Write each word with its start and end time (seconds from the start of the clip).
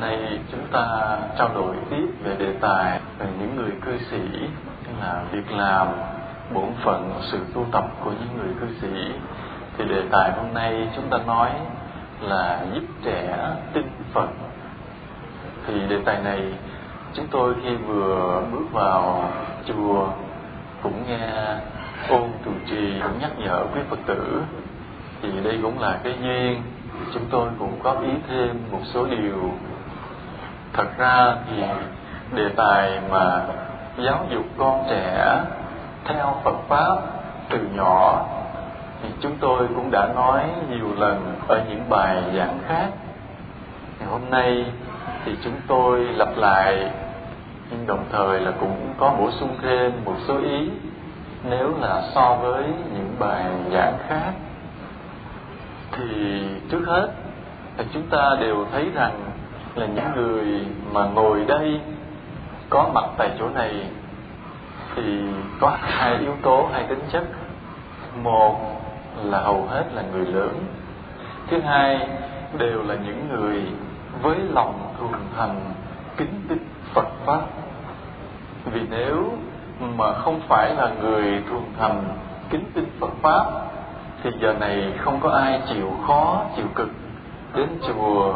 nay 0.00 0.38
chúng 0.52 0.66
ta 0.72 1.16
trao 1.38 1.50
đổi 1.54 1.76
tiếp 1.90 2.06
về 2.24 2.36
đề 2.38 2.52
tài 2.60 3.00
về 3.18 3.26
những 3.40 3.56
người 3.56 3.70
cư 3.84 3.98
sĩ 4.10 4.48
là 5.00 5.24
việc 5.32 5.52
làm, 5.52 5.88
bổn 6.54 6.68
phận, 6.84 7.12
sự 7.22 7.38
tu 7.54 7.66
tập 7.72 7.84
của 8.04 8.10
những 8.10 8.38
người 8.38 8.54
cư 8.60 8.66
sĩ. 8.80 9.12
Thì 9.78 9.84
đề 9.84 10.02
tài 10.10 10.32
hôm 10.32 10.54
nay 10.54 10.88
chúng 10.96 11.10
ta 11.10 11.18
nói 11.26 11.50
là 12.20 12.60
giúp 12.74 12.82
trẻ 13.04 13.38
tin 13.72 13.86
phật 14.12 14.28
thì 15.66 15.80
đề 15.88 15.98
tài 16.04 16.22
này 16.22 16.52
chúng 17.14 17.26
tôi 17.30 17.54
khi 17.62 17.76
vừa 17.76 18.42
bước 18.52 18.72
vào 18.72 19.30
chùa 19.66 20.08
cũng 20.82 21.04
nghe 21.08 21.28
ôn 22.08 22.22
trụ 22.44 22.50
trì, 22.66 23.00
cũng 23.02 23.18
nhắc 23.20 23.30
nhở 23.38 23.64
quý 23.74 23.80
phật 23.90 23.98
tử. 24.06 24.42
Thì 25.22 25.28
đây 25.44 25.58
cũng 25.62 25.78
là 25.78 25.98
cái 26.04 26.14
duyên. 26.22 26.62
Chúng 27.14 27.22
tôi 27.30 27.48
cũng 27.58 27.80
có 27.82 27.92
ý 27.92 28.10
thêm 28.28 28.62
một 28.72 28.80
số 28.84 29.06
điều 29.06 29.52
thật 30.72 30.98
ra 30.98 31.34
thì 31.50 31.62
đề 32.32 32.48
tài 32.56 33.00
mà 33.10 33.42
giáo 33.98 34.26
dục 34.30 34.44
con 34.58 34.84
trẻ 34.90 35.40
theo 36.04 36.36
Phật 36.44 36.56
pháp 36.68 36.96
từ 37.50 37.58
nhỏ 37.74 38.26
thì 39.02 39.08
chúng 39.20 39.36
tôi 39.40 39.68
cũng 39.74 39.90
đã 39.90 40.08
nói 40.14 40.44
nhiều 40.70 40.88
lần 40.98 41.34
ở 41.48 41.60
những 41.68 41.84
bài 41.88 42.22
giảng 42.36 42.58
khác. 42.68 42.86
Ngày 43.98 44.08
hôm 44.08 44.20
nay 44.30 44.64
thì 45.24 45.36
chúng 45.44 45.54
tôi 45.66 46.00
lặp 46.00 46.36
lại, 46.36 46.90
nhưng 47.70 47.86
đồng 47.86 48.04
thời 48.12 48.40
là 48.40 48.50
cũng 48.60 48.94
có 48.98 49.14
bổ 49.18 49.30
sung 49.30 49.56
thêm 49.62 49.92
một 50.04 50.14
số 50.28 50.38
ý, 50.38 50.70
nếu 51.44 51.74
là 51.80 52.02
so 52.14 52.34
với 52.42 52.64
những 52.64 53.16
bài 53.18 53.44
giảng 53.72 53.98
khác. 54.08 54.32
Thì 55.92 56.40
trước 56.70 56.84
hết 56.86 57.08
là 57.78 57.84
chúng 57.94 58.02
ta 58.02 58.36
đều 58.40 58.66
thấy 58.72 58.90
rằng 58.94 59.29
là 59.74 59.86
những 59.86 60.12
người 60.16 60.66
mà 60.92 61.04
ngồi 61.04 61.44
đây 61.44 61.80
có 62.70 62.90
mặt 62.94 63.04
tại 63.18 63.30
chỗ 63.38 63.48
này 63.48 63.86
thì 64.94 65.02
có 65.60 65.76
hai 65.80 66.18
yếu 66.18 66.36
tố, 66.42 66.68
hai 66.72 66.84
tính 66.88 67.02
chất. 67.12 67.24
Một 68.22 68.60
là 69.24 69.40
hầu 69.40 69.66
hết 69.70 69.84
là 69.94 70.02
người 70.12 70.26
lớn. 70.26 70.64
Thứ 71.50 71.60
hai 71.60 72.08
đều 72.58 72.82
là 72.82 72.94
những 72.94 73.28
người 73.28 73.62
với 74.22 74.36
lòng 74.54 74.94
thuần 74.98 75.12
thành 75.36 75.60
kính 76.16 76.42
tin 76.48 76.58
phật 76.94 77.06
pháp. 77.26 77.40
Vì 78.64 78.80
nếu 78.90 79.32
mà 79.80 80.12
không 80.12 80.40
phải 80.48 80.74
là 80.74 80.90
người 81.00 81.42
thuần 81.50 81.62
thành 81.78 82.02
kính 82.50 82.64
tin 82.74 82.84
phật 83.00 83.10
pháp, 83.22 83.44
thì 84.22 84.30
giờ 84.40 84.54
này 84.60 84.92
không 84.98 85.20
có 85.20 85.30
ai 85.30 85.60
chịu 85.68 85.92
khó, 86.06 86.44
chịu 86.56 86.66
cực 86.74 86.88
đến 87.54 87.68
chùa 87.86 88.34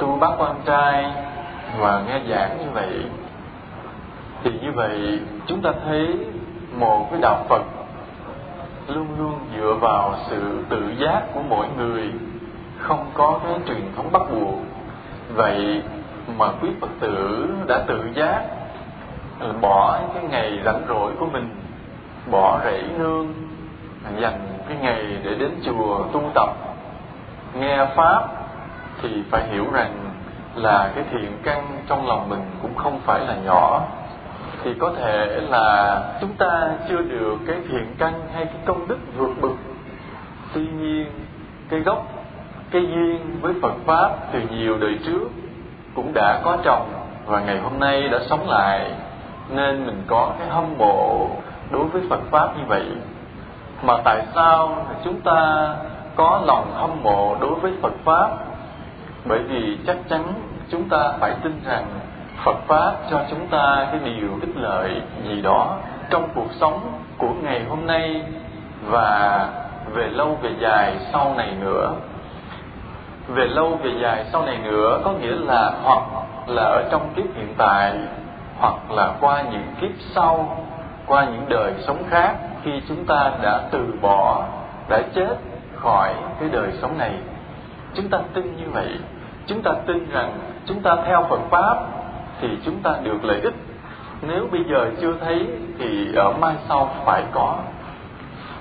tu 0.00 0.16
bác 0.20 0.30
quan 0.38 0.54
trai 0.64 1.12
và 1.78 2.02
nghe 2.06 2.20
giảng 2.30 2.58
như 2.58 2.70
vậy, 2.72 3.04
thì 4.42 4.50
như 4.62 4.72
vậy 4.72 5.20
chúng 5.46 5.62
ta 5.62 5.70
thấy 5.84 6.16
một 6.78 7.08
cái 7.10 7.20
đạo 7.22 7.44
phật 7.48 7.62
luôn 8.88 9.06
luôn 9.18 9.38
dựa 9.56 9.76
vào 9.80 10.14
sự 10.30 10.64
tự 10.68 10.92
giác 10.98 11.22
của 11.34 11.40
mỗi 11.48 11.66
người, 11.76 12.10
không 12.78 13.06
có 13.14 13.40
cái 13.44 13.54
truyền 13.66 13.92
thống 13.96 14.12
bắt 14.12 14.22
buộc. 14.32 14.54
Vậy 15.34 15.82
mà 16.38 16.46
quý 16.62 16.68
phật 16.80 16.90
tử 17.00 17.48
đã 17.66 17.78
tự 17.86 18.08
giác 18.14 18.42
bỏ 19.60 20.00
cái 20.14 20.24
ngày 20.30 20.60
rảnh 20.64 20.82
rỗi 20.88 21.12
của 21.18 21.26
mình, 21.26 21.54
bỏ 22.30 22.60
rẫy 22.64 22.84
nương, 22.98 23.32
dành 24.20 24.48
cái 24.68 24.76
ngày 24.80 25.04
để 25.24 25.34
đến 25.34 25.50
chùa 25.64 26.04
tu 26.12 26.22
tập, 26.34 26.48
nghe 27.54 27.86
pháp 27.96 28.28
thì 29.02 29.22
phải 29.30 29.48
hiểu 29.50 29.64
rằng 29.72 29.94
là 30.54 30.90
cái 30.94 31.04
thiện 31.10 31.32
căn 31.42 31.82
trong 31.86 32.06
lòng 32.06 32.28
mình 32.28 32.42
cũng 32.62 32.74
không 32.74 33.00
phải 33.06 33.20
là 33.20 33.34
nhỏ. 33.44 33.82
Thì 34.64 34.74
có 34.78 34.92
thể 34.96 35.40
là 35.48 36.00
chúng 36.20 36.32
ta 36.32 36.70
chưa 36.88 37.02
được 37.02 37.36
cái 37.46 37.56
thiện 37.68 37.94
căn 37.98 38.12
hay 38.34 38.44
cái 38.44 38.58
công 38.66 38.88
đức 38.88 38.98
vượt 39.16 39.30
bực 39.40 39.56
tuy 40.54 40.66
nhiên, 40.66 41.06
cái 41.68 41.80
gốc, 41.80 42.06
cái 42.70 42.82
duyên 42.82 43.36
với 43.40 43.54
Phật 43.62 43.72
pháp 43.86 44.10
từ 44.32 44.40
nhiều 44.50 44.78
đời 44.78 44.98
trước 45.06 45.28
cũng 45.94 46.12
đã 46.14 46.40
có 46.44 46.56
chồng 46.64 46.88
và 47.26 47.40
ngày 47.40 47.58
hôm 47.58 47.78
nay 47.78 48.08
đã 48.08 48.18
sống 48.30 48.48
lại. 48.48 48.90
Nên 49.48 49.86
mình 49.86 50.02
có 50.06 50.32
cái 50.38 50.48
hâm 50.48 50.64
mộ 50.78 51.28
đối 51.70 51.84
với 51.84 52.02
Phật 52.10 52.20
pháp 52.30 52.56
như 52.58 52.62
vậy. 52.68 52.86
Mà 53.82 53.94
tại 54.04 54.26
sao 54.34 54.86
chúng 55.04 55.20
ta 55.20 55.68
có 56.16 56.42
lòng 56.46 56.72
hâm 56.74 57.02
mộ 57.02 57.36
đối 57.40 57.54
với 57.54 57.72
Phật 57.82 57.92
pháp? 58.04 58.28
Bởi 59.24 59.38
vì 59.38 59.78
chắc 59.86 59.96
chắn 60.08 60.24
chúng 60.70 60.88
ta 60.88 61.12
phải 61.20 61.32
tin 61.42 61.60
rằng 61.64 61.84
Phật 62.44 62.56
pháp 62.66 62.92
cho 63.10 63.20
chúng 63.30 63.46
ta 63.46 63.86
cái 63.90 64.00
điều 64.04 64.28
ích 64.40 64.56
lợi 64.56 65.02
gì 65.28 65.42
đó 65.42 65.76
trong 66.10 66.28
cuộc 66.34 66.52
sống 66.52 66.92
của 67.18 67.32
ngày 67.42 67.64
hôm 67.68 67.86
nay 67.86 68.22
và 68.86 69.46
về 69.94 70.08
lâu 70.08 70.38
về 70.42 70.50
dài 70.60 70.96
sau 71.12 71.34
này 71.36 71.54
nữa. 71.60 71.92
Về 73.28 73.46
lâu 73.46 73.78
về 73.82 73.90
dài 74.02 74.24
sau 74.32 74.46
này 74.46 74.58
nữa 74.58 75.00
có 75.04 75.12
nghĩa 75.12 75.34
là 75.34 75.72
hoặc 75.82 76.02
là 76.46 76.62
ở 76.62 76.88
trong 76.90 77.12
kiếp 77.16 77.36
hiện 77.36 77.54
tại, 77.58 77.92
hoặc 78.58 78.90
là 78.90 79.12
qua 79.20 79.42
những 79.42 79.74
kiếp 79.80 79.90
sau, 80.14 80.58
qua 81.06 81.24
những 81.24 81.44
đời 81.48 81.72
sống 81.86 82.04
khác 82.10 82.34
khi 82.64 82.70
chúng 82.88 83.06
ta 83.06 83.30
đã 83.42 83.60
từ 83.70 83.94
bỏ, 84.02 84.44
đã 84.88 85.02
chết 85.14 85.36
khỏi 85.76 86.14
cái 86.40 86.48
đời 86.52 86.70
sống 86.82 86.98
này 86.98 87.12
chúng 87.94 88.08
ta 88.08 88.18
tin 88.34 88.56
như 88.56 88.70
vậy, 88.72 88.98
chúng 89.46 89.62
ta 89.62 89.70
tin 89.86 90.10
rằng 90.10 90.38
chúng 90.66 90.82
ta 90.82 90.96
theo 91.06 91.26
phật 91.30 91.40
pháp 91.50 91.76
thì 92.40 92.48
chúng 92.64 92.76
ta 92.82 92.94
được 93.02 93.24
lợi 93.24 93.40
ích. 93.40 93.54
Nếu 94.22 94.48
bây 94.52 94.64
giờ 94.70 94.90
chưa 95.00 95.14
thấy 95.20 95.46
thì 95.78 96.14
ở 96.14 96.32
mai 96.32 96.54
sau 96.68 96.90
phải 97.04 97.22
có. 97.32 97.58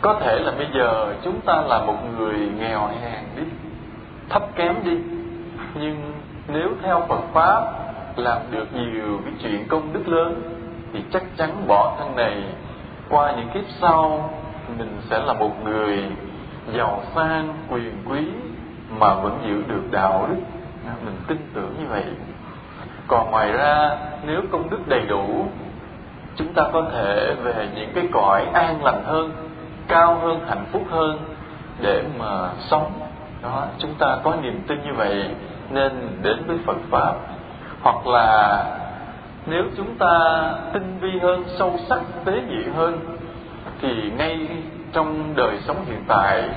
Có 0.02 0.14
thể 0.14 0.40
là 0.40 0.52
bây 0.52 0.68
giờ 0.74 1.14
chúng 1.24 1.40
ta 1.42 1.62
là 1.62 1.80
một 1.80 1.98
người 2.18 2.50
nghèo 2.60 2.88
hèn 3.02 3.24
đi, 3.36 3.44
thấp 4.30 4.44
kém 4.56 4.76
đi. 4.84 4.98
Nhưng 5.74 6.14
nếu 6.48 6.70
theo 6.84 7.06
phật 7.08 7.22
pháp 7.34 7.64
làm 8.16 8.42
được 8.52 8.66
nhiều 8.74 9.20
cái 9.26 9.34
chuyện 9.44 9.68
công 9.68 9.94
đức 9.94 10.08
lớn 10.08 10.42
thì 10.94 11.00
chắc 11.12 11.24
chắn 11.38 11.68
bỏ 11.68 11.96
thân 12.00 12.16
này, 12.16 12.44
qua 13.10 13.34
những 13.38 13.50
kiếp 13.54 13.70
sau 13.82 14.30
mình 14.78 14.98
sẽ 15.10 15.20
là 15.26 15.34
một 15.34 15.52
người 15.64 16.04
giàu 16.74 17.04
sang, 17.16 17.54
quyền 17.70 18.04
quý 18.10 18.28
mà 18.90 19.14
vẫn 19.14 19.40
giữ 19.48 19.64
được 19.74 19.92
đạo 19.92 20.28
đức. 20.30 20.42
Mình 21.06 21.16
tin 21.28 21.38
tưởng 21.54 21.76
như 21.80 21.86
vậy. 21.90 22.04
Còn 23.08 23.32
ngoài 23.32 23.52
ra, 23.52 23.98
nếu 24.26 24.42
công 24.52 24.70
đức 24.70 24.88
đầy 24.88 25.02
đủ, 25.02 25.48
chúng 26.36 26.54
ta 26.54 26.64
có 26.74 26.84
thể 26.92 27.36
về 27.44 27.68
những 27.76 27.90
cái 27.96 28.08
cõi 28.12 28.46
an 28.54 28.84
lành 28.84 29.04
hơn, 29.06 29.32
cao 29.88 30.20
hơn, 30.22 30.40
hạnh 30.48 30.66
phúc 30.72 30.84
hơn 30.90 31.20
để 31.82 32.04
mà 32.20 32.50
sống. 32.60 32.92
Đó, 33.44 33.66
chúng 33.78 33.94
ta 34.00 34.18
có 34.24 34.36
niềm 34.42 34.62
tin 34.68 34.84
như 34.84 34.94
vậy 34.94 35.30
nên 35.70 36.18
đến 36.22 36.44
với 36.48 36.58
Phật 36.66 36.78
pháp. 36.90 37.14
Hoặc 37.82 38.08
là 38.08 38.64
nếu 39.46 39.64
chúng 39.78 39.96
ta 39.98 40.44
tinh 40.74 40.98
vi 41.02 41.20
hơn, 41.22 41.44
sâu 41.60 41.78
sắc, 41.90 42.00
tế 42.26 42.34
nhị 42.50 42.64
hơn, 42.76 43.00
thì 43.82 44.12
ngay 44.18 44.48
trong 44.94 45.34
đời 45.36 45.58
sống 45.68 45.78
hiện 45.86 46.04
tại 46.08 46.50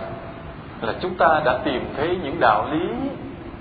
là 0.82 0.92
chúng 1.00 1.14
ta 1.14 1.40
đã 1.44 1.58
tìm 1.64 1.94
thấy 1.96 2.18
những 2.22 2.40
đạo 2.40 2.66
lý 2.72 2.88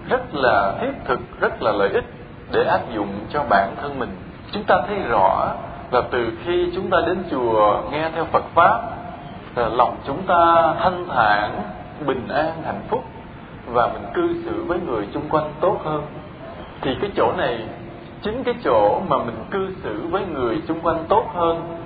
rất 0.09 0.35
là 0.35 0.73
thiết 0.81 0.91
thực, 1.05 1.19
rất 1.39 1.61
là 1.61 1.71
lợi 1.71 1.89
ích 1.89 2.05
để 2.51 2.63
áp 2.63 2.81
dụng 2.93 3.07
cho 3.29 3.43
bản 3.49 3.75
thân 3.81 3.99
mình. 3.99 4.09
Chúng 4.51 4.63
ta 4.63 4.81
thấy 4.87 4.99
rõ 5.09 5.53
là 5.91 6.01
từ 6.11 6.31
khi 6.45 6.71
chúng 6.75 6.89
ta 6.89 6.97
đến 7.07 7.23
chùa 7.31 7.81
nghe 7.91 8.09
theo 8.15 8.25
Phật 8.25 8.43
pháp, 8.55 8.81
là 9.55 9.69
lòng 9.69 9.97
chúng 10.07 10.21
ta 10.27 10.73
thanh 10.79 11.05
thản, 11.07 11.61
bình 12.05 12.27
an, 12.27 12.61
hạnh 12.65 12.81
phúc 12.89 13.03
và 13.65 13.87
mình 13.87 14.05
cư 14.13 14.43
xử 14.45 14.63
với 14.63 14.79
người 14.79 15.07
chung 15.13 15.29
quanh 15.29 15.53
tốt 15.61 15.77
hơn. 15.85 16.01
Thì 16.81 16.91
cái 17.01 17.11
chỗ 17.15 17.31
này 17.37 17.59
chính 18.21 18.43
cái 18.43 18.53
chỗ 18.63 19.01
mà 19.07 19.17
mình 19.17 19.45
cư 19.51 19.67
xử 19.83 20.07
với 20.09 20.25
người 20.25 20.61
chung 20.67 20.79
quanh 20.81 21.05
tốt 21.09 21.25
hơn 21.35 21.77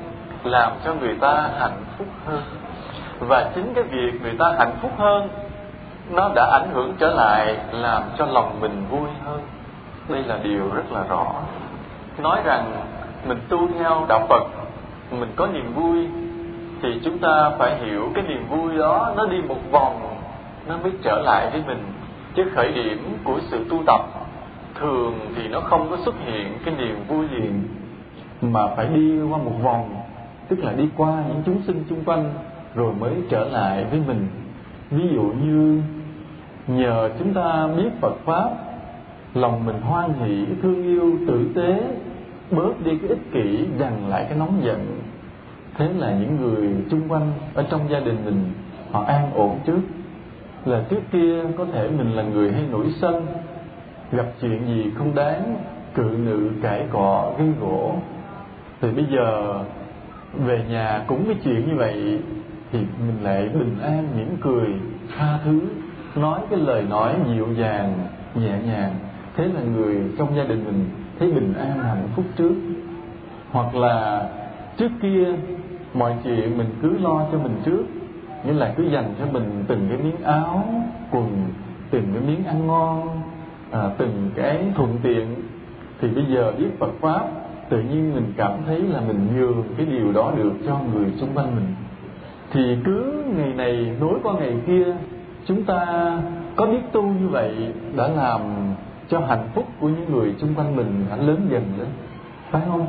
làm 0.44 0.72
cho 0.86 0.94
người 0.94 1.16
ta 1.22 1.50
hạnh 1.60 1.84
phúc 1.98 2.08
hơn 2.26 2.42
và 3.20 3.52
chính 3.56 3.74
cái 3.74 3.84
việc 3.84 4.22
người 4.22 4.36
ta 4.40 4.56
hạnh 4.58 4.76
phúc 4.82 4.92
hơn, 4.98 5.30
nó 6.10 6.32
đã 6.36 6.46
ảnh 6.52 6.70
hưởng 6.74 6.94
trở 7.00 7.14
lại, 7.14 7.58
làm 7.72 8.04
cho 8.18 8.26
lòng 8.26 8.62
mình 8.62 8.86
vui 8.90 9.10
hơn. 9.26 9.42
Đây 10.10 10.24
là 10.24 10.38
điều 10.44 10.70
rất 10.74 10.92
là 10.92 11.04
rõ. 11.10 11.34
Nói 12.18 12.42
rằng 12.46 12.72
mình 13.28 13.40
tu 13.50 13.68
theo 13.80 14.06
đạo 14.10 14.26
phật, 14.30 14.44
mình 15.12 15.32
có 15.36 15.48
niềm 15.48 15.74
vui, 15.74 16.08
thì 16.82 17.02
chúng 17.04 17.18
ta 17.18 17.52
phải 17.58 17.78
hiểu 17.78 18.12
cái 18.16 18.24
niềm 18.28 18.48
vui 18.50 18.78
đó 18.78 19.14
nó 19.18 19.26
đi 19.26 19.38
một 19.48 19.60
vòng, 19.72 20.18
nó 20.68 20.78
mới 20.78 20.92
trở 21.04 21.22
lại 21.22 21.50
với 21.52 21.64
mình. 21.68 21.84
Chứ 22.36 22.44
khởi 22.56 22.72
điểm 22.72 23.18
của 23.24 23.40
sự 23.52 23.66
tu 23.70 23.84
tập 23.88 24.02
thường 24.76 25.20
thì 25.36 25.48
nó 25.48 25.60
không 25.60 25.90
có 25.90 25.98
xuất 26.06 26.16
hiện 26.26 26.58
cái 26.66 26.74
niềm 26.78 27.04
vui 27.08 27.28
liền 27.32 27.64
mà 28.42 28.68
phải 28.76 28.88
đi 28.88 29.20
qua 29.30 29.38
một 29.38 29.56
vòng, 29.64 29.96
tức 30.50 30.60
là 30.60 30.72
đi 30.72 30.90
qua 30.98 31.14
những 31.28 31.42
chúng 31.46 31.62
sinh 31.68 31.84
chung 31.90 32.04
quanh 32.06 32.34
rồi 32.76 32.94
mới 33.00 33.14
trở 33.30 33.46
lại 33.46 33.86
với 33.92 34.02
mình. 34.08 34.28
Ví 34.92 35.08
dụ 35.14 35.22
như 35.22 35.82
nhờ 36.68 37.10
chúng 37.20 37.34
ta 37.34 37.68
biết 37.78 37.90
Phật 38.02 38.16
pháp, 38.26 38.50
lòng 39.34 39.66
mình 39.66 39.82
hoan 39.82 40.14
hỷ, 40.14 40.46
thương 40.62 40.84
yêu, 40.84 41.14
tử 41.28 41.50
tế, 41.56 41.84
bớt 42.52 42.86
đi 42.86 42.98
cái 42.98 43.10
ích 43.10 43.32
kỷ 43.32 43.66
dằn 43.78 44.10
lại 44.10 44.26
cái 44.30 44.38
nóng 44.38 44.62
giận. 44.64 45.02
Thế 45.78 45.90
là 45.98 46.14
những 46.14 46.38
người 46.42 46.76
chung 46.90 47.02
quanh 47.10 47.32
ở 47.54 47.64
trong 47.70 47.90
gia 47.90 48.00
đình 48.00 48.18
mình, 48.26 48.52
họ 48.92 49.04
an 49.04 49.32
ổn 49.36 49.60
trước. 49.66 49.80
Là 50.66 50.84
trước 50.90 51.02
kia 51.12 51.44
có 51.58 51.66
thể 51.74 51.90
mình 51.90 52.12
là 52.12 52.24
người 52.24 52.52
hay 52.52 52.64
nổi 52.72 52.86
sân, 53.02 53.26
gặp 54.12 54.26
chuyện 54.42 54.66
gì 54.68 54.92
không 54.98 55.16
đáng, 55.16 55.56
cự 55.94 56.18
nữ, 56.26 56.50
cãi 56.62 56.86
cọ, 56.92 57.32
gây 57.38 57.48
gỗ. 57.62 57.96
Thì 58.82 58.92
bây 58.92 59.06
giờ 59.06 59.60
về 60.46 60.66
nhà 60.70 61.04
cũng 61.08 61.26
cái 61.26 61.36
chuyện 61.44 61.70
như 61.70 61.76
vậy 61.76 62.20
thì 62.76 62.86
mình 63.08 63.24
lại 63.24 63.50
bình 63.50 63.76
an 63.82 64.08
mỉm 64.18 64.38
cười 64.42 64.68
tha 65.18 65.40
thứ 65.46 65.62
nói 66.16 66.40
cái 66.50 66.60
lời 66.60 66.84
nói 66.90 67.16
dịu 67.28 67.48
dàng 67.58 67.94
nhẹ 68.36 68.60
nhàng. 68.66 68.96
Thế 69.36 69.46
là 69.46 69.62
người 69.62 69.98
trong 70.18 70.36
gia 70.36 70.44
đình 70.44 70.64
mình 70.66 70.86
thấy 71.20 71.32
bình 71.32 71.54
an 71.54 71.80
hạnh 71.80 72.08
phúc 72.16 72.26
trước. 72.36 72.54
Hoặc 73.52 73.76
là 73.76 74.30
trước 74.78 74.92
kia 75.02 75.28
mọi 75.94 76.14
chuyện 76.24 76.58
mình 76.58 76.70
cứ 76.82 76.98
lo 76.98 77.26
cho 77.32 77.38
mình 77.38 77.62
trước 77.66 77.84
nghĩa 78.46 78.54
là 78.54 78.74
cứ 78.78 78.84
dành 78.84 79.14
cho 79.20 79.26
mình 79.32 79.64
từng 79.68 79.88
cái 79.90 79.98
miếng 79.98 80.24
áo 80.24 80.66
quần 81.12 81.48
từng 81.92 82.06
cái 82.14 82.22
miếng 82.28 82.46
ăn 82.46 82.68
ngon 82.68 83.22
à, 83.72 83.90
từng 83.98 84.32
cái 84.36 84.64
thuận 84.76 84.98
tiện. 85.04 85.36
Thì 86.02 86.08
bây 86.08 86.26
giờ 86.26 86.54
biết 86.58 86.80
Phật 86.80 86.92
pháp 87.02 87.28
tự 87.70 87.82
nhiên 87.82 88.16
mình 88.16 88.34
cảm 88.38 88.52
thấy 88.66 88.80
là 88.82 89.02
mình 89.02 89.28
nhường 89.36 89.64
cái 89.78 89.86
điều 89.86 90.12
đó 90.12 90.34
được 90.38 90.54
cho 90.68 90.80
người 90.94 91.12
xung 91.18 91.30
quanh 91.36 91.56
mình 91.56 91.66
thì 92.52 92.78
cứ 92.86 93.24
ngày 93.38 93.54
này 93.54 93.96
nối 94.00 94.20
qua 94.24 94.34
ngày 94.34 94.54
kia, 94.68 94.86
chúng 95.46 95.64
ta 95.64 96.12
có 96.56 96.66
biết 96.66 96.82
tu 96.92 97.04
như 97.04 97.28
vậy 97.28 97.56
đã 97.96 98.08
làm 98.08 98.42
cho 99.08 99.20
hạnh 99.20 99.50
phúc 99.54 99.66
của 99.80 99.90
những 99.90 100.14
người 100.14 100.34
xung 100.38 100.56
quanh 100.56 100.76
mình, 100.76 101.06
ảnh 101.10 101.28
lớn 101.28 101.48
dần 101.50 101.64
lên 101.78 101.88
phải 102.52 102.62
không? 102.68 102.88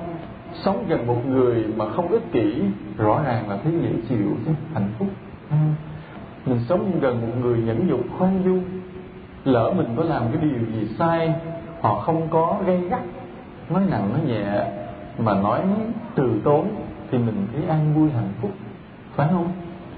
Sống 0.64 0.84
gần 0.88 1.06
một 1.06 1.26
người 1.26 1.64
mà 1.76 1.84
không 1.92 2.08
ích 2.08 2.32
kỷ, 2.32 2.62
rõ 2.98 3.22
ràng 3.24 3.50
là 3.50 3.58
thấy 3.64 3.72
dễ 3.82 3.90
chịu 4.08 4.28
chứ, 4.46 4.50
hạnh 4.74 4.88
phúc. 4.98 5.08
Ừ. 5.50 5.56
Mình 6.46 6.60
sống 6.68 6.90
gần 7.00 7.20
một 7.20 7.32
người 7.40 7.58
nhẫn 7.58 7.88
nhục, 7.88 8.00
khoan 8.18 8.42
dung 8.44 8.64
lỡ 9.44 9.72
mình 9.76 9.86
có 9.96 10.04
làm 10.04 10.22
cái 10.32 10.42
điều 10.42 10.60
gì 10.72 10.88
sai, 10.98 11.34
họ 11.80 12.00
không 12.00 12.28
có 12.30 12.56
gây 12.66 12.80
gắt, 12.90 13.00
nói 13.70 13.82
nặng, 13.90 14.08
nói 14.12 14.20
nhẹ, 14.26 14.64
mà 15.18 15.34
nói 15.34 15.60
từ 16.14 16.40
tốn, 16.44 16.68
thì 17.10 17.18
mình 17.18 17.46
thấy 17.52 17.62
an 17.68 17.94
vui, 17.94 18.10
hạnh 18.10 18.32
phúc 18.42 18.50
phải 19.16 19.28
không? 19.30 19.52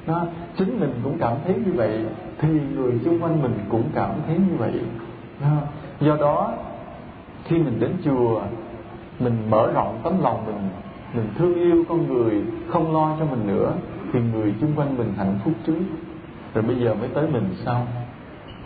Đó, 0.06 0.26
chính 0.58 0.80
mình 0.80 0.92
cũng 1.04 1.18
cảm 1.18 1.36
thấy 1.44 1.54
như 1.54 1.72
vậy, 1.72 2.04
thì 2.38 2.48
người 2.74 2.92
xung 3.04 3.22
quanh 3.22 3.42
mình 3.42 3.58
cũng 3.68 3.84
cảm 3.94 4.10
thấy 4.26 4.36
như 4.38 4.56
vậy. 4.58 4.72
Đó. 5.40 5.48
do 6.00 6.16
đó, 6.16 6.52
khi 7.44 7.58
mình 7.58 7.80
đến 7.80 7.92
chùa, 8.04 8.42
mình 9.20 9.50
mở 9.50 9.72
rộng 9.72 10.00
tấm 10.04 10.22
lòng 10.22 10.46
mình 10.46 10.68
mình 11.14 11.28
thương 11.38 11.54
yêu 11.54 11.84
con 11.88 12.08
người, 12.08 12.42
không 12.68 12.92
lo 12.94 13.16
cho 13.18 13.24
mình 13.24 13.46
nữa, 13.46 13.72
thì 14.12 14.20
người 14.32 14.54
xung 14.60 14.72
quanh 14.76 14.98
mình 14.98 15.12
hạnh 15.16 15.38
phúc 15.44 15.54
trước. 15.66 15.78
Rồi 16.54 16.64
bây 16.64 16.76
giờ 16.76 16.94
mới 16.94 17.08
tới 17.08 17.26
mình 17.32 17.54
sau. 17.64 17.86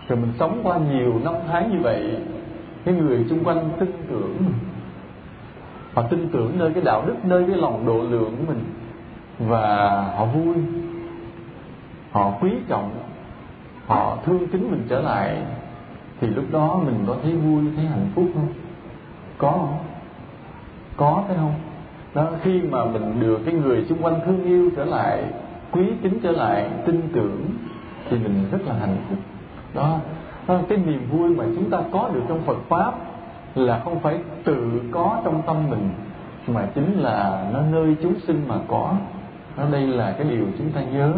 Rồi 0.08 0.18
mình 0.18 0.32
sống 0.38 0.60
qua 0.62 0.78
nhiều 0.78 1.20
năm 1.24 1.34
tháng 1.48 1.72
như 1.72 1.78
vậy, 1.82 2.16
cái 2.84 2.94
người 2.94 3.24
xung 3.30 3.44
quanh 3.44 3.70
tin 3.78 3.92
tưởng 4.08 4.36
họ 5.94 6.02
tin 6.02 6.28
tưởng 6.32 6.58
nơi 6.58 6.70
cái 6.74 6.82
đạo 6.82 7.04
đức, 7.06 7.14
nơi 7.24 7.44
cái 7.48 7.56
lòng 7.56 7.86
độ 7.86 8.02
lượng 8.10 8.36
của 8.38 8.52
mình 8.52 8.64
và 9.38 9.90
họ 10.16 10.24
vui. 10.24 10.54
Họ 12.12 12.32
quý 12.40 12.50
trọng. 12.68 12.90
Họ 13.86 14.18
thương 14.24 14.46
kính 14.48 14.70
mình 14.70 14.86
trở 14.88 15.00
lại. 15.00 15.42
Thì 16.20 16.26
lúc 16.26 16.44
đó 16.50 16.80
mình 16.84 17.04
có 17.06 17.16
thấy 17.22 17.32
vui 17.32 17.64
thấy 17.76 17.84
hạnh 17.84 18.08
phúc 18.14 18.24
không? 18.34 18.48
Có 19.38 19.50
không? 19.50 19.78
Có 20.96 21.24
thấy 21.28 21.36
không? 21.36 21.54
Đó 22.14 22.26
khi 22.42 22.62
mà 22.62 22.84
mình 22.84 23.20
được 23.20 23.40
cái 23.44 23.54
người 23.54 23.84
xung 23.88 24.02
quanh 24.02 24.20
thương 24.26 24.44
yêu 24.44 24.70
trở 24.76 24.84
lại 24.84 25.24
quý 25.72 25.82
kính 26.02 26.18
trở 26.22 26.30
lại 26.30 26.70
tin 26.86 27.02
tưởng 27.12 27.50
thì 28.10 28.18
mình 28.18 28.44
rất 28.52 28.58
là 28.66 28.74
hạnh 28.74 28.96
phúc. 29.08 29.18
Đó, 29.74 29.98
đó 30.48 30.58
cái 30.68 30.78
niềm 30.78 31.08
vui 31.10 31.28
mà 31.28 31.44
chúng 31.56 31.70
ta 31.70 31.78
có 31.92 32.10
được 32.14 32.22
trong 32.28 32.42
Phật 32.42 32.58
pháp 32.68 32.94
là 33.54 33.80
không 33.84 34.00
phải 34.00 34.18
tự 34.44 34.82
có 34.90 35.20
trong 35.24 35.42
tâm 35.46 35.70
mình 35.70 35.90
mà 36.46 36.66
chính 36.74 36.98
là 36.98 37.48
nó 37.52 37.60
nơi 37.70 37.96
chúng 38.02 38.20
sinh 38.20 38.44
mà 38.48 38.54
có 38.68 38.94
đó 39.56 39.64
đây 39.72 39.86
là 39.86 40.14
cái 40.18 40.26
điều 40.30 40.44
chúng 40.58 40.70
ta 40.70 40.82
nhớ. 40.82 41.12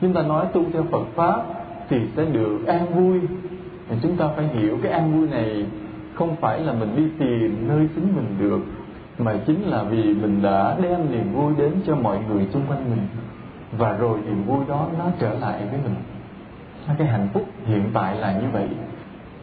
Chúng 0.00 0.12
ta 0.12 0.22
nói 0.22 0.46
tu 0.52 0.64
theo 0.72 0.84
Phật 0.90 1.04
pháp 1.14 1.42
thì 1.88 1.96
sẽ 2.16 2.24
được 2.24 2.66
an 2.66 2.86
vui. 2.94 3.20
Thì 3.88 3.96
chúng 4.02 4.16
ta 4.16 4.28
phải 4.36 4.46
hiểu 4.46 4.78
cái 4.82 4.92
an 4.92 5.12
vui 5.12 5.28
này 5.28 5.66
không 6.14 6.36
phải 6.36 6.60
là 6.60 6.72
mình 6.72 6.96
đi 6.96 7.02
tìm 7.18 7.68
nơi 7.68 7.88
chính 7.94 8.16
mình 8.16 8.36
được, 8.38 8.60
mà 9.18 9.34
chính 9.46 9.62
là 9.62 9.82
vì 9.82 10.02
mình 10.02 10.42
đã 10.42 10.76
đem 10.82 11.12
niềm 11.12 11.32
vui 11.32 11.52
đến 11.58 11.72
cho 11.86 11.96
mọi 11.96 12.18
người 12.28 12.46
xung 12.52 12.62
quanh 12.68 12.90
mình. 12.90 13.06
Và 13.78 13.92
rồi 13.92 14.18
niềm 14.26 14.44
vui 14.46 14.64
đó 14.68 14.86
nó 14.98 15.04
trở 15.18 15.34
lại 15.34 15.62
với 15.70 15.80
mình. 15.84 15.94
Cái 16.98 17.06
hạnh 17.06 17.28
phúc 17.32 17.46
hiện 17.66 17.82
tại 17.94 18.16
là 18.16 18.32
như 18.32 18.46
vậy. 18.52 18.68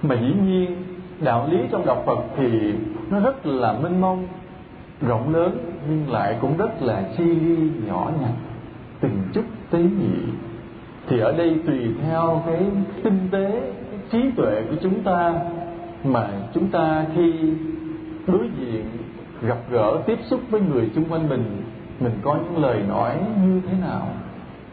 Mà 0.02 0.16
dĩ 0.16 0.34
nhiên, 0.46 0.76
đạo 1.20 1.48
lý 1.52 1.58
trong 1.72 1.86
đạo 1.86 2.04
Phật 2.06 2.20
thì 2.38 2.74
nó 3.10 3.20
rất 3.20 3.46
là 3.46 3.74
mênh 3.74 4.02
mông 4.02 4.28
rộng 5.02 5.34
lớn 5.36 5.58
nhưng 5.90 6.12
lại 6.12 6.38
cũng 6.42 6.58
rất 6.58 6.82
là 6.82 7.04
chi 7.18 7.24
ly 7.24 7.58
nhỏ 7.88 8.12
nhặt, 8.22 8.32
từng 9.00 9.22
chút 9.34 9.44
tế 9.70 9.80
nhị. 9.80 10.16
Thì 11.08 11.20
ở 11.20 11.32
đây 11.38 11.56
tùy 11.68 11.80
theo 12.02 12.44
cái 12.46 12.66
tinh 13.04 13.28
tế, 13.32 13.62
cái 13.92 14.00
trí 14.12 14.32
tuệ 14.36 14.62
của 14.70 14.76
chúng 14.82 15.04
ta 15.04 15.34
mà 16.04 16.28
chúng 16.54 16.68
ta 16.68 17.06
khi 17.16 17.34
đối 18.28 18.50
diện, 18.60 18.86
gặp 19.42 19.58
gỡ, 19.72 20.02
tiếp 20.06 20.20
xúc 20.24 20.40
với 20.50 20.62
người 20.62 20.90
xung 20.96 21.06
quanh 21.06 21.30
mình 21.30 21.62
mình 22.00 22.14
có 22.22 22.36
những 22.36 22.64
lời 22.64 22.84
nói 22.88 23.18
như 23.44 23.62
thế 23.68 23.74
nào, 23.82 24.08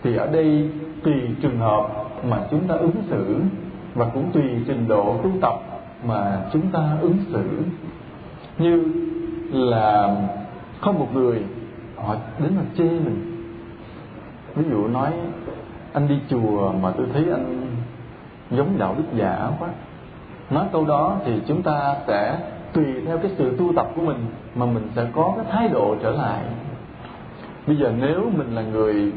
thì 0.02 0.16
ở 0.16 0.26
đây 0.26 0.70
tùy 1.02 1.14
trường 1.42 1.58
hợp 1.58 1.88
mà 2.28 2.46
chúng 2.50 2.68
ta 2.68 2.74
ứng 2.74 3.02
xử 3.10 3.40
và 3.94 4.06
cũng 4.14 4.30
tùy 4.32 4.42
trình 4.66 4.88
độ 4.88 5.20
tu 5.22 5.30
tập 5.42 5.54
mà 6.04 6.42
chúng 6.52 6.66
ta 6.72 6.96
ứng 7.00 7.16
xử. 7.32 7.44
Như 8.58 8.84
là 9.52 10.16
không 10.80 10.98
một 10.98 11.08
người 11.14 11.42
họ 11.96 12.16
đến 12.38 12.52
mà 12.56 12.62
chê 12.78 12.84
mình. 12.84 13.46
Ví 14.54 14.64
dụ 14.70 14.86
nói, 14.86 15.12
anh 15.92 16.08
đi 16.08 16.18
chùa 16.28 16.72
mà 16.72 16.90
tôi 16.90 17.06
thấy 17.12 17.24
anh 17.30 17.66
giống 18.50 18.78
đạo 18.78 18.94
đức 18.98 19.04
giả 19.14 19.50
quá. 19.58 19.68
Nói 20.50 20.66
câu 20.72 20.84
đó 20.84 21.16
thì 21.24 21.40
chúng 21.46 21.62
ta 21.62 21.96
sẽ 22.06 22.38
tùy 22.72 22.84
theo 23.06 23.18
cái 23.18 23.30
sự 23.38 23.56
tu 23.58 23.72
tập 23.76 23.88
của 23.96 24.02
mình 24.02 24.26
mà 24.54 24.66
mình 24.66 24.88
sẽ 24.96 25.06
có 25.14 25.32
cái 25.36 25.44
thái 25.50 25.68
độ 25.68 25.96
trở 26.02 26.10
lại. 26.10 26.42
Bây 27.66 27.76
giờ 27.76 27.92
nếu 28.00 28.30
mình 28.36 28.54
là 28.54 28.62
người 28.62 29.12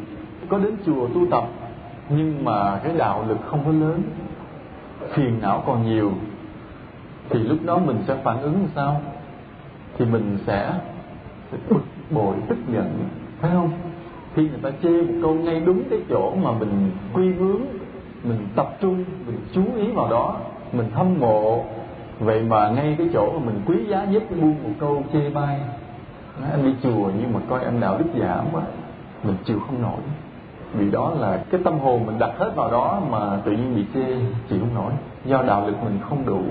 có 0.49 0.57
đến 0.57 0.75
chùa 0.85 1.07
tu 1.07 1.21
tập, 1.31 1.43
nhưng 2.09 2.45
mà 2.45 2.79
cái 2.83 2.93
đạo 2.97 3.25
lực 3.27 3.37
không 3.45 3.65
có 3.65 3.71
lớn, 3.71 4.01
phiền 5.13 5.39
não 5.41 5.63
còn 5.67 5.85
nhiều, 5.85 6.11
thì 7.29 7.39
lúc 7.39 7.57
đó 7.65 7.77
mình 7.77 8.03
sẽ 8.07 8.15
phản 8.23 8.41
ứng 8.41 8.67
sao? 8.75 9.01
Thì 9.97 10.05
mình 10.05 10.37
sẽ 10.47 10.73
bực 11.69 11.83
bội 12.11 12.35
tức 12.47 12.57
giận, 12.73 12.99
phải 13.39 13.51
không? 13.51 13.71
Khi 14.35 14.49
người 14.49 14.59
ta 14.61 14.69
chê 14.83 15.01
một 15.01 15.13
câu 15.21 15.33
ngay 15.33 15.59
đúng 15.59 15.83
cái 15.89 15.99
chỗ 16.09 16.33
mà 16.35 16.51
mình 16.51 16.91
quy 17.13 17.33
hướng, 17.33 17.61
mình 18.23 18.47
tập 18.55 18.77
trung, 18.81 19.03
mình 19.27 19.37
chú 19.53 19.63
ý 19.75 19.91
vào 19.91 20.09
đó, 20.09 20.37
mình 20.71 20.89
hâm 20.93 21.19
mộ, 21.19 21.63
vậy 22.19 22.43
mà 22.43 22.69
ngay 22.69 22.95
cái 22.97 23.09
chỗ 23.13 23.31
mà 23.31 23.45
mình 23.45 23.61
quý 23.65 23.85
giá 23.87 24.05
nhất, 24.05 24.23
buông 24.41 24.55
một 24.63 24.69
câu 24.79 25.03
chê 25.13 25.29
bai 25.29 25.59
nói 26.41 26.51
anh 26.51 26.63
đi 26.63 26.75
chùa 26.83 27.11
nhưng 27.19 27.33
mà 27.33 27.39
coi 27.49 27.63
anh 27.63 27.79
đạo 27.79 27.97
đức 27.97 28.05
giả 28.19 28.41
quá, 28.51 28.61
mình 29.23 29.35
chịu 29.45 29.59
không 29.59 29.81
nổi. 29.81 29.99
Vì 30.73 30.91
đó 30.91 31.13
là 31.19 31.43
cái 31.49 31.61
tâm 31.63 31.79
hồn 31.79 32.05
mình 32.05 32.19
đặt 32.19 32.31
hết 32.37 32.51
vào 32.55 32.71
đó 32.71 33.01
mà 33.09 33.37
tự 33.45 33.51
nhiên 33.51 33.75
bị 33.75 33.85
chê, 33.93 34.15
chịu 34.49 34.59
không 34.59 34.75
nổi. 34.75 34.91
Do 35.25 35.41
đạo 35.47 35.67
lực 35.67 35.83
mình 35.83 35.99
không 36.09 36.25
đủ 36.25 36.41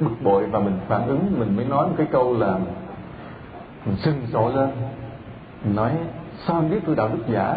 bực 0.00 0.22
bội 0.22 0.46
và 0.46 0.58
mình 0.58 0.78
phản 0.88 1.06
ứng, 1.06 1.20
mình 1.38 1.56
mới 1.56 1.64
nói 1.64 1.86
một 1.86 1.94
cái 1.96 2.06
câu 2.12 2.36
là 2.38 2.58
mình 3.86 3.96
sưng 3.96 4.26
sộ 4.32 4.50
lên. 4.54 4.70
Mình 5.64 5.76
nói, 5.76 5.92
sao 6.46 6.56
anh 6.56 6.70
biết 6.70 6.80
tôi 6.86 6.96
đạo 6.96 7.08
đức 7.08 7.22
giả? 7.32 7.56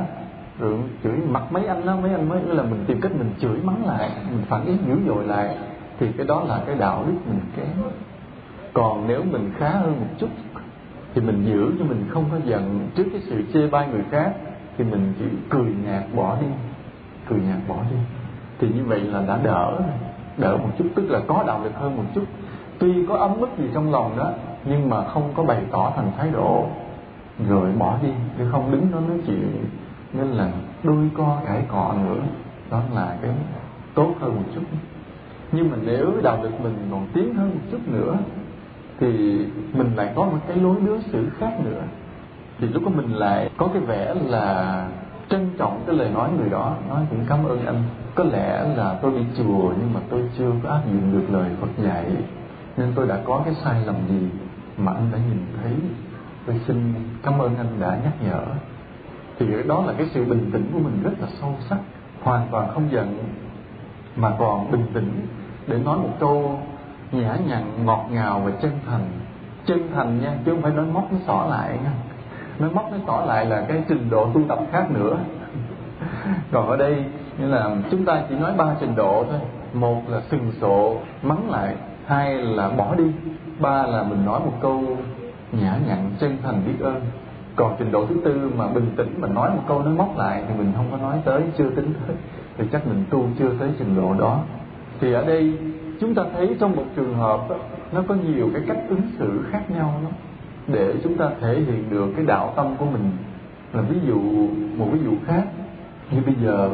Rồi 0.59 0.77
chửi, 1.03 1.17
mặt 1.29 1.43
mấy 1.51 1.65
anh 1.65 1.85
đó, 1.85 1.95
mấy 2.01 2.11
anh 2.11 2.29
mới 2.29 2.41
là 2.45 2.63
mình 2.63 2.83
tìm 2.87 3.01
cách 3.01 3.11
mình 3.11 3.33
chửi 3.39 3.57
mắng 3.63 3.85
lại, 3.85 4.09
mình 4.29 4.45
phản 4.49 4.65
ứng 4.65 4.77
dữ 4.87 4.95
dội 5.07 5.25
lại. 5.25 5.57
Thì 5.99 6.07
cái 6.17 6.27
đó 6.27 6.43
là 6.47 6.61
cái 6.67 6.75
đạo 6.75 7.03
đức 7.07 7.17
mình 7.25 7.39
kém. 7.57 7.67
Còn 8.73 9.07
nếu 9.07 9.23
mình 9.31 9.51
khá 9.57 9.69
hơn 9.69 9.99
một 9.99 10.07
chút, 10.17 10.29
thì 11.13 11.21
mình 11.21 11.45
giữ 11.45 11.71
cho 11.79 11.85
mình 11.85 12.05
không 12.09 12.25
có 12.31 12.37
giận. 12.45 12.87
Trước 12.95 13.05
cái 13.11 13.21
sự 13.21 13.43
chê 13.53 13.67
bai 13.67 13.87
người 13.87 14.03
khác, 14.11 14.33
thì 14.77 14.83
mình 14.83 15.13
chỉ 15.19 15.25
cười 15.49 15.73
nhạt 15.85 16.03
bỏ 16.15 16.37
đi, 16.41 16.47
cười 17.29 17.39
nhạt 17.39 17.57
bỏ 17.67 17.75
đi. 17.91 17.97
Thì 18.59 18.67
như 18.67 18.85
vậy 18.85 18.99
là 18.99 19.21
đã 19.27 19.37
đỡ 19.43 19.79
đỡ 20.37 20.57
một 20.57 20.69
chút, 20.77 20.85
tức 20.95 21.09
là 21.09 21.19
có 21.27 21.43
đạo 21.47 21.63
lực 21.63 21.73
hơn 21.75 21.97
một 21.97 22.03
chút. 22.15 22.23
Tuy 22.79 23.05
có 23.05 23.15
ấm 23.15 23.39
ức 23.39 23.49
gì 23.57 23.65
trong 23.73 23.91
lòng 23.91 24.17
đó 24.17 24.31
nhưng 24.65 24.89
mà 24.89 25.03
không 25.03 25.31
có 25.35 25.43
bày 25.43 25.61
tỏ 25.71 25.93
thành 25.95 26.11
thái 26.17 26.29
độ. 26.31 26.65
Rồi 27.47 27.71
bỏ 27.71 27.97
đi, 28.01 28.09
chứ 28.37 28.43
không 28.51 28.71
đứng 28.71 28.91
đó 28.91 28.99
nói 28.99 29.17
chuyện. 29.27 29.65
Nên 30.13 30.27
là 30.27 30.51
đôi 30.83 31.09
co 31.17 31.37
cãi 31.45 31.61
cọ 31.67 31.93
nữa. 32.03 32.21
Đó 32.71 32.81
là 32.93 33.17
cái 33.21 33.31
tốt 33.93 34.13
hơn 34.19 34.35
một 34.35 34.43
chút. 34.55 34.61
Nhưng 35.51 35.71
mà 35.71 35.77
nếu 35.81 36.11
đạo 36.23 36.39
đức 36.43 36.61
mình 36.63 36.87
còn 36.91 37.07
tiến 37.13 37.33
hơn 37.33 37.49
một 37.49 37.61
chút 37.71 37.79
nữa, 37.87 38.17
thì 38.99 39.39
mình 39.73 39.91
lại 39.95 40.13
có 40.15 40.25
một 40.25 40.37
cái 40.47 40.57
lối 40.57 40.75
đối 40.85 41.01
xử 41.01 41.29
khác 41.37 41.51
nữa. 41.63 41.81
Thì 42.59 42.67
lúc 42.67 42.83
đó 42.83 42.89
mình 42.95 43.13
lại 43.13 43.49
có 43.57 43.67
cái 43.73 43.81
vẻ 43.81 44.15
là 44.25 44.87
trân 45.29 45.49
trọng 45.57 45.81
cái 45.87 45.95
lời 45.95 46.09
nói 46.09 46.29
người 46.39 46.49
đó. 46.49 46.75
Nói 46.89 47.01
cũng 47.09 47.19
cảm 47.29 47.45
ơn 47.45 47.65
anh. 47.65 47.83
Có 48.15 48.23
lẽ 48.23 48.65
là 48.75 48.99
tôi 49.01 49.11
đi 49.11 49.25
chùa, 49.37 49.73
nhưng 49.79 49.93
mà 49.93 49.99
tôi 50.09 50.21
chưa 50.37 50.51
có 50.63 50.69
áp 50.69 50.81
dụng 50.85 51.11
được 51.13 51.33
lời 51.33 51.49
Phật 51.61 51.83
dạy. 51.83 52.05
Nên 52.77 52.91
tôi 52.95 53.07
đã 53.07 53.19
có 53.25 53.41
cái 53.45 53.53
sai 53.63 53.85
lầm 53.85 53.95
gì? 54.09 54.29
Mà 54.79 54.91
anh 54.91 55.07
đã 55.11 55.17
nhìn 55.17 55.45
thấy 55.61 55.71
tôi 56.45 56.61
xin 56.67 56.93
cảm 57.23 57.39
ơn 57.39 57.55
anh 57.57 57.79
đã 57.79 57.97
nhắc 58.03 58.13
nhở. 58.23 58.41
Thì 59.39 59.45
đó 59.67 59.83
là 59.87 59.93
cái 59.97 60.07
sự 60.13 60.25
bình 60.25 60.49
tĩnh 60.53 60.69
của 60.73 60.79
mình 60.79 61.03
rất 61.03 61.11
là 61.19 61.27
sâu 61.41 61.55
sắc, 61.69 61.77
hoàn 62.21 62.47
toàn 62.51 62.67
không 62.73 62.91
giận, 62.91 63.17
mà 64.15 64.31
còn 64.39 64.71
bình 64.71 64.85
tĩnh 64.93 65.27
để 65.67 65.77
nói 65.77 65.97
một 65.97 66.09
câu 66.19 66.59
nhã 67.11 67.35
nhặn, 67.47 67.85
ngọt 67.85 68.05
ngào 68.11 68.41
và 68.45 68.51
chân 68.61 68.71
thành. 68.87 69.05
Chân 69.65 69.89
thành 69.95 70.21
nha, 70.21 70.33
chứ 70.45 70.51
không 70.51 70.61
phải 70.61 70.71
nói 70.71 70.85
móc 70.85 71.11
nó 71.13 71.17
xỏ 71.27 71.47
lại 71.49 71.77
nha. 71.83 71.91
Nói 72.59 72.69
móc 72.69 72.91
nó 72.91 72.97
xỏ 73.07 73.25
lại 73.25 73.45
là 73.45 73.65
cái 73.67 73.83
trình 73.89 74.09
độ 74.09 74.29
tu 74.33 74.41
tập 74.47 74.59
khác 74.71 74.91
nữa. 74.91 75.17
Còn 76.51 76.67
ở 76.67 76.77
đây 76.77 77.05
như 77.37 77.47
là 77.47 77.75
chúng 77.91 78.05
ta 78.05 78.21
chỉ 78.29 78.35
nói 78.35 78.53
ba 78.57 78.75
trình 78.79 78.95
độ 78.95 79.25
thôi. 79.29 79.39
Một 79.73 80.01
là 80.07 80.21
sừng 80.31 80.51
sộ, 80.61 80.97
mắng 81.23 81.49
lại, 81.49 81.75
hai 82.05 82.33
là 82.33 82.69
bỏ 82.69 82.95
đi 82.95 83.11
ba 83.59 83.83
là 83.87 84.03
mình 84.03 84.25
nói 84.25 84.39
một 84.39 84.53
câu 84.61 84.97
nhã 85.51 85.77
nhặn 85.87 86.11
chân 86.19 86.37
thành 86.43 86.61
biết 86.65 86.85
ơn. 86.85 87.01
Còn 87.55 87.75
trình 87.79 87.91
độ 87.91 88.05
thứ 88.05 88.15
tư 88.25 88.51
mà 88.57 88.67
bình 88.67 88.91
tĩnh 88.95 89.15
mà 89.19 89.27
nói 89.27 89.49
một 89.49 89.63
câu 89.67 89.83
nó 89.83 89.91
móc 89.91 90.17
lại 90.17 90.43
thì 90.47 90.53
mình 90.57 90.71
không 90.75 90.87
có 90.91 90.97
nói 90.97 91.17
tới 91.25 91.43
chưa 91.57 91.69
tính 91.69 91.93
tới. 92.07 92.15
Thì 92.57 92.65
chắc 92.71 92.87
mình 92.87 93.03
tu 93.09 93.27
chưa 93.39 93.51
tới 93.59 93.69
trình 93.79 93.95
độ 93.95 94.13
đó. 94.13 94.39
Thì 95.01 95.13
ở 95.13 95.25
đây 95.25 95.57
chúng 95.99 96.15
ta 96.15 96.23
thấy 96.33 96.55
trong 96.59 96.75
một 96.75 96.85
trường 96.95 97.15
hợp 97.15 97.49
đó, 97.49 97.55
nó 97.91 98.03
có 98.07 98.15
nhiều 98.15 98.49
cái 98.53 98.61
cách 98.67 98.77
ứng 98.89 99.01
xử 99.19 99.41
khác 99.51 99.71
nhau 99.71 99.93
lắm. 100.03 100.11
Để 100.67 100.93
chúng 101.03 101.17
ta 101.17 101.29
thể 101.41 101.53
hiện 101.55 101.89
được 101.89 102.07
cái 102.15 102.25
đạo 102.25 102.53
tâm 102.55 102.75
của 102.77 102.85
mình 102.85 103.11
là 103.73 103.81
ví 103.81 103.97
dụ 104.07 104.19
một 104.77 104.87
ví 104.91 104.99
dụ 105.03 105.11
khác. 105.25 105.43
Như 106.11 106.21
bây 106.25 106.35
giờ 106.43 106.69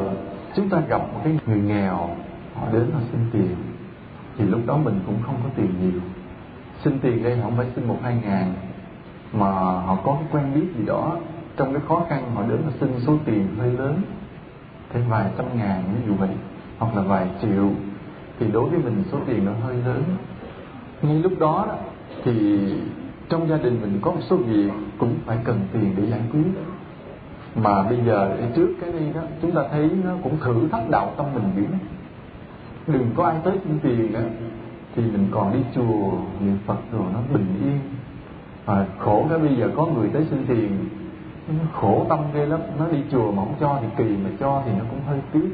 chúng 0.54 0.68
ta 0.68 0.80
gặp 0.88 0.98
một 0.98 1.20
cái 1.24 1.38
người 1.46 1.60
nghèo 1.60 2.08
họ 2.54 2.66
đến 2.72 2.90
họ 2.94 3.00
xin 3.12 3.20
tiền. 3.32 3.56
Thì 4.38 4.44
lúc 4.44 4.60
đó 4.66 4.76
mình 4.76 5.00
cũng 5.06 5.16
không 5.26 5.36
có 5.44 5.50
tiền 5.56 5.70
nhiều 5.80 6.00
xin 6.86 6.98
tiền 6.98 7.22
đây 7.22 7.38
không 7.42 7.56
phải 7.56 7.66
xin 7.74 7.88
một 7.88 7.98
hai 8.02 8.16
ngàn. 8.22 8.54
Mà 9.32 9.50
họ 9.56 9.98
có 10.04 10.18
cái 10.20 10.28
quen 10.32 10.54
biết 10.54 10.66
gì 10.78 10.86
đó 10.86 11.16
trong 11.56 11.72
cái 11.72 11.82
khó 11.88 12.06
khăn 12.08 12.30
họ 12.34 12.42
đến 12.48 12.62
họ 12.64 12.70
xin 12.80 12.90
số 13.06 13.16
tiền 13.24 13.48
hơi 13.58 13.72
lớn 13.72 14.00
thêm 14.92 15.02
vài 15.08 15.30
trăm 15.38 15.46
ngàn 15.56 15.82
ví 15.94 16.06
dụ 16.06 16.14
vậy 16.14 16.28
hoặc 16.78 16.96
là 16.96 17.02
vài 17.02 17.28
triệu 17.42 17.70
thì 18.38 18.46
đối 18.52 18.70
với 18.70 18.78
mình 18.78 19.04
số 19.12 19.18
tiền 19.26 19.44
nó 19.44 19.52
hơi 19.64 19.76
lớn. 19.76 20.02
Ngay 21.02 21.14
lúc 21.22 21.32
đó, 21.38 21.66
thì 22.24 22.58
trong 23.28 23.48
gia 23.48 23.56
đình 23.56 23.80
mình 23.82 23.98
có 24.02 24.10
một 24.10 24.20
số 24.30 24.36
việc 24.36 24.70
cũng 24.98 25.14
phải 25.26 25.38
cần 25.44 25.60
tiền 25.72 25.94
để 25.96 26.06
giải 26.06 26.20
quyết. 26.32 26.52
Mà 27.54 27.82
bây 27.82 27.98
giờ 28.06 28.36
trước 28.56 28.68
cái 28.80 28.92
đây 28.92 29.12
đó 29.14 29.20
chúng 29.42 29.52
ta 29.52 29.62
thấy 29.70 29.90
nó 30.04 30.10
cũng 30.22 30.36
thử 30.40 30.68
thách 30.72 30.90
đạo 30.90 31.12
tâm 31.16 31.26
mình 31.34 31.50
biết 31.56 31.76
đừng 32.86 33.10
có 33.16 33.24
ai 33.24 33.36
tới 33.44 33.58
xin 33.64 33.78
tiền 33.82 34.12
đó 34.12 34.20
thì 34.96 35.02
mình 35.02 35.28
còn 35.30 35.52
đi 35.52 35.58
chùa 35.74 36.12
niệm 36.40 36.58
phật 36.66 36.78
rồi 36.92 37.02
nó 37.12 37.18
bình 37.32 37.46
yên. 37.64 37.78
Và 38.64 38.86
khổ 38.98 39.26
cái 39.30 39.38
bây 39.38 39.56
giờ 39.56 39.70
có 39.76 39.86
người 39.86 40.08
tới 40.08 40.26
xin 40.30 40.44
tiền 40.48 40.88
nó 41.48 41.64
khổ 41.80 42.06
tâm 42.08 42.18
ghê 42.34 42.46
lắm. 42.46 42.60
Nó 42.78 42.86
đi 42.88 42.98
chùa 43.10 43.32
mà 43.32 43.44
không 43.44 43.54
cho 43.60 43.78
thì 43.80 43.86
kỳ 43.96 44.04
mà 44.04 44.30
cho 44.40 44.62
thì 44.64 44.72
nó 44.78 44.84
cũng 44.90 45.00
hơi 45.06 45.18
tiếc. 45.32 45.50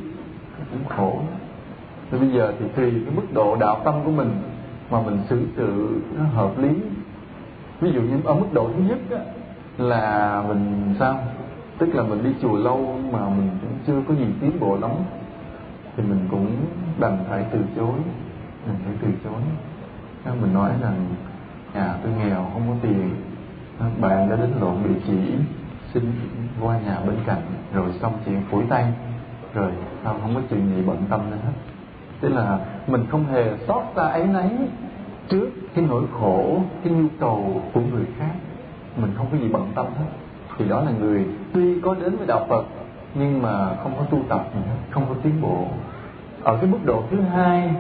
Nó 0.59 0.65
cũng 0.71 0.97
khổ 0.97 1.19
thì 2.11 2.19
bây 2.19 2.29
giờ 2.29 2.53
thì 2.59 2.67
tùy 2.77 2.91
cái 2.91 3.15
mức 3.17 3.35
độ 3.35 3.57
đạo 3.57 3.81
tâm 3.85 3.95
của 4.05 4.11
mình 4.11 4.31
mà 4.91 5.03
mình 5.03 5.19
xử 5.29 5.43
sự 5.57 6.01
nó 6.19 6.25
hợp 6.25 6.59
lý. 6.59 6.71
Ví 7.81 7.93
dụ 7.93 8.01
như 8.01 8.17
ở 8.25 8.35
mức 8.35 8.47
độ 8.53 8.71
thứ 8.77 8.83
nhất 8.89 8.99
á, 9.11 9.25
là 9.79 10.43
mình 10.49 10.95
sao? 10.99 11.19
Tức 11.79 11.95
là 11.95 12.03
mình 12.03 12.25
đi 12.25 12.31
chùa 12.43 12.57
lâu 12.57 12.99
mà 13.13 13.29
mình 13.29 13.51
cũng 13.61 13.71
chưa 13.87 14.03
có 14.09 14.15
gì 14.15 14.27
tiến 14.41 14.61
bộ 14.61 14.77
lắm 14.77 14.91
thì 15.97 16.03
mình 16.03 16.27
cũng 16.31 16.47
đành 17.01 17.19
phải 17.29 17.45
từ 17.53 17.59
chối 17.77 17.95
mình 18.67 18.77
phải 18.85 18.95
từ 19.03 19.09
chối. 19.25 19.43
Nên 20.25 20.41
mình 20.41 20.55
nói 20.55 20.71
rằng 20.83 21.07
nhà 21.75 21.95
tôi 22.03 22.13
nghèo, 22.13 22.47
không 22.53 22.63
có 22.69 22.75
tiền. 22.83 23.11
Bạn 24.01 24.31
đã 24.31 24.37
đến 24.37 24.51
lộn 24.61 24.75
địa 24.85 25.01
chỉ, 25.07 25.19
xin 25.95 26.13
qua 26.61 26.79
nhà 26.79 27.01
bên 27.07 27.17
cạnh, 27.27 27.43
rồi 27.75 27.87
xong 28.01 28.13
chuyện 28.25 28.43
phủi 28.51 28.63
tay. 28.69 28.93
Rồi, 29.55 29.73
sao 30.05 30.17
không 30.23 30.35
có 30.35 30.41
chuyện 30.51 30.77
gì 30.77 30.83
bận 30.87 31.03
tâm 31.11 31.31
nữa 31.31 31.37
hết? 31.45 31.53
Tức 32.21 32.29
là 32.29 32.59
mình 32.87 33.07
không 33.11 33.25
hề 33.27 33.57
xót 33.67 33.83
xa 33.97 34.03
ấy 34.03 34.27
nấy. 34.27 34.51
Trước 35.29 35.49
cái 35.75 35.85
nỗi 35.89 36.05
khổ, 36.21 36.61
cái 36.85 36.93
nhu 36.93 37.09
cầu 37.21 37.63
của 37.75 37.81
người 37.81 38.05
khác, 38.19 38.35
mình 38.97 39.11
không 39.17 39.27
có 39.33 39.39
gì 39.39 39.49
bận 39.49 39.73
tâm 39.75 39.87
hết. 39.87 40.11
Thì 40.59 40.69
đó 40.69 40.81
là 40.81 40.91
người 41.01 41.27
tuy 41.53 41.81
có 41.81 41.95
đến 41.95 42.17
với 42.17 42.27
đạo 42.27 42.47
phật, 42.49 42.65
nhưng 43.15 43.43
mà 43.43 43.77
không 43.83 43.93
có 43.99 44.05
tu 44.05 44.19
tập 44.29 44.47
không 44.91 45.07
có 45.09 45.15
tiến 45.23 45.41
bộ. 45.41 45.67
Ở 46.43 46.57
cái 46.57 46.67
mức 46.67 46.79
độ 46.85 47.03
thứ 47.11 47.21
hai 47.21 47.75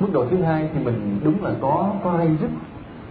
mức 0.00 0.08
độ 0.12 0.26
thứ 0.30 0.42
hai 0.42 0.68
thì 0.74 0.84
mình 0.84 1.20
đúng 1.24 1.44
là 1.44 1.50
có 1.60 1.92
có 2.04 2.12
hay 2.12 2.28
rứt 2.40 2.50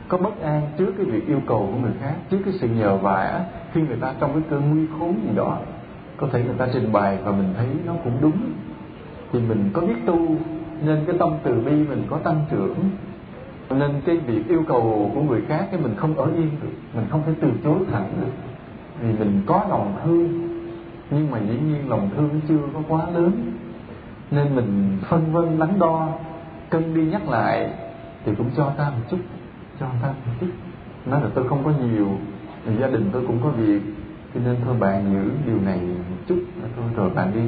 có 0.08 0.18
bất 0.18 0.42
an 0.42 0.62
trước 0.78 0.94
cái 0.98 1.06
việc 1.06 1.28
yêu 1.28 1.40
cầu 1.48 1.70
của 1.72 1.80
người 1.80 1.92
khác, 2.02 2.14
trước 2.30 2.38
cái 2.46 2.54
sự 2.60 2.68
nhờ 2.68 2.98
vả 2.98 3.46
khi 3.74 3.82
người 3.82 3.98
ta 4.02 4.14
trong 4.20 4.34
cái 4.34 4.42
cơn 4.50 4.70
nguy 4.70 4.86
khốn 5.00 5.14
gì 5.14 5.36
đó. 5.36 5.58
Có 6.18 6.28
thể 6.32 6.44
người 6.44 6.56
ta 6.58 6.68
trình 6.74 6.92
bày 6.92 7.18
và 7.24 7.32
mình 7.32 7.54
thấy 7.58 7.68
nó 7.86 7.94
cũng 8.04 8.14
đúng. 8.22 8.38
Thì 9.32 9.40
mình 9.40 9.70
có 9.74 9.82
biết 9.82 9.96
tu, 10.06 10.20
nên 10.82 11.04
cái 11.08 11.16
tâm 11.20 11.32
từ 11.44 11.60
bi 11.60 11.72
mình 11.72 12.04
có 12.10 12.18
tăng 12.18 12.46
trưởng. 12.52 12.76
Nên 13.70 14.02
cái 14.06 14.18
việc 14.18 14.48
yêu 14.48 14.64
cầu 14.68 15.12
của 15.16 15.22
người 15.22 15.42
khác 15.48 15.68
cái 15.72 15.82
mình 15.82 15.96
không 15.96 16.16
ở 16.16 16.26
yên 16.26 16.50
được, 16.62 16.74
mình 16.94 17.06
không 17.10 17.22
thể 17.26 17.34
từ 17.42 17.52
chối 17.64 17.80
thẳng 17.92 18.10
được. 18.22 18.32
Vì 19.02 19.20
mình 19.20 19.42
có 19.46 19.66
lòng 19.70 19.96
thương, 20.04 20.50
nhưng 21.12 21.32
mà 21.32 21.40
dĩ 21.40 21.58
nhiên 21.68 21.90
lòng 21.90 22.10
thương 22.18 22.30
chưa 22.48 22.60
có 22.74 22.80
quá 22.88 23.10
lớn. 23.14 23.32
Nên 24.32 24.56
mình 24.56 24.98
phân 25.10 25.34
vân 25.34 25.60
đắn 25.60 25.80
đo 25.80 26.10
cân 26.70 26.94
đi 26.94 27.02
nhắc 27.06 27.30
lại 27.30 27.70
thì 28.26 28.32
cũng 28.38 28.50
cho 28.58 28.72
ta 28.78 28.90
một 28.90 29.06
chút, 29.10 29.20
cho 29.80 29.86
ta 30.02 30.08
một 30.08 30.34
chút. 30.40 30.48
Nói 31.06 31.22
là 31.22 31.30
tôi 31.36 31.48
không 31.48 31.64
có 31.64 31.72
nhiều, 31.72 32.08
thì 32.66 32.72
gia 32.80 32.88
đình 32.88 33.10
tôi 33.14 33.24
cũng 33.28 33.40
có 33.44 33.50
việc, 33.50 33.82
cho 34.34 34.40
nên 34.46 34.56
thôi 34.66 34.76
bạn 34.80 35.12
giữ 35.14 35.52
điều 35.52 35.62
này 35.66 35.80
một 35.80 36.18
chút, 36.28 36.40
thôi, 36.76 36.86
rồi 36.96 37.10
bạn 37.10 37.32
đi, 37.34 37.42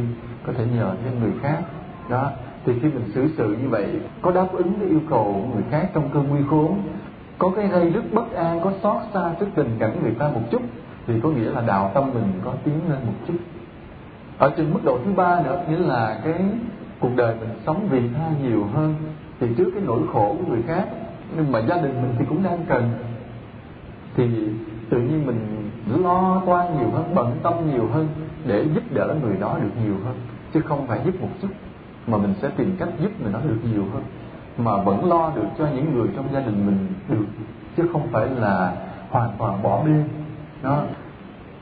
có 0.46 0.54
thể 0.54 0.66
nhờ 0.76 0.96
thêm 1.04 1.20
người 1.20 1.32
khác. 1.42 1.58
Đó, 2.10 2.32
thì 2.66 2.74
khi 2.82 2.88
mình 2.88 3.12
xử 3.14 3.28
sự 3.38 3.58
như 3.62 3.70
vậy, 3.70 4.00
có 4.22 4.32
đáp 4.32 4.48
ứng 4.52 4.74
cái 4.80 4.90
yêu 4.90 5.02
cầu 5.10 5.24
của 5.24 5.54
người 5.54 5.64
khác 5.72 5.90
trong 5.94 6.10
cơn 6.14 6.28
nguy 6.30 6.42
khốn, 6.50 6.82
có 7.38 7.52
cái 7.56 7.68
gây 7.68 7.90
rất 7.90 8.14
bất 8.14 8.34
an, 8.36 8.60
có 8.64 8.72
xót 8.84 8.98
xa 9.14 9.32
trước 9.40 9.46
tình 9.56 9.76
cảnh 9.80 10.00
người 10.04 10.14
ta 10.20 10.28
một 10.28 10.42
chút, 10.52 10.62
thì 11.08 11.14
có 11.24 11.30
nghĩa 11.30 11.52
là 11.52 11.62
đạo 11.62 11.92
tâm 11.94 12.12
mình 12.14 12.32
có 12.46 12.54
tiến 12.64 12.80
lên 12.90 13.00
một 13.06 13.14
chút. 13.28 13.34
Ở 14.38 14.54
trên 14.58 14.74
mức 14.74 14.80
độ 14.84 15.00
thứ 15.06 15.12
ba 15.14 15.42
nữa, 15.42 15.64
nghĩa 15.70 15.78
là 15.78 16.22
cái 16.24 16.42
cuộc 17.00 17.16
đời 17.16 17.36
mình 17.40 17.50
sống 17.66 17.88
vì 17.90 18.10
tha 18.18 18.30
nhiều 18.44 18.66
hơn 18.74 18.96
thì 19.40 19.48
trước 19.58 19.72
cái 19.74 19.84
nỗi 19.86 20.00
khổ 20.14 20.36
của 20.40 20.54
người 20.54 20.62
khác. 20.68 20.86
Nhưng 21.36 21.52
mà 21.52 21.60
gia 21.60 21.76
đình 21.76 22.02
mình 22.02 22.16
thì 22.20 22.26
cũng 22.30 22.44
đang 22.44 22.66
cần. 22.70 22.90
Thì 24.16 24.48
tự 24.90 24.98
nhiên 24.98 25.26
mình 25.26 25.70
lo 26.04 26.42
toan 26.46 26.80
nhiều 26.80 26.90
hơn, 26.92 27.16
bận 27.16 27.36
tâm 27.44 27.54
nhiều 27.72 27.88
hơn 27.94 28.08
để 28.46 28.66
giúp 28.76 28.84
đỡ 28.94 29.16
người 29.22 29.38
đó 29.38 29.58
được 29.62 29.72
nhiều 29.86 29.96
hơn. 30.06 30.16
Chứ 30.54 30.62
không 30.62 30.88
phải 30.88 31.00
giúp 31.06 31.22
một 31.22 31.30
chút, 31.42 31.50
mà 32.08 32.18
mình 32.18 32.34
sẽ 32.42 32.50
tìm 32.50 32.76
cách 32.80 32.90
giúp 33.02 33.12
người 33.24 33.34
đó 33.34 33.40
được 33.44 33.60
nhiều 33.74 33.84
hơn. 33.94 34.04
Mà 34.58 34.78
vẫn 34.78 35.10
lo 35.10 35.32
được 35.36 35.48
cho 35.58 35.68
những 35.76 35.94
người 35.94 36.08
trong 36.16 36.26
gia 36.34 36.40
đình 36.40 36.66
mình 36.66 36.88
được, 37.10 37.26
chứ 37.78 37.84
không 37.94 38.08
phải 38.12 38.28
là 38.30 38.76
hoàn 39.10 39.30
toàn 39.38 39.64
bỏ 39.64 39.84
bê. 39.84 40.04
Đó. 40.62 40.82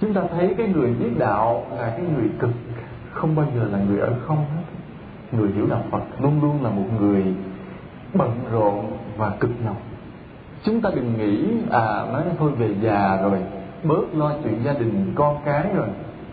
Chúng 0.01 0.13
ta 0.13 0.21
thấy 0.31 0.55
cái 0.57 0.67
người 0.67 0.93
biết 0.93 1.09
đạo 1.17 1.65
là 1.77 1.89
cái 1.89 2.05
người 2.15 2.29
cực, 2.39 2.51
không 3.11 3.35
bao 3.35 3.45
giờ 3.55 3.63
là 3.71 3.79
người 3.79 3.99
ở 3.99 4.13
không 4.27 4.37
hết 4.37 4.56
người 5.31 5.51
hiểu 5.51 5.67
đạo 5.67 5.83
Phật 5.91 6.03
luôn 6.19 6.41
luôn 6.41 6.63
là 6.63 6.69
một 6.69 6.85
người 6.99 7.23
bận 8.13 8.31
rộn 8.51 8.91
và 9.17 9.29
cực 9.39 9.51
nhọc 9.65 9.77
chúng 10.63 10.81
ta 10.81 10.89
đừng 10.95 11.17
nghĩ 11.17 11.47
à 11.71 12.05
nói 12.13 12.23
thôi 12.39 12.51
về 12.51 12.75
già 12.81 13.19
rồi, 13.21 13.39
bớt 13.83 14.15
lo 14.15 14.33
chuyện 14.43 14.63
gia 14.63 14.73
đình, 14.73 15.11
con 15.15 15.37
cái 15.45 15.69
rồi, 15.75 15.87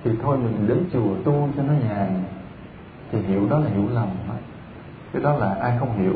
thì 0.05 0.11
thôi 0.23 0.37
mình 0.37 0.69
đến 0.69 0.85
chùa 0.93 1.15
tu 1.25 1.49
cho 1.57 1.63
nó 1.63 1.73
nhàn. 1.89 2.23
Thì 3.13 3.19
hiểu 3.23 3.47
đó 3.51 3.59
là 3.59 3.71
hiểu 3.71 3.85
lầm 3.95 4.09
cái 5.13 5.23
đó 5.23 5.37
là 5.37 5.55
ai 5.55 5.77
không 5.79 5.99
hiểu 5.99 6.15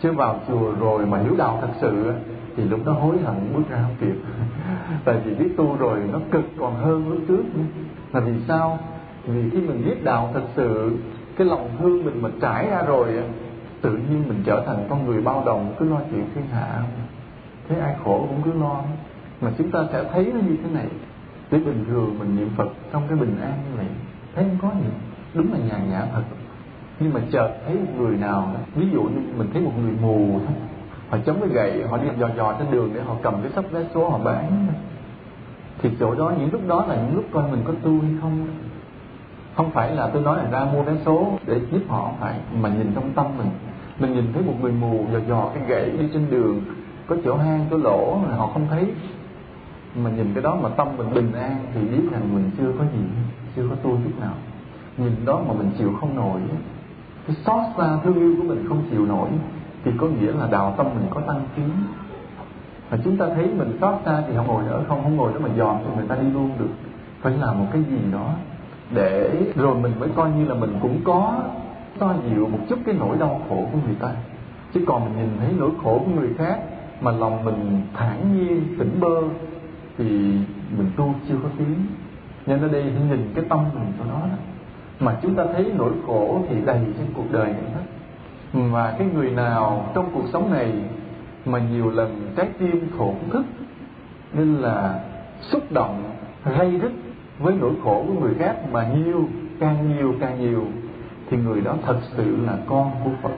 chứ 0.00 0.12
vào 0.12 0.40
chùa 0.48 0.72
rồi 0.80 1.06
mà 1.06 1.18
hiểu 1.18 1.34
đạo 1.36 1.58
thật 1.60 1.68
sự 1.80 2.12
thì 2.56 2.64
lúc 2.64 2.80
đó 2.86 2.92
hối 2.92 3.18
hận 3.18 3.34
bước 3.54 3.62
ra 3.70 3.78
không 3.82 3.94
kịp. 4.00 4.14
Tại 5.04 5.16
vì 5.24 5.34
biết 5.34 5.50
tu 5.56 5.76
rồi 5.76 6.00
nó 6.12 6.18
cực 6.30 6.44
còn 6.58 6.74
hơn 6.74 7.08
lúc 7.08 7.18
trước 7.28 7.42
nữa. 7.54 7.64
Là 8.12 8.20
vì 8.20 8.32
sao? 8.48 8.78
Vì 9.26 9.50
khi 9.50 9.60
mình 9.60 9.82
biết 9.84 10.04
đạo 10.04 10.30
thật 10.34 10.42
sự 10.56 10.96
cái 11.38 11.46
lòng 11.46 11.70
thương 11.78 12.04
mình 12.04 12.22
mà 12.22 12.28
trải 12.40 12.70
ra 12.70 12.82
rồi 12.82 13.22
tự 13.80 13.90
nhiên 13.90 14.24
mình 14.28 14.42
trở 14.46 14.62
thành 14.66 14.86
con 14.90 15.06
người 15.06 15.22
bao 15.22 15.42
đồng, 15.46 15.74
cứ 15.78 15.88
lo 15.88 16.00
chuyện 16.10 16.24
thiên 16.34 16.44
hạ 16.52 16.82
thế 17.68 17.80
ai 17.80 17.94
khổ 18.04 18.26
cũng 18.28 18.42
cứ 18.44 18.60
lo. 18.60 18.82
Mà 19.40 19.50
chúng 19.58 19.70
ta 19.70 19.78
sẽ 19.92 20.04
thấy 20.12 20.32
nó 20.34 20.40
như 20.40 20.56
thế 20.64 20.70
này. 20.70 20.86
Để 21.50 21.58
bình 21.58 21.84
thường 21.88 22.18
mình 22.18 22.36
niệm 22.36 22.48
phật 22.56 22.68
trong 22.92 23.02
cái 23.08 23.18
bình 23.18 23.36
an 23.42 23.52
như 23.52 23.76
vậy, 23.76 23.86
thấy 24.34 24.44
không 24.44 24.70
có 24.70 24.78
gì. 24.80 24.88
Đúng 25.34 25.52
là 25.52 25.58
nhàn 25.58 25.90
nhã 25.90 26.06
thật. 26.12 26.22
Nhưng 27.00 27.14
mà 27.14 27.20
chợt 27.30 27.50
thấy 27.66 27.74
một 27.74 27.92
người 27.98 28.16
nào 28.16 28.54
ví 28.74 28.86
dụ 28.92 29.02
như 29.02 29.20
mình 29.36 29.50
thấy 29.52 29.62
một 29.62 29.72
người 29.82 29.92
mù 30.02 30.40
họ 31.08 31.18
chống 31.26 31.40
cái 31.40 31.48
gậy, 31.48 31.86
họ 31.90 31.98
đi 31.98 32.08
dò 32.18 32.28
dò 32.36 32.54
trên 32.58 32.70
đường 32.70 32.90
để 32.94 33.02
họ 33.02 33.14
cầm 33.22 33.34
cái 33.42 33.52
sắp 33.54 33.64
vé 33.70 33.80
số 33.94 34.08
họ 34.08 34.18
bán. 34.18 34.66
Thì 35.78 35.90
chỗ 36.00 36.14
đó, 36.14 36.32
những 36.38 36.52
lúc 36.52 36.68
đó 36.68 36.86
là 36.88 36.96
những 36.96 37.16
lúc 37.16 37.24
coi 37.32 37.50
mình 37.50 37.60
có 37.64 37.72
tu 37.82 38.00
hay 38.00 38.10
không? 38.20 38.46
Không 39.58 39.70
phải 39.70 39.90
là 39.90 40.10
tôi 40.12 40.22
nói 40.22 40.36
là 40.36 40.50
ra 40.50 40.72
mua 40.72 40.82
vé 40.82 40.92
số 41.06 41.38
để 41.46 41.60
giúp 41.70 41.80
họ 41.88 42.10
phải, 42.20 42.34
mà 42.60 42.68
nhìn 42.68 42.92
trong 42.94 43.12
tâm 43.12 43.26
mình. 43.38 43.50
Mình 43.98 44.14
nhìn 44.14 44.32
thấy 44.32 44.42
một 44.42 44.52
người 44.60 44.72
mù 44.72 45.06
dò 45.12 45.18
dò 45.28 45.50
cái 45.54 45.62
gậy 45.68 45.90
đi 45.90 46.08
trên 46.12 46.30
đường, 46.30 46.60
có 47.06 47.16
chỗ 47.24 47.36
hang, 47.36 47.66
chỗ 47.70 47.76
lỗ 47.76 48.18
mà 48.26 48.36
họ 48.36 48.46
không 48.46 48.66
thấy. 48.70 48.92
Mà 49.94 50.10
nhìn 50.10 50.34
cái 50.34 50.42
đó 50.42 50.58
mà 50.62 50.68
tâm 50.68 50.88
mình 50.96 51.14
bình 51.14 51.32
an 51.32 51.56
thì 51.74 51.80
biết 51.80 52.02
rằng 52.12 52.34
mình 52.34 52.50
chưa 52.58 52.72
có 52.78 52.84
gì, 52.84 53.04
chưa 53.56 53.62
có 53.70 53.74
tu 53.74 53.90
chút 53.90 54.20
nào. 54.20 54.34
Nhìn 54.96 55.12
đó 55.24 55.40
mà 55.48 55.54
mình 55.54 55.70
chịu 55.78 55.92
không 56.00 56.16
nổi. 56.16 56.40
Cái 57.26 57.36
xót 57.44 57.62
xa 57.78 57.98
thương 58.04 58.14
yêu 58.14 58.34
của 58.38 58.48
mình 58.48 58.64
không 58.68 58.82
chịu 58.90 59.06
nổi 59.06 59.28
thì 59.84 59.90
có 59.98 60.06
nghĩa 60.06 60.32
là 60.32 60.48
đạo 60.50 60.74
tâm 60.76 60.86
mình 60.86 61.06
có 61.10 61.20
tăng 61.20 61.40
tiến. 61.56 61.70
Mà 62.90 62.98
chúng 63.04 63.16
ta 63.16 63.26
thấy 63.34 63.46
mình 63.58 63.78
xót 63.80 63.94
xa 64.04 64.22
thì 64.28 64.32
không 64.36 64.46
ngồi 64.46 64.62
nữa 64.62 64.84
không 64.88 65.02
không 65.02 65.16
ngồi 65.16 65.32
đó 65.32 65.40
mà 65.42 65.48
dòm 65.56 65.76
cho 65.84 65.96
người 65.96 66.06
ta 66.08 66.14
đi 66.14 66.30
luôn 66.30 66.50
được. 66.58 66.70
Phải 67.20 67.32
làm 67.32 67.58
một 67.58 67.66
cái 67.72 67.82
gì 67.82 67.98
đó 68.12 68.34
để 68.94 69.30
rồi 69.56 69.74
mình 69.74 69.92
mới 70.00 70.08
coi 70.16 70.30
như 70.30 70.44
là 70.44 70.54
mình 70.54 70.78
cũng 70.82 71.00
có 71.04 71.42
xoa 72.00 72.14
dịu 72.28 72.48
một 72.48 72.58
chút 72.68 72.78
cái 72.86 72.94
nỗi 72.98 73.16
đau 73.18 73.40
khổ 73.48 73.66
của 73.72 73.78
người 73.86 73.96
ta. 74.00 74.08
Chứ 74.74 74.80
còn 74.86 75.04
mình 75.04 75.16
nhìn 75.16 75.36
thấy 75.40 75.54
nỗi 75.58 75.70
khổ 75.82 75.98
của 75.98 76.20
người 76.20 76.30
khác 76.38 76.60
mà 77.00 77.10
lòng 77.10 77.44
mình 77.44 77.80
thản 77.94 78.36
nhiên, 78.36 78.62
tỉnh 78.78 79.00
bơ, 79.00 79.22
thì 79.98 80.08
mình 80.78 80.90
tu 80.96 81.14
chưa 81.28 81.34
có 81.42 81.48
tiếng 81.58 81.86
nên 82.46 82.60
ở 82.60 82.68
đây 82.68 82.84
nhìn 82.84 83.32
cái 83.34 83.44
tâm 83.48 83.58
mình 83.74 83.92
của 83.98 84.04
nó 84.08 84.20
đó. 84.20 84.36
Mà 85.00 85.16
chúng 85.22 85.34
ta 85.34 85.44
thấy 85.52 85.72
nỗi 85.76 85.92
khổ 86.06 86.42
thì 86.48 86.56
đầy 86.66 86.80
trên 86.98 87.06
cuộc 87.14 87.32
đời 87.32 87.46
này 87.46 87.70
hết. 87.74 87.82
Mà 88.52 88.94
cái 88.98 89.08
người 89.14 89.30
nào 89.30 89.90
trong 89.94 90.10
cuộc 90.14 90.24
sống 90.32 90.52
này 90.52 90.72
mà 91.44 91.58
nhiều 91.58 91.90
lần 91.90 92.32
trái 92.36 92.48
tim 92.58 92.88
thổn 92.98 93.14
thức, 93.30 93.44
nên 94.32 94.54
là 94.54 95.00
xúc 95.40 95.62
động 95.70 96.02
gây 96.58 96.70
rứt 96.70 96.92
với 97.38 97.54
nỗi 97.60 97.72
khổ 97.84 98.04
của 98.08 98.20
người 98.20 98.34
khác 98.38 98.56
mà 98.72 98.88
nhiều, 98.88 99.28
càng 99.60 99.96
nhiều 99.96 100.14
càng 100.20 100.40
nhiều, 100.40 100.64
thì 101.30 101.36
người 101.36 101.60
đó 101.60 101.74
thật 101.86 101.98
sự 102.16 102.36
là 102.46 102.58
con 102.66 102.90
của 103.04 103.10
Phật. 103.22 103.34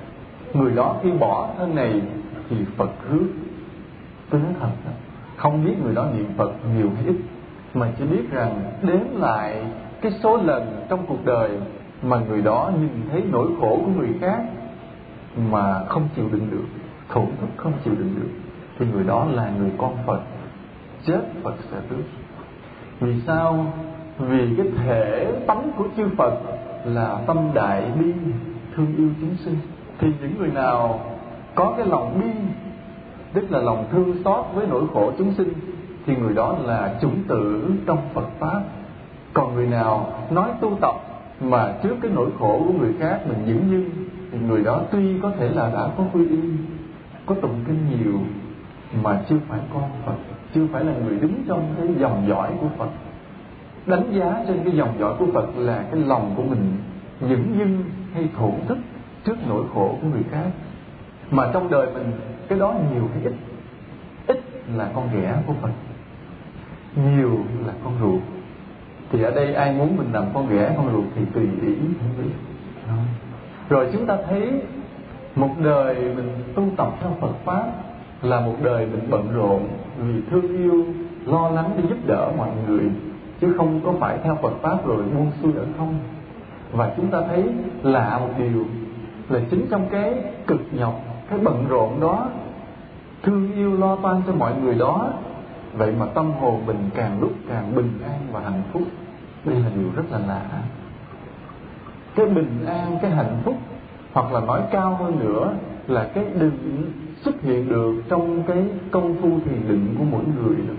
Người 0.55 0.73
đó 0.75 0.97
khi 1.03 1.11
bỏ 1.11 1.49
thân 1.59 1.75
này 1.75 2.01
thì 2.49 2.57
Phật 2.77 2.91
hứa 3.09 3.23
tôi 4.31 4.41
nói 4.41 4.53
thật 4.61 4.71
không 5.37 5.65
biết 5.65 5.75
người 5.85 5.95
đó 5.95 6.07
niệm 6.17 6.27
Phật 6.37 6.53
nhiều 6.77 6.91
hay 6.97 7.05
ít, 7.07 7.17
mà 7.75 7.93
chỉ 7.99 8.05
biết 8.05 8.31
rằng 8.31 8.73
đếm 8.83 9.21
lại 9.21 9.65
cái 10.01 10.13
số 10.23 10.37
lần 10.37 10.85
trong 10.89 11.07
cuộc 11.07 11.25
đời 11.25 11.51
mà 12.03 12.21
người 12.29 12.43
đó 12.43 12.73
nhìn 12.81 12.91
thấy 13.11 13.23
nỗi 13.33 13.49
khổ 13.61 13.81
của 13.85 13.91
người 14.01 14.09
khác 14.21 14.45
mà 15.51 15.85
không 15.85 16.09
chịu 16.17 16.29
đựng 16.33 16.51
được, 16.51 16.65
thổn 17.09 17.27
thức 17.41 17.49
không 17.57 17.73
chịu 17.85 17.95
đựng 17.99 18.15
được, 18.17 18.29
thì 18.79 18.87
người 18.93 19.05
đó 19.05 19.27
là 19.33 19.51
người 19.59 19.71
con 19.79 19.97
Phật, 20.07 20.21
chết 21.07 21.21
Phật 21.43 21.55
sẽ 21.71 21.77
tước 21.89 22.05
vì 23.01 23.21
sao? 23.27 23.67
Vì 24.19 24.55
cái 24.57 24.67
thể 24.77 25.33
tánh 25.47 25.71
của 25.77 25.85
chư 25.97 26.09
Phật 26.17 26.35
là 26.85 27.21
tâm 27.27 27.37
đại 27.55 27.83
bi, 28.01 28.13
thương 28.77 28.97
yêu 28.97 29.09
chúng 29.21 29.37
sinh. 29.37 29.57
Thì 29.99 30.09
những 30.21 30.39
người 30.39 30.51
nào 30.51 31.01
có 31.55 31.75
cái 31.77 31.87
lòng 31.87 32.21
bi, 32.21 32.31
tức 33.33 33.53
là 33.53 33.59
lòng 33.59 33.87
thương 33.91 34.23
xót 34.25 34.45
với 34.55 34.67
nỗi 34.67 34.83
khổ 34.95 35.13
chúng 35.19 35.35
sinh, 35.35 35.53
thì 36.07 36.17
người 36.17 36.35
đó 36.35 36.57
là 36.65 36.95
chủng 37.01 37.23
tử 37.29 37.71
trong 37.87 37.99
Phật 38.15 38.27
pháp. 38.39 38.61
Còn 39.33 39.55
người 39.55 39.67
nào 39.67 40.13
nói 40.31 40.51
tu 40.61 40.77
tập 40.81 40.95
mà 41.41 41.73
trước 41.83 41.97
cái 42.03 42.11
nỗi 42.15 42.31
khổ 42.39 42.63
của 42.67 42.73
người 42.73 42.95
khác 42.99 43.21
mình 43.29 43.47
dững 43.47 43.71
dưng 43.71 43.91
thì 44.33 44.39
người 44.39 44.65
đó 44.65 44.81
tuy 44.91 45.21
có 45.23 45.33
thể 45.39 45.49
là 45.49 45.71
đã 45.75 45.89
có 45.97 46.05
quy 46.13 46.29
y, 46.29 46.39
có 47.27 47.35
tụng 47.35 47.65
kinh 47.67 47.79
nhiều 47.91 48.21
mà 49.03 49.23
chưa 49.29 49.37
phải 49.49 49.61
con 49.75 49.83
Phật 50.07 50.15
chưa 50.55 50.67
phải 50.73 50.85
là 50.85 50.93
người 51.05 51.19
đứng 51.19 51.45
trong 51.49 51.75
cái 51.79 51.87
dòng 51.99 52.25
dõi 52.29 52.51
của 52.61 52.69
Phật. 52.79 52.89
Đánh 53.87 54.13
giá 54.13 54.45
trên 54.49 54.61
cái 54.65 54.73
dòng 54.73 54.95
dõi 55.01 55.15
của 55.19 55.27
Phật 55.33 55.47
là 55.57 55.85
cái 55.91 56.01
lòng 56.01 56.35
của 56.37 56.43
mình 56.43 56.77
những 57.21 57.55
dưng 57.59 57.85
hay 58.15 58.29
thổn 58.39 58.55
thức 58.69 58.79
trước 59.25 59.37
nỗi 59.49 59.65
khổ 59.75 59.99
của 60.03 60.09
người 60.09 60.23
khác. 60.31 60.51
Mà 61.31 61.51
trong 61.53 61.71
đời 61.71 61.87
mình, 61.95 62.13
cái 62.49 62.59
đó 62.59 62.75
nhiều 62.93 63.09
hay 63.15 63.25
ít? 63.25 63.35
Ít 64.27 64.41
là 64.77 64.91
con 64.95 65.09
ghẻ 65.15 65.35
của 65.47 65.55
Phật. 65.61 65.71
Nhiều 66.97 67.39
là 67.67 67.73
con 67.85 67.93
ruột. 68.01 68.23
Thì 69.13 69.23
ở 69.23 69.31
đây 69.31 69.55
ai 69.55 69.73
muốn 69.73 69.97
mình 69.97 70.13
làm 70.13 70.25
con 70.35 70.49
ghẻ 70.49 70.75
con 70.77 70.93
ruột 70.93 71.05
thì 71.15 71.23
tùy 71.35 71.45
ý, 71.63 71.75
không 71.77 72.25
biết. 72.25 72.31
Rồi 73.69 73.89
chúng 73.93 74.07
ta 74.07 74.17
thấy 74.29 74.63
một 75.37 75.51
đời 75.65 75.95
mình 75.95 76.29
tu 76.55 76.65
tập 76.77 76.89
theo 77.01 77.17
Phật 77.21 77.33
pháp 77.45 77.73
là 78.23 78.41
một 78.41 78.55
đời 78.63 78.87
mình 78.87 79.07
bận 79.11 79.29
rộn 79.35 79.69
vì 79.99 80.23
thương 80.31 80.59
yêu, 80.59 80.85
lo 81.27 81.49
lắng 81.49 81.71
để 81.77 81.83
giúp 81.89 81.99
đỡ 82.07 82.33
mọi 82.37 82.49
người, 82.67 82.85
chứ 83.41 83.55
không 83.57 83.81
có 83.85 83.93
phải 84.01 84.19
theo 84.25 84.39
Phật 84.43 84.53
pháp 84.63 84.87
rồi 84.87 85.03
buông 85.03 85.31
xuôi 85.43 85.53
ở 85.57 85.65
không. 85.79 85.95
Và 86.73 86.93
chúng 86.97 87.07
ta 87.07 87.21
thấy 87.29 87.45
lạ 87.83 88.19
một 88.19 88.31
điều, 88.39 88.65
là 89.29 89.41
chính 89.51 89.67
trong 89.71 89.89
cái 89.91 90.15
cực 90.47 90.61
nhọc, 90.73 91.01
cái 91.31 91.39
bận 91.39 91.65
rộn 91.69 92.01
đó, 92.01 92.29
thương 93.23 93.53
yêu 93.53 93.77
lo 93.77 93.97
toan 93.97 94.23
cho 94.27 94.33
mọi 94.33 94.53
người 94.63 94.75
đó, 94.75 95.13
vậy 95.73 95.95
mà 95.99 96.07
tâm 96.07 96.33
hồn 96.33 96.67
mình 96.67 96.91
càng 96.95 97.21
lúc 97.21 97.33
càng 97.49 97.75
bình 97.75 97.99
an 98.05 98.21
và 98.33 98.41
hạnh 98.41 98.63
phúc. 98.73 98.83
Đây 99.45 99.61
là 99.61 99.71
điều 99.75 99.89
rất 99.97 100.03
là 100.11 100.19
lạ. 100.19 100.43
Cái 102.15 102.27
bình 102.27 102.65
an, 102.67 102.99
cái 103.03 103.11
hạnh 103.11 103.37
phúc, 103.45 103.57
hoặc 104.13 104.33
là 104.33 104.41
nói 104.41 104.63
cao 104.71 104.95
hơn 104.95 105.19
nữa 105.19 105.55
là 105.87 106.11
cái 106.15 106.25
định 106.35 106.93
xuất 107.25 107.43
hiện 107.43 107.69
được 107.69 108.03
trong 108.09 108.43
cái 108.47 108.65
công 108.91 109.15
phu 109.23 109.29
thiền 109.45 109.69
định 109.69 109.95
của 109.99 110.05
mỗi 110.11 110.25
người 110.25 110.57
đó. 110.69 110.75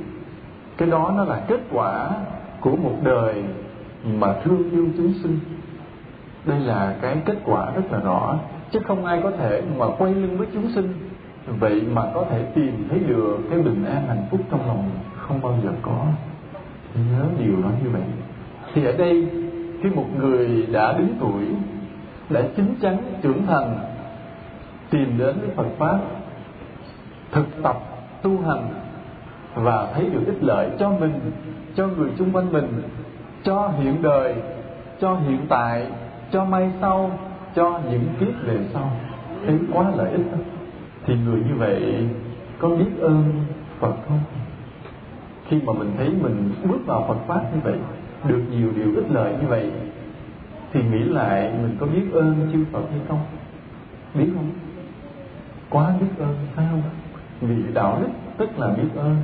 cái 0.78 0.90
đó 0.90 1.14
nó 1.18 1.24
là 1.24 1.42
kết 1.48 1.60
quả 1.72 2.10
của 2.62 2.76
một 2.76 2.98
đời 3.04 3.44
mà 4.06 4.34
thương 4.44 4.72
yêu 4.72 4.88
chúng 4.98 5.14
sinh. 5.24 5.40
Đây 6.46 6.60
là 6.60 6.96
cái 7.02 7.18
kết 7.26 7.38
quả 7.46 7.72
rất 7.76 7.92
là 7.92 8.00
rõ, 8.00 8.40
chứ 8.72 8.80
không 8.88 9.06
ai 9.06 9.20
có 9.24 9.32
thể 9.32 9.62
mà 9.78 9.86
quay 9.98 10.14
lưng 10.14 10.38
với 10.38 10.48
chúng 10.54 10.72
sinh. 10.76 10.94
Vậy 11.60 11.82
mà 11.94 12.02
có 12.14 12.26
thể 12.30 12.44
tìm 12.56 12.88
thấy 12.90 13.00
được 13.00 13.38
cái 13.50 13.60
bình 13.60 13.86
an 13.86 14.08
hạnh 14.08 14.26
phúc 14.32 14.42
trong 14.52 14.68
lòng 14.68 14.90
không 15.18 15.42
bao 15.42 15.58
giờ 15.64 15.70
có. 15.82 16.06
Nhớ 16.96 17.26
điều 17.40 17.62
đó 17.64 17.70
như 17.84 17.90
vậy. 17.90 18.02
Thì 18.74 18.86
ở 18.86 18.92
đây, 18.92 19.28
khi 19.84 19.90
một 19.90 20.06
người 20.20 20.66
đã 20.72 20.94
đứng 20.94 21.14
tuổi, 21.20 21.44
đã 22.30 22.42
chín 22.56 22.76
chắn 22.82 22.98
trưởng 23.22 23.46
thành, 23.48 23.78
tìm 24.90 25.18
đến 25.18 25.40
với 25.40 25.50
Phật 25.56 25.68
pháp 25.78 26.00
thực 27.32 27.64
tập, 27.64 27.76
tu 28.22 28.42
hành 28.42 28.68
và 29.56 29.92
thấy 29.94 30.10
được 30.10 30.24
ích 30.26 30.44
lợi 30.44 30.70
cho 30.80 30.90
mình, 30.90 31.32
cho 31.76 31.88
người 31.88 32.10
chung 32.18 32.32
quanh 32.32 32.54
mình, 32.54 32.82
cho 33.44 33.68
hiện 33.68 34.02
đời, 34.02 34.36
cho 35.00 35.16
hiện 35.16 35.46
tại, 35.50 35.88
cho 36.32 36.46
mai 36.46 36.72
sau, 36.82 37.12
cho 37.56 37.80
những 37.92 38.06
kiếp 38.20 38.46
về 38.46 38.58
sau. 38.74 38.92
Thấy 39.46 39.60
quá 39.74 39.92
lợi 39.96 40.12
ích 40.12 40.26
thì 41.06 41.16
người 41.26 41.40
như 41.40 41.56
vậy 41.58 42.08
có 42.60 42.70
biết 42.70 43.00
ơn 43.00 43.24
Phật 43.80 43.94
không? 44.08 44.20
Khi 45.48 45.62
mà 45.66 45.74
mình 45.74 45.92
thấy 45.98 46.10
mình 46.10 46.52
bước 46.64 46.80
vào 46.86 47.06
Phật 47.08 47.18
pháp 47.28 47.42
như 47.54 47.60
vậy, 47.64 47.78
được 48.24 48.42
nhiều 48.52 48.70
điều 48.76 48.96
ích 48.96 49.12
lợi 49.12 49.34
như 49.42 49.48
vậy, 49.48 49.72
thì 50.74 50.84
nghĩ 50.84 51.04
lại 51.04 51.52
mình 51.62 51.78
có 51.80 51.86
biết 51.86 52.04
ơn 52.14 52.50
chư 52.54 52.66
Phật 52.72 52.84
hay 52.92 53.00
không? 53.08 53.20
Biết 54.14 54.30
không? 54.36 54.50
Quá 55.70 55.94
biết 56.02 56.08
ơn, 56.20 56.36
phải 56.56 56.66
không? 56.72 56.82
Vị 57.42 57.56
đạo 57.74 57.98
đức 58.02 58.10
tức 58.38 58.60
là 58.60 58.68
biết 58.68 58.90
ơn. 58.96 59.16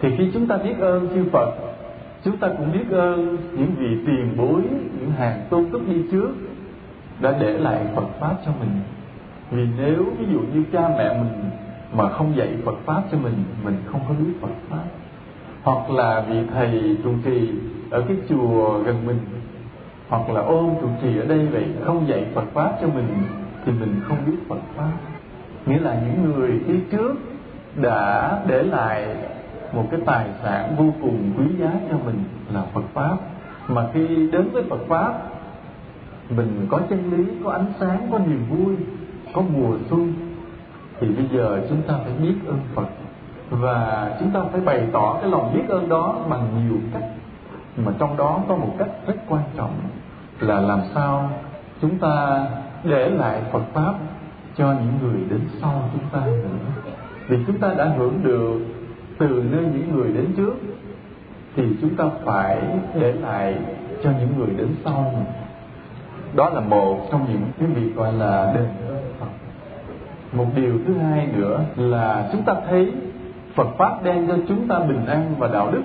Thì 0.00 0.08
khi 0.18 0.30
chúng 0.34 0.46
ta 0.46 0.56
biết 0.56 0.78
ơn 0.78 1.08
chư 1.14 1.24
Phật, 1.32 1.54
chúng 2.24 2.36
ta 2.36 2.48
cũng 2.58 2.72
biết 2.72 2.90
ơn 2.90 3.36
những 3.52 3.70
vị 3.78 3.96
tiền 4.06 4.34
bối, 4.36 4.62
những 5.00 5.10
hàng 5.18 5.46
tôn 5.50 5.70
túc 5.72 5.88
đi 5.88 6.02
trước 6.12 6.30
đã 7.20 7.36
để 7.40 7.52
lại 7.52 7.86
Phật 7.94 8.06
pháp 8.20 8.36
cho 8.46 8.52
mình. 8.60 8.70
Vì 9.50 9.66
nếu 9.78 10.04
ví 10.18 10.26
dụ 10.32 10.40
như 10.54 10.64
cha 10.72 10.88
mẹ 10.88 11.18
mình 11.18 11.50
mà 11.92 12.08
không 12.08 12.36
dạy 12.36 12.48
Phật 12.64 12.76
pháp 12.84 13.02
cho 13.12 13.18
mình 13.18 13.34
mình 13.64 13.76
không 13.86 14.00
có 14.08 14.14
biết 14.14 14.32
Phật 14.40 14.54
pháp. 14.68 14.84
Hoặc 15.62 15.90
là 15.90 16.24
vị 16.28 16.36
thầy 16.54 16.96
trụ 17.04 17.10
trì 17.24 17.50
ở 17.90 18.04
cái 18.08 18.16
chùa 18.28 18.78
gần 18.78 19.06
mình, 19.06 19.18
hoặc 20.08 20.30
là 20.30 20.40
ôn 20.40 20.70
trụ 20.80 20.88
trì 21.02 21.18
ở 21.18 21.26
đây 21.26 21.46
vậy 21.46 21.64
không 21.84 22.08
dạy 22.08 22.26
Phật 22.34 22.44
pháp 22.52 22.78
cho 22.80 22.86
mình, 22.88 23.06
thì 23.64 23.72
mình 23.72 24.00
không 24.04 24.18
biết 24.26 24.36
Phật 24.48 24.60
pháp 24.76 24.92
nghĩa 25.66 25.78
là 25.78 25.94
những 25.94 26.32
người 26.32 26.60
phía 26.66 26.80
trước 26.90 27.14
đã 27.76 28.38
để 28.46 28.62
lại 28.62 29.16
một 29.72 29.84
cái 29.90 30.00
tài 30.06 30.26
sản 30.42 30.76
vô 30.76 30.84
cùng 31.02 31.32
quý 31.38 31.44
giá 31.58 31.70
cho 31.90 31.96
mình 32.04 32.24
là 32.52 32.62
Phật 32.74 32.84
pháp. 32.94 33.16
Mà 33.68 33.86
khi 33.92 34.30
đến 34.32 34.50
với 34.52 34.62
Phật 34.70 34.80
pháp, 34.88 35.12
mình 36.30 36.66
có 36.70 36.80
chân 36.90 37.12
lý, 37.16 37.24
có 37.44 37.52
ánh 37.52 37.72
sáng, 37.80 38.08
có 38.12 38.18
niềm 38.18 38.44
vui, 38.50 38.76
có 39.32 39.42
mùa 39.54 39.76
xuân, 39.90 40.12
thì 41.00 41.08
bây 41.08 41.28
giờ 41.32 41.60
chúng 41.68 41.82
ta 41.82 41.94
phải 42.04 42.12
biết 42.22 42.34
ơn 42.46 42.58
Phật. 42.74 42.86
Và 43.50 44.10
chúng 44.20 44.30
ta 44.30 44.40
phải 44.52 44.60
bày 44.60 44.86
tỏ 44.92 45.16
cái 45.20 45.30
lòng 45.30 45.52
biết 45.54 45.62
ơn 45.68 45.88
đó 45.88 46.16
bằng 46.28 46.46
nhiều 46.54 46.78
cách, 46.92 47.04
mà 47.76 47.92
trong 47.98 48.16
đó 48.16 48.40
có 48.48 48.56
một 48.56 48.74
cách 48.78 48.88
rất 49.06 49.14
quan 49.28 49.42
trọng 49.56 49.72
là 50.40 50.60
làm 50.60 50.80
sao 50.94 51.30
chúng 51.80 51.98
ta 51.98 52.46
để 52.84 53.10
lại 53.10 53.42
Phật 53.52 53.62
pháp 53.72 53.94
cho 54.60 54.72
những 54.72 54.98
người 55.02 55.20
đến 55.30 55.40
sau 55.60 55.90
chúng 55.92 56.04
ta 56.12 56.26
nữa. 56.26 56.82
Vì 57.28 57.36
chúng 57.46 57.58
ta 57.58 57.74
đã 57.78 57.84
hưởng 57.84 58.20
được 58.22 58.60
từ 59.18 59.44
nơi 59.50 59.62
những 59.62 59.96
người 59.96 60.12
đến 60.12 60.26
trước, 60.36 60.54
thì 61.56 61.62
chúng 61.80 61.96
ta 61.96 62.04
phải 62.24 62.62
để 63.00 63.12
lại 63.12 63.54
cho 64.02 64.10
những 64.20 64.38
người 64.38 64.50
đến 64.56 64.68
sau 64.84 65.14
đó 66.34 66.50
là 66.50 66.60
một 66.60 67.08
trong 67.12 67.26
những 67.28 67.42
cái 67.58 67.68
việc 67.68 67.96
gọi 67.96 68.12
là 68.12 68.52
đền 68.54 68.64
ơn 68.88 69.02
Phật. 69.20 69.26
Một 70.32 70.46
điều 70.56 70.78
thứ 70.86 70.94
hai 70.94 71.28
nữa 71.36 71.60
là 71.76 72.28
chúng 72.32 72.42
ta 72.42 72.54
thấy 72.68 72.92
Phật 73.54 73.68
pháp 73.78 74.04
đem 74.04 74.28
cho 74.28 74.36
chúng 74.48 74.68
ta 74.68 74.78
bình 74.78 75.06
an 75.06 75.34
và 75.38 75.48
đạo 75.48 75.70
đức, 75.72 75.82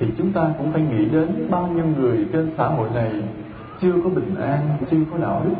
thì 0.00 0.06
chúng 0.18 0.32
ta 0.32 0.50
cũng 0.58 0.72
phải 0.72 0.82
nghĩ 0.82 1.04
đến 1.04 1.46
bao 1.50 1.66
nhiêu 1.66 1.84
người 1.98 2.26
trên 2.32 2.52
xã 2.58 2.66
hội 2.66 2.88
này 2.94 3.12
chưa 3.80 3.92
có 4.04 4.10
bình 4.10 4.34
an, 4.40 4.58
chưa 4.90 4.96
có 5.10 5.18
đạo 5.18 5.42
đức 5.44 5.54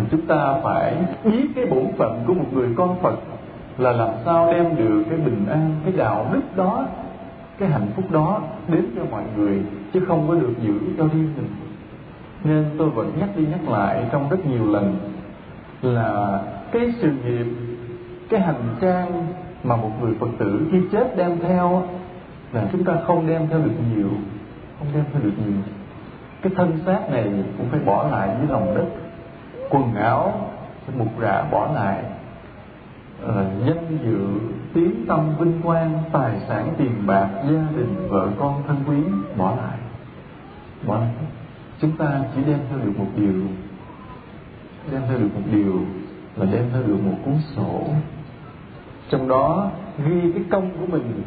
thì 0.00 0.06
chúng 0.10 0.26
ta 0.26 0.54
phải 0.62 0.96
biết 1.24 1.48
cái 1.54 1.66
bổn 1.66 1.86
phận 1.96 2.24
của 2.26 2.34
một 2.34 2.46
người 2.52 2.68
con 2.76 2.96
Phật 3.02 3.14
là 3.78 3.92
làm 3.92 4.08
sao 4.24 4.52
đem 4.52 4.76
được 4.76 5.04
cái 5.10 5.18
bình 5.18 5.46
an, 5.50 5.74
cái 5.84 5.92
đạo 5.96 6.26
đức 6.32 6.56
đó, 6.56 6.86
cái 7.58 7.68
hạnh 7.68 7.86
phúc 7.96 8.04
đó 8.10 8.42
đến 8.68 8.86
cho 8.96 9.02
mọi 9.10 9.22
người, 9.36 9.62
chứ 9.92 10.00
không 10.08 10.28
có 10.28 10.34
được 10.34 10.54
giữ 10.62 10.74
cho 10.98 11.04
riêng 11.04 11.32
mình. 11.36 11.48
Nên 12.44 12.64
tôi 12.78 12.90
vẫn 12.90 13.12
nhắc 13.20 13.28
đi 13.36 13.46
nhắc 13.46 13.68
lại 13.68 14.04
trong 14.12 14.28
rất 14.28 14.46
nhiều 14.46 14.66
lần 14.72 14.96
là 15.82 16.40
cái 16.72 16.94
sự 17.00 17.10
nghiệp, 17.24 17.46
cái 18.28 18.40
hành 18.40 18.76
trang 18.80 19.26
mà 19.64 19.76
một 19.76 19.90
người 20.00 20.14
phật 20.20 20.28
tử 20.38 20.60
khi 20.72 20.78
chết 20.92 21.16
đem 21.16 21.38
theo 21.40 21.82
là 22.52 22.68
chúng 22.72 22.84
ta 22.84 22.96
không 23.06 23.26
đem 23.26 23.48
theo 23.50 23.58
được 23.58 23.74
nhiều, 23.94 24.08
không 24.78 24.88
đem 24.94 25.04
theo 25.12 25.22
được 25.22 25.32
nhiều. 25.46 25.56
Cái 26.42 26.52
thân 26.56 26.78
xác 26.86 27.10
này 27.10 27.24
cũng 27.58 27.66
phải 27.70 27.80
bỏ 27.80 28.08
lại 28.10 28.36
dưới 28.38 28.48
lòng 28.48 28.74
đất 28.74 28.84
quần 29.70 29.94
áo 29.94 30.50
mục 30.98 31.20
rã 31.20 31.42
bỏ 31.50 31.72
lại. 31.74 32.04
Ờ, 33.22 33.46
uh, 33.46 33.66
danh 33.66 33.98
dự 34.04 34.26
tiếng 34.74 35.06
tâm 35.08 35.36
vinh 35.38 35.60
quang 35.62 36.02
tài 36.12 36.40
sản 36.48 36.74
tiền 36.78 37.06
bạc 37.06 37.28
gia 37.44 37.66
đình 37.76 38.08
vợ 38.08 38.28
con 38.38 38.62
thân 38.66 38.76
quý 38.88 38.96
bỏ 39.36 39.54
lại. 39.56 39.78
Bỏ 40.86 40.98
lại. 40.98 41.14
Chúng 41.80 41.96
ta 41.96 42.20
chỉ 42.34 42.42
đem 42.46 42.58
theo 42.70 42.78
được 42.78 42.92
một 42.98 43.08
điều. 43.16 43.42
Đem 44.92 45.02
theo 45.08 45.18
được 45.18 45.28
một 45.34 45.42
điều 45.52 45.80
là 46.36 46.46
đem 46.52 46.64
theo 46.72 46.82
được 46.82 46.98
một 47.04 47.16
cuốn 47.24 47.34
sổ. 47.56 47.82
Trong 49.08 49.28
đó 49.28 49.70
ghi 50.06 50.32
cái 50.32 50.42
công 50.50 50.70
của 50.80 50.86
mình 50.86 51.22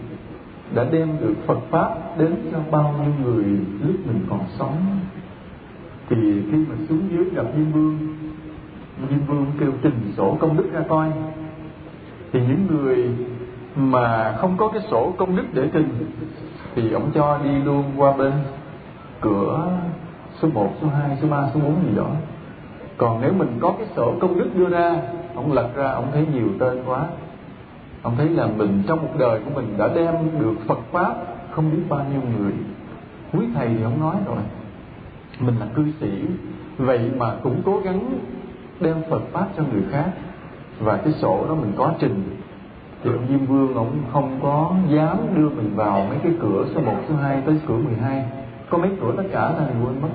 đã 0.75 0.83
đem 0.91 1.17
được 1.19 1.35
Phật 1.45 1.59
pháp 1.69 2.17
đến 2.17 2.35
cho 2.51 2.59
bao 2.71 2.95
nhiêu 2.99 3.13
người 3.23 3.43
lúc 3.81 3.95
mình 4.05 4.25
còn 4.29 4.39
sống. 4.59 4.99
Thì 6.09 6.41
khi 6.51 6.57
mà 6.57 6.75
xuống 6.89 7.01
dưới 7.11 7.25
gặp 7.35 7.45
Diêm 7.55 7.71
Vương 7.71 7.97
Diêm 9.09 9.19
Vương 9.27 9.45
kêu 9.59 9.71
trình 9.81 10.13
sổ 10.17 10.37
công 10.39 10.57
đức 10.57 10.69
ra 10.73 10.81
coi 10.89 11.11
thì 12.31 12.39
những 12.39 12.67
người 12.67 13.09
mà 13.75 14.35
không 14.37 14.57
có 14.57 14.67
cái 14.67 14.81
sổ 14.91 15.13
công 15.17 15.35
đức 15.35 15.43
để 15.53 15.69
trình 15.73 15.89
thì 16.75 16.93
ông 16.93 17.11
cho 17.13 17.39
đi 17.43 17.49
luôn 17.63 17.83
qua 17.97 18.17
bên 18.17 18.33
cửa 19.21 19.67
số 20.41 20.47
1, 20.53 20.69
số 20.81 20.87
2, 20.87 21.17
số 21.21 21.27
3, 21.27 21.49
số 21.53 21.59
4 21.59 21.75
gì 21.85 21.95
đó. 21.95 22.09
Còn 22.97 23.21
nếu 23.21 23.33
mình 23.33 23.57
có 23.61 23.73
cái 23.77 23.87
sổ 23.95 24.13
công 24.21 24.39
đức 24.39 24.49
đưa 24.55 24.69
ra 24.69 24.95
ông 25.35 25.53
lật 25.53 25.69
ra 25.75 25.91
ông 25.91 26.07
thấy 26.13 26.27
nhiều 26.33 26.47
tên 26.59 26.83
quá. 26.85 27.05
Ông 28.01 28.15
thấy 28.17 28.29
là 28.29 28.47
mình 28.47 28.83
trong 28.87 29.01
một 29.01 29.11
đời 29.17 29.39
của 29.45 29.51
mình 29.55 29.77
đã 29.77 29.87
đem 29.95 30.15
được 30.39 30.55
Phật 30.67 30.79
pháp 30.91 31.15
không 31.51 31.71
biết 31.71 31.81
bao 31.89 32.05
nhiêu 32.11 32.21
người. 32.37 32.53
Quý 33.33 33.45
thầy 33.55 33.67
thì 33.67 33.83
ông 33.83 33.99
nói 33.99 34.15
rồi 34.25 34.37
mình 35.39 35.55
là 35.59 35.65
cư 35.75 35.85
sĩ 35.99 36.21
vậy 36.77 37.11
mà 37.17 37.35
cũng 37.43 37.61
cố 37.65 37.79
gắng 37.79 37.99
đem 38.83 38.95
Phật 39.09 39.21
pháp 39.31 39.47
cho 39.57 39.63
người 39.73 39.83
khác. 39.91 40.11
Và 40.79 40.97
cái 40.97 41.13
sổ 41.13 41.45
đó 41.47 41.55
mình 41.55 41.71
có 41.77 41.93
trình. 41.99 42.37
Thì 43.03 43.09
ông 43.11 43.25
Diêm 43.29 43.45
Vương 43.45 43.75
ông 43.75 43.91
không 44.13 44.39
có 44.41 44.71
dám 44.89 45.17
đưa 45.35 45.49
mình 45.49 45.71
vào 45.75 46.05
mấy 46.09 46.17
cái 46.23 46.31
cửa 46.41 46.65
số 46.75 46.81
1, 46.81 46.93
số 47.09 47.15
2 47.15 47.41
tới 47.45 47.59
cửa 47.67 47.77
12 47.77 48.25
có 48.69 48.77
mấy 48.77 48.91
cửa 49.01 49.13
tất 49.17 49.23
cả 49.31 49.51
ta 49.57 49.65
thì 49.67 49.73
quên 49.85 50.01
mất 50.01 50.09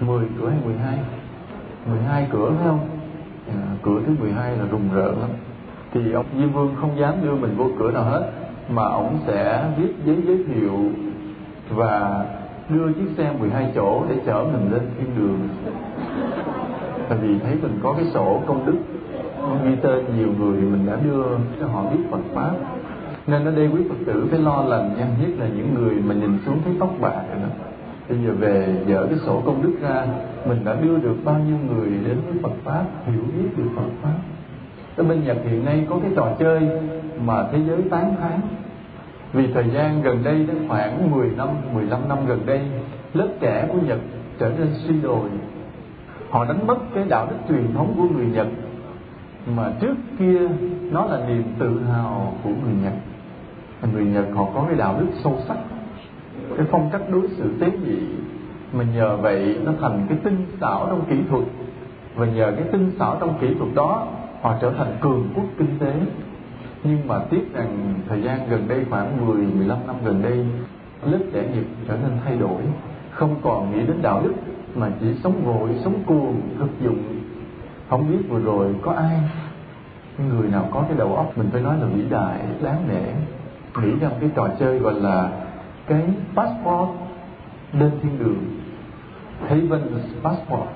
10 0.00 0.26
cửa 0.40 0.48
hay 0.48 0.58
12 0.64 0.98
12 1.86 2.28
cửa 2.32 2.52
phải 2.58 2.66
không? 2.66 2.80
À, 3.48 3.60
cửa 3.82 4.00
thứ 4.06 4.12
12 4.20 4.56
là 4.56 4.64
rùng 4.70 4.88
rợn 4.94 5.20
lắm. 5.20 5.30
Thì 5.92 6.12
ông 6.12 6.26
Diêm 6.38 6.52
Vương 6.52 6.74
không 6.80 6.98
dám 6.98 7.14
đưa 7.22 7.34
mình 7.34 7.56
vô 7.56 7.66
cửa 7.78 7.90
nào 7.90 8.04
hết 8.04 8.30
mà 8.68 8.82
ông 8.82 9.18
sẽ 9.26 9.64
viết 9.76 9.92
giấy 10.04 10.16
giới 10.26 10.44
thiệu 10.44 10.78
và 11.70 12.24
đưa 12.68 12.92
chiếc 12.92 13.08
xe 13.16 13.32
12 13.40 13.72
chỗ 13.74 14.04
để 14.08 14.16
chở 14.26 14.44
mình 14.52 14.72
lên 14.72 14.90
thiên 14.98 15.16
đường 15.16 15.48
tại 17.10 17.18
vì 17.22 17.38
thấy 17.38 17.54
mình 17.62 17.78
có 17.82 17.92
cái 17.92 18.04
sổ 18.14 18.42
công 18.46 18.66
đức. 18.66 18.76
Ghi 19.64 19.76
tên 19.82 20.04
nhiều 20.16 20.28
người 20.38 20.60
mình 20.60 20.86
đã 20.86 20.96
đưa 21.04 21.24
cho 21.60 21.66
họ 21.66 21.82
biết 21.90 22.02
Phật 22.10 22.20
pháp. 22.34 22.52
Nên 23.26 23.44
ở 23.44 23.50
đây 23.56 23.68
quý 23.68 23.80
Phật 23.88 23.94
tử 24.06 24.26
phải 24.30 24.38
lo 24.38 24.62
lành 24.62 24.94
nha 24.98 25.06
nhất 25.20 25.30
là 25.38 25.46
những 25.56 25.74
người 25.74 25.94
mà 25.94 26.14
nhìn 26.14 26.38
xuống 26.46 26.58
thấy 26.64 26.74
tóc 26.80 26.90
bạc 27.00 27.22
rồi 27.30 27.42
đó. 27.42 27.48
Bây 28.08 28.18
giờ 28.18 28.32
về 28.38 28.82
dở 28.86 29.06
cái 29.10 29.18
sổ 29.26 29.42
công 29.46 29.62
đức 29.62 29.72
ra 29.82 30.06
mình 30.44 30.64
đã 30.64 30.74
đưa 30.82 30.96
được 30.96 31.16
bao 31.24 31.38
nhiêu 31.38 31.56
người 31.68 31.90
đến 32.06 32.18
với 32.26 32.38
Phật 32.42 32.52
pháp 32.64 32.84
hiểu 33.06 33.22
biết 33.38 33.48
được 33.56 33.70
Phật 33.76 33.90
pháp. 34.02 34.18
Ở 34.96 35.04
bên 35.04 35.24
Nhật 35.24 35.36
hiện 35.44 35.64
nay 35.64 35.86
có 35.90 35.98
cái 36.02 36.10
trò 36.16 36.28
chơi 36.38 36.68
mà 37.24 37.46
thế 37.52 37.58
giới 37.68 37.82
tán 37.90 38.14
thán. 38.20 38.40
Vì 39.32 39.52
thời 39.52 39.70
gian 39.74 40.02
gần 40.02 40.24
đây 40.24 40.34
đến 40.34 40.56
khoảng 40.68 41.10
10 41.10 41.28
năm, 41.36 41.48
15 41.74 42.08
năm 42.08 42.18
gần 42.26 42.40
đây 42.46 42.60
lớp 43.14 43.28
trẻ 43.40 43.68
của 43.72 43.78
Nhật 43.86 43.98
trở 44.38 44.50
nên 44.58 44.68
suy 44.74 45.00
đồi 45.02 45.28
họ 46.30 46.44
đánh 46.44 46.66
mất 46.66 46.76
cái 46.94 47.04
đạo 47.08 47.26
đức 47.30 47.36
truyền 47.48 47.74
thống 47.74 47.94
của 47.96 48.14
người 48.14 48.26
Nhật. 48.26 48.46
Mà 49.56 49.72
trước 49.80 49.94
kia, 50.18 50.40
nó 50.90 51.06
là 51.06 51.28
niềm 51.28 51.42
tự 51.58 51.80
hào 51.84 52.34
của 52.44 52.50
người 52.50 52.74
Nhật. 52.82 52.92
Người 53.92 54.04
Nhật 54.04 54.24
họ 54.34 54.46
có 54.54 54.64
cái 54.68 54.76
đạo 54.76 54.96
đức 55.00 55.06
sâu 55.24 55.38
sắc, 55.48 55.56
cái 56.56 56.66
phong 56.70 56.88
cách 56.92 57.02
đối 57.10 57.28
xử 57.28 57.52
tế 57.60 57.70
nhị. 57.70 57.98
Mà 58.72 58.84
nhờ 58.94 59.16
vậy, 59.16 59.58
nó 59.64 59.72
thành 59.80 60.06
cái 60.08 60.18
tinh 60.24 60.46
xảo 60.60 60.86
trong 60.90 61.04
kỹ 61.10 61.16
thuật. 61.30 61.44
Và 62.14 62.26
nhờ 62.26 62.52
cái 62.56 62.64
tinh 62.72 62.92
xảo 62.98 63.16
trong 63.20 63.34
kỹ 63.40 63.54
thuật 63.58 63.74
đó, 63.74 64.06
họ 64.42 64.54
trở 64.60 64.72
thành 64.72 64.96
cường 65.00 65.28
quốc 65.34 65.46
kinh 65.58 65.78
tế. 65.78 65.94
Nhưng 66.84 67.08
mà 67.08 67.18
tiếc 67.30 67.54
rằng 67.54 67.94
thời 68.08 68.22
gian 68.22 68.48
gần 68.50 68.68
đây, 68.68 68.84
khoảng 68.90 69.26
10 69.26 69.36
15 69.36 69.78
năm 69.86 69.96
gần 70.04 70.22
đây, 70.22 70.46
lớp 71.12 71.24
trẻ 71.32 71.42
Nhật 71.54 71.64
trở 71.88 71.96
nên 71.96 72.10
thay 72.24 72.36
đổi. 72.36 72.62
Không 73.10 73.34
còn 73.42 73.72
nghĩ 73.72 73.86
đến 73.86 73.96
đạo 74.02 74.22
đức 74.24 74.34
mà 74.74 74.90
chỉ 75.00 75.06
sống 75.24 75.44
vội, 75.44 75.70
sống 75.84 76.02
cuồng, 76.06 76.40
thực 76.58 76.80
dụng. 76.80 77.02
Không 77.88 78.10
biết 78.10 78.28
vừa 78.28 78.40
rồi 78.40 78.74
có 78.82 78.92
ai 78.92 79.18
người 80.28 80.48
nào 80.48 80.68
có 80.72 80.84
cái 80.88 80.98
đầu 80.98 81.16
óc 81.16 81.38
mình 81.38 81.48
phải 81.52 81.62
nói 81.62 81.76
là 81.80 81.86
vĩ 81.86 82.02
đại, 82.10 82.38
đáng 82.62 82.88
nể, 82.88 83.12
nghĩ 83.82 83.98
ra 84.00 84.08
cái 84.20 84.30
trò 84.34 84.48
chơi 84.58 84.78
gọi 84.78 84.94
là 84.94 85.30
cái 85.86 86.02
passport 86.34 86.90
lên 87.72 87.90
thiên 88.02 88.18
đường. 88.18 88.44
Heaven's 89.48 90.22
passport. 90.22 90.68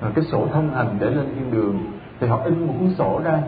Rồi 0.00 0.12
cái 0.14 0.24
sổ 0.24 0.46
thông 0.52 0.74
hành 0.74 0.96
để 1.00 1.10
lên 1.10 1.26
thiên 1.34 1.50
đường. 1.50 1.78
Thì 2.20 2.26
họ 2.26 2.40
in 2.44 2.66
một 2.66 2.74
cuốn 2.80 2.90
sổ 2.98 3.20
ra. 3.24 3.42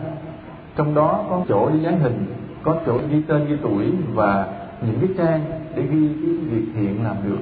Trong 0.75 0.95
đó 0.95 1.25
có 1.29 1.41
chỗ 1.47 1.69
đi 1.69 1.79
dán 1.79 1.99
hình, 1.99 2.25
có 2.63 2.77
chỗ 2.85 2.99
ghi 3.09 3.21
tên, 3.27 3.45
ghi 3.47 3.55
tuổi 3.61 3.93
và 4.13 4.47
những 4.81 4.99
cái 4.99 5.09
trang 5.17 5.45
để 5.75 5.81
ghi 5.81 6.07
cái 6.07 6.31
việc 6.49 6.65
thiện 6.75 7.03
làm 7.03 7.15
được. 7.23 7.39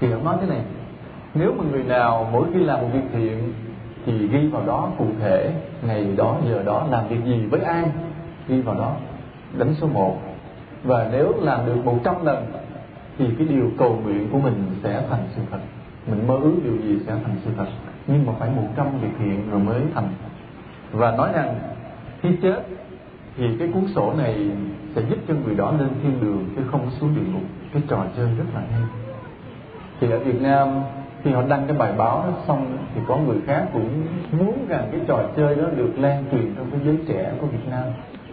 Thì 0.00 0.12
họ 0.12 0.18
nói 0.24 0.36
thế 0.40 0.46
này 0.46 0.60
nếu 1.38 1.54
mà 1.58 1.64
người 1.70 1.82
nào 1.82 2.28
mỗi 2.32 2.46
khi 2.54 2.60
làm 2.60 2.80
một 2.80 2.88
việc 2.92 3.08
thiện 3.12 3.52
thì 4.06 4.28
ghi 4.28 4.48
vào 4.48 4.66
đó 4.66 4.90
cụ 4.98 5.06
thể, 5.20 5.52
ngày 5.82 6.06
đó, 6.16 6.36
giờ 6.48 6.62
đó, 6.62 6.86
làm 6.90 7.08
việc 7.08 7.24
gì 7.24 7.46
với 7.46 7.60
ai, 7.60 7.84
ghi 8.48 8.60
vào 8.60 8.74
đó, 8.74 8.92
đánh 9.58 9.74
số 9.80 9.86
1 9.86 10.20
và 10.84 11.08
nếu 11.12 11.34
làm 11.40 11.66
được 11.66 11.84
100 11.84 12.24
lần 12.24 12.46
thì 13.18 13.26
cái 13.38 13.46
điều 13.46 13.70
cầu 13.78 14.00
nguyện 14.04 14.28
của 14.32 14.38
mình 14.38 14.64
sẽ 14.82 15.02
thành 15.10 15.22
sự 15.36 15.42
thật. 15.50 15.58
Mình 16.06 16.26
mơ 16.26 16.36
ước 16.42 16.54
điều 16.64 16.76
gì 16.76 16.98
sẽ 17.06 17.12
thành 17.24 17.36
sự 17.44 17.50
thật. 17.56 17.66
Nhưng 18.06 18.26
mà 18.26 18.32
phải 18.38 18.50
100 18.50 18.86
việc 19.00 19.08
thiện 19.18 19.50
rồi 19.50 19.60
mới 19.60 19.82
thành. 19.94 20.08
Và 20.92 21.16
nói 21.16 21.30
rằng, 21.34 21.54
khi 22.20 22.28
chết 22.42 22.62
thì 23.36 23.44
cái 23.58 23.68
cuốn 23.74 23.86
sổ 23.94 24.12
này 24.18 24.50
sẽ 24.94 25.02
giúp 25.10 25.18
cho 25.28 25.34
người 25.44 25.54
đó 25.54 25.72
lên 25.78 25.88
thiên 26.02 26.20
đường 26.20 26.48
chứ 26.56 26.62
không 26.70 26.90
xuống 27.00 27.14
địa 27.14 27.32
ngục. 27.32 27.42
Cái 27.72 27.82
trò 27.88 28.04
chơi 28.16 28.26
rất 28.38 28.44
là 28.54 28.60
hay. 28.72 28.82
Thì 30.00 30.10
ở 30.10 30.18
Việt 30.18 30.40
Nam 30.42 30.68
khi 31.22 31.30
họ 31.30 31.42
đăng 31.48 31.64
cái 31.66 31.76
bài 31.76 31.92
báo 31.98 32.24
đó, 32.26 32.32
xong 32.46 32.76
thì 32.94 33.00
có 33.08 33.16
người 33.16 33.38
khác 33.46 33.66
cũng 33.72 34.06
muốn 34.32 34.66
rằng 34.68 34.88
cái 34.92 35.00
trò 35.06 35.22
chơi 35.36 35.54
đó 35.54 35.64
được 35.76 35.92
lan 35.96 36.24
truyền 36.32 36.54
trong 36.56 36.70
cái 36.70 36.80
giới 36.84 36.98
trẻ 37.08 37.32
của 37.40 37.46
Việt 37.46 37.68
Nam 37.70 37.84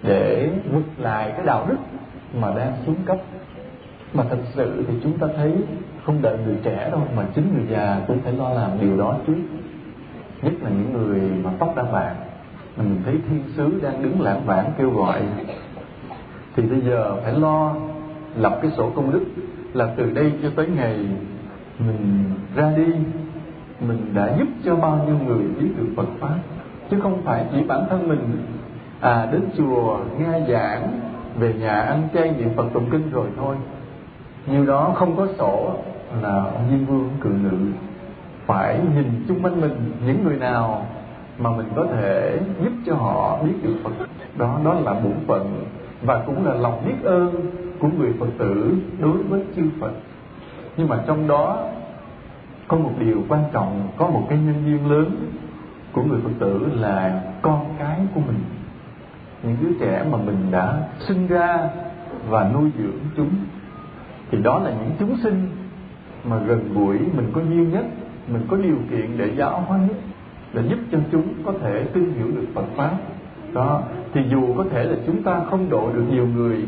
để 0.04 0.50
vực 0.72 0.84
lại 0.98 1.32
cái 1.38 1.46
đạo 1.46 1.66
đức 1.70 1.78
mà 2.40 2.54
đang 2.58 2.74
xuống 2.86 2.96
cấp. 3.06 3.18
Mà 4.14 4.24
thật 4.30 4.38
sự 4.54 4.84
thì 4.88 4.94
chúng 5.04 5.18
ta 5.18 5.28
thấy 5.38 5.54
không 6.06 6.22
đợi 6.22 6.38
người 6.46 6.58
trẻ 6.64 6.90
đâu, 6.92 7.02
mà 7.16 7.24
chính 7.36 7.54
người 7.54 7.66
già 7.70 8.02
cũng 8.08 8.20
phải 8.20 8.34
lo 8.34 8.50
làm 8.50 8.72
điều 8.82 8.98
đó 8.98 9.18
trước. 9.28 9.42
Nhất 10.42 10.54
là 10.62 10.70
những 10.70 10.94
người 10.94 11.22
mà 11.44 11.50
tóc 11.60 11.74
đã 11.76 11.84
bạc 11.84 12.16
mình 12.78 13.02
thấy 13.06 13.16
thiên 13.30 13.44
sứ 13.58 13.80
đang 13.84 14.04
đứng 14.04 14.22
lãng 14.22 14.42
vãng 14.46 14.72
kêu 14.78 14.90
gọi. 14.90 15.22
Thì 16.56 16.64
bây 16.64 16.82
giờ 16.82 17.16
phải 17.24 17.34
lo 17.34 17.76
lập 18.36 18.60
cái 18.62 18.72
sổ 18.78 18.90
công 18.96 19.12
đức 19.12 19.26
là 19.74 19.94
từ 19.98 20.12
đây 20.12 20.32
cho 20.42 20.50
tới 20.56 20.68
ngày 20.68 21.06
mình 21.80 22.24
ra 22.56 22.74
đi, 22.78 22.94
mình 23.88 24.12
đã 24.14 24.36
giúp 24.38 24.48
cho 24.66 24.76
bao 24.76 25.06
nhiêu 25.06 25.18
người 25.26 25.44
biết 25.60 25.70
được 25.78 25.88
Phật 25.98 26.08
pháp. 26.20 26.38
Chứ 26.90 27.00
không 27.00 27.22
phải 27.24 27.46
chỉ 27.52 27.64
bản 27.68 27.86
thân 27.90 28.08
mình. 28.08 28.38
À 29.00 29.28
đến 29.32 29.42
chùa 29.58 30.00
nghe 30.20 30.42
giảng 30.50 31.00
về 31.40 31.54
nhà 31.54 31.82
ăn 31.82 32.08
chay 32.14 32.32
niệm 32.38 32.50
Phật 32.56 32.66
tụng 32.74 32.90
kinh 32.92 33.12
rồi 33.12 33.28
thôi. 33.38 33.56
Nhiều 34.48 34.66
đó 34.66 34.94
không 34.96 35.16
có 35.18 35.28
sổ 35.38 35.72
là 36.22 36.44
ông 36.44 36.68
Diêm 36.70 36.86
Vương 36.86 37.10
cự 37.22 37.30
nữ 37.30 37.58
phải 38.46 38.80
nhìn 38.96 39.26
chung 39.28 39.44
quanh 39.44 39.62
mình 39.62 39.92
những 40.06 40.24
người 40.24 40.38
nào 40.38 40.86
mà 41.38 41.50
mình 41.50 41.68
có 41.76 41.86
thể 41.94 42.40
giúp 42.64 42.72
cho 42.86 42.96
họ 42.96 43.44
biết 43.44 43.54
được 43.64 43.76
Phật. 43.84 43.92
Đó 44.38 44.60
đó 44.66 44.74
là 44.74 44.94
bổn 44.94 45.14
phận 45.28 45.66
và 46.02 46.24
cũng 46.26 46.46
là 46.46 46.54
lòng 46.54 46.82
biết 46.88 47.04
ơn 47.04 47.32
của 47.80 47.88
người 47.98 48.14
Phật 48.20 48.30
tử 48.38 48.74
đối 49.00 49.24
với 49.24 49.44
chư 49.56 49.62
Phật 49.82 49.92
nhưng 50.78 50.88
mà 50.88 51.04
trong 51.08 51.28
đó 51.28 51.68
có 52.68 52.78
một 52.78 52.92
điều 53.00 53.24
quan 53.30 53.44
trọng, 53.54 53.88
có 53.98 54.08
một 54.08 54.26
cái 54.30 54.38
nhân 54.38 54.64
duyên 54.66 54.92
lớn 54.92 55.16
của 55.92 56.04
người 56.04 56.20
Phật 56.24 56.30
tử 56.40 56.68
là 56.74 57.22
con 57.42 57.66
cái 57.80 58.00
của 58.16 58.22
mình. 58.28 58.40
Những 59.44 59.58
đứa 59.62 59.74
trẻ 59.80 60.06
mà 60.12 60.18
mình 60.18 60.38
đã 60.52 60.78
sinh 61.08 61.28
ra 61.28 61.70
và 62.30 62.52
nuôi 62.54 62.72
dưỡng 62.78 63.00
chúng, 63.18 63.30
thì 64.32 64.38
đó 64.38 64.60
là 64.60 64.70
những 64.72 64.92
chúng 65.00 65.18
sinh 65.24 65.48
mà 66.24 66.38
gần 66.38 66.74
gũi, 66.74 66.98
mình 66.98 67.32
có 67.34 67.42
duyên 67.42 67.72
nhất, 67.72 67.86
mình 68.28 68.42
có 68.48 68.58
điều 68.58 68.78
kiện 68.92 69.18
để 69.18 69.32
giáo 69.38 69.64
hóa 69.68 69.78
nhất, 69.78 69.98
để 70.54 70.62
giúp 70.70 70.80
cho 70.92 70.98
chúng 71.12 71.28
có 71.46 71.54
thể 71.62 71.84
tin 71.94 72.14
hiểu 72.14 72.28
được 72.28 72.46
Phật 72.54 72.66
pháp. 72.76 72.92
Đó, 73.54 73.82
thì 74.14 74.22
dù 74.32 74.54
có 74.58 74.66
thể 74.72 74.84
là 74.84 74.96
chúng 75.06 75.24
ta 75.24 75.42
không 75.50 75.70
độ 75.70 75.90
được 75.94 76.04
nhiều 76.10 76.28
người, 76.28 76.66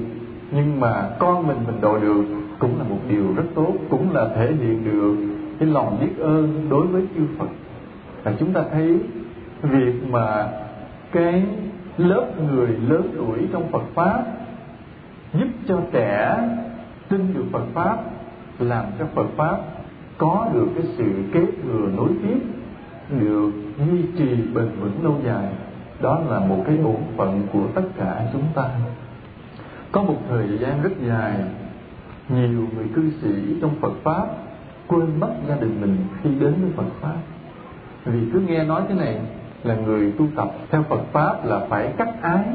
nhưng 0.51 0.79
mà 0.79 1.09
con 1.19 1.47
mình 1.47 1.57
mình 1.67 1.81
độ 1.81 1.99
được 1.99 2.23
cũng 2.59 2.77
là 2.77 2.83
một 2.83 2.99
điều 3.09 3.33
rất 3.35 3.43
tốt, 3.55 3.73
cũng 3.89 4.13
là 4.13 4.29
thể 4.35 4.47
hiện 4.47 4.83
được 4.83 5.15
cái 5.59 5.69
lòng 5.69 5.97
biết 6.01 6.23
ơn 6.23 6.67
đối 6.69 6.87
với 6.87 7.03
chư 7.15 7.21
Phật. 7.37 7.49
Và 8.23 8.33
chúng 8.39 8.53
ta 8.53 8.63
thấy 8.71 8.99
việc 9.61 9.93
mà 10.09 10.47
cái 11.11 11.45
lớp 11.97 12.25
người 12.51 12.67
lớn 12.67 13.13
tuổi 13.17 13.39
trong 13.51 13.71
Phật 13.71 13.83
pháp 13.93 14.23
giúp 15.33 15.47
cho 15.67 15.81
trẻ 15.91 16.37
tin 17.09 17.33
được 17.33 17.45
Phật 17.51 17.63
pháp, 17.73 17.97
làm 18.59 18.85
cho 18.99 19.05
Phật 19.15 19.27
pháp 19.35 19.57
có 20.17 20.49
được 20.53 20.67
cái 20.75 20.83
sự 20.97 21.05
kế 21.33 21.45
thừa 21.63 21.89
nối 21.97 22.09
tiếp, 22.23 22.39
được 23.09 23.51
duy 23.77 24.01
trì 24.17 24.35
bền 24.53 24.69
vững 24.81 25.03
lâu 25.03 25.15
dài, 25.25 25.47
đó 26.01 26.19
là 26.29 26.39
một 26.39 26.63
cái 26.67 26.77
bổn 26.77 27.01
phận 27.17 27.41
của 27.53 27.63
tất 27.75 27.83
cả 27.97 28.27
chúng 28.33 28.43
ta. 28.55 28.69
Có 29.91 30.03
một 30.03 30.17
thời 30.29 30.47
gian 30.57 30.81
rất 30.81 30.91
dài 31.07 31.35
nhiều 32.29 32.67
người 32.75 32.85
cư 32.95 33.11
sĩ 33.21 33.57
trong 33.61 33.75
Phật 33.81 33.93
pháp 34.03 34.27
quên 34.87 35.19
mất 35.19 35.29
gia 35.47 35.55
đình 35.55 35.81
mình 35.81 35.97
khi 36.23 36.29
đến 36.29 36.53
với 36.61 36.71
Phật 36.75 36.91
pháp. 37.01 37.17
Vì 38.05 38.19
cứ 38.33 38.39
nghe 38.39 38.63
nói 38.63 38.81
thế 38.89 38.95
này 38.95 39.19
là 39.63 39.75
người 39.75 40.11
tu 40.11 40.27
tập 40.35 40.51
theo 40.69 40.83
Phật 40.83 41.01
pháp 41.11 41.45
là 41.45 41.59
phải 41.69 41.93
cắt 41.97 42.09
ái, 42.21 42.45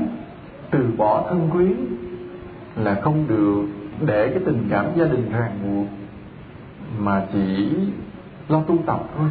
từ 0.70 0.86
bỏ 0.96 1.24
thân 1.28 1.50
quyến, 1.52 1.74
là 2.76 3.00
không 3.02 3.24
được 3.28 3.62
để 4.06 4.28
cái 4.28 4.42
tình 4.46 4.66
cảm 4.70 4.86
gia 4.96 5.04
đình 5.04 5.30
ràng 5.32 5.58
buộc, 5.62 5.86
mà 6.98 7.26
chỉ 7.32 7.68
lo 8.48 8.62
tu 8.62 8.78
tập 8.86 9.00
thôi. 9.16 9.28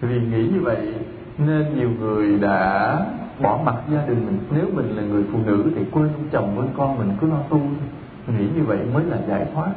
Vì 0.00 0.20
nghĩ 0.20 0.48
như 0.48 0.60
vậy 0.60 0.94
nên 1.38 1.74
nhiều 1.76 1.90
người 2.00 2.38
đã 2.38 2.98
bỏ 3.42 3.60
mặt 3.64 3.76
gia 3.92 4.06
đình 4.06 4.26
mình. 4.26 4.38
Nếu 4.50 4.66
mình 4.74 4.96
là 4.96 5.02
người 5.02 5.24
phụ 5.32 5.38
nữ 5.46 5.72
thì 5.76 5.82
quên 5.90 6.08
ông 6.08 6.28
chồng 6.32 6.58
quên 6.58 6.68
con 6.76 6.98
mình, 6.98 7.10
cứ 7.20 7.26
lo 7.26 7.38
tu 7.50 7.60
nghĩ 8.26 8.46
như 8.56 8.64
vậy 8.64 8.78
mới 8.94 9.04
là 9.04 9.16
giải 9.28 9.46
thoát. 9.54 9.70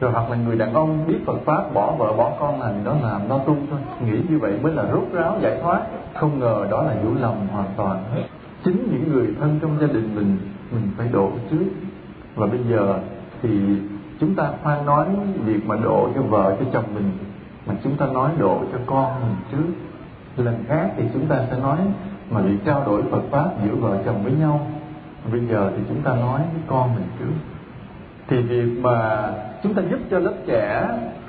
Rồi 0.00 0.12
hoặc 0.12 0.30
là 0.30 0.36
người 0.36 0.56
đàn 0.56 0.74
ông 0.74 1.06
biết 1.06 1.18
Phật 1.26 1.38
pháp, 1.44 1.74
bỏ 1.74 1.92
vợ, 1.98 2.12
bỏ 2.12 2.32
con 2.40 2.60
là 2.60 2.72
đó 2.84 2.94
làm 3.02 3.28
nó 3.28 3.38
tu 3.38 3.56
thôi. 3.70 3.80
Nghĩ 4.04 4.18
như 4.28 4.38
vậy 4.38 4.52
mới 4.62 4.72
là 4.72 4.82
rút 4.82 5.08
ráo 5.12 5.36
giải 5.40 5.58
thoát. 5.62 5.80
Không 6.14 6.40
ngờ 6.40 6.66
đó 6.70 6.82
là 6.82 6.92
hiểu 6.92 7.14
lầm 7.20 7.34
hoàn 7.48 7.68
toàn 7.76 8.04
hết. 8.14 8.22
Chính 8.64 8.88
những 8.90 9.12
người 9.12 9.34
thân 9.40 9.58
trong 9.62 9.80
gia 9.80 9.86
đình 9.86 10.14
mình 10.14 10.38
mình 10.70 10.90
phải 10.96 11.08
độ 11.12 11.30
trước. 11.50 11.66
Và 12.34 12.46
bây 12.46 12.60
giờ 12.70 12.98
thì 13.42 13.50
chúng 14.20 14.34
ta 14.34 14.50
khoan 14.62 14.86
nói 14.86 15.06
việc 15.44 15.66
mà 15.66 15.76
độ 15.76 16.08
cho 16.14 16.22
vợ, 16.22 16.56
cho 16.60 16.66
chồng 16.72 16.94
mình, 16.94 17.10
mà 17.66 17.74
chúng 17.84 17.96
ta 17.96 18.06
nói 18.06 18.30
độ 18.38 18.60
cho 18.72 18.78
con 18.86 19.20
mình 19.20 19.36
trước. 19.52 19.72
Lần 20.42 20.64
khác 20.68 20.90
thì 20.96 21.04
chúng 21.14 21.26
ta 21.26 21.36
sẽ 21.50 21.58
nói 21.60 21.78
mà 22.30 22.40
việc 22.40 22.56
trao 22.64 22.82
đổi 22.86 23.02
Phật 23.10 23.22
pháp 23.30 23.50
giữa 23.64 23.74
vợ 23.74 23.98
chồng 24.04 24.22
với 24.22 24.32
nhau. 24.32 24.66
Bây 25.32 25.46
giờ 25.46 25.70
thì 25.76 25.82
chúng 25.88 26.02
ta 26.02 26.14
nói 26.14 26.40
với 26.40 26.62
con 26.66 26.94
mình 26.94 27.04
trước 27.18 27.32
thì 28.28 28.42
việc 28.42 28.80
mà 28.82 29.28
chúng 29.62 29.74
ta 29.74 29.82
giúp 29.90 29.98
cho 30.10 30.18
lớp 30.18 30.34
trẻ 30.46 30.88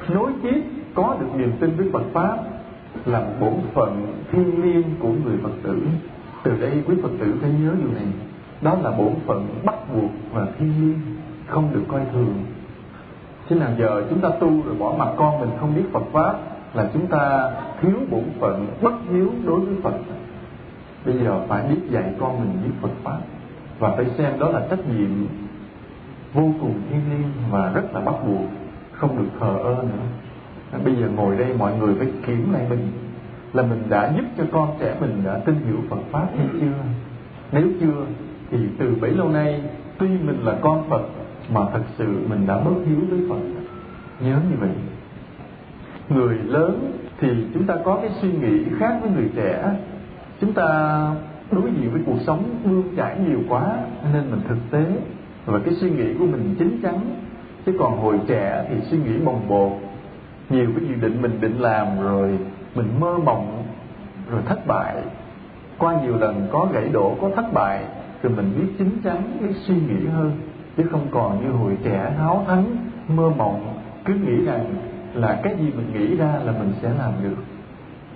nối 0.09 0.31
tiếp, 0.43 0.63
có 0.93 1.15
được 1.19 1.27
niềm 1.37 1.51
tin 1.59 1.75
với 1.77 1.89
Phật 1.93 2.03
pháp 2.13 2.37
là 3.05 3.25
bổn 3.39 3.53
phận 3.73 4.13
thiêng 4.31 4.63
liêng 4.63 4.83
của 4.99 5.09
người 5.25 5.37
Phật 5.43 5.51
tử. 5.63 5.81
Từ 6.43 6.51
đây 6.61 6.83
quý 6.87 6.95
Phật 7.03 7.11
tử 7.19 7.35
phải 7.41 7.49
nhớ 7.49 7.71
điều 7.79 7.91
này. 7.95 8.05
Đó 8.61 8.77
là 8.83 8.91
bổn 8.91 9.13
phận 9.25 9.47
bắt 9.65 9.75
buộc 9.93 10.11
và 10.33 10.45
thiêng 10.59 10.73
liêng, 10.81 10.99
không 11.47 11.69
được 11.73 11.83
coi 11.87 12.01
thường. 12.13 12.33
Chứ 13.49 13.55
nào 13.55 13.69
giờ 13.79 14.03
chúng 14.09 14.19
ta 14.19 14.29
tu 14.29 14.49
rồi 14.65 14.75
bỏ 14.79 14.95
mặt 14.97 15.07
con 15.17 15.39
mình 15.39 15.49
không 15.59 15.75
biết 15.75 15.83
Phật 15.91 16.03
pháp 16.11 16.33
là 16.73 16.89
chúng 16.93 17.07
ta 17.07 17.51
thiếu 17.81 17.95
bổn 18.09 18.23
phận, 18.39 18.67
bất 18.81 18.93
hiếu 19.11 19.31
đối 19.45 19.59
với 19.59 19.75
Phật. 19.83 19.93
Bây 21.05 21.17
giờ 21.17 21.39
phải 21.47 21.63
biết 21.67 21.79
dạy 21.89 22.13
con 22.19 22.39
mình 22.39 22.57
biết 22.63 22.71
Phật 22.81 22.91
pháp 23.03 23.19
và 23.79 23.91
phải 23.95 24.05
xem 24.17 24.39
đó 24.39 24.49
là 24.49 24.67
trách 24.69 24.79
nhiệm 24.89 25.09
vô 26.33 26.51
cùng 26.61 26.73
thiêng 26.89 27.01
liêng 27.09 27.31
và 27.51 27.71
rất 27.75 27.93
là 27.93 28.01
bắt 28.01 28.15
buộc, 28.25 28.45
không 28.91 29.17
được 29.17 29.29
thờ 29.39 29.55
ơ 29.63 29.83
nữa. 29.83 30.05
Bây 30.85 30.95
giờ 30.95 31.09
ngồi 31.15 31.37
đây 31.37 31.53
mọi 31.57 31.77
người 31.77 31.95
phải 31.95 32.07
kiểm 32.27 32.53
lại 32.53 32.65
mình 32.69 32.91
là 33.53 33.63
mình 33.63 33.83
đã 33.89 34.13
giúp 34.15 34.25
cho 34.37 34.43
con 34.51 34.71
trẻ 34.79 34.95
mình 35.01 35.21
đã 35.25 35.39
tin 35.45 35.55
hiểu 35.65 35.77
Phật 35.89 35.99
pháp 36.11 36.27
hay 36.37 36.47
chưa? 36.61 36.83
Nếu 37.51 37.67
chưa, 37.81 38.05
thì 38.51 38.57
từ 38.77 38.95
bấy 39.01 39.11
lâu 39.11 39.29
nay, 39.29 39.61
tuy 39.97 40.07
mình 40.07 40.39
là 40.43 40.55
con 40.61 40.89
Phật, 40.89 41.01
mà 41.53 41.61
thật 41.73 41.83
sự 41.97 42.25
mình 42.29 42.47
đã 42.47 42.59
bất 42.59 42.75
hiếu 42.85 42.99
với 43.09 43.19
Phật. 43.29 43.39
Nhớ 44.19 44.37
như 44.49 44.55
vậy. 44.59 44.69
Người 46.09 46.37
lớn 46.45 46.91
thì 47.19 47.27
chúng 47.53 47.65
ta 47.65 47.75
có 47.85 47.99
cái 48.01 48.09
suy 48.21 48.31
nghĩ 48.31 48.63
khác 48.79 48.97
với 49.01 49.11
người 49.11 49.29
trẻ. 49.35 49.75
Chúng 50.41 50.53
ta 50.53 50.65
đối 51.51 51.71
diện 51.79 51.91
với 51.91 52.01
cuộc 52.05 52.17
sống 52.27 52.43
bươn 52.63 52.83
chải 52.97 53.19
nhiều 53.27 53.39
quá, 53.49 53.77
nên 54.13 54.31
mình 54.31 54.41
thực 54.47 54.57
tế 54.71 54.85
và 55.45 55.59
cái 55.65 55.73
suy 55.73 55.89
nghĩ 55.89 56.13
của 56.19 56.25
mình 56.25 56.55
chín 56.59 56.79
chắn. 56.83 56.99
Chứ 57.65 57.73
còn 57.79 57.97
hồi 57.97 58.19
trẻ 58.27 58.65
thì 58.69 58.75
suy 58.81 58.97
nghĩ 58.97 59.17
bồng 59.17 59.47
bột. 59.47 59.71
Nhiều 60.49 60.67
cái 60.75 60.89
dự 60.89 60.95
định 60.95 61.21
mình 61.21 61.41
định 61.41 61.59
làm 61.59 62.01
rồi 62.01 62.39
mình 62.75 62.99
mơ 62.99 63.17
mộng, 63.23 63.63
rồi 64.31 64.41
thất 64.45 64.67
bại. 64.67 64.95
Qua 65.77 66.01
nhiều 66.01 66.17
lần 66.17 66.47
có 66.51 66.67
gãy 66.73 66.89
đổ, 66.89 67.17
có 67.21 67.29
thất 67.35 67.53
bại 67.53 67.83
rồi 68.23 68.33
mình 68.35 68.53
biết 68.57 68.67
chín 68.77 69.01
chắn 69.03 69.37
biết 69.41 69.53
suy 69.67 69.75
nghĩ 69.75 70.07
hơn. 70.07 70.31
Chứ 70.77 70.83
không 70.91 71.07
còn 71.11 71.45
như 71.45 71.51
hồi 71.51 71.77
trẻ 71.83 72.13
háo 72.19 72.45
thắng, 72.47 72.65
mơ 73.07 73.29
mộng, 73.37 73.73
cứ 74.05 74.13
nghĩ 74.13 74.45
rằng 74.45 74.65
là 75.13 75.39
cái 75.43 75.55
gì 75.59 75.71
mình 75.75 75.93
nghĩ 75.93 76.17
ra 76.17 76.39
là 76.45 76.51
mình 76.51 76.73
sẽ 76.81 76.89
làm 76.99 77.11
được. 77.23 77.43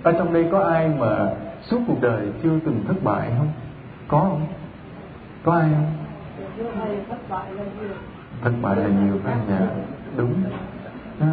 Ở 0.02 0.12
trong 0.12 0.32
đây 0.32 0.48
có 0.52 0.58
ai 0.58 0.88
mà 0.98 1.30
suốt 1.62 1.78
cuộc 1.86 2.00
đời 2.00 2.26
chưa 2.42 2.58
từng 2.64 2.84
thất 2.88 3.04
bại 3.04 3.30
không? 3.38 3.48
Có 4.08 4.20
không? 4.20 4.46
Có 5.44 5.52
ai 5.52 5.68
không? 5.74 6.03
Thất 8.42 8.52
bại 8.62 8.76
là 8.76 8.86
nhiều 8.86 9.18
phải 9.24 9.34
nhà. 9.48 9.60
Đúng. 10.16 10.34
À, 11.20 11.26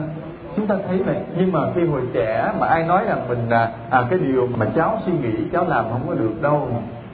chúng 0.55 0.67
ta 0.67 0.75
thấy 0.87 1.03
vậy 1.03 1.17
nhưng 1.37 1.51
mà 1.51 1.59
khi 1.75 1.85
hồi 1.85 2.01
trẻ 2.13 2.53
mà 2.59 2.67
ai 2.67 2.83
nói 2.83 3.05
rằng 3.05 3.27
mình 3.29 3.49
à, 3.49 3.71
à 3.89 4.07
cái 4.09 4.19
điều 4.19 4.47
mà 4.47 4.65
cháu 4.75 4.99
suy 5.05 5.11
nghĩ 5.11 5.49
cháu 5.51 5.67
làm 5.67 5.85
không 5.91 6.07
có 6.07 6.13
được 6.13 6.41
đâu. 6.41 6.69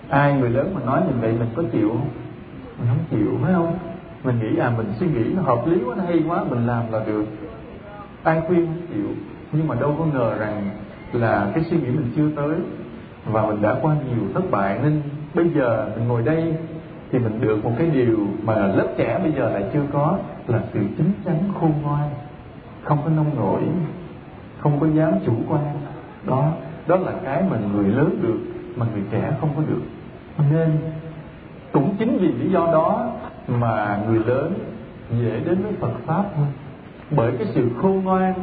Ai 0.09 0.33
người 0.33 0.49
lớn 0.49 0.71
mà 0.75 0.81
nói 0.85 1.01
mình 1.07 1.21
vậy 1.21 1.35
mình 1.39 1.49
có 1.55 1.63
chịu 1.71 1.89
không? 1.89 2.09
Mình 2.79 2.87
không 2.87 3.05
chịu 3.09 3.37
phải 3.43 3.53
không? 3.53 3.77
Mình 4.23 4.39
nghĩ 4.39 4.59
à 4.59 4.71
mình 4.77 4.93
suy 4.99 5.07
nghĩ 5.07 5.33
nó 5.35 5.41
hợp 5.41 5.67
lý 5.67 5.77
quá 5.85 5.95
nó 5.97 6.03
hay 6.03 6.23
quá 6.27 6.43
mình 6.49 6.67
làm 6.67 6.91
là 6.91 6.99
được. 7.07 7.25
Ai 8.23 8.41
khuyên 8.47 8.65
không 8.65 8.81
chịu? 8.93 9.07
Nhưng 9.51 9.67
mà 9.67 9.75
đâu 9.75 9.95
có 9.99 10.05
ngờ 10.05 10.37
rằng 10.39 10.69
là 11.13 11.51
cái 11.53 11.63
suy 11.63 11.77
nghĩ 11.77 11.89
mình 11.89 12.11
chưa 12.15 12.29
tới 12.35 12.55
và 13.25 13.45
mình 13.45 13.61
đã 13.61 13.75
qua 13.81 13.93
nhiều 13.93 14.23
thất 14.33 14.51
bại. 14.51 14.79
Nên 14.83 15.01
bây 15.33 15.49
giờ 15.49 15.87
mình 15.95 16.07
ngồi 16.07 16.21
đây 16.21 16.53
thì 17.11 17.19
mình 17.19 17.41
được 17.41 17.65
một 17.65 17.71
cái 17.77 17.87
điều 17.87 18.27
mà 18.43 18.55
lớp 18.55 18.87
trẻ 18.97 19.19
bây 19.23 19.31
giờ 19.31 19.49
lại 19.49 19.63
chưa 19.73 19.83
có, 19.93 20.17
là 20.47 20.61
sự 20.73 20.79
chính 20.97 21.11
chắn 21.25 21.35
khôn 21.59 21.73
ngoan. 21.83 22.09
Không 22.83 22.97
có 23.03 23.09
nông 23.09 23.35
nổi, 23.35 23.61
không 24.59 24.79
có 24.79 24.87
dám 24.87 25.11
chủ 25.25 25.33
quan. 25.47 25.63
Đó 26.25 26.51
đó 26.87 26.95
là 26.95 27.11
cái 27.25 27.43
mà 27.51 27.57
người 27.73 27.85
lớn 27.85 28.19
được 28.21 28.39
mà 28.75 28.85
người 28.93 29.03
trẻ 29.11 29.33
không 29.41 29.49
có 29.55 29.61
được. 29.69 29.81
Nên, 30.51 30.77
cũng 31.71 31.95
chính 31.99 32.17
vì 32.17 32.27
lý 32.27 32.51
do 32.51 32.65
đó 32.71 33.11
mà 33.47 33.99
người 34.07 34.19
lớn 34.25 34.53
dễ 35.11 35.39
đến 35.45 35.63
với 35.63 35.73
Phật 35.79 35.93
pháp 36.05 36.23
hơn. 36.37 36.47
Bởi 37.11 37.31
cái 37.37 37.47
sự 37.55 37.69
khôn 37.81 38.03
ngoan, 38.03 38.33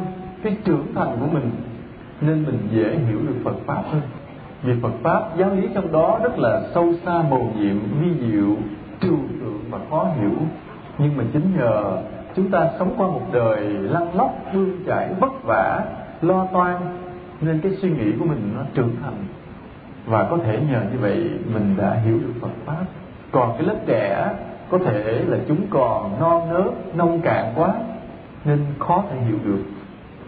cái 0.43 0.57
trưởng 0.65 0.85
thành 0.95 1.17
của 1.19 1.27
mình, 1.33 1.51
nên 2.21 2.43
mình 2.43 2.57
dễ 2.71 2.97
hiểu 2.97 3.19
được 3.27 3.35
Phật 3.43 3.55
pháp 3.65 3.83
hơn 3.91 4.01
vì 4.65 4.73
Phật 4.81 4.91
pháp 5.03 5.37
giáo 5.37 5.49
lý 5.55 5.67
trong 5.73 5.91
đó 5.91 6.19
rất 6.23 6.39
là 6.39 6.61
sâu 6.73 6.93
xa 7.05 7.23
mầu 7.29 7.51
nhiệm, 7.59 7.75
vi 8.01 8.09
diệu, 8.19 8.55
trừu 9.01 9.17
tượng 9.39 9.59
và 9.69 9.79
khó 9.89 10.07
hiểu. 10.19 10.35
Nhưng 10.97 11.17
mà 11.17 11.23
chính 11.33 11.57
nhờ 11.57 11.97
chúng 12.35 12.51
ta 12.51 12.69
sống 12.79 12.93
qua 12.97 13.07
một 13.07 13.21
đời 13.31 13.63
lăn 13.63 14.15
lóc 14.15 14.31
bươn 14.53 14.83
chải 14.87 15.13
vất 15.19 15.43
vả, 15.43 15.85
lo 16.21 16.47
toan, 16.53 16.77
nên 17.41 17.59
cái 17.61 17.71
suy 17.81 17.89
nghĩ 17.89 18.11
của 18.19 18.25
mình 18.25 18.53
nó 18.55 18.61
trưởng 18.73 18.95
thành. 19.03 19.25
Và 20.05 20.27
có 20.29 20.37
thể 20.37 20.59
nhờ 20.71 20.81
như 20.91 20.97
vậy 20.99 21.29
mình 21.53 21.75
đã 21.77 21.93
hiểu 21.93 22.19
được 22.19 22.33
Phật 22.41 22.51
pháp. 22.65 22.85
Còn 23.31 23.53
cái 23.57 23.63
lớp 23.63 23.77
trẻ 23.85 24.29
có 24.69 24.77
thể 24.77 25.23
là 25.27 25.37
chúng 25.47 25.67
còn 25.69 26.19
non 26.19 26.53
nớt, 26.53 26.95
nông 26.95 27.21
cạn 27.21 27.53
quá, 27.55 27.73
nên 28.45 28.59
khó 28.79 29.03
thể 29.11 29.17
hiểu 29.17 29.37
được. 29.45 29.63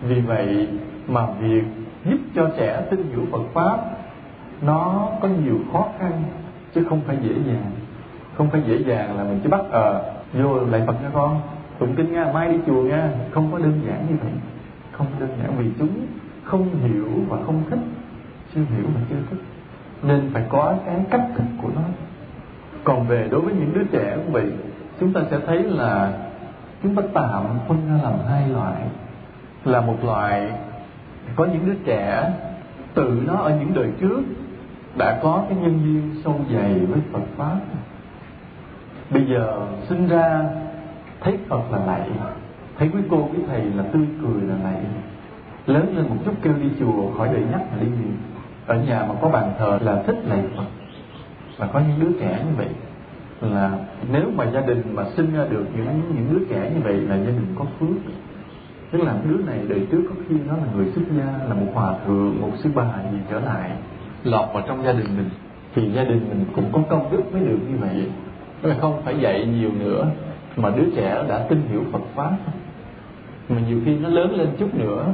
Vì 0.01 0.21
vậy 0.21 0.67
mà 1.07 1.27
việc 1.39 1.63
giúp 2.05 2.17
cho 2.35 2.49
trẻ 2.57 2.81
tin 2.89 3.03
hiểu 3.11 3.25
Phật 3.31 3.43
pháp 3.53 3.96
nó 4.61 5.09
có 5.21 5.27
nhiều 5.27 5.59
khó 5.73 5.87
khăn 5.99 6.23
chứ 6.75 6.83
không 6.89 7.01
phải 7.07 7.17
dễ 7.21 7.33
dàng. 7.47 7.71
Không 8.37 8.49
phải 8.49 8.61
dễ 8.67 8.77
dàng 8.77 9.17
là 9.17 9.23
mình 9.23 9.39
chỉ 9.43 9.49
bắt 9.49 9.61
ờ 9.71 9.93
à, 9.93 10.01
vô 10.33 10.59
lại 10.59 10.83
Phật 10.87 10.95
cho 11.03 11.09
con. 11.13 11.41
Tụng 11.79 11.95
kinh 11.95 12.13
nha 12.13 12.31
mai 12.33 12.49
đi 12.49 12.57
chùa 12.67 12.83
nha. 12.83 13.09
Không 13.31 13.51
có 13.51 13.57
đơn 13.57 13.81
giản 13.87 14.05
như 14.09 14.15
vậy. 14.23 14.31
Không 14.91 15.07
đơn 15.19 15.29
giản 15.41 15.57
vì 15.57 15.65
chúng 15.79 15.89
không 16.43 16.69
hiểu 16.81 17.07
và 17.29 17.37
không 17.45 17.63
thích 17.69 17.79
chưa 18.55 18.61
hiểu 18.61 18.85
và 18.95 19.01
chưa 19.09 19.15
thích. 19.29 19.39
Nên 20.03 20.29
phải 20.33 20.43
có 20.49 20.75
cái 20.85 20.95
cách 21.09 21.25
thức 21.35 21.45
của 21.61 21.69
nó. 21.75 21.81
Còn 22.83 23.07
về 23.07 23.27
đối 23.31 23.41
với 23.41 23.53
những 23.53 23.73
đứa 23.73 23.83
trẻ 23.83 24.17
của 24.25 24.31
vậy 24.31 24.51
chúng 24.99 25.13
ta 25.13 25.21
sẽ 25.31 25.39
thấy 25.47 25.63
là 25.63 26.13
chúng 26.83 26.95
ta 26.95 27.03
tạm 27.13 27.43
phân 27.67 27.77
ra 27.89 28.03
làm 28.03 28.13
hai 28.29 28.49
loại. 28.49 28.81
Là 29.65 29.81
một 29.81 30.03
loại 30.03 30.51
có 31.35 31.45
những 31.45 31.65
đứa 31.65 31.75
trẻ 31.85 32.31
tự 32.93 33.23
nó 33.27 33.33
ở 33.33 33.55
những 33.59 33.73
đời 33.73 33.89
trước 33.99 34.21
đã 34.97 35.19
có 35.23 35.45
cái 35.49 35.57
nhân 35.57 35.79
duyên 35.83 36.21
sâu 36.23 36.39
dày 36.53 36.79
với 36.79 36.99
Phật 37.11 37.23
pháp. 37.37 37.59
Bây 39.09 39.25
giờ 39.25 39.67
sinh 39.89 40.07
ra 40.07 40.43
thấy 41.21 41.37
Phật 41.49 41.71
là 41.71 41.85
lạy, 41.85 42.09
thấy 42.77 42.89
quý 42.93 42.99
cô, 43.09 43.29
quý 43.33 43.39
thầy 43.47 43.61
là 43.61 43.83
tươi 43.83 44.07
cười 44.21 44.41
là 44.41 44.55
lạy. 44.63 44.81
Lớn 45.65 45.93
lên 45.95 46.09
một 46.09 46.15
chút 46.25 46.33
kêu 46.41 46.53
đi 46.53 46.69
chùa, 46.79 47.11
khỏi 47.17 47.27
đợi 47.27 47.43
nhắc 47.51 47.61
mà 47.71 47.77
đi. 47.81 47.87
Nhiều 47.87 48.13
ở 48.67 48.75
nhà 48.75 49.05
mà 49.09 49.15
có 49.21 49.29
bàn 49.29 49.53
thờ 49.59 49.79
là 49.81 50.03
thích 50.07 50.17
lạy 50.25 50.43
Phật. 50.55 50.65
Và 51.57 51.67
có 51.67 51.79
những 51.79 51.99
đứa 51.99 52.19
trẻ 52.19 52.43
như 52.45 52.55
vậy 52.57 52.69
là 53.41 53.71
nếu 54.11 54.31
mà 54.35 54.45
gia 54.45 54.61
đình 54.61 54.83
mà 54.93 55.03
sinh 55.17 55.33
ra 55.33 55.45
được 55.49 55.65
những 55.75 56.01
những 56.15 56.27
đứa 56.31 56.45
trẻ 56.49 56.71
như 56.75 56.81
vậy 56.83 56.93
là 56.93 57.15
gia 57.15 57.25
đình 57.25 57.55
có 57.59 57.65
phước. 57.79 57.97
Tức 58.91 59.01
là 59.01 59.15
đứa 59.29 59.37
này 59.37 59.59
đời 59.67 59.87
trước 59.91 60.03
có 60.09 60.15
khi 60.29 60.35
nó 60.47 60.53
là 60.53 60.63
người 60.75 60.91
xuất 60.95 61.01
gia, 61.17 61.47
là 61.47 61.53
một 61.53 61.67
hòa 61.73 61.93
thượng, 62.05 62.41
một 62.41 62.51
sư 62.57 62.69
bà 62.75 62.83
gì 63.11 63.17
trở 63.29 63.39
lại 63.39 63.71
lọt 64.27 64.53
vào 64.53 64.63
trong 64.67 64.83
gia 64.83 64.91
đình 64.91 65.17
mình, 65.17 65.29
thì 65.75 65.91
gia 65.91 66.03
đình 66.03 66.25
mình 66.29 66.45
cũng 66.55 66.65
có 66.71 66.79
công 66.89 67.11
đức 67.11 67.23
mới 67.33 67.41
được 67.41 67.59
như 67.69 67.77
vậy. 67.79 68.09
Không 68.81 69.01
phải 69.05 69.19
dạy 69.19 69.45
nhiều 69.45 69.71
nữa, 69.79 70.07
mà 70.55 70.69
đứa 70.69 70.85
trẻ 70.95 71.23
đã 71.29 71.45
tin 71.49 71.61
hiểu 71.69 71.83
Phật 71.91 72.01
pháp. 72.15 72.31
Mà 73.49 73.61
nhiều 73.67 73.81
khi 73.85 73.97
nó 73.97 74.09
lớn 74.09 74.35
lên 74.35 74.47
chút 74.59 74.75
nữa, 74.75 75.05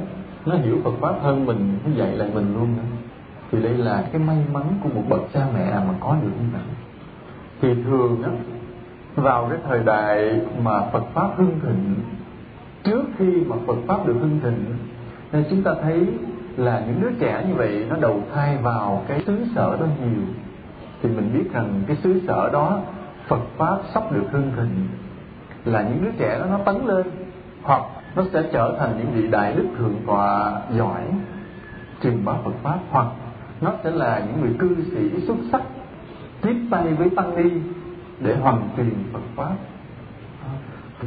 nó 0.45 0.55
hiểu 0.55 0.77
Phật 0.83 0.93
pháp 0.99 1.15
hơn 1.21 1.45
mình, 1.45 1.77
nó 1.85 1.91
dạy 1.95 2.15
lại 2.15 2.29
mình 2.33 2.53
luôn. 2.53 2.67
Nữa 2.75 2.83
thì 3.53 3.61
đây 3.61 3.77
là 3.77 4.03
cái 4.11 4.21
may 4.21 4.37
mắn 4.53 4.63
của 4.83 4.89
một 4.95 5.03
bậc 5.09 5.21
cha 5.33 5.47
mẹ 5.55 5.71
mà 5.73 5.93
có 5.99 6.17
được 6.21 6.31
như 6.39 6.47
vậy. 6.53 6.61
Thì 7.61 7.83
thường 7.83 8.23
á, 8.23 8.29
vào 9.15 9.47
cái 9.49 9.59
thời 9.67 9.83
đại 9.83 10.41
mà 10.63 10.81
Phật 10.93 11.03
pháp 11.13 11.29
hưng 11.37 11.59
thịnh, 11.63 11.95
trước 12.83 13.03
khi 13.17 13.25
mà 13.47 13.55
Phật 13.67 13.75
pháp 13.87 14.07
được 14.07 14.15
hưng 14.19 14.39
thịnh 14.43 14.65
nên 15.31 15.43
chúng 15.49 15.63
ta 15.63 15.71
thấy 15.81 16.07
là 16.57 16.83
những 16.87 17.01
đứa 17.01 17.11
trẻ 17.19 17.45
như 17.47 17.55
vậy 17.55 17.85
nó 17.89 17.95
đầu 17.95 18.23
thai 18.33 18.57
vào 18.57 19.03
cái 19.07 19.23
xứ 19.27 19.37
sở 19.55 19.77
đó 19.79 19.85
nhiều. 19.85 20.23
Thì 21.01 21.09
mình 21.09 21.31
biết 21.33 21.53
rằng 21.53 21.81
cái 21.87 21.97
xứ 22.03 22.21
sở 22.27 22.49
đó 22.53 22.79
Phật 23.27 23.41
pháp 23.57 23.77
sắp 23.93 24.11
được 24.11 24.25
hưng 24.31 24.51
thịnh, 24.55 24.87
là 25.65 25.81
những 25.81 26.03
đứa 26.05 26.11
trẻ 26.17 26.39
đó 26.39 26.45
nó 26.49 26.57
tấn 26.57 26.85
lên, 26.85 27.05
hoặc 27.61 27.81
nó 28.15 28.23
sẽ 28.33 28.43
trở 28.53 28.75
thành 28.79 28.97
những 28.97 29.11
vị 29.11 29.27
đại 29.27 29.53
đức 29.53 29.67
thượng 29.77 29.95
tọa 30.07 30.61
giỏi 30.77 31.01
truyền 32.03 32.25
bá 32.25 32.33
Phật 32.43 32.53
pháp, 32.63 32.79
hoặc 32.89 33.07
nó 33.61 33.73
sẽ 33.83 33.91
là 33.91 34.23
những 34.27 34.41
người 34.41 34.55
cư 34.59 34.75
sĩ 34.91 35.25
xuất 35.27 35.37
sắc 35.51 35.61
tiếp 36.41 36.55
tay 36.71 36.93
với 36.93 37.09
tăng 37.09 37.35
ni 37.35 37.49
để 38.19 38.35
hoàn 38.35 38.69
truyền 38.77 38.93
Phật 39.13 39.19
pháp. 39.35 39.55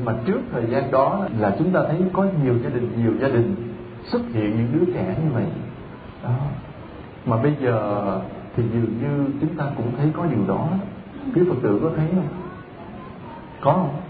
Mà 0.04 0.12
trước 0.26 0.40
thời 0.52 0.66
gian 0.66 0.90
đó 0.90 1.26
là 1.38 1.56
chúng 1.58 1.70
ta 1.70 1.80
thấy 1.88 2.02
có 2.12 2.26
nhiều 2.44 2.54
gia 2.62 2.70
đình, 2.70 2.92
nhiều 2.96 3.12
gia 3.20 3.28
đình 3.28 3.54
xuất 4.06 4.22
hiện 4.32 4.56
những 4.56 4.68
đứa 4.72 4.92
trẻ 4.92 5.16
như 5.24 5.30
vậy. 5.32 5.46
Đó. 6.22 6.34
mà 7.26 7.36
bây 7.42 7.56
giờ 7.60 8.20
thì 8.56 8.62
dường 8.72 8.98
như 9.02 9.26
chúng 9.40 9.54
ta 9.56 9.64
cũng 9.76 9.92
thấy 9.96 10.10
có 10.16 10.26
điều 10.26 10.46
đó. 10.48 10.68
Quý 11.34 11.42
phật 11.48 11.54
tử 11.62 11.80
có 11.82 11.90
thấy 11.96 12.06
không? 12.14 12.28
Có 13.60 13.72
không? 13.72 14.00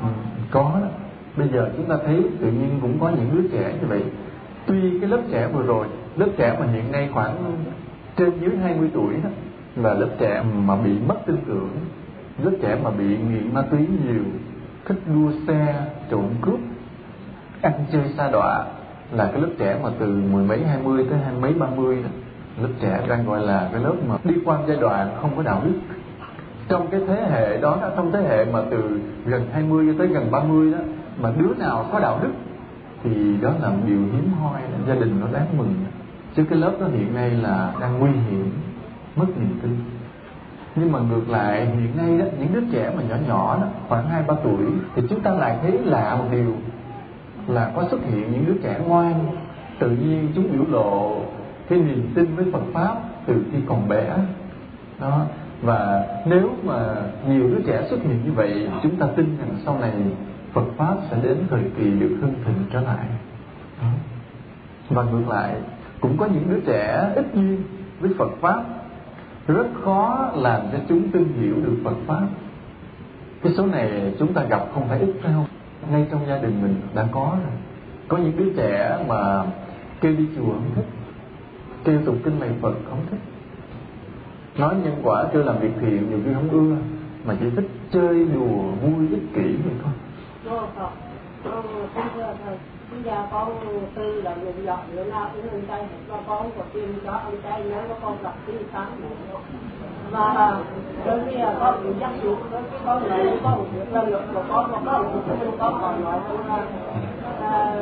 Ừ, 0.00 0.06
có 0.50 0.78
đó. 0.82 0.88
Bây 1.36 1.48
giờ 1.48 1.70
chúng 1.76 1.86
ta 1.86 1.96
thấy 2.06 2.24
tự 2.40 2.46
nhiên 2.46 2.78
cũng 2.82 2.98
có 3.00 3.10
những 3.10 3.30
đứa 3.34 3.48
trẻ 3.48 3.74
như 3.80 3.86
vậy. 3.86 4.04
Tuy 4.66 5.00
cái 5.00 5.10
lớp 5.10 5.20
trẻ 5.30 5.48
vừa 5.52 5.62
rồi 5.62 5.86
lớp 6.16 6.28
trẻ 6.36 6.56
mà 6.60 6.66
hiện 6.66 6.92
nay 6.92 7.08
khoảng 7.12 7.36
trên 8.16 8.32
dưới 8.40 8.56
20 8.62 8.90
tuổi 8.94 9.14
đó 9.24 9.30
là 9.76 9.94
lớp 9.94 10.08
trẻ 10.18 10.42
mà 10.66 10.76
bị 10.76 10.92
mất 11.08 11.16
tư 11.26 11.38
tưởng 11.46 11.68
lớp 12.42 12.52
trẻ 12.62 12.78
mà 12.82 12.90
bị 12.90 13.04
nghiện 13.04 13.54
ma 13.54 13.62
túy 13.62 13.80
nhiều 13.80 14.24
thích 14.84 14.98
đua 15.14 15.32
xe 15.46 15.86
trộm 16.10 16.24
cướp 16.42 16.58
ăn 17.62 17.72
chơi 17.92 18.02
xa 18.16 18.30
đọa 18.30 18.64
là 19.12 19.26
cái 19.32 19.40
lớp 19.40 19.48
trẻ 19.58 19.78
mà 19.82 19.90
từ 19.98 20.22
mười 20.32 20.44
mấy, 20.44 20.64
hai 20.64 20.78
mươi 20.84 21.06
tới 21.10 21.18
hai 21.18 21.34
mấy, 21.40 21.52
ba 21.52 21.66
mươi 21.76 21.98
lớp 22.60 22.68
trẻ 22.80 23.00
đang 23.08 23.26
gọi 23.26 23.40
là 23.40 23.68
cái 23.72 23.82
lớp 23.82 23.94
mà 24.08 24.16
đi 24.24 24.34
qua 24.44 24.58
giai 24.68 24.76
đoạn 24.76 25.10
không 25.20 25.36
có 25.36 25.42
đạo 25.42 25.62
đức. 25.64 25.74
Trong 26.68 26.86
cái 26.90 27.00
thế 27.08 27.26
hệ 27.30 27.60
đó 27.60 27.78
trong 27.96 28.12
thế 28.12 28.20
hệ 28.20 28.44
mà 28.44 28.60
từ 28.70 29.00
gần 29.24 29.46
20 29.52 29.94
tới 29.98 30.06
gần 30.06 30.30
30 30.30 30.72
đó, 30.72 30.78
mà 31.22 31.30
đứa 31.38 31.54
nào 31.58 31.86
có 31.92 32.00
đạo 32.00 32.18
đức 32.22 32.32
thì 33.04 33.36
đó 33.40 33.52
là 33.62 33.68
một 33.68 33.82
điều 33.86 33.98
hiếm 33.98 34.30
hoi, 34.40 34.60
gia 34.88 34.94
đình 34.94 35.20
nó 35.20 35.26
đáng 35.32 35.58
mừng. 35.58 35.74
Chứ 36.36 36.44
cái 36.50 36.58
lớp 36.58 36.72
đó 36.80 36.86
hiện 36.86 37.14
nay 37.14 37.30
là 37.30 37.72
đang 37.80 37.98
nguy 37.98 38.10
hiểm, 38.10 38.50
mất 39.16 39.26
niềm 39.36 39.58
tin. 39.62 39.78
Nhưng 40.76 40.92
mà 40.92 40.98
ngược 40.98 41.28
lại, 41.28 41.66
hiện 41.66 41.96
nay 41.96 42.18
đó, 42.18 42.24
những 42.38 42.54
đứa 42.54 42.60
trẻ 42.72 42.92
mà 42.96 43.02
nhỏ 43.02 43.16
nhỏ 43.28 43.58
đó, 43.60 43.66
khoảng 43.88 44.08
hai 44.08 44.22
ba 44.22 44.34
tuổi, 44.44 44.66
thì 44.94 45.02
chúng 45.10 45.20
ta 45.20 45.30
lại 45.30 45.58
thấy 45.62 45.78
lạ 45.84 46.16
một 46.18 46.24
điều 46.30 46.52
là 47.48 47.72
có 47.76 47.84
xuất 47.90 48.00
hiện 48.04 48.32
những 48.32 48.46
đứa 48.46 48.56
trẻ 48.62 48.80
ngoan, 48.86 49.36
tự 49.78 49.90
nhiên 49.90 50.28
chúng 50.34 50.52
biểu 50.52 50.64
lộ 50.68 51.16
cái 51.68 51.78
niềm 51.78 52.10
tin 52.14 52.36
với 52.36 52.46
Phật 52.52 52.62
pháp 52.72 52.96
từ 53.26 53.44
khi 53.52 53.58
còn 53.66 53.88
bé. 53.88 54.16
Đó. 55.00 55.22
Và 55.62 56.06
nếu 56.26 56.50
mà 56.64 56.94
nhiều 57.28 57.50
đứa 57.50 57.62
trẻ 57.66 57.86
xuất 57.90 58.02
hiện 58.02 58.20
như 58.24 58.32
vậy, 58.32 58.68
chúng 58.82 58.96
ta 58.96 59.06
tin 59.16 59.36
rằng 59.38 59.58
sau 59.64 59.78
này 59.78 59.92
Phật 60.52 60.64
pháp 60.76 60.96
sẽ 61.10 61.16
đến 61.22 61.36
thời 61.50 61.62
kỳ 61.78 61.90
được 61.90 62.16
hưng 62.20 62.34
thịnh 62.44 62.64
trở 62.72 62.80
lại. 62.80 63.06
Đó. 63.82 63.88
và 64.90 65.02
ngược 65.02 65.28
lại, 65.28 65.54
cũng 66.00 66.16
có 66.16 66.26
những 66.26 66.50
đứa 66.50 66.60
trẻ 66.60 67.12
ít 67.14 67.26
duyên 67.34 67.62
với 68.00 68.10
Phật 68.18 68.30
pháp, 68.40 68.64
rất 69.46 69.66
khó 69.84 70.30
làm 70.34 70.60
cho 70.72 70.78
chúng 70.88 71.08
tin 71.08 71.32
hiểu 71.40 71.54
được 71.64 71.76
Phật 71.84 71.96
pháp. 72.06 72.26
Cái 73.42 73.52
số 73.56 73.66
này 73.66 74.14
chúng 74.18 74.32
ta 74.32 74.42
gặp 74.42 74.60
không 74.74 74.88
phải 74.88 75.00
ít 75.00 75.12
phải 75.22 75.32
không? 75.32 75.46
Ngay 75.90 76.06
trong 76.10 76.26
gia 76.28 76.38
đình 76.38 76.62
mình 76.62 76.80
đã 76.94 77.06
có 77.12 77.36
rồi. 77.42 77.52
Có 78.08 78.16
những 78.16 78.36
đứa 78.36 78.52
trẻ 78.56 79.04
mà 79.08 79.44
kêu 80.00 80.12
đi 80.12 80.28
chùa 80.36 80.52
không 80.52 80.70
thích, 80.74 80.86
kêu 81.84 82.00
tụng 82.06 82.18
kinh 82.24 82.40
này 82.40 82.50
phật 82.60 82.74
không 82.90 83.00
thích. 83.10 83.20
Nói 84.56 84.74
nhân 84.84 85.00
quả 85.02 85.24
kêu 85.32 85.42
làm 85.42 85.58
việc 85.58 85.72
thiện, 85.80 86.10
nhiều 86.10 86.18
khi 86.24 86.34
không 86.34 86.50
ưa, 86.50 86.76
mà 87.24 87.34
chỉ 87.40 87.46
thích 87.56 87.68
chơi 87.90 88.24
đùa, 88.24 88.62
vui, 88.82 89.08
ích 89.10 89.34
kỷ 89.34 89.56
vậy 89.64 89.74
thôi. 89.82 89.92
Bây 92.90 93.02
giờ 93.02 93.26
con 93.30 93.54
tư 93.94 94.22
là 94.22 94.34
người 94.34 94.52
dọn 94.64 94.80
nữa 94.96 95.04
nào 95.04 95.30
cũng 95.32 95.46
người 95.52 95.62
tay 95.68 95.86
cho 96.08 96.18
con 96.26 96.50
và 96.56 96.64
tiền 96.74 96.94
cho 97.04 97.12
ông 97.12 97.34
tay 97.42 97.64
nhớ 97.64 97.82
nó 97.88 97.94
con 98.02 98.16
gặp 98.22 98.34
cái 98.46 98.56
sáng 98.72 98.90
và 100.10 100.56
đôi 101.06 101.20
khi 101.26 101.36
là 101.36 101.54
con 101.60 101.84
bị 101.84 101.90
dắt 102.00 102.10
xuống 102.22 102.38
đôi 102.86 103.00
khi 103.00 103.30
con 103.42 103.58
một 103.58 103.64
việc 103.74 103.92
lần 103.92 104.08
lượt 104.08 104.22
của 104.34 104.42
con 104.48 104.72
mà 104.72 104.78
có 104.86 104.98
một 104.98 105.20
việc 105.40 105.48
con 105.58 105.78
còn 105.80 106.04
nói 106.04 106.20
là 106.48 107.74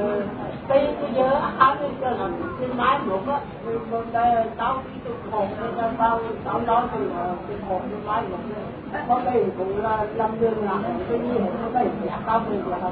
cái 0.68 0.94
cái 1.00 1.10
giờ 1.14 1.40
áo 1.58 1.76
cái 1.80 1.90
cái 2.00 2.12
là 2.12 2.28
cái 2.60 2.68
máy 2.77 2.98
một 3.06 3.20
á. 3.29 3.40
Bên 3.90 4.02
đây 4.12 4.44
tao 4.56 4.83
cái 5.04 5.14
hộp 5.31 5.48
cái 5.60 5.90
tao 5.98 6.20
tao 6.44 6.60
nói 6.60 6.83
thì 6.92 6.98
cái 7.48 7.56
hộp 7.68 7.83
cái 7.90 8.00
máy 8.06 8.22
một 8.31 8.38
có 9.08 9.20
đây 9.25 9.44
cũng 9.58 9.83
là 9.83 10.06
làm 10.14 10.40
đường 10.40 10.64
làm 10.64 10.83
cái 11.08 11.18
gì 11.18 11.38
có 11.38 11.68
đây 11.72 11.87
giả 12.06 12.18
tao 12.27 12.40
thì 12.48 12.56
là 12.66 12.90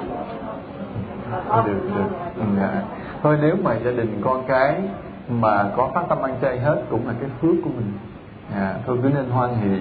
được 1.62 1.80
được. 1.94 2.44
dạ. 2.60 2.82
thôi 3.22 3.38
nếu 3.42 3.56
mà 3.62 3.74
gia 3.84 3.90
đình 3.90 4.20
con 4.24 4.44
cái 4.48 4.80
mà 5.28 5.64
có 5.76 5.90
phát 5.94 6.02
tâm 6.08 6.22
ăn 6.22 6.34
chay 6.42 6.58
hết 6.60 6.82
cũng 6.90 7.06
là 7.06 7.14
cái 7.20 7.30
phước 7.40 7.54
của 7.64 7.70
mình 7.76 7.92
à, 8.54 8.74
thôi 8.86 8.98
cứ 9.02 9.08
nên 9.08 9.30
hoan 9.30 9.54
hỷ. 9.56 9.78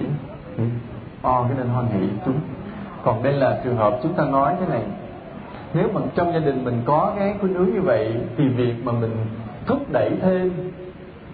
Ừ. 0.56 0.64
O 1.22 1.42
cái 1.42 1.56
nên 1.56 1.66
hoan 1.66 1.86
hỷ 1.86 2.08
chúng. 2.24 2.40
Còn 3.02 3.22
đây 3.22 3.32
là 3.32 3.60
trường 3.64 3.76
hợp 3.76 3.98
chúng 4.02 4.14
ta 4.14 4.24
nói 4.24 4.54
thế 4.60 4.66
này. 4.66 4.82
Nếu 5.74 5.88
mà 5.94 6.00
trong 6.14 6.32
gia 6.32 6.38
đình 6.38 6.64
mình 6.64 6.82
có 6.84 7.12
cái 7.18 7.34
khuynh 7.40 7.54
hướng 7.54 7.74
như 7.74 7.80
vậy 7.80 8.14
thì 8.36 8.48
việc 8.48 8.74
mà 8.84 8.92
mình 8.92 9.16
thúc 9.66 9.78
đẩy 9.92 10.10
thêm 10.22 10.50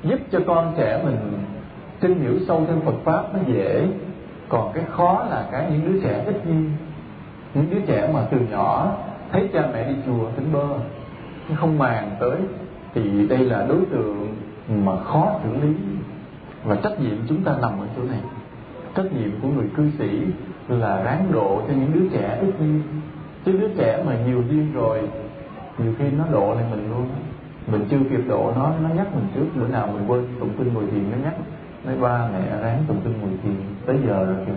giúp 0.02 0.18
cho 0.30 0.38
con 0.46 0.74
trẻ 0.76 1.00
mình 1.04 1.18
tin 2.00 2.20
hiểu 2.20 2.34
sâu 2.48 2.64
thêm 2.68 2.80
Phật 2.80 2.94
pháp 3.04 3.34
nó 3.34 3.40
dễ. 3.46 3.88
Còn 4.48 4.72
cái 4.74 4.84
khó 4.90 5.26
là 5.30 5.48
cái 5.52 5.66
những 5.70 5.92
đứa 5.92 6.00
trẻ 6.00 6.24
ít 6.26 6.36
duyên 6.46 6.72
những 7.54 7.70
đứa 7.70 7.80
trẻ 7.86 8.10
mà 8.14 8.20
từ 8.30 8.38
nhỏ 8.50 8.92
thấy 9.32 9.48
cha 9.52 9.68
mẹ 9.72 9.88
đi 9.88 9.94
chùa 10.06 10.26
tỉnh 10.36 10.52
bơ 10.52 10.64
không 11.56 11.78
màng 11.78 12.10
tới 12.20 12.36
thì 12.94 13.26
đây 13.28 13.38
là 13.38 13.66
đối 13.68 13.84
tượng 13.90 14.36
mà 14.68 14.92
khó 15.04 15.32
xử 15.42 15.66
lý 15.66 15.74
và 16.68 16.76
trách 16.76 17.00
nhiệm 17.00 17.16
chúng 17.28 17.42
ta 17.42 17.52
nằm 17.52 17.80
ở 17.80 17.86
chỗ 17.96 18.02
này. 18.02 18.20
Trách 18.94 19.12
nhiệm 19.12 19.30
của 19.42 19.48
người 19.48 19.66
cư 19.76 19.90
sĩ 19.98 20.20
là 20.68 21.02
ráng 21.02 21.32
độ 21.32 21.62
cho 21.68 21.74
những 21.74 21.92
đứa 21.94 22.18
trẻ 22.18 22.38
ít 22.40 22.52
duyên 22.58 22.82
chứ 23.44 23.52
đứa 23.52 23.68
trẻ 23.68 24.02
mà 24.06 24.16
nhiều 24.26 24.42
duyên 24.50 24.72
rồi, 24.72 25.08
nhiều 25.78 25.92
khi 25.98 26.04
nó 26.10 26.24
độ 26.32 26.54
lại 26.54 26.64
mình 26.70 26.90
luôn. 26.90 27.06
Mình 27.66 27.84
chưa 27.90 27.98
kịp 28.10 28.28
độ 28.28 28.52
nó 28.56 28.72
nó 28.82 28.88
nhắc 28.88 29.14
mình 29.14 29.26
trước. 29.34 29.46
Bữa 29.60 29.68
nào 29.68 29.86
mình 29.86 30.10
quên 30.10 30.24
tụng 30.40 30.50
kinh 30.58 30.74
ngồi 30.74 30.84
thiền, 30.90 31.10
nó 31.10 31.16
nhắc, 31.24 31.34
nói, 31.84 31.96
ba 32.00 32.28
mẹ 32.32 32.62
ráng 32.62 32.84
tụng 32.88 33.00
kinh 33.04 33.20
ngồi 33.20 33.30
thiền, 33.42 33.56
tới 33.86 33.96
giờ 34.06 34.24
rồi 34.24 34.36
kìa. 34.46 34.52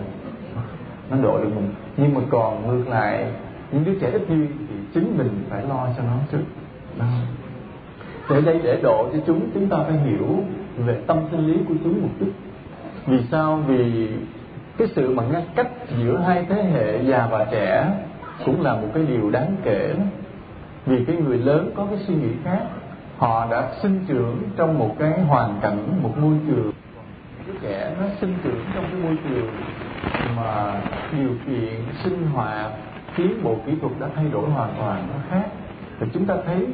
Nó 1.10 1.16
độ 1.22 1.38
được 1.38 1.50
mình. 1.54 1.68
Nhưng 1.96 2.14
mà 2.14 2.20
còn 2.30 2.66
ngược 2.66 2.88
lại, 2.88 3.32
những 3.72 3.84
đứa 3.84 3.94
trẻ 4.00 4.10
ít 4.10 4.22
duyên 4.28 4.46
thì 4.68 4.74
chính 4.94 5.18
mình 5.18 5.30
phải 5.48 5.62
lo 5.66 5.88
cho 5.96 6.02
nó 6.02 6.16
trước. 6.32 6.42
Đó. 6.98 7.06
để 8.30 8.40
đây 8.40 8.60
để 8.62 8.80
độ 8.82 9.08
cho 9.12 9.18
chúng 9.26 9.40
chúng 9.54 9.68
ta 9.68 9.76
phải 9.76 9.98
hiểu 9.98 10.44
về 10.76 11.00
tâm 11.06 11.18
sinh 11.30 11.46
lý 11.46 11.58
của 11.68 11.74
chúng 11.84 12.02
một 12.02 12.08
chút. 12.20 12.30
Vì 13.06 13.18
sao? 13.30 13.62
Vì 13.66 14.08
cái 14.78 14.88
sự 14.96 15.14
mà 15.14 15.22
ngăn 15.32 15.42
cách 15.54 15.68
giữa 15.98 16.18
hai 16.26 16.46
thế 16.48 16.62
hệ 16.62 17.02
già 17.04 17.28
và 17.30 17.46
trẻ 17.50 17.92
cũng 18.44 18.62
là 18.62 18.74
một 18.74 18.88
cái 18.94 19.04
điều 19.04 19.30
đáng 19.30 19.56
kể. 19.64 19.94
Vì 20.86 21.04
cái 21.04 21.16
người 21.16 21.38
lớn 21.38 21.70
có 21.76 21.86
cái 21.86 21.98
suy 22.06 22.14
nghĩ 22.14 22.32
khác, 22.44 22.62
họ 23.16 23.46
đã 23.50 23.70
sinh 23.82 24.04
trưởng 24.08 24.42
trong 24.56 24.78
một 24.78 24.96
cái 24.98 25.20
hoàn 25.20 25.58
cảnh, 25.62 26.02
một 26.02 26.18
môi 26.18 26.36
trường. 26.46 26.72
Đứa 27.46 27.52
trẻ 27.62 27.94
nó 28.00 28.06
sinh 28.20 28.34
trưởng 28.44 28.64
trong 28.74 28.84
cái 28.84 29.00
môi 29.02 29.16
trường 29.28 29.50
mà 30.36 30.80
điều 31.18 31.30
kiện 31.46 31.74
sinh 32.04 32.26
hoạt, 32.34 32.70
tiến 33.16 33.44
bộ 33.44 33.56
kỹ 33.66 33.72
thuật 33.80 33.92
đã 34.00 34.06
thay 34.16 34.24
đổi 34.32 34.50
hoàn 34.50 34.70
toàn, 34.78 35.08
nó 35.12 35.18
khác. 35.30 35.48
Thì 36.00 36.06
chúng 36.12 36.24
ta 36.24 36.34
thấy 36.46 36.66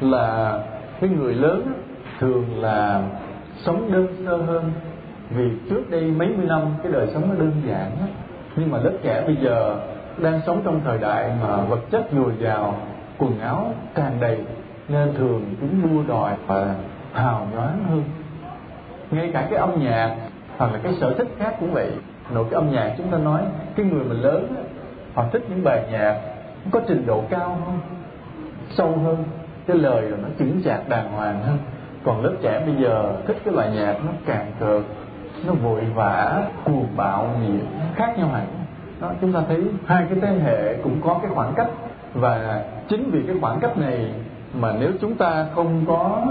là 0.00 0.58
cái 1.00 1.10
người 1.10 1.34
lớn 1.34 1.72
thường 2.20 2.62
là 2.62 3.02
sống 3.56 3.92
đơn 3.92 4.06
sơ 4.26 4.36
hơn. 4.36 4.72
Vì 5.30 5.50
trước 5.70 5.90
đây 5.90 6.02
mấy 6.02 6.28
mươi 6.28 6.46
năm 6.46 6.62
cái 6.82 6.92
đời 6.92 7.08
sống 7.14 7.28
nó 7.28 7.34
đơn 7.34 7.52
giản 7.66 7.90
nhưng 8.56 8.70
mà 8.70 8.78
lớp 8.78 8.92
trẻ 9.02 9.22
bây 9.26 9.36
giờ 9.36 9.76
đang 10.18 10.40
sống 10.46 10.60
trong 10.64 10.80
thời 10.84 10.98
đại 10.98 11.30
mà 11.42 11.56
vật 11.56 11.80
chất 11.90 12.06
dồi 12.12 12.32
dào, 12.40 12.74
quần 13.18 13.38
áo 13.40 13.74
tràn 13.94 14.12
đầy, 14.20 14.38
nên 14.88 15.14
thường 15.14 15.42
chúng 15.60 15.82
đua 15.82 16.14
đòi 16.14 16.32
và 16.46 16.74
hào 17.12 17.48
nhoáng 17.54 17.84
hơn. 17.90 18.04
Ngay 19.10 19.30
cả 19.32 19.46
cái 19.50 19.58
âm 19.58 19.84
nhạc 19.84 20.16
hoặc 20.56 20.72
là 20.72 20.78
cái 20.82 20.94
sở 21.00 21.14
thích 21.14 21.28
khác 21.38 21.56
cũng 21.60 21.72
vậy. 21.72 21.90
Nội 22.34 22.44
cái 22.50 22.54
âm 22.54 22.70
nhạc 22.70 22.94
chúng 22.98 23.10
ta 23.10 23.18
nói, 23.18 23.42
cái 23.76 23.86
người 23.86 24.04
mình 24.04 24.20
lớn 24.20 24.54
họ 25.14 25.24
thích 25.32 25.42
những 25.48 25.64
bài 25.64 25.84
nhạc 25.92 26.20
có 26.70 26.80
trình 26.88 27.06
độ 27.06 27.22
cao 27.30 27.58
hơn, 27.66 27.78
sâu 28.70 28.98
hơn, 29.04 29.16
cái 29.66 29.76
lời 29.76 30.02
là 30.02 30.16
nó 30.22 30.28
chững 30.38 30.62
chạc 30.64 30.88
đàng 30.88 31.12
hoàng 31.12 31.42
hơn 31.42 31.58
còn 32.04 32.24
lớp 32.24 32.32
trẻ 32.42 32.62
bây 32.66 32.74
giờ 32.82 33.12
thích 33.26 33.36
cái 33.44 33.54
bài 33.54 33.70
nhạc 33.74 33.96
nó 34.06 34.12
càng 34.26 34.52
cợt, 34.60 34.82
nó 35.46 35.52
vội 35.52 35.80
vã, 35.94 36.46
cuồng 36.64 36.86
bạo 36.96 37.28
gì 37.40 37.54
khác 37.94 38.14
nhau 38.18 38.28
hẳn. 38.28 38.46
Đó, 39.00 39.12
chúng 39.20 39.32
ta 39.32 39.42
thấy 39.48 39.64
hai 39.86 40.06
cái 40.08 40.18
thế 40.22 40.28
hệ 40.28 40.76
cũng 40.82 41.00
có 41.04 41.18
cái 41.22 41.30
khoảng 41.34 41.52
cách. 41.56 41.68
Và 42.14 42.64
chính 42.88 43.10
vì 43.10 43.22
cái 43.26 43.36
khoảng 43.40 43.60
cách 43.60 43.78
này 43.78 44.12
mà 44.54 44.72
nếu 44.80 44.90
chúng 45.00 45.14
ta 45.14 45.46
không 45.54 45.84
có 45.86 46.26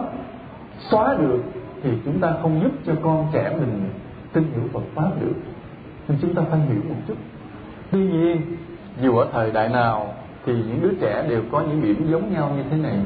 xóa 0.79 1.15
được 1.19 1.39
thì 1.83 1.89
chúng 2.05 2.19
ta 2.19 2.33
không 2.41 2.61
giúp 2.63 2.71
cho 2.85 2.93
con 3.03 3.27
trẻ 3.33 3.51
mình 3.59 3.89
tin 4.33 4.43
hiểu 4.53 4.63
Phật 4.73 4.83
pháp 4.95 5.09
được. 5.21 5.35
Nên 6.07 6.17
chúng 6.21 6.35
ta 6.35 6.41
phải 6.49 6.59
hiểu 6.59 6.81
một 6.89 6.95
chút. 7.07 7.17
Tuy 7.91 7.99
nhiên, 7.99 8.41
dù 9.01 9.17
ở 9.17 9.27
thời 9.33 9.51
đại 9.51 9.69
nào 9.69 10.13
thì 10.45 10.53
những 10.53 10.79
đứa 10.81 10.93
trẻ 11.01 11.25
đều 11.29 11.41
có 11.51 11.61
những 11.61 11.81
điểm 11.81 12.07
giống 12.11 12.33
nhau 12.33 12.51
như 12.57 12.63
thế 12.71 12.77
này. 12.77 12.97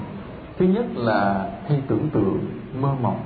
Thứ 0.60 0.66
nhất 0.66 0.86
là 0.96 1.50
hay 1.68 1.82
tưởng 1.88 2.10
tượng 2.14 2.40
mơ 2.82 2.90
mộng. 3.02 3.20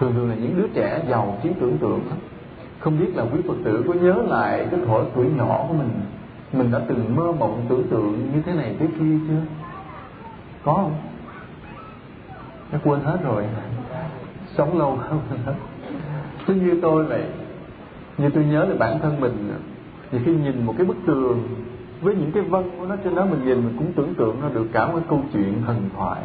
Thường 0.00 0.12
thường 0.14 0.30
là 0.30 0.34
những 0.34 0.56
đứa 0.56 0.68
trẻ 0.74 1.02
giàu 1.08 1.38
trí 1.42 1.50
tưởng 1.60 1.78
tượng 1.78 2.00
không 2.78 2.98
biết 3.00 3.16
là 3.16 3.22
quý 3.22 3.40
phật 3.48 3.54
tử 3.64 3.84
có 3.88 3.94
nhớ 3.94 4.14
lại 4.28 4.66
cái 4.70 4.80
thuở 4.86 5.04
tuổi 5.14 5.26
nhỏ 5.36 5.64
của 5.68 5.74
mình 5.74 5.90
mình 6.52 6.70
đã 6.70 6.80
từng 6.88 7.16
mơ 7.16 7.32
mộng 7.32 7.66
tưởng 7.68 7.88
tượng 7.90 8.30
như 8.34 8.42
thế 8.46 8.52
này 8.52 8.76
thế 8.78 8.86
kia 8.98 9.18
chưa? 9.28 9.40
Có 10.64 10.74
không? 10.74 10.94
Nó 12.72 12.78
quên 12.84 13.00
hết 13.00 13.18
rồi. 13.24 13.44
Sống 14.56 14.78
lâu 14.78 14.98
không 15.08 15.20
hết. 15.46 15.54
Chứ 16.46 16.54
như 16.54 16.78
tôi 16.82 17.04
vậy, 17.04 17.24
như 18.18 18.28
tôi 18.28 18.44
nhớ 18.44 18.64
là 18.64 18.74
bản 18.78 18.98
thân 18.98 19.20
mình, 19.20 19.52
thì 20.10 20.18
khi 20.24 20.34
nhìn 20.34 20.66
một 20.66 20.74
cái 20.78 20.86
bức 20.86 20.96
tường 21.06 21.48
với 22.00 22.14
những 22.14 22.32
cái 22.32 22.42
vân 22.42 22.70
của 22.78 22.86
nó 22.86 22.96
trên 22.96 23.14
đó, 23.14 23.26
mình 23.26 23.44
nhìn 23.44 23.56
mình 23.56 23.74
cũng 23.78 23.92
tưởng 23.92 24.14
tượng 24.14 24.40
ra 24.40 24.48
được 24.54 24.66
cả 24.72 24.86
một 24.86 25.00
câu 25.08 25.22
chuyện 25.32 25.62
thần 25.66 25.90
thoại 25.96 26.22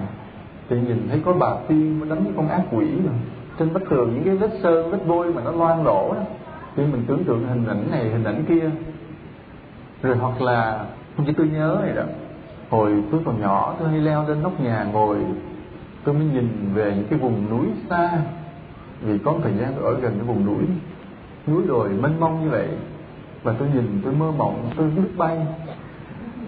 thì 0.72 0.78
nhìn 0.80 1.08
thấy 1.10 1.22
có 1.26 1.34
bà 1.34 1.56
tiên 1.68 2.10
đánh 2.10 2.24
với 2.24 2.34
con 2.36 2.50
ác 2.50 2.62
quỷ 2.72 2.86
rồi 2.86 3.14
trên 3.60 3.74
bức 3.74 3.90
tường 3.90 4.14
những 4.14 4.24
cái 4.24 4.36
vết 4.36 4.60
sơn, 4.64 4.92
vết 4.92 4.98
vôi 5.06 5.34
mà 5.34 5.42
nó 5.46 5.52
loang 5.52 5.84
lỗ 5.86 6.14
đó. 6.14 6.22
Thì 6.76 6.84
mình 6.84 7.04
tưởng 7.08 7.24
tượng 7.24 7.48
hình 7.48 7.68
ảnh 7.68 7.92
này, 7.92 8.10
hình 8.10 8.24
ảnh 8.24 8.44
kia. 8.48 8.70
Rồi 10.02 10.18
hoặc 10.18 10.42
là 10.42 10.86
không 11.18 11.26
chỉ 11.26 11.34
tôi 11.38 11.48
nhớ 11.48 11.80
này 11.84 11.96
đó. 11.96 12.04
Hồi 12.70 13.04
tôi 13.12 13.22
còn 13.26 13.42
nhỏ, 13.42 13.76
tôi 13.80 13.90
hay 13.90 14.00
leo 14.00 14.28
lên 14.28 14.44
nóc 14.44 14.62
nhà 14.62 14.84
ngồi. 14.94 15.18
Tôi 16.04 16.16
mới 16.16 16.26
nhìn 16.26 16.50
về 16.74 16.94
những 16.96 17.08
cái 17.10 17.20
vùng 17.20 17.50
núi 17.50 17.68
xa. 17.90 18.12
Vì 19.02 19.18
có 19.18 19.36
thời 19.44 19.54
gian 19.54 19.74
tôi 19.76 19.94
ở 19.94 20.00
gần 20.00 20.14
cái 20.16 20.28
vùng 20.28 20.46
núi. 20.46 20.64
Núi 21.48 21.64
đồi 21.68 21.90
mênh 21.90 22.20
mông 22.20 22.44
như 22.44 22.50
vậy. 22.50 22.68
Và 23.44 23.54
tôi 23.60 23.68
nhìn, 23.74 24.02
tôi 24.04 24.14
mơ 24.14 24.32
mộng, 24.38 24.70
tôi 24.78 24.90
biết 24.90 25.18
bay. 25.18 25.38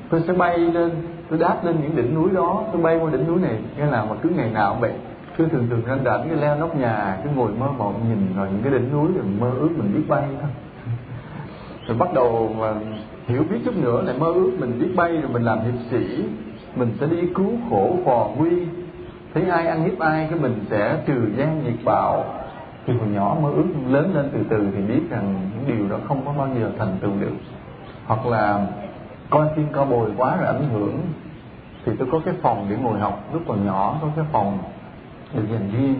Tôi 0.09 0.23
sẽ 0.27 0.33
bay 0.33 0.57
lên 0.57 0.91
tôi 1.33 1.39
đáp 1.39 1.65
lên 1.65 1.75
những 1.81 1.95
đỉnh 1.95 2.15
núi 2.15 2.29
đó 2.33 2.63
tôi 2.71 2.81
bay 2.81 2.97
qua 2.97 3.11
đỉnh 3.11 3.27
núi 3.27 3.39
này. 3.41 3.57
Nghe 3.77 3.85
là 3.85 4.05
mà 4.05 4.15
cứ 4.21 4.29
ngày 4.29 4.49
nào 4.49 4.71
cũng 4.71 4.81
vậy. 4.81 4.93
Cứ 5.37 5.47
thường 5.47 5.67
thường 5.69 5.81
ranh 5.87 6.03
rảnh 6.05 6.29
cái 6.29 6.37
leo 6.37 6.55
nóc 6.55 6.75
nhà, 6.75 7.17
cứ 7.23 7.29
ngồi 7.35 7.51
mơ 7.59 7.67
mộng 7.77 8.05
nhìn 8.09 8.37
vào 8.37 8.45
những 8.45 8.61
cái 8.63 8.71
đỉnh 8.71 8.91
núi 8.91 9.07
rồi 9.15 9.23
mơ 9.39 9.51
ước 9.59 9.69
mình 9.77 9.93
biết 9.93 10.03
bay 10.07 10.23
thôi. 10.41 10.49
Rồi 11.87 11.97
bắt 11.97 12.13
đầu 12.13 12.55
mà 12.59 12.73
hiểu 13.27 13.43
biết 13.49 13.57
chút 13.65 13.77
nữa 13.77 14.01
lại 14.01 14.15
mơ 14.19 14.25
ước 14.25 14.51
mình 14.59 14.79
biết 14.79 14.87
bay 14.95 15.11
rồi 15.11 15.31
mình 15.33 15.43
làm 15.43 15.59
hiệp 15.59 15.73
sĩ, 15.91 16.25
mình 16.75 16.91
sẽ 16.99 17.07
đi 17.07 17.27
cứu 17.35 17.51
khổ 17.69 17.97
phò 18.05 18.29
nguy. 18.37 18.65
Thấy 19.33 19.43
ai 19.43 19.67
ăn 19.67 19.83
hiếp 19.83 19.99
ai 19.99 20.27
cái 20.29 20.39
mình 20.39 20.65
sẽ 20.69 20.97
trừ 21.05 21.13
gian 21.37 21.63
nhiệt 21.63 21.85
bạo. 21.85 22.25
Thì 22.85 22.93
hồi 22.93 23.07
nhỏ 23.07 23.37
mơ 23.41 23.49
ước 23.55 23.65
lớn 23.87 24.15
lên 24.15 24.29
từ 24.33 24.39
từ 24.49 24.67
thì 24.75 24.81
biết 24.81 25.01
rằng 25.09 25.35
những 25.53 25.77
điều 25.77 25.89
đó 25.89 25.97
không 26.07 26.21
có 26.25 26.33
bao 26.37 26.47
giờ 26.59 26.71
thành 26.79 26.97
tựu 27.01 27.11
được. 27.19 27.35
Hoặc 28.05 28.25
là 28.25 28.67
coi 29.29 29.47
phim 29.55 29.65
cao 29.73 29.85
bồi 29.85 30.09
quá 30.17 30.35
rồi 30.35 30.47
ảnh 30.47 30.69
hưởng 30.73 30.99
thì 31.85 31.91
tôi 31.99 32.07
có 32.11 32.19
cái 32.25 32.33
phòng 32.41 32.65
để 32.69 32.75
ngồi 32.75 32.99
học 32.99 33.23
lúc 33.33 33.41
còn 33.47 33.65
nhỏ 33.65 33.97
có 34.01 34.07
cái 34.15 34.25
phòng 34.31 34.57
được 35.33 35.43
dành 35.51 35.69
riêng 35.71 35.99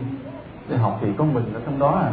để 0.69 0.77
học 0.77 0.99
thì 1.01 1.07
có 1.17 1.23
mình 1.23 1.53
ở 1.53 1.61
trong 1.65 1.79
đó 1.79 1.91
à. 1.91 2.11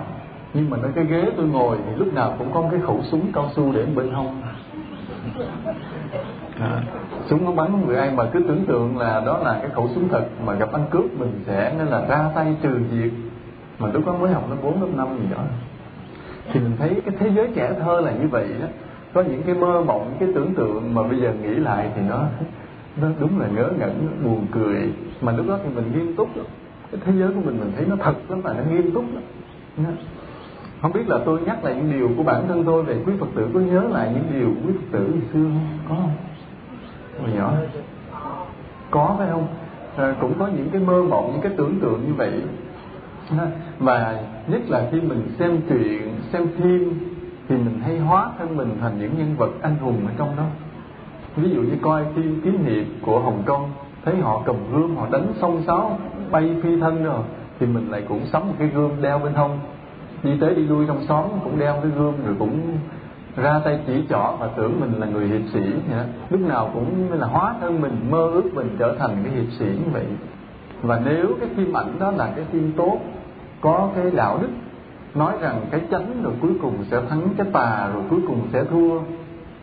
Nhưng 0.55 0.71
mà 0.71 0.77
nơi 0.77 0.91
cái 0.95 1.05
ghế 1.05 1.31
tôi 1.37 1.47
ngồi 1.47 1.79
thì 1.87 1.95
lúc 1.97 2.15
nào 2.15 2.35
cũng 2.39 2.53
có 2.55 2.65
cái 2.71 2.81
khẩu 2.81 3.01
súng 3.03 3.33
cao 3.33 3.49
su 3.57 3.73
để 3.73 3.87
bên 3.95 4.11
hông. 4.11 4.43
À, 6.61 6.83
súng 7.27 7.45
nó 7.45 7.53
bắn 7.53 7.87
người 7.87 7.97
ai 7.97 8.11
mà 8.11 8.25
cứ 8.33 8.41
tưởng 8.49 8.65
tượng 8.67 8.99
là 8.99 9.23
đó 9.27 9.39
là 9.39 9.59
cái 9.63 9.71
khẩu 9.71 9.89
súng 9.95 10.09
thật 10.09 10.25
mà 10.47 10.55
gặp 10.55 10.73
ăn 10.73 10.85
cướp 10.91 11.05
mình 11.19 11.41
sẽ 11.47 11.75
nên 11.79 11.87
là 11.87 12.07
ra 12.07 12.31
tay 12.35 12.57
trừ 12.63 12.79
diệt. 12.91 13.11
Mà 13.79 13.89
lúc 13.93 14.07
đó 14.07 14.13
mới 14.13 14.33
học 14.33 14.51
lớp 14.51 14.57
bốn 14.63 14.81
lớp 14.81 14.89
năm 14.97 15.09
gì 15.19 15.27
đó. 15.35 15.43
Thì 16.53 16.61
mình 16.61 16.73
thấy 16.79 17.03
cái 17.07 17.15
thế 17.19 17.31
giới 17.37 17.49
trẻ 17.55 17.73
thơ 17.81 18.01
là 18.01 18.13
như 18.13 18.29
vậy 18.29 18.49
đó 18.61 18.67
có 19.13 19.23
những 19.23 19.43
cái 19.43 19.55
mơ 19.55 19.83
mộng 19.87 20.15
cái 20.21 20.29
tưởng 20.35 20.55
tượng 20.55 20.95
mà 20.95 21.03
bây 21.03 21.21
giờ 21.21 21.33
nghĩ 21.43 21.55
lại 21.55 21.91
thì 21.95 22.03
nó 22.09 22.25
nó 22.97 23.09
đúng 23.21 23.41
là 23.41 23.49
ngớ 23.49 23.71
ngẩn 23.79 24.09
buồn 24.25 24.47
cười. 24.53 24.93
Mà 25.21 25.33
lúc 25.33 25.49
đó 25.49 25.59
thì 25.65 25.71
mình 25.75 25.93
nghiêm 25.93 26.17
túc 26.17 26.37
lắm. 26.37 26.47
Cái 26.91 27.01
thế 27.05 27.13
giới 27.19 27.29
của 27.29 27.41
mình 27.41 27.61
mình 27.61 27.73
thấy 27.77 27.87
nó 27.87 27.97
thật 27.97 28.15
lắm 28.29 28.41
mà 28.45 28.53
nó 28.53 28.63
nghiêm 28.71 28.91
túc 28.95 29.05
lắm. 29.15 29.23
Không 30.83 30.93
biết 30.93 31.09
là 31.09 31.19
tôi 31.25 31.41
nhắc 31.41 31.65
lại 31.65 31.75
những 31.75 31.93
điều 31.93 32.11
của 32.17 32.23
bản 32.23 32.49
thân 32.49 32.65
tôi 32.65 32.83
về 32.83 32.97
quý 33.07 33.13
phật 33.21 33.27
tử 33.35 33.49
có 33.55 33.61
nhớ 33.61 33.83
lại 33.91 34.11
những 34.15 34.41
điều 34.41 34.49
của 34.49 34.69
quý 34.69 34.73
phật 34.77 34.99
tử 34.99 35.07
ngày 35.15 35.23
xưa 35.33 35.45
không? 35.45 35.79
Có 35.89 35.95
không? 35.95 36.13
Hồi 37.21 37.31
nhỏ. 37.37 37.53
Có 38.91 39.15
phải 39.19 39.29
không? 39.31 39.47
À, 39.97 40.15
cũng 40.21 40.39
có 40.39 40.47
những 40.47 40.69
cái 40.73 40.81
mơ 40.81 41.03
mộng 41.03 41.31
những 41.33 41.41
cái 41.41 41.53
tưởng 41.57 41.81
tượng 41.81 42.01
như 42.07 42.15
vậy. 42.15 42.33
Và 43.79 44.23
nhất 44.47 44.61
là 44.69 44.89
khi 44.93 45.01
mình 45.01 45.23
xem 45.39 45.61
truyện 45.69 46.15
xem 46.33 46.49
phim 46.57 46.95
thì 47.49 47.57
mình 47.57 47.81
hay 47.83 47.99
hóa 47.99 48.31
thân 48.39 48.57
mình 48.57 48.77
thành 48.81 48.99
những 48.99 49.19
nhân 49.19 49.35
vật 49.37 49.51
anh 49.63 49.77
hùng 49.77 50.07
ở 50.07 50.13
trong 50.19 50.37
đó 50.37 50.45
ví 51.43 51.51
dụ 51.51 51.63
như 51.63 51.77
coi 51.83 52.05
phim 52.15 52.41
kiếm 52.45 52.65
hiệp 52.65 52.85
của 53.03 53.21
hồng 53.21 53.43
kông, 53.47 53.71
thấy 54.05 54.17
họ 54.17 54.43
cầm 54.47 54.57
gươm, 54.73 54.97
họ 54.97 55.07
đánh 55.11 55.27
xông 55.41 55.63
sáo, 55.67 55.99
bay 56.31 56.51
phi 56.63 56.81
thân 56.81 57.05
rồi, 57.05 57.23
thì 57.61 57.67
mình 57.67 57.91
lại 57.91 58.03
cũng 58.09 58.27
sắm 58.33 58.43
một 58.47 58.55
cái 58.59 58.69
gươm 58.69 59.03
đeo 59.03 59.19
bên 59.19 59.35
hông 59.35 59.59
đi 60.23 60.31
tới 60.41 60.55
đi 60.55 60.63
lui 60.63 60.87
trong 60.87 61.07
xóm 61.09 61.25
cũng 61.45 61.59
đeo 61.59 61.75
cái 61.83 61.91
gươm 61.97 62.15
rồi 62.27 62.35
cũng 62.39 62.61
ra 63.37 63.61
tay 63.65 63.79
chỉ 63.87 64.03
trỏ 64.09 64.37
và 64.41 64.49
tưởng 64.57 64.81
mình 64.81 64.93
là 65.01 65.07
người 65.07 65.29
hiệp 65.29 65.41
sĩ 65.53 65.61
nhỉ? 65.61 66.03
lúc 66.31 66.41
nào 66.41 66.71
cũng 66.75 67.13
là 67.13 67.27
hóa 67.27 67.55
thân 67.61 67.81
mình, 67.81 68.07
mơ 68.11 68.31
ước 68.33 68.55
mình 68.55 68.77
trở 68.79 68.97
thành 68.99 69.17
cái 69.25 69.33
hiệp 69.35 69.53
sĩ 69.59 69.65
như 69.65 69.91
vậy 69.93 70.07
và 70.83 71.01
nếu 71.05 71.27
cái 71.41 71.49
phim 71.57 71.77
ảnh 71.77 71.99
đó 71.99 72.11
là 72.11 72.33
cái 72.37 72.45
phim 72.53 72.73
tốt, 72.77 72.99
có 73.61 73.89
cái 73.97 74.11
đạo 74.11 74.39
đức, 74.43 74.49
nói 75.15 75.35
rằng 75.41 75.61
cái 75.71 75.81
chánh 75.91 76.23
rồi 76.23 76.33
cuối 76.41 76.53
cùng 76.63 76.75
sẽ 76.91 77.01
thắng 77.09 77.29
cái 77.39 77.47
tà 77.53 77.89
rồi 77.95 78.03
cuối 78.11 78.21
cùng 78.27 78.41
sẽ 78.53 78.65
thua 78.65 78.99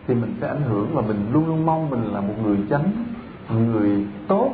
thì 0.07 0.15
mình 0.15 0.33
sẽ 0.41 0.47
ảnh 0.47 0.63
hưởng 0.69 0.87
và 0.93 1.01
mình 1.01 1.29
luôn 1.33 1.47
luôn 1.47 1.65
mong 1.65 1.89
mình 1.89 2.03
là 2.13 2.21
một 2.21 2.33
người 2.43 2.57
chánh, 2.69 2.91
một 3.49 3.59
người 3.71 4.05
tốt. 4.27 4.51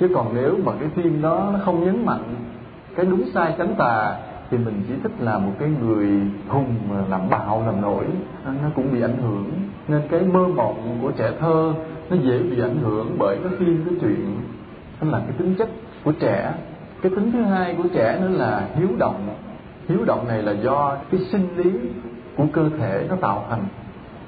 Chứ 0.00 0.08
còn 0.14 0.34
nếu 0.34 0.56
mà 0.64 0.72
cái 0.80 0.88
phim 0.88 1.22
đó 1.22 1.50
nó 1.52 1.58
không 1.64 1.84
nhấn 1.84 2.06
mạnh 2.06 2.34
cái 2.96 3.06
đúng 3.06 3.22
sai 3.34 3.54
chánh 3.58 3.74
tà, 3.78 4.16
thì 4.50 4.58
mình 4.58 4.82
chỉ 4.88 4.94
thích 5.02 5.12
là 5.20 5.38
một 5.38 5.52
cái 5.58 5.68
người 5.82 6.08
hùng 6.48 6.74
làm 7.10 7.20
bạo, 7.30 7.62
làm 7.66 7.80
nổi. 7.80 8.04
Nó 8.44 8.68
cũng 8.74 8.92
bị 8.92 9.02
ảnh 9.02 9.18
hưởng. 9.22 9.50
Nên 9.88 10.02
cái 10.10 10.20
mơ 10.20 10.46
mộng 10.46 10.98
của 11.02 11.10
trẻ 11.10 11.32
thơ 11.40 11.72
nó 12.10 12.16
dễ 12.16 12.38
bị 12.38 12.60
ảnh 12.60 12.78
hưởng 12.82 13.16
bởi 13.18 13.36
cái 13.42 13.52
phim 13.58 13.84
cái 13.84 13.94
chuyện 14.00 14.40
đó 15.00 15.08
là 15.10 15.18
cái 15.18 15.32
tính 15.38 15.54
chất 15.58 15.68
của 16.04 16.12
trẻ. 16.12 16.54
Cái 17.02 17.12
tính 17.16 17.32
thứ 17.32 17.42
hai 17.42 17.74
của 17.74 17.88
trẻ 17.94 18.18
nữa 18.20 18.28
là 18.28 18.68
hiếu 18.74 18.88
động. 18.98 19.28
Hiếu 19.88 20.04
động 20.06 20.28
này 20.28 20.42
là 20.42 20.52
do 20.52 20.96
cái 21.10 21.20
sinh 21.32 21.48
lý 21.56 21.70
của 22.36 22.46
cơ 22.52 22.70
thể 22.78 23.06
nó 23.08 23.16
tạo 23.16 23.44
thành 23.50 23.64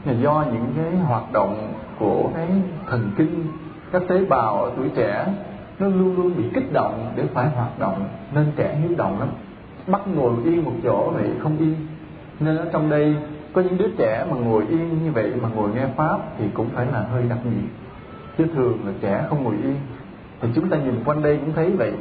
là 0.05 0.13
do 0.13 0.45
những 0.53 0.67
cái 0.77 0.97
hoạt 0.97 1.33
động 1.33 1.73
của 1.99 2.31
cái 2.35 2.49
thần 2.87 3.11
kinh, 3.17 3.45
các 3.93 4.03
tế 4.09 4.25
bào 4.25 4.65
ở 4.65 4.71
tuổi 4.77 4.89
trẻ, 4.95 5.27
nó 5.79 5.87
luôn 5.87 6.17
luôn 6.17 6.33
bị 6.37 6.45
kích 6.55 6.73
động 6.73 7.13
để 7.17 7.25
phải 7.35 7.49
hoạt 7.49 7.79
động, 7.79 8.05
nên 8.35 8.53
trẻ 8.57 8.77
hiếu 8.83 8.97
động 8.97 9.21
lắm. 9.21 9.29
Bắt 9.87 10.01
ngồi 10.15 10.33
yên 10.45 10.65
một 10.65 10.73
chỗ 10.83 11.11
vậy 11.11 11.31
không 11.39 11.59
yên. 11.59 11.75
Nên 12.41 12.57
ở 12.57 12.69
trong 12.73 12.91
đây, 12.91 13.17
có 13.53 13.63
những 13.63 13.79
đứa 13.79 13.89
trẻ 13.99 14.27
mà 14.31 14.37
ngồi 14.37 14.67
yên 14.69 15.05
như 15.05 15.13
vậy, 15.13 15.33
mà 15.43 15.49
ngồi 15.55 15.71
nghe 15.75 15.87
pháp 15.97 16.19
thì 16.39 16.45
cũng 16.55 16.69
phải 16.75 16.87
là 16.93 17.01
hơi 17.01 17.23
đặc 17.29 17.39
biệt. 17.45 17.69
Chứ 18.39 18.47
thường 18.55 18.79
là 18.87 18.93
trẻ 19.01 19.25
không 19.29 19.45
ngồi 19.45 19.55
yên. 19.63 19.77
Thì 20.41 20.49
chúng 20.55 20.69
ta 20.69 20.77
nhìn 20.77 21.05
quanh 21.05 21.23
đây 21.23 21.37
cũng 21.37 21.53
thấy 21.53 21.71
vậy. 21.71 21.93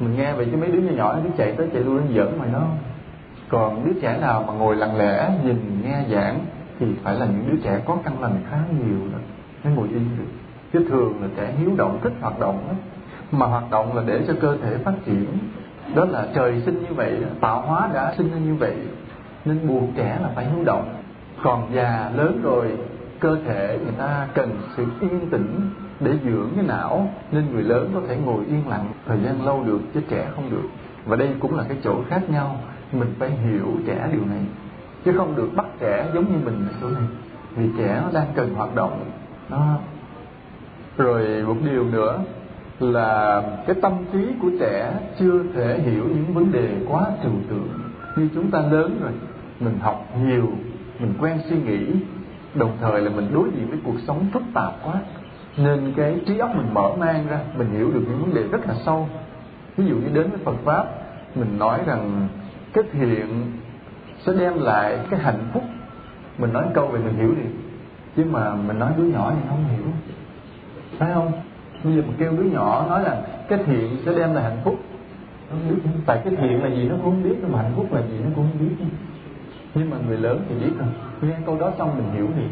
Mình 0.00 0.16
nghe 0.16 0.32
vậy 0.32 0.48
chứ 0.50 0.56
mấy 0.56 0.70
đứa 0.70 0.80
nhỏ 0.80 0.92
nhỏ 0.92 1.16
nó 1.24 1.30
chạy 1.36 1.52
tới 1.52 1.68
chạy 1.72 1.82
lui 1.82 2.00
nó 2.00 2.06
giỡn 2.14 2.38
mà 2.38 2.46
nó. 2.52 2.62
Còn 3.48 3.84
đứa 3.84 3.92
trẻ 4.02 4.18
nào 4.20 4.44
mà 4.46 4.52
ngồi 4.52 4.76
lặng 4.76 4.96
lẽ, 4.96 5.30
nhìn, 5.44 5.80
nghe 5.84 6.04
giảng 6.10 6.38
thì 6.82 6.92
phải 7.02 7.14
là 7.14 7.26
những 7.26 7.50
đứa 7.50 7.56
trẻ 7.64 7.80
có 7.86 7.98
căn 8.04 8.22
lành 8.22 8.42
khá 8.50 8.56
nhiều 8.70 8.98
đó 9.12 9.18
mới 9.64 9.74
ngồi 9.74 9.88
yên 9.88 10.08
được 10.18 10.24
chứ 10.72 10.84
thường 10.88 11.22
là 11.22 11.28
trẻ 11.36 11.54
hiếu 11.58 11.70
động, 11.76 11.98
thích 12.02 12.12
hoạt 12.20 12.40
động 12.40 12.64
đó. 12.68 12.74
mà 13.38 13.46
hoạt 13.46 13.70
động 13.70 13.96
là 13.96 14.02
để 14.06 14.20
cho 14.28 14.34
cơ 14.40 14.56
thể 14.62 14.78
phát 14.78 14.92
triển. 15.04 15.26
Đó 15.94 16.04
là 16.04 16.26
trời 16.34 16.62
sinh 16.66 16.82
như 16.82 16.94
vậy 16.94 17.20
tạo 17.40 17.60
hóa 17.60 17.90
đã 17.94 18.14
sinh 18.18 18.30
ra 18.30 18.38
như 18.38 18.54
vậy, 18.54 18.76
nên 19.44 19.68
buộc 19.68 19.82
trẻ 19.96 20.18
là 20.22 20.28
phải 20.34 20.44
hiếu 20.44 20.64
động. 20.64 20.94
Còn 21.42 21.68
già 21.74 22.10
lớn 22.16 22.40
rồi, 22.42 22.72
cơ 23.20 23.36
thể 23.46 23.78
người 23.82 23.94
ta 23.98 24.28
cần 24.34 24.50
sự 24.76 24.86
yên 25.00 25.30
tĩnh 25.30 25.70
để 26.00 26.12
dưỡng 26.24 26.50
cái 26.56 26.64
não, 26.64 27.08
nên 27.32 27.52
người 27.52 27.62
lớn 27.62 27.90
có 27.94 28.00
thể 28.08 28.16
ngồi 28.16 28.44
yên 28.48 28.68
lặng 28.68 28.86
thời 29.06 29.18
gian 29.24 29.46
lâu 29.46 29.62
được, 29.66 29.80
chứ 29.94 30.00
trẻ 30.08 30.28
không 30.34 30.50
được. 30.50 30.68
Và 31.06 31.16
đây 31.16 31.34
cũng 31.40 31.56
là 31.56 31.64
cái 31.68 31.76
chỗ 31.84 31.94
khác 32.08 32.30
nhau. 32.30 32.56
Mình 32.92 33.14
phải 33.18 33.30
hiểu 33.30 33.66
trẻ 33.86 34.08
điều 34.12 34.26
này 34.26 34.40
chứ 35.04 35.12
không 35.16 35.36
được 35.36 35.48
bắt 35.56 35.66
trẻ 35.80 36.10
giống 36.14 36.24
như 36.32 36.38
mình 36.44 36.66
ở 36.68 36.74
chỗ 36.80 36.88
này. 36.88 37.02
Vì 37.56 37.68
trẻ 37.78 38.00
nó 38.04 38.20
đang 38.20 38.26
cần 38.34 38.54
hoạt 38.54 38.74
động. 38.74 39.04
Đó. 39.48 39.78
Rồi 40.96 41.42
một 41.46 41.56
điều 41.64 41.84
nữa 41.84 42.18
là 42.80 43.42
cái 43.66 43.76
tâm 43.82 43.92
trí 44.12 44.26
của 44.42 44.50
trẻ 44.60 44.92
chưa 45.18 45.42
thể 45.54 45.78
hiểu 45.78 46.04
những 46.08 46.34
vấn 46.34 46.52
đề 46.52 46.68
quá 46.88 47.06
trừu 47.22 47.32
tượng. 47.48 47.68
Như 48.16 48.28
chúng 48.34 48.50
ta 48.50 48.58
lớn 48.58 48.98
rồi, 49.02 49.12
mình 49.60 49.78
học 49.80 50.06
nhiều, 50.26 50.48
mình 50.98 51.14
quen 51.20 51.38
suy 51.48 51.56
nghĩ, 51.56 51.86
đồng 52.54 52.76
thời 52.80 53.00
là 53.00 53.10
mình 53.10 53.28
đối 53.34 53.48
diện 53.56 53.68
với 53.68 53.78
cuộc 53.84 53.96
sống 54.06 54.26
phức 54.32 54.42
tạp 54.54 54.72
quá. 54.84 54.94
Nên 55.56 55.92
cái 55.96 56.20
trí 56.26 56.38
óc 56.38 56.50
mình 56.56 56.74
mở 56.74 56.92
mang 56.98 57.26
ra, 57.30 57.38
mình 57.58 57.70
hiểu 57.70 57.90
được 57.94 58.02
những 58.08 58.22
vấn 58.22 58.34
đề 58.34 58.42
rất 58.42 58.66
là 58.68 58.74
sâu. 58.86 59.08
Ví 59.76 59.86
dụ 59.86 59.94
như 59.94 60.08
đến 60.12 60.30
với 60.30 60.40
Phật 60.44 60.56
pháp, 60.64 60.84
mình 61.34 61.58
nói 61.58 61.80
rằng 61.86 62.28
cái 62.72 62.84
thiện 62.92 63.52
sẽ 64.26 64.32
đem 64.38 64.62
lại 64.62 64.98
cái 65.10 65.20
hạnh 65.20 65.48
phúc. 65.52 65.62
Mình 66.38 66.52
nói 66.52 66.64
câu 66.74 66.86
về 66.86 67.00
mình 67.00 67.14
hiểu 67.14 67.34
đi. 67.34 67.48
Chứ 68.16 68.24
mà 68.30 68.54
mình 68.54 68.78
nói 68.78 68.92
đứa 68.96 69.04
nhỏ 69.04 69.32
thì 69.34 69.48
không 69.48 69.64
hiểu. 69.68 69.84
Phải 70.98 71.12
không? 71.14 71.32
Bây 71.84 71.96
giờ 71.96 72.02
mình 72.02 72.16
kêu 72.18 72.32
đứa 72.32 72.42
nhỏ 72.42 72.86
nói 72.88 73.02
là 73.02 73.22
cái 73.48 73.58
thiện 73.66 73.96
sẽ 74.06 74.12
đem 74.18 74.34
lại 74.34 74.44
hạnh 74.44 74.60
phúc. 74.64 74.78
Không 75.50 75.60
biết, 75.68 75.90
tại 76.06 76.20
cái 76.24 76.34
thiện 76.36 76.62
là 76.62 76.68
gì 76.68 76.88
nó 76.88 76.94
cũng 76.94 77.04
không 77.04 77.22
biết 77.22 77.34
mà 77.48 77.62
hạnh 77.62 77.72
phúc 77.76 77.92
là 77.92 78.00
gì 78.00 78.18
nó 78.18 78.30
cũng 78.36 78.46
không 78.52 78.68
biết. 78.68 78.84
Nhưng 79.74 79.90
mà 79.90 79.96
người 80.06 80.18
lớn 80.18 80.40
thì 80.48 80.54
biết 80.54 80.72
rồi. 80.78 80.88
Nghe 81.22 81.36
câu 81.46 81.58
đó 81.58 81.72
xong 81.78 81.96
mình 81.96 82.10
hiểu 82.14 82.28
thì. 82.36 82.42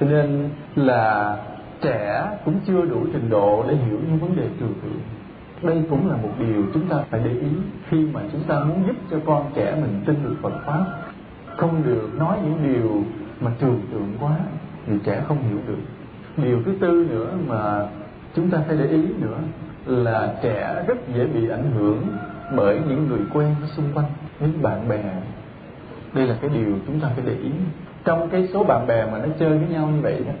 Cho 0.00 0.06
nên 0.06 0.48
là 0.76 1.36
trẻ 1.80 2.28
cũng 2.44 2.54
chưa 2.66 2.82
đủ 2.82 3.06
trình 3.12 3.30
độ 3.30 3.64
để 3.68 3.76
hiểu 3.76 3.98
những 4.08 4.18
vấn 4.18 4.36
đề 4.36 4.48
trừu 4.60 4.68
tượng 4.82 5.00
đây 5.62 5.82
cũng 5.90 6.10
là 6.10 6.16
một 6.16 6.30
điều 6.38 6.62
chúng 6.74 6.88
ta 6.88 6.96
phải 7.10 7.20
để 7.24 7.30
ý 7.30 7.48
khi 7.88 8.06
mà 8.12 8.20
chúng 8.32 8.42
ta 8.42 8.60
muốn 8.60 8.86
giúp 8.86 8.96
cho 9.10 9.16
con 9.26 9.50
trẻ 9.54 9.74
mình 9.80 10.02
tin 10.06 10.16
được 10.24 10.34
Phật 10.42 10.52
pháp. 10.66 10.84
Không 11.56 11.82
được 11.86 12.08
nói 12.18 12.38
những 12.44 12.72
điều 12.72 13.02
mà 13.40 13.50
trừu 13.60 13.74
tượng 13.92 14.12
quá 14.20 14.36
vì 14.86 14.98
trẻ 15.04 15.22
không 15.28 15.38
hiểu 15.48 15.58
được. 15.66 15.82
Điều 16.36 16.62
thứ 16.62 16.74
tư 16.80 17.06
nữa 17.10 17.32
mà 17.46 17.86
chúng 18.34 18.50
ta 18.50 18.58
phải 18.66 18.76
để 18.76 18.86
ý 18.86 19.02
nữa 19.18 19.38
là 19.86 20.34
trẻ 20.42 20.84
rất 20.86 21.08
dễ 21.14 21.26
bị 21.26 21.48
ảnh 21.48 21.70
hưởng 21.74 22.06
bởi 22.56 22.80
những 22.88 23.08
người 23.08 23.20
quen 23.34 23.54
ở 23.62 23.66
xung 23.66 23.92
quanh, 23.94 24.06
những 24.40 24.62
bạn 24.62 24.88
bè. 24.88 25.02
Đây 26.14 26.26
là 26.26 26.36
cái 26.40 26.50
điều 26.54 26.78
chúng 26.86 27.00
ta 27.00 27.08
phải 27.16 27.24
để 27.26 27.32
ý. 27.32 27.50
Trong 28.04 28.28
cái 28.30 28.48
số 28.52 28.64
bạn 28.64 28.86
bè 28.86 29.06
mà 29.12 29.18
nó 29.18 29.28
chơi 29.38 29.58
với 29.58 29.68
nhau 29.68 29.86
như 29.86 30.00
vậy 30.02 30.24
đó, 30.26 30.32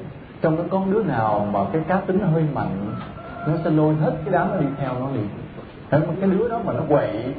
trong 0.42 0.56
đó 0.56 0.64
có 0.70 0.82
đứa 0.92 1.02
nào 1.02 1.48
mà 1.52 1.60
cái 1.72 1.82
cá 1.88 2.00
tính 2.00 2.18
nó 2.20 2.26
hơi 2.26 2.44
mạnh 2.54 2.94
nó 3.46 3.54
sẽ 3.64 3.70
lôi 3.70 3.94
hết 3.94 4.12
cái 4.24 4.32
đám 4.32 4.48
nó 4.48 4.56
đi 4.56 4.66
theo 4.78 4.98
nó 5.00 5.10
liền 5.10 5.28
Thế 5.90 5.98
mà 5.98 6.14
cái 6.20 6.30
đứa 6.30 6.48
đó 6.48 6.60
mà 6.64 6.72
nó 6.72 6.80
quậy, 6.88 7.34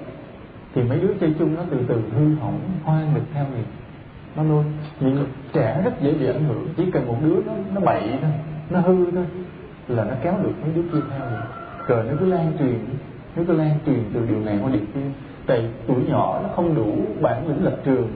thì 0.76 0.84
mấy 0.84 0.99
đứa 0.99 1.14
chơi 1.20 1.34
chung 1.39 1.56
nó 1.56 1.62
từ 1.72 1.78
từ 1.88 2.01
hư 2.18 2.36
hỏng, 2.36 2.60
hoang 2.84 3.14
được 3.16 3.22
theo 3.34 3.45
liền. 3.56 3.66
Nó 4.36 4.43
lôi 4.43 4.64
những 4.99 5.26
trẻ 5.53 5.82
rất 5.86 6.01
dễ 6.01 6.14
bị 6.14 6.26
ảnh 6.26 6.43
hưởng. 6.47 6.68
Chỉ 6.78 6.91
cần 6.91 7.08
một 7.08 7.18
đứa 7.24 7.36
nó 7.45 7.53
nó 7.74 7.82
bậy 7.82 8.01
thôi, 8.22 8.32
nó 8.70 8.80
hư 8.80 9.12
thôi, 9.12 9.26
là 9.88 10.03
nó 10.03 10.14
kéo 10.24 10.34
được 10.43 10.51
mấy 10.62 10.72
đứa 10.76 10.82
kia 10.82 11.06
theo 11.10 11.20
liền. 11.20 11.39
Rồi 11.88 12.03
nó 12.03 12.14
cứ 12.20 12.26
lan 12.26 12.51
truyền, 12.60 12.80
nó 13.36 13.43
cứ 13.47 13.53
lan 13.53 13.80
truyền 13.86 13.99
từ 14.14 14.26
điều 14.30 14.39
này 14.39 14.60
qua 14.64 14.72
điều 14.72 14.86
kia. 14.93 15.10
Tại 15.45 15.70
tuổi 15.88 15.97
nhỏ 16.08 16.39
nó 16.43 16.49
không 16.56 16.76
đủ 16.76 16.95
bản 17.22 17.47
lĩnh 17.47 17.64
lập 17.66 17.76
trường 17.86 18.08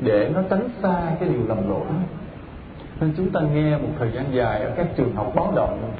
để 0.00 0.30
nó 0.34 0.42
tránh 0.50 0.68
xa 0.82 1.16
cái 1.20 1.28
điều 1.28 1.46
lầm 1.48 1.70
lỗi. 1.70 1.86
Nên 3.00 3.12
chúng 3.16 3.30
ta 3.30 3.40
nghe 3.40 3.78
một 3.78 3.88
thời 3.98 4.10
gian 4.12 4.24
dài 4.32 4.60
ở 4.60 4.70
các 4.76 4.86
trường 4.96 5.14
học 5.14 5.32
báo 5.34 5.52
động 5.56 5.92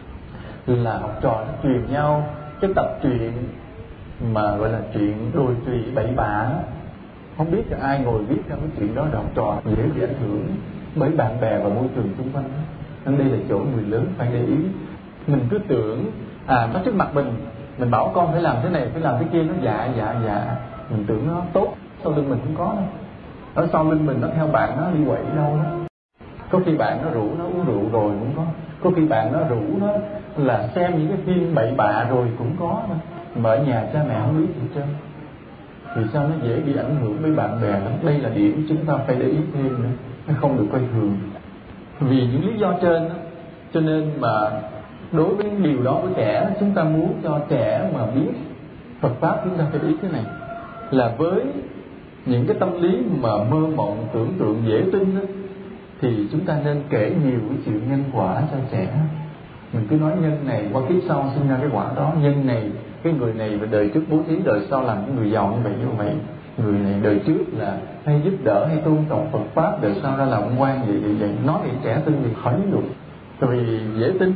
là 0.76 0.98
học 0.98 1.18
trò 1.22 1.44
nó 1.46 1.52
truyền 1.62 1.92
nhau. 1.92 2.26
Cái 2.60 2.70
tập 2.76 2.86
truyện 3.02 3.32
mà 4.32 4.56
gọi 4.56 4.68
là 4.68 4.80
chuyện 4.94 5.30
đồi 5.34 5.56
trụy 5.66 5.82
bậy 5.94 6.06
bạ 6.16 6.48
không 7.36 7.50
biết 7.50 7.62
là 7.70 7.78
ai 7.82 7.98
ngồi 7.98 8.24
viết 8.24 8.48
ra 8.48 8.56
cái 8.56 8.68
chuyện 8.78 8.94
đó 8.94 9.04
là 9.12 9.18
học 9.18 9.30
trò, 9.34 9.56
dễ 9.64 9.82
bị 9.94 10.02
ảnh 10.02 10.14
hưởng 10.20 10.46
bởi 10.94 11.10
bạn 11.10 11.40
bè 11.40 11.58
và 11.58 11.68
môi 11.68 11.86
trường 11.94 12.14
xung 12.18 12.32
quanh 12.32 12.44
nên 13.04 13.18
đây 13.18 13.28
là 13.28 13.38
chỗ 13.48 13.58
người 13.58 13.84
lớn 13.84 14.06
phải 14.18 14.28
để 14.32 14.44
ý. 14.46 14.56
Mình 15.26 15.46
cứ 15.50 15.58
tưởng 15.68 16.12
à 16.46 16.68
nó 16.74 16.80
trước 16.84 16.94
mặt 16.94 17.08
mình 17.14 17.32
mình 17.78 17.90
bảo 17.90 18.12
con 18.14 18.32
phải 18.32 18.42
làm 18.42 18.56
thế 18.62 18.68
này, 18.68 18.88
phải 18.92 19.02
làm 19.02 19.14
thế 19.18 19.26
kia, 19.32 19.42
nó 19.42 19.54
dạ 19.62 19.88
dạ 19.96 20.14
dạ. 20.26 20.56
Mình 20.90 21.04
tưởng 21.06 21.26
nó 21.28 21.42
tốt, 21.52 21.74
sau 22.02 22.12
lưng 22.12 22.30
mình 22.30 22.38
không 22.44 22.54
có 22.58 22.72
đâu. 22.74 22.84
Ở 23.54 23.68
sau 23.72 23.90
lưng 23.90 24.06
mình 24.06 24.20
nó 24.20 24.28
theo 24.34 24.46
bạn 24.46 24.76
nó 24.76 24.90
đi 24.90 25.04
quậy 25.06 25.22
đâu 25.36 25.56
đó. 25.64 25.70
Có 26.50 26.60
khi 26.66 26.76
bạn 26.76 26.98
nó 27.02 27.10
rủ, 27.10 27.28
nó 27.38 27.44
uống 27.44 27.64
rượu 27.66 27.90
rồi 27.92 28.12
cũng 28.20 28.32
có 28.36 28.42
có 28.83 28.91
khi 28.97 29.05
bạn 29.07 29.33
nó 29.33 29.39
rủ 29.49 29.61
nó 29.81 29.93
là 30.37 30.68
xem 30.74 30.99
những 30.99 31.09
cái 31.09 31.18
phim 31.26 31.55
bậy 31.55 31.72
bạ 31.76 32.07
rồi 32.11 32.26
cũng 32.39 32.53
có 32.61 32.83
đó. 32.89 32.95
mà 33.37 33.51
ở 33.51 33.64
nhà 33.64 33.87
cha 33.93 34.05
mẹ 34.09 34.20
không 34.20 34.39
biết 34.39 34.53
gì 34.61 34.68
trơn. 34.74 34.85
Vì 35.97 36.03
sao 36.12 36.29
nó 36.29 36.35
dễ 36.49 36.61
bị 36.61 36.76
ảnh 36.76 36.97
hưởng 37.03 37.18
với 37.22 37.33
bạn 37.33 37.61
bè 37.62 37.68
lắm? 37.68 37.93
Đây 38.03 38.18
là 38.18 38.29
điểm 38.29 38.66
chúng 38.68 38.87
ta 38.87 38.97
phải 38.97 39.16
để 39.18 39.26
ý 39.26 39.39
thêm 39.55 39.83
nữa. 39.83 39.89
Nó 40.29 40.35
không 40.41 40.59
được 40.59 40.66
coi 40.72 40.81
thường. 40.93 41.18
Vì 42.01 42.26
những 42.26 42.47
lý 42.47 42.59
do 42.59 42.72
trên 42.83 43.09
đó, 43.09 43.14
cho 43.74 43.81
nên 43.81 44.11
mà 44.20 44.51
đối 45.12 45.35
với 45.35 45.51
điều 45.62 45.83
đó 45.83 46.01
với 46.03 46.12
trẻ 46.16 46.51
chúng 46.61 46.74
ta 46.74 46.85
muốn 46.85 47.12
cho 47.22 47.41
trẻ 47.49 47.91
mà 47.95 48.07
biết 48.07 48.31
Phật 49.01 49.12
pháp 49.20 49.41
chúng 49.45 49.59
ta 49.59 49.64
phải 49.70 49.81
ý 49.81 49.97
cái 50.03 50.11
này. 50.11 50.24
Là 50.91 51.14
với 51.18 51.43
những 52.26 52.47
cái 52.47 52.57
tâm 52.61 52.83
lý 52.83 52.99
mà 53.20 53.31
mơ 53.51 53.66
mộng 53.76 54.05
tưởng 54.12 54.35
tượng 54.39 54.62
dễ 54.66 54.83
tin 54.93 55.14
đó, 55.14 55.20
thì 56.01 56.26
chúng 56.32 56.40
ta 56.40 56.57
nên 56.64 56.82
kể 56.90 57.12
nhiều 57.24 57.38
cái 57.49 57.59
chuyện 57.64 57.90
nhân 57.90 58.05
quả 58.12 58.42
cho 58.51 58.57
trẻ. 58.70 58.88
Mình 59.72 59.86
cứ 59.90 59.96
nói 59.96 60.12
nhân 60.20 60.38
này 60.46 60.68
qua 60.72 60.82
kiếp 60.88 60.96
sau 61.09 61.30
sinh 61.34 61.49
ra 61.49 61.57
cái 61.61 61.68
quả 61.72 61.86
đó, 61.96 62.12
nhân 62.22 62.46
này, 62.46 62.70
cái 63.03 63.12
người 63.12 63.32
này 63.32 63.57
về 63.57 63.68
đời 63.70 63.90
trước 63.94 64.03
bố 64.11 64.18
thí, 64.28 64.36
đời 64.44 64.61
sau 64.70 64.82
làm 64.82 64.96
cái 64.96 65.16
người 65.16 65.30
giàu 65.30 65.53
như 65.57 65.62
vậy 65.62 65.72
như 65.80 65.86
vậy. 65.99 66.12
Người 66.59 66.78
này, 66.78 66.94
đời 67.03 67.20
trước 67.26 67.44
là 67.57 67.76
hay 68.05 68.20
giúp 68.24 68.32
đỡ, 68.44 68.66
hay 68.66 68.76
tôn 68.76 68.96
trọng 69.09 69.30
Phật 69.32 69.44
pháp, 69.55 69.82
đời 69.82 69.94
sau 70.03 70.16
ra 70.16 70.24
làm 70.24 70.42
quan 70.59 70.86
vậy 70.86 70.96
vậy 71.01 71.14
vậy. 71.20 71.30
Nói 71.46 71.59
để 71.64 71.70
trẻ 71.84 72.03
tin 72.05 72.22
thì 72.24 72.30
khỏi 72.42 72.55
được. 72.72 72.88
Tại 73.40 73.51
vì 73.51 73.80
dễ 73.99 74.12
tin. 74.20 74.32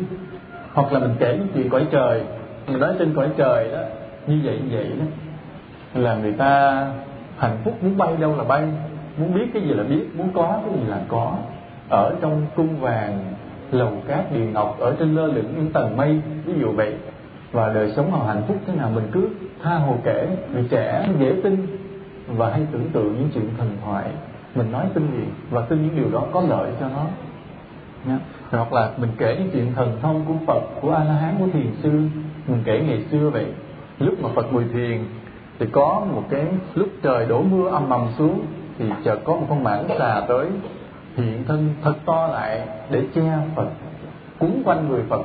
Hoặc 0.73 0.93
là 0.93 0.99
mình 0.99 1.15
kể 1.19 1.37
những 1.39 1.49
chuyện 1.55 1.71
cõi 1.71 1.87
trời, 1.91 2.23
mình 2.67 2.81
nói 2.81 2.95
trên 2.99 3.15
cõi 3.15 3.29
trời 3.37 3.69
đó, 3.73 3.81
như 4.27 4.41
vậy 4.45 4.61
như 4.65 4.77
vậy 4.77 4.87
đó. 4.99 5.05
Là 6.01 6.17
người 6.17 6.33
ta 6.33 6.87
hạnh 7.39 7.57
phúc 7.65 7.83
muốn 7.83 7.97
bay 7.97 8.17
đâu 8.17 8.37
là 8.37 8.45
bay. 8.45 8.63
Muốn 9.19 9.35
biết 9.35 9.47
cái 9.55 9.63
gì 9.63 9.75
là 9.75 9.85
biết, 9.85 10.07
muốn 10.17 10.29
có 10.35 10.61
cái 10.65 10.75
gì 10.75 10.91
là 10.91 11.01
có 11.09 11.37
ở 11.89 12.15
trong 12.21 12.47
cung 12.57 12.81
vàng, 12.81 13.35
lầu 13.71 13.93
cát 14.09 14.33
điền 14.33 14.53
ngọc, 14.53 14.77
ở 14.81 14.97
trên 14.99 15.15
lơ 15.15 15.27
lửng 15.27 15.55
những 15.57 15.73
tầng 15.73 15.97
mây, 15.97 16.21
ví 16.45 16.55
dụ 16.61 16.73
vậy. 16.73 16.95
Và 17.53 17.73
đời 17.73 17.93
sống 17.97 18.11
họ 18.11 18.25
hạnh 18.27 18.43
phúc 18.49 18.57
thế 18.67 18.75
nào 18.75 18.91
mình 18.95 19.09
cứ 19.13 19.29
tha 19.63 19.75
hồ 19.75 19.97
kể 20.05 20.37
vì 20.53 20.63
trẻ 20.71 21.09
dễ 21.19 21.35
tin 21.43 21.67
và 22.27 22.51
hay 22.51 22.67
tưởng 22.73 22.91
tượng 22.93 23.15
những 23.19 23.29
chuyện 23.35 23.49
thần 23.59 23.77
thoại. 23.85 24.05
Mình 24.55 24.73
nói 24.73 24.87
tin 24.95 25.07
gì 25.13 25.25
và 25.51 25.61
tin 25.61 25.83
những 25.83 25.97
điều 25.97 26.11
đó 26.13 26.27
có 26.33 26.41
lợi 26.41 26.71
cho 26.81 26.89
nó. 26.89 27.05
Nha. 28.07 28.19
hoặc 28.51 28.73
là 28.73 28.91
mình 28.97 29.11
kể 29.19 29.37
những 29.39 29.51
chuyện 29.53 29.73
thần 29.75 29.99
thông 30.03 30.25
của 30.29 30.35
Phật, 30.47 30.61
của 30.81 30.91
A 30.93 31.05
La 31.05 31.13
Hán 31.13 31.35
của 31.39 31.47
thiền 31.53 31.67
sư. 31.83 31.91
Mình 32.47 32.63
kể 32.65 32.85
ngày 32.87 33.05
xưa 33.11 33.31
vậy, 33.31 33.47
lúc 33.99 34.15
mà 34.23 34.29
phật 34.35 34.53
ngồi 34.53 34.65
thiền, 34.73 35.05
thì 35.59 35.67
có 35.73 36.03
một 36.13 36.23
cái 36.31 36.47
lúc 36.75 36.89
trời 37.03 37.27
đổ 37.27 37.43
mưa 37.43 37.69
âm 37.69 37.91
ầm 37.91 38.07
xuống, 38.19 38.41
thì 38.79 38.85
chợt 39.05 39.17
có 39.25 39.33
một 39.33 39.47
con 39.49 39.65
mãng 39.65 39.85
xà 39.99 40.23
tới 40.29 40.47
hiện 41.17 41.45
thân 41.49 41.75
thật 41.83 41.95
to 42.05 42.27
lại 42.27 42.61
để 42.91 43.05
che 43.15 43.39
phật, 43.57 43.69
cuốn 44.39 44.63
quanh 44.65 44.89
người 44.89 45.03
phật 45.09 45.23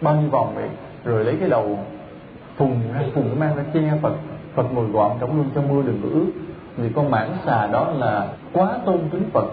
bao 0.00 0.16
nhiêu 0.16 0.30
vòng 0.30 0.52
vậy 0.54 0.68
rồi 1.04 1.24
lấy 1.24 1.36
cái 1.40 1.48
đầu 1.48 1.78
phùng 2.56 2.80
ra, 2.94 3.00
phùng 3.14 3.40
mang 3.40 3.56
ra 3.56 3.62
che 3.74 3.92
phật. 4.02 4.14
Phật 4.54 4.72
ngồi 4.72 4.86
gọn 4.86 5.10
trong 5.20 5.36
luôn 5.36 5.46
cho 5.54 5.62
mưa 5.62 5.82
đừng 5.82 6.00
có 6.02 6.08
ướt. 6.12 6.30
Vì 6.76 6.88
con 6.94 7.10
mãng 7.10 7.36
xà 7.46 7.66
đó 7.66 7.90
là 7.90 8.28
quá 8.52 8.78
tôn 8.86 8.98
kính 9.12 9.30
phật, 9.32 9.46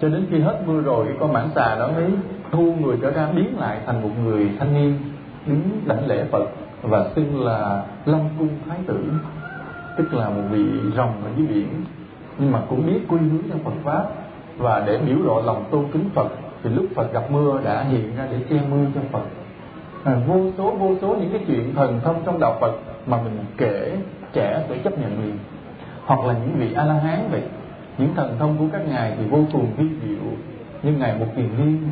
cho 0.00 0.08
đến 0.08 0.26
khi 0.30 0.40
hết 0.40 0.62
mưa 0.66 0.80
rồi 0.80 1.06
con 1.20 1.32
mãng 1.32 1.48
xà 1.54 1.78
đó 1.78 1.88
mới 1.94 2.10
thu 2.50 2.74
người 2.80 2.96
trở 3.02 3.10
ra 3.10 3.28
biến 3.36 3.58
lại 3.58 3.78
thành 3.86 4.02
một 4.02 4.10
người 4.24 4.50
thanh 4.58 4.74
niên 4.74 4.98
đứng 5.46 5.80
đảnh 5.86 6.06
lễ 6.06 6.24
phật 6.30 6.44
và 6.82 7.06
xưng 7.16 7.44
là 7.44 7.84
long 8.06 8.28
cung 8.38 8.48
thái 8.68 8.78
tử, 8.86 9.12
tức 9.96 10.14
là 10.14 10.28
một 10.28 10.42
vị 10.50 10.64
rồng 10.96 11.24
ở 11.24 11.30
dưới 11.36 11.46
biển. 11.46 11.68
Nhưng 12.38 12.52
mà 12.52 12.60
cũng 12.68 12.86
biết 12.86 13.00
quy 13.08 13.18
hướng 13.18 13.42
trong 13.50 13.64
phật 13.64 13.74
pháp 13.84 14.04
và 14.58 14.82
để 14.86 14.98
biểu 14.98 15.16
lộ 15.24 15.42
lòng 15.42 15.64
tôn 15.70 15.84
kính 15.92 16.10
phật 16.14 16.28
thì 16.62 16.70
lúc 16.70 16.86
phật 16.94 17.12
gặp 17.12 17.30
mưa 17.30 17.60
đã 17.64 17.82
hiện 17.82 18.16
ra 18.16 18.26
để 18.30 18.38
che 18.50 18.56
mưa 18.70 18.84
cho 18.94 19.00
phật. 19.12 19.24
À, 20.04 20.16
vô 20.26 20.50
số 20.58 20.70
vô 20.70 20.94
số 21.00 21.16
những 21.16 21.30
cái 21.32 21.44
chuyện 21.46 21.74
thần 21.74 22.00
thông 22.04 22.22
trong 22.24 22.40
đạo 22.40 22.56
phật 22.60 22.72
mà 23.06 23.22
mình 23.22 23.38
kể 23.56 23.96
trẻ 24.32 24.64
sẽ 24.68 24.78
chấp 24.78 24.98
nhận 24.98 25.22
liền. 25.24 25.38
Hoặc 26.04 26.24
là 26.24 26.32
những 26.32 26.56
vị 26.58 26.72
a 26.74 26.84
la 26.84 26.94
hán 26.94 27.28
vậy 27.30 27.42
những 27.98 28.14
thần 28.14 28.36
thông 28.38 28.58
của 28.58 28.64
các 28.72 28.88
ngài 28.88 29.14
thì 29.18 29.24
vô 29.30 29.38
cùng 29.52 29.66
vi 29.76 29.86
diệu 30.02 30.30
nhưng 30.82 30.98
ngài 30.98 31.18
một 31.18 31.26
kiền 31.36 31.48
liên 31.56 31.88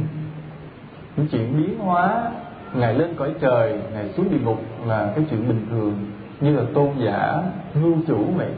những 1.17 1.27
chuyện 1.29 1.57
biến 1.57 1.79
hóa 1.79 2.31
ngài 2.75 2.95
lên 2.95 3.15
cõi 3.17 3.35
trời 3.41 3.81
ngài 3.93 4.09
xuống 4.09 4.31
địa 4.31 4.39
ngục 4.45 4.59
là 4.87 5.13
cái 5.15 5.25
chuyện 5.31 5.49
bình 5.49 5.67
thường 5.71 5.95
như 6.41 6.57
là 6.57 6.63
tôn 6.75 6.89
giả 6.99 7.43
ngưu 7.75 7.95
chủ 8.07 8.25
vậy. 8.37 8.51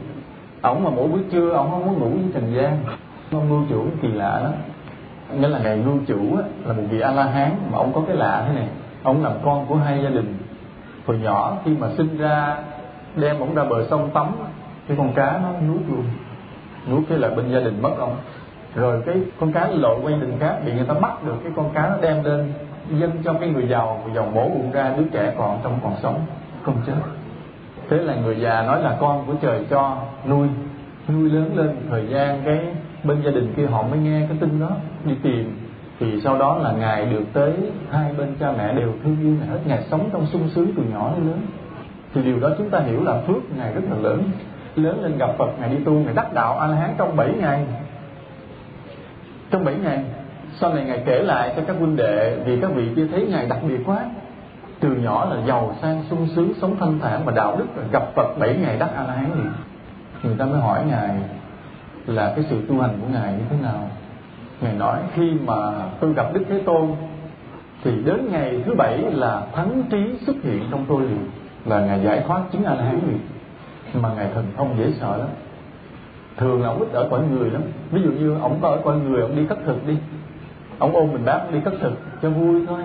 Ổng 0.61 0.83
mà 0.83 0.89
mỗi 0.89 1.07
buổi 1.07 1.21
trưa 1.31 1.49
ổng 1.49 1.71
không 1.71 1.85
muốn 1.85 1.99
ngủ 1.99 2.09
với 2.09 2.31
trần 2.33 2.53
gian 2.55 2.77
ông 3.31 3.49
ngưu 3.49 3.63
chủ 3.69 3.85
kỳ 4.01 4.07
lạ 4.07 4.39
lắm. 4.39 4.51
Nghĩa 5.39 5.47
là 5.47 5.59
ngài 5.59 5.77
ngưu 5.77 5.97
chủ 6.07 6.35
á, 6.37 6.43
là 6.65 6.73
một 6.73 6.83
vị 6.89 6.99
a 6.99 7.11
la 7.11 7.23
hán 7.23 7.51
mà 7.71 7.77
ông 7.77 7.93
có 7.93 8.01
cái 8.07 8.15
lạ 8.15 8.45
thế 8.47 8.55
này. 8.55 8.67
Ông 9.03 9.23
làm 9.23 9.33
con 9.45 9.65
của 9.65 9.75
hai 9.75 10.03
gia 10.03 10.09
đình. 10.09 10.37
Hồi 11.05 11.17
nhỏ 11.17 11.57
khi 11.65 11.75
mà 11.79 11.87
sinh 11.97 12.17
ra 12.17 12.57
đem 13.15 13.39
ông 13.39 13.55
ra 13.55 13.63
bờ 13.63 13.87
sông 13.89 14.09
tắm 14.13 14.31
cái 14.87 14.97
con 14.97 15.13
cá 15.13 15.39
nó 15.43 15.67
nuốt 15.67 15.81
luôn. 15.89 16.03
Nuốt 16.89 17.03
cái 17.09 17.17
là 17.17 17.29
bên 17.29 17.51
gia 17.51 17.59
đình 17.59 17.81
mất 17.81 17.91
ông. 17.99 18.15
Rồi 18.75 19.01
cái 19.05 19.15
con 19.39 19.51
cá 19.51 19.67
lội 19.67 19.99
quay 20.03 20.13
đình 20.13 20.37
khác 20.39 20.55
bị 20.65 20.73
người 20.73 20.85
ta 20.85 20.93
bắt 20.93 21.23
được 21.23 21.35
cái 21.43 21.51
con 21.55 21.69
cá 21.73 21.89
nó 21.89 21.95
đem 22.01 22.23
lên 22.23 22.53
dân 22.89 23.11
cho 23.23 23.33
cái 23.33 23.49
người 23.49 23.67
giàu 23.67 24.01
người 24.05 24.15
giàu 24.15 24.31
mổ 24.33 24.49
bụng 24.49 24.71
ra 24.71 24.93
đứa 24.97 25.03
trẻ 25.11 25.33
còn 25.37 25.59
trong 25.63 25.79
còn 25.83 25.95
sống 26.01 26.25
không 26.63 26.75
chết. 26.87 26.93
Thế 27.89 27.97
là 27.97 28.15
người 28.15 28.39
già 28.39 28.61
nói 28.61 28.83
là 28.83 28.97
con 28.99 29.23
của 29.27 29.33
trời 29.41 29.65
cho 29.69 29.97
nuôi. 30.27 30.47
Nuôi 31.07 31.29
lớn 31.29 31.51
lên 31.55 31.75
thời 31.89 32.07
gian 32.07 32.41
cái 32.45 32.59
bên 33.03 33.21
gia 33.25 33.31
đình 33.31 33.53
kia 33.57 33.65
họ 33.65 33.83
mới 33.83 33.99
nghe 33.99 34.25
cái 34.29 34.37
tin 34.39 34.59
đó, 34.59 34.69
đi 35.05 35.13
tìm. 35.23 35.57
Thì 35.99 36.21
sau 36.21 36.37
đó 36.37 36.57
là 36.57 36.71
ngài 36.71 37.05
được 37.05 37.23
tới, 37.33 37.53
hai 37.91 38.13
bên 38.13 38.35
cha 38.39 38.51
mẹ 38.57 38.73
đều 38.73 38.93
thương 39.03 39.17
yêu 39.21 39.35
ngài 39.39 39.47
hết. 39.47 39.59
Ngài 39.65 39.83
sống 39.91 40.09
trong 40.13 40.25
sung 40.25 40.49
sướng 40.55 40.71
từ 40.77 40.83
nhỏ 40.83 41.11
đến 41.15 41.27
lớn. 41.27 41.41
Thì 42.13 42.21
điều 42.21 42.39
đó 42.39 42.49
chúng 42.57 42.69
ta 42.69 42.79
hiểu 42.79 43.03
là 43.03 43.21
phước 43.27 43.57
ngài 43.57 43.73
rất 43.73 43.81
là 43.89 43.97
lớn. 43.97 44.23
Lớn 44.75 45.03
lên 45.03 45.17
gặp 45.17 45.29
phật 45.37 45.49
ngài 45.59 45.69
đi 45.69 45.83
tu 45.85 45.93
ngài 45.93 46.13
đắc 46.13 46.33
đạo 46.33 46.59
a 46.59 46.67
la 46.67 46.75
hán 46.75 46.93
trong 46.97 47.15
7 47.15 47.33
ngày. 47.39 47.65
Trong 49.51 49.65
7 49.65 49.75
ngày, 49.75 50.03
sau 50.59 50.73
này 50.73 50.83
ngài 50.85 51.03
kể 51.05 51.23
lại 51.23 51.53
cho 51.55 51.61
các 51.67 51.75
huynh 51.79 51.95
đệ 51.95 52.37
vì 52.45 52.61
các 52.61 52.71
vị 52.75 52.89
kia 52.95 53.07
thấy 53.11 53.27
ngài 53.29 53.45
đặc 53.45 53.59
biệt 53.67 53.79
quá. 53.85 54.05
Từ 54.79 54.89
nhỏ 54.89 55.25
là 55.25 55.41
giàu 55.47 55.75
sang, 55.81 56.03
sung 56.09 56.27
sướng, 56.35 56.53
sống 56.61 56.75
thanh 56.79 56.99
thản 56.99 57.21
và 57.25 57.31
đạo 57.31 57.55
đức 57.59 57.65
gặp 57.91 58.03
phật 58.15 58.39
7 58.39 58.57
ngày 58.57 58.77
đắc 58.79 58.89
a 58.95 59.03
la 59.03 59.13
hán 59.13 59.31
liền. 59.35 59.51
Người 60.23 60.35
ta 60.39 60.45
mới 60.45 60.61
hỏi 60.61 60.81
ngài 60.89 61.09
là 62.09 62.33
cái 62.35 62.45
sự 62.49 62.61
tu 62.69 62.81
hành 62.81 62.97
của 63.01 63.07
ngài 63.13 63.33
như 63.33 63.43
thế 63.49 63.55
nào? 63.61 63.89
Ngài 64.61 64.73
nói, 64.73 64.99
khi 65.13 65.31
mà 65.45 65.55
tôi 65.99 66.13
gặp 66.13 66.33
đức 66.33 66.43
thế 66.49 66.61
tôn, 66.65 66.87
thì 67.83 67.91
đến 68.05 68.31
ngày 68.31 68.63
thứ 68.65 68.75
bảy 68.75 68.97
là 68.97 69.41
thắng 69.55 69.83
trí 69.91 70.17
xuất 70.25 70.35
hiện 70.43 70.63
trong 70.71 70.85
tôi 70.87 71.01
liền, 71.01 71.29
là 71.65 71.85
ngài 71.85 72.03
giải 72.03 72.23
thoát 72.27 72.41
chứng 72.51 72.63
a 72.63 72.75
la 72.75 72.83
hán 72.83 72.99
liền. 73.07 73.19
Mà 73.93 74.13
ngài 74.13 74.29
thần 74.33 74.45
thông 74.57 74.77
dễ 74.77 74.91
sợ 74.99 75.17
lắm. 75.17 75.27
Thường 76.37 76.61
là 76.61 76.69
ông 76.69 76.79
ít 76.79 76.91
ở 76.91 77.07
cõi 77.11 77.21
người 77.31 77.49
lắm. 77.49 77.61
Ví 77.91 78.01
dụ 78.01 78.11
như 78.11 78.37
ông 78.41 78.59
có 78.61 78.69
ở 78.69 78.81
cõi 78.83 78.97
người, 78.97 79.21
ông 79.21 79.35
đi 79.35 79.45
khất 79.49 79.57
thực 79.65 79.87
đi. 79.87 79.97
Ông 80.79 80.95
ôm 80.95 81.11
mình 81.13 81.25
bác 81.25 81.51
đi 81.51 81.59
khất 81.65 81.73
thực 81.81 81.93
cho 82.21 82.29
vui 82.29 82.65
thôi. 82.67 82.83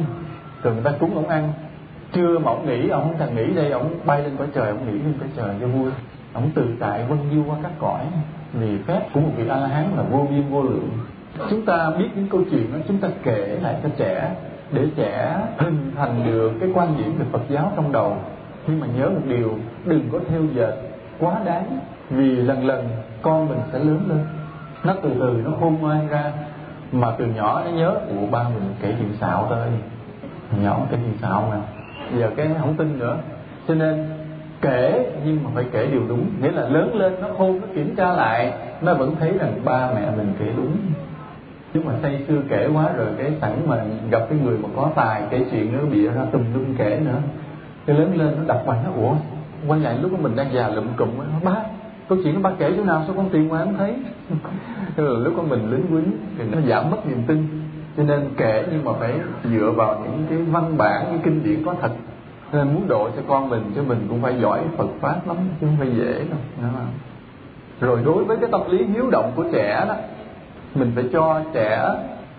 Thường 0.62 0.74
người 0.74 0.84
ta 0.84 0.90
cúng 1.00 1.14
ông 1.14 1.28
ăn. 1.28 1.52
Trưa 2.12 2.38
mà 2.38 2.50
ông 2.50 2.66
nghỉ, 2.66 2.88
ông 2.88 3.02
không 3.02 3.18
cần 3.18 3.36
nghỉ 3.36 3.54
đây, 3.54 3.70
ông 3.70 3.94
bay 4.04 4.22
lên 4.22 4.36
cõi 4.36 4.46
trời, 4.54 4.68
ông 4.68 4.86
nghỉ 4.86 4.92
lên 4.92 5.14
cõi 5.20 5.28
trời 5.36 5.54
cho 5.60 5.66
vui. 5.66 5.90
Ông 6.32 6.50
tự 6.54 6.66
tại 6.80 7.04
vân 7.08 7.18
du 7.34 7.50
qua 7.50 7.56
các 7.62 7.72
cõi 7.78 8.00
vì 8.58 8.78
phép 8.86 9.00
của 9.12 9.20
một 9.20 9.30
vị 9.36 9.48
a 9.48 9.56
la 9.56 9.66
hán 9.66 9.84
là 9.96 10.02
vô 10.02 10.26
biên 10.30 10.42
vô 10.50 10.62
lượng. 10.62 10.90
Chúng 11.50 11.66
ta 11.66 11.90
biết 11.98 12.08
những 12.14 12.28
câu 12.28 12.42
chuyện 12.50 12.72
đó, 12.72 12.78
chúng 12.88 12.98
ta 12.98 13.08
kể 13.22 13.58
lại 13.62 13.76
cho 13.82 13.88
trẻ 13.96 14.34
để 14.72 14.86
trẻ 14.96 15.40
hình 15.58 15.92
thành 15.96 16.24
được 16.24 16.52
cái 16.60 16.68
quan 16.74 16.96
điểm 16.98 17.14
về 17.18 17.24
Phật 17.32 17.42
giáo 17.48 17.72
trong 17.76 17.92
đầu. 17.92 18.16
Nhưng 18.66 18.80
mà 18.80 18.86
nhớ 18.98 19.10
một 19.10 19.20
điều, 19.28 19.58
đừng 19.84 20.08
có 20.12 20.20
theo 20.28 20.42
dệt 20.54 20.74
quá 21.18 21.40
đáng, 21.44 21.78
vì 22.10 22.36
lần 22.36 22.66
lần 22.66 22.88
con 23.22 23.48
mình 23.48 23.58
sẽ 23.72 23.78
lớn 23.78 24.00
lên. 24.08 24.26
Nó 24.84 24.94
từ 25.02 25.10
từ 25.20 25.42
nó 25.44 25.50
khôn 25.60 25.78
ngoan 25.80 26.08
ra, 26.08 26.32
mà 26.92 27.08
từ 27.18 27.26
nhỏ 27.26 27.62
nó 27.64 27.70
nhớ 27.70 27.94
của 28.08 28.26
ba 28.30 28.42
mình 28.42 28.74
kể 28.82 28.94
chuyện 28.98 29.12
xạo 29.20 29.46
thôi. 29.48 29.66
Nhỏ 30.62 30.78
kể 30.90 30.96
chuyện 31.04 31.18
xạo 31.22 31.48
mà. 31.50 31.60
Giờ 32.18 32.30
cái 32.36 32.50
không 32.58 32.74
tin 32.76 32.98
nữa. 32.98 33.16
Cho 33.68 33.74
nên 33.74 34.06
kể, 34.64 35.06
nhưng 35.24 35.44
mà 35.44 35.50
phải 35.54 35.64
kể 35.72 35.86
điều 35.86 36.02
đúng. 36.08 36.26
Nghĩa 36.42 36.50
là 36.50 36.68
lớn 36.68 36.96
lên 36.96 37.12
nó 37.20 37.28
khôn 37.38 37.60
nó 37.60 37.66
kiểm 37.74 37.94
tra 37.96 38.12
lại, 38.12 38.52
nó 38.80 38.94
vẫn 38.94 39.16
thấy 39.20 39.32
rằng 39.38 39.60
ba 39.64 39.90
mẹ 39.94 40.10
mình 40.16 40.32
kể 40.38 40.46
đúng. 40.56 40.76
Chứ 41.74 41.80
mà 41.84 41.92
say 42.02 42.24
xưa 42.28 42.40
kể 42.48 42.68
quá 42.74 42.90
rồi 42.96 43.06
cái 43.18 43.32
sẵn 43.40 43.52
mà 43.66 43.84
gặp 44.10 44.26
cái 44.30 44.38
người 44.44 44.58
mà 44.62 44.68
có 44.76 44.90
tài, 44.94 45.22
kể 45.30 45.44
chuyện 45.50 45.72
nó 45.72 45.78
bịa 45.92 46.08
ra 46.08 46.22
tùm 46.32 46.42
lum 46.54 46.74
kể 46.78 47.00
nữa. 47.04 47.18
Cái 47.86 47.96
lớn 47.96 48.16
lên 48.16 48.34
nó 48.36 48.42
đọc 48.46 48.62
bài 48.66 48.78
nó, 48.84 48.90
ủa, 49.02 49.14
quay 49.68 49.80
lại 49.80 49.98
lúc 50.02 50.20
mình 50.20 50.36
đang 50.36 50.52
già 50.52 50.68
lụm 50.68 50.84
cụm 50.96 51.08
nó 51.18 51.50
ba 51.52 51.56
câu 52.08 52.18
chuyện 52.24 52.34
nó 52.34 52.40
ba 52.40 52.50
kể 52.58 52.72
chỗ 52.76 52.84
nào, 52.84 53.02
sao 53.06 53.14
con 53.16 53.28
tiền 53.32 53.48
ngoài 53.48 53.64
không 53.64 53.74
thấy? 53.78 53.94
Là 55.04 55.18
lúc 55.18 55.34
con 55.36 55.48
mình 55.48 55.70
lính 55.70 55.86
quýnh 55.86 56.12
thì 56.38 56.44
nó 56.52 56.58
giảm 56.68 56.90
mất 56.90 57.06
niềm 57.06 57.22
tin. 57.26 57.46
Cho 57.96 58.02
nên 58.02 58.20
kể 58.36 58.64
nhưng 58.72 58.84
mà 58.84 58.92
phải 59.00 59.12
dựa 59.44 59.70
vào 59.76 60.00
những 60.04 60.26
cái 60.30 60.38
văn 60.38 60.78
bản, 60.78 61.06
những 61.12 61.20
kinh 61.24 61.44
điển 61.44 61.64
có 61.64 61.74
thật 61.80 61.90
nên 62.52 62.74
muốn 62.74 62.88
độ 62.88 63.08
cho 63.16 63.22
con 63.28 63.48
mình 63.48 63.72
cho 63.76 63.82
mình 63.82 64.06
cũng 64.08 64.22
phải 64.22 64.34
giỏi 64.40 64.60
Phật 64.76 64.88
pháp 65.00 65.26
lắm, 65.26 65.36
chứ 65.60 65.66
không 65.66 65.76
phải 65.78 65.88
dễ 65.96 66.12
đâu, 66.12 66.38
Đúng 66.62 66.70
không? 66.72 66.88
rồi 67.80 67.98
đối 68.04 68.24
với 68.24 68.36
cái 68.36 68.48
tâm 68.52 68.60
lý 68.68 68.84
hiếu 68.84 69.10
động 69.10 69.32
của 69.36 69.44
trẻ 69.52 69.84
đó, 69.88 69.94
mình 70.74 70.92
phải 70.94 71.04
cho 71.12 71.40
trẻ, 71.52 71.88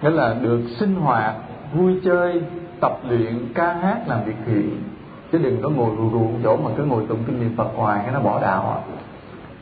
nghĩa 0.02 0.10
là 0.10 0.36
được 0.42 0.62
sinh 0.80 0.96
hoạt, 0.96 1.34
vui 1.74 2.00
chơi, 2.06 2.42
tập 2.80 3.00
luyện, 3.10 3.40
ca 3.56 3.74
hát, 3.74 3.98
làm 4.08 4.24
việc 4.26 4.36
thiện 4.46 4.78
chứ 5.32 5.38
đừng 5.38 5.62
có 5.62 5.70
ngồi 5.70 5.90
rù 5.98 6.10
rù 6.12 6.28
chỗ 6.44 6.58
mà 6.58 6.72
cứ 6.78 6.84
ngồi 6.84 7.04
tụng 7.10 7.24
kinh 7.28 7.40
niệm 7.40 7.54
Phật 7.58 7.68
hoài, 7.76 8.00
cái 8.04 8.14
nó 8.14 8.20
bỏ 8.20 8.42
đạo 8.42 8.62
à. 8.72 8.80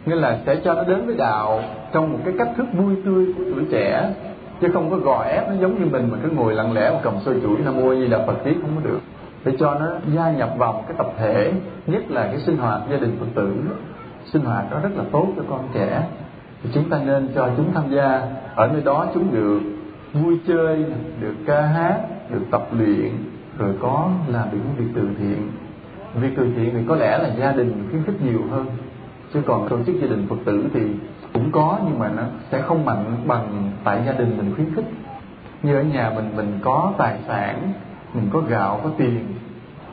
nghĩa 0.06 0.16
là 0.16 0.39
sẽ 0.46 0.56
cho 0.56 0.74
nó 0.74 0.84
đến 0.84 1.06
với 1.06 1.16
đạo 1.16 1.62
trong 1.94 2.12
một 2.12 2.20
cái 2.26 2.34
cách 2.38 2.50
thức 2.58 2.66
vui 2.74 2.96
tươi 3.06 3.34
của 3.38 3.44
tuổi 3.56 3.64
trẻ, 3.72 4.14
chứ 4.62 4.68
không 4.74 4.91
có 4.91 4.98
gò 4.98 5.24
ép 5.24 5.50
nó 5.50 5.56
giống 5.62 5.80
như 5.80 5.86
mình 5.91 6.10
mà 6.12 6.18
cứ 6.24 6.30
ngồi 6.30 6.54
lặng 6.54 6.74
lẽ 6.74 6.89
mà 6.89 7.00
cầm 7.04 7.14
sôi 7.26 7.36
chuỗi 7.44 7.58
nam 7.66 7.76
mô 7.76 7.94
gì 7.94 8.08
là 8.08 8.24
Phật 8.28 8.44
tiết 8.44 8.58
không 8.62 8.72
có 8.76 8.89
được 8.89 9.00
để 9.46 9.52
cho 9.60 9.78
nó 9.80 9.88
gia 10.16 10.32
nhập 10.32 10.54
vào 10.58 10.74
một 10.74 10.84
cái 10.88 10.98
tập 10.98 11.14
thể, 11.18 11.54
nhất 11.88 12.12
là 12.12 12.24
cái 12.24 12.39
sinh 12.39 12.58
hoạt 12.58 12.82
gia 12.91 12.98
đình 12.98 13.18
phật 13.20 13.26
tử. 13.36 13.54
Sinh 14.26 14.41
hoạt 14.41 14.72
đó 14.72 14.80
rất 14.84 14.89
là 14.96 15.04
tốt 15.12 15.28
cho 15.36 15.44
con 15.50 15.68
trẻ. 15.74 16.08
Thì 16.64 16.70
chúng 16.74 16.89
ta 16.89 17.00
nên 17.06 17.30
cho 17.36 17.50
chúng 17.58 17.74
tham 17.74 17.84
gia. 17.89 18.22
Ở 18.56 18.68
nơi 18.68 18.82
đó 18.82 19.08
chúng 19.14 19.32
được 19.32 19.60
vui 20.14 20.39
chơi, 20.48 20.86
được 21.20 21.36
ca 21.46 21.62
hát, 21.62 22.00
được 22.30 22.41
tập 22.52 22.68
luyện, 22.72 23.12
rồi 23.58 23.74
có 23.80 24.10
làm 24.28 24.52
được 24.52 24.58
những 24.58 24.76
việc 24.78 24.94
từ 24.96 25.10
thiện. 25.20 25.52
Việc 26.16 26.34
từ 26.38 26.48
thiện 26.56 26.70
thì 26.74 26.80
có 26.88 26.96
lẽ 26.96 27.18
là 27.18 27.30
gia 27.39 27.52
đình 27.52 27.88
khuyến 27.89 28.04
khích 28.04 28.22
nhiều 28.22 28.41
hơn. 28.52 28.66
Chứ 29.34 29.41
còn 29.46 29.70
tổ 29.70 29.78
chức 29.86 29.96
gia 30.02 30.08
đình 30.08 30.26
phật 30.30 30.36
tử 30.46 30.66
thì 30.74 30.82
cũng 31.34 31.52
có, 31.52 31.80
nhưng 31.86 32.00
mà 32.00 32.10
nó 32.16 32.24
sẽ 32.52 32.62
không 32.62 32.86
mạnh 32.86 33.06
bằng 33.26 33.72
tại 33.84 34.02
gia 34.06 34.12
đình 34.12 34.38
mình 34.38 34.56
khuyến 34.56 34.76
khích. 34.76 34.86
Như 35.64 35.76
ở 35.76 35.82
nhà 35.82 36.12
mình 36.16 36.32
mình 36.36 36.60
có 36.64 36.94
tài 36.98 37.18
sản 37.28 37.74
mình 38.14 38.30
có 38.34 38.39
gạo, 38.39 38.80
có 38.84 38.89
tiền, 38.97 39.26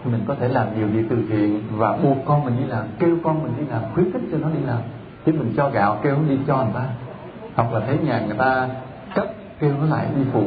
mình 0.04 0.20
có 0.26 0.34
thể 0.34 0.48
làm 0.48 0.66
nhiều 0.78 0.86
việc 0.86 1.04
từ 1.10 1.16
thiện 1.28 1.62
và 1.76 1.96
buộc 1.96 2.16
con 2.24 2.44
mình 2.44 2.56
đi 2.58 2.64
làm, 2.64 2.84
kêu 2.98 3.16
con 3.22 3.42
mình 3.42 3.52
đi 3.58 3.64
làm, 3.70 3.82
khuyến 3.94 4.12
khích 4.12 4.22
cho 4.32 4.38
nó 4.38 4.48
đi 4.48 4.60
làm. 4.66 4.78
Chứ 5.26 5.32
mình 5.32 5.52
cho 5.56 5.70
gạo, 5.70 5.98
kêu 6.02 6.16
nó 6.16 6.28
đi 6.28 6.38
cho 6.46 6.56
người 6.56 6.74
ta. 6.74 6.84
Hoặc 7.54 7.72
là 7.72 7.80
thấy 7.86 7.98
nhà 7.98 8.20
người 8.26 8.36
ta 8.38 8.68
cấp, 9.14 9.26
kêu 9.60 9.72
nó 9.80 9.96
lại 9.96 10.06
đi 10.16 10.22
phụ. 10.32 10.46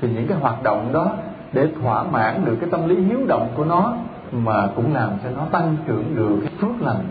Thì 0.00 0.08
những 0.08 0.26
cái 0.26 0.38
hoạt 0.38 0.62
động 0.62 0.92
đó 0.92 1.12
để 1.52 1.68
thỏa 1.82 2.02
mãn 2.02 2.44
được 2.44 2.56
cái 2.60 2.70
tâm 2.70 2.88
lý 2.88 3.00
hiếu 3.00 3.20
động 3.28 3.48
của 3.56 3.64
nó 3.64 3.94
mà 4.32 4.68
cũng 4.76 4.94
làm 4.94 5.10
cho 5.24 5.30
nó 5.36 5.44
tăng 5.44 5.76
trưởng 5.86 6.16
được 6.16 6.38
cái 6.40 6.52
phước 6.60 6.82
lành. 6.82 7.04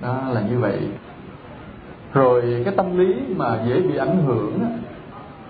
Đó 0.00 0.22
là 0.30 0.40
như 0.40 0.58
vậy. 0.58 0.78
Rồi 2.12 2.62
cái 2.64 2.74
tâm 2.76 2.98
lý 2.98 3.14
mà 3.36 3.58
dễ 3.68 3.80
bị 3.80 3.96
ảnh 3.96 4.22
hưởng 4.26 4.58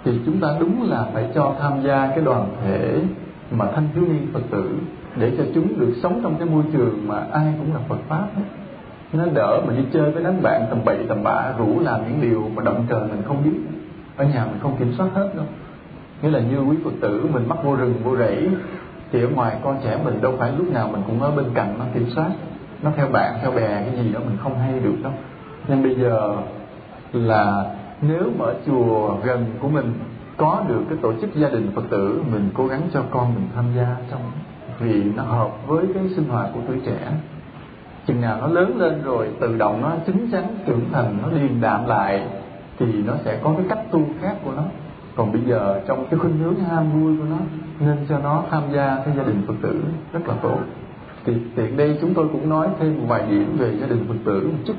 thì 0.05 0.21
chúng 0.27 0.41
ta 0.41 0.49
đúng 0.61 0.91
là 0.91 1.07
phải 1.13 1.31
cho 1.35 1.53
tham 1.61 1.83
gia 1.83 2.07
cái 2.07 2.21
đoàn 2.21 2.49
thể 2.65 2.99
mà 3.51 3.67
thanh 3.75 3.89
thiếu 3.95 4.05
niên 4.09 4.27
phật 4.33 4.43
tử 4.51 4.71
để 5.17 5.33
cho 5.39 5.45
chúng 5.55 5.81
được 5.81 5.93
sống 6.03 6.21
trong 6.23 6.35
cái 6.39 6.49
môi 6.49 6.63
trường 6.73 7.09
mà 7.09 7.27
ai 7.33 7.55
cũng 7.59 7.75
là 7.75 7.81
phật 7.89 7.99
pháp 8.09 8.27
hết. 8.37 8.43
Nó 9.13 9.27
đỡ 9.35 9.61
mà 9.67 9.75
đi 9.75 9.83
chơi 9.93 10.11
với 10.11 10.25
đám 10.25 10.43
bạn 10.43 10.67
tầm 10.71 10.79
bậy 10.85 10.99
tầm 11.09 11.23
bạ, 11.23 11.53
rủ 11.59 11.81
làm 11.81 12.01
những 12.09 12.21
điều 12.21 12.51
mà 12.55 12.63
động 12.63 12.87
trời 12.89 13.01
mình 13.01 13.23
không 13.27 13.45
biết. 13.45 13.61
Ở 14.17 14.25
nhà 14.25 14.45
mình 14.45 14.59
không 14.63 14.77
kiểm 14.77 14.93
soát 14.99 15.09
hết 15.15 15.31
đâu. 15.37 15.47
Nghĩa 16.23 16.31
là 16.31 16.41
như 16.41 16.61
quý 16.61 16.77
phật 16.85 16.91
tử 17.01 17.27
mình 17.33 17.49
mắc 17.49 17.59
vô 17.65 17.77
rừng, 17.77 17.95
vô 18.05 18.17
rẫy, 18.17 18.49
thì 19.13 19.23
ở 19.23 19.29
ngoài 19.29 19.57
con 19.65 19.77
trẻ 19.85 19.99
mình 20.05 20.21
đâu 20.23 20.35
phải 20.39 20.53
lúc 20.59 20.73
nào 20.73 20.89
mình 20.93 21.03
cũng 21.07 21.23
ở 21.23 21.31
bên 21.31 21.47
cạnh 21.55 21.75
nó 21.79 21.85
kiểm 21.95 22.07
soát. 22.11 22.31
Nó 22.83 22.91
theo 22.97 23.07
bạn, 23.07 23.35
theo 23.43 23.51
bè, 23.51 23.69
cái 23.69 24.05
gì 24.05 24.13
đó 24.13 24.21
mình 24.27 24.37
không 24.43 24.59
hay 24.59 24.81
được 24.81 24.97
đâu. 25.03 25.13
Nên 25.69 25.83
bây 25.83 25.95
giờ 25.95 26.37
là 27.13 27.65
nếu 28.03 28.23
mà 28.39 28.45
ở 28.45 28.55
chùa 28.67 29.17
gần 29.25 29.47
của 29.61 29.69
mình 29.69 29.93
có 30.41 30.65
được 30.69 30.83
cái 30.89 30.99
tổ 31.03 31.13
chức 31.21 31.35
gia 31.35 31.49
đình 31.49 31.71
phật 31.75 31.83
tử, 31.91 32.23
mình 32.33 32.49
cố 32.55 32.67
gắng 32.67 32.83
cho 32.93 33.03
con 33.11 33.35
mình 33.35 33.49
tham 33.55 33.65
gia 33.77 33.97
trong 34.11 34.21
vì 34.79 35.03
nó 35.17 35.23
hợp 35.23 35.51
với 35.67 35.85
cái 35.95 36.03
sinh 36.17 36.29
hoạt 36.29 36.51
của 36.55 36.61
tuổi 36.69 36.77
trẻ. 36.87 37.13
Chừng 38.07 38.21
nào 38.21 38.39
nó 38.41 38.47
lớn 38.47 38.79
lên 38.79 39.03
rồi, 39.05 39.29
tự 39.41 39.57
động 39.59 39.83
nó 39.83 39.93
chín 40.07 40.29
chắn, 40.33 40.45
trưởng 40.67 40.85
thành, 40.93 41.19
nó 41.23 41.29
điềm 41.39 41.61
đạm 41.61 41.87
lại, 41.87 42.27
thì 42.79 42.87
nó 43.03 43.15
sẽ 43.25 43.39
có 43.43 43.55
cái 43.57 43.67
cách 43.69 43.91
tu 43.91 44.03
khác 44.21 44.37
của 44.45 44.53
nó. 44.57 44.63
Còn 45.17 45.33
bây 45.33 45.43
giờ, 45.43 45.81
trong 45.87 46.07
cái 46.11 46.19
khuynh 46.19 46.39
hướng 46.39 46.55
ham 46.55 46.93
vui 46.93 47.17
của 47.17 47.25
nó, 47.31 47.37
nên 47.81 47.97
cho 48.09 48.19
nó 48.19 48.45
tham 48.51 48.63
gia 48.73 49.03
cái 49.05 49.17
gia 49.17 49.23
đình 49.23 49.43
phật 49.47 49.55
tử, 49.63 49.81
rất 50.13 50.29
là 50.29 50.35
tốt. 50.43 50.59
Thì 51.25 51.33
tiện 51.55 51.77
đây 51.77 51.99
chúng 52.01 52.15
tôi 52.15 52.29
cũng 52.33 52.49
nói 52.49 52.69
thêm 52.81 52.99
một 52.99 53.05
vài 53.09 53.23
điểm 53.31 53.57
về 53.59 53.77
gia 53.81 53.87
đình 53.87 54.05
phật 54.09 54.15
tử 54.25 54.49
một 54.53 54.59
chút. 54.65 54.77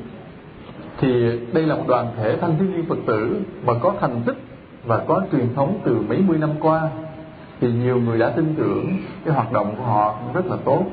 Thì 0.97 1.39
đây 1.53 1.65
là 1.65 1.75
một 1.75 1.83
đoàn 1.87 2.07
thể 2.17 2.37
thanh 2.37 2.57
thiếu 2.57 2.67
niên 2.67 2.85
phật 2.89 2.99
tử 3.05 3.41
mà 3.65 3.73
có 3.81 3.93
thành 3.99 4.21
tích 4.25 4.37
và 4.85 4.97
có 5.07 5.21
truyền 5.31 5.53
thống 5.55 5.79
từ 5.83 5.97
mấy 6.09 6.23
mươi 6.27 6.37
năm 6.37 6.49
qua 6.59 6.89
thì 7.61 7.71
nhiều 7.71 7.99
người 7.99 8.19
đã 8.19 8.29
tin 8.29 8.55
tưởng 8.57 8.97
cái 9.25 9.33
hoạt 9.33 9.51
động 9.51 9.75
của 9.77 9.83
họ 9.83 10.15
rất 10.33 10.45
là 10.45 10.57
tốt 10.65 10.83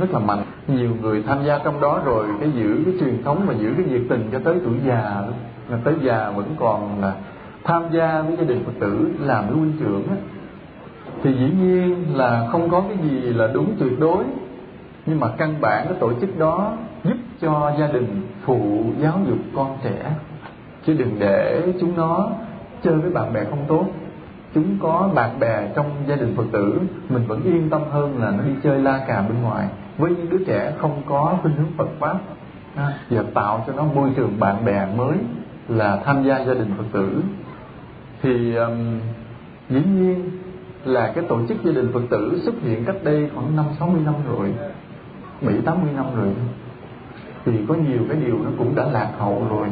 rất 0.00 0.10
là 0.12 0.18
mạnh. 0.18 0.42
Nhiều 0.68 0.90
người 1.00 1.22
tham 1.22 1.44
gia 1.44 1.58
trong 1.58 1.80
đó 1.80 2.02
rồi 2.04 2.26
cái 2.40 2.50
giữ 2.50 2.82
cái 2.84 2.94
truyền 3.00 3.22
thống 3.22 3.42
và 3.46 3.54
giữ 3.54 3.74
cái 3.76 3.86
nhiệt 3.86 4.02
tình 4.08 4.28
cho 4.32 4.38
tới 4.44 4.54
tuổi 4.64 4.74
già 4.86 5.22
là 5.68 5.78
tới 5.84 5.94
già 6.02 6.30
vẫn 6.30 6.54
còn 6.58 7.00
là 7.00 7.14
tham 7.64 7.82
gia 7.92 8.22
với 8.22 8.36
gia 8.36 8.44
đình 8.44 8.64
phật 8.64 8.72
tử 8.80 9.14
làm 9.20 9.44
cái 9.44 9.52
huynh 9.52 9.72
trưởng 9.80 10.06
á, 10.10 10.16
thì 11.22 11.32
dĩ 11.32 11.50
nhiên 11.60 12.04
là 12.16 12.48
không 12.52 12.70
có 12.70 12.82
cái 12.88 12.96
gì 13.02 13.20
là 13.20 13.46
đúng 13.46 13.76
tuyệt 13.78 14.00
đối 14.00 14.24
nhưng 15.06 15.20
mà 15.20 15.28
căn 15.28 15.54
bản 15.60 15.86
cái 15.88 15.96
tổ 16.00 16.12
chức 16.20 16.38
đó 16.38 16.72
giúp 17.04 17.16
cho 17.40 17.72
gia 17.78 17.86
đình 17.86 18.22
phụ 18.44 18.84
giáo 19.02 19.20
dục 19.28 19.38
con 19.56 19.76
trẻ. 19.84 20.12
Chứ 20.86 20.94
đừng 20.98 21.16
để 21.18 21.62
chúng 21.80 21.96
nó 21.96 22.30
chơi 22.82 22.94
với 22.94 23.10
bạn 23.10 23.32
bè 23.32 23.44
không 23.44 23.64
tốt. 23.68 23.86
Chúng 24.54 24.78
có 24.82 25.10
bạn 25.14 25.40
bè 25.40 25.68
trong 25.76 25.86
gia 26.06 26.16
đình 26.16 26.34
phật 26.36 26.44
tử 26.52 26.80
mình 27.08 27.26
vẫn 27.26 27.42
yên 27.42 27.70
tâm 27.70 27.82
hơn 27.90 28.22
là 28.22 28.30
nó 28.30 28.42
đi 28.42 28.52
chơi 28.62 28.78
la 28.78 29.04
cà 29.08 29.22
bên 29.22 29.42
ngoài. 29.42 29.68
Với 29.98 30.10
những 30.10 30.30
đứa 30.30 30.44
trẻ 30.46 30.72
không 30.78 31.02
có 31.08 31.38
khuynh 31.42 31.54
hướng 31.56 31.72
phật 31.76 31.88
pháp 31.98 32.18
à, 32.74 32.98
và 33.10 33.22
tạo 33.34 33.64
cho 33.66 33.72
nó 33.72 33.84
môi 33.84 34.10
trường 34.16 34.40
bạn 34.40 34.64
bè 34.64 34.86
mới 34.96 35.16
là 35.68 36.02
tham 36.04 36.24
gia 36.24 36.38
gia 36.38 36.54
đình 36.54 36.70
phật 36.76 36.84
tử. 36.92 37.22
Thì 38.22 38.54
um, 38.54 39.00
dĩ 39.70 39.82
nhiên 39.84 40.30
là 40.84 41.12
cái 41.14 41.24
tổ 41.28 41.38
chức 41.48 41.64
gia 41.64 41.72
đình 41.72 41.92
phật 41.92 42.02
tử 42.10 42.40
xuất 42.44 42.54
hiện 42.62 42.84
cách 42.84 42.96
đây 43.04 43.30
khoảng 43.34 43.56
năm 43.56 43.64
sáu 43.78 43.88
mươi 43.88 44.00
năm 44.04 44.14
rồi 44.28 44.54
bảy 45.40 45.54
tám 45.64 45.82
mươi 45.82 45.92
năm 45.96 46.06
rồi. 46.16 46.28
Thì 47.44 47.52
có 47.68 47.74
nhiều 47.74 48.00
cái 48.08 48.20
điều 48.26 48.38
nó 48.44 48.50
cũng 48.58 48.74
đã 48.74 48.84
lạc 48.92 49.10
hậu 49.18 49.46
rồi 49.50 49.68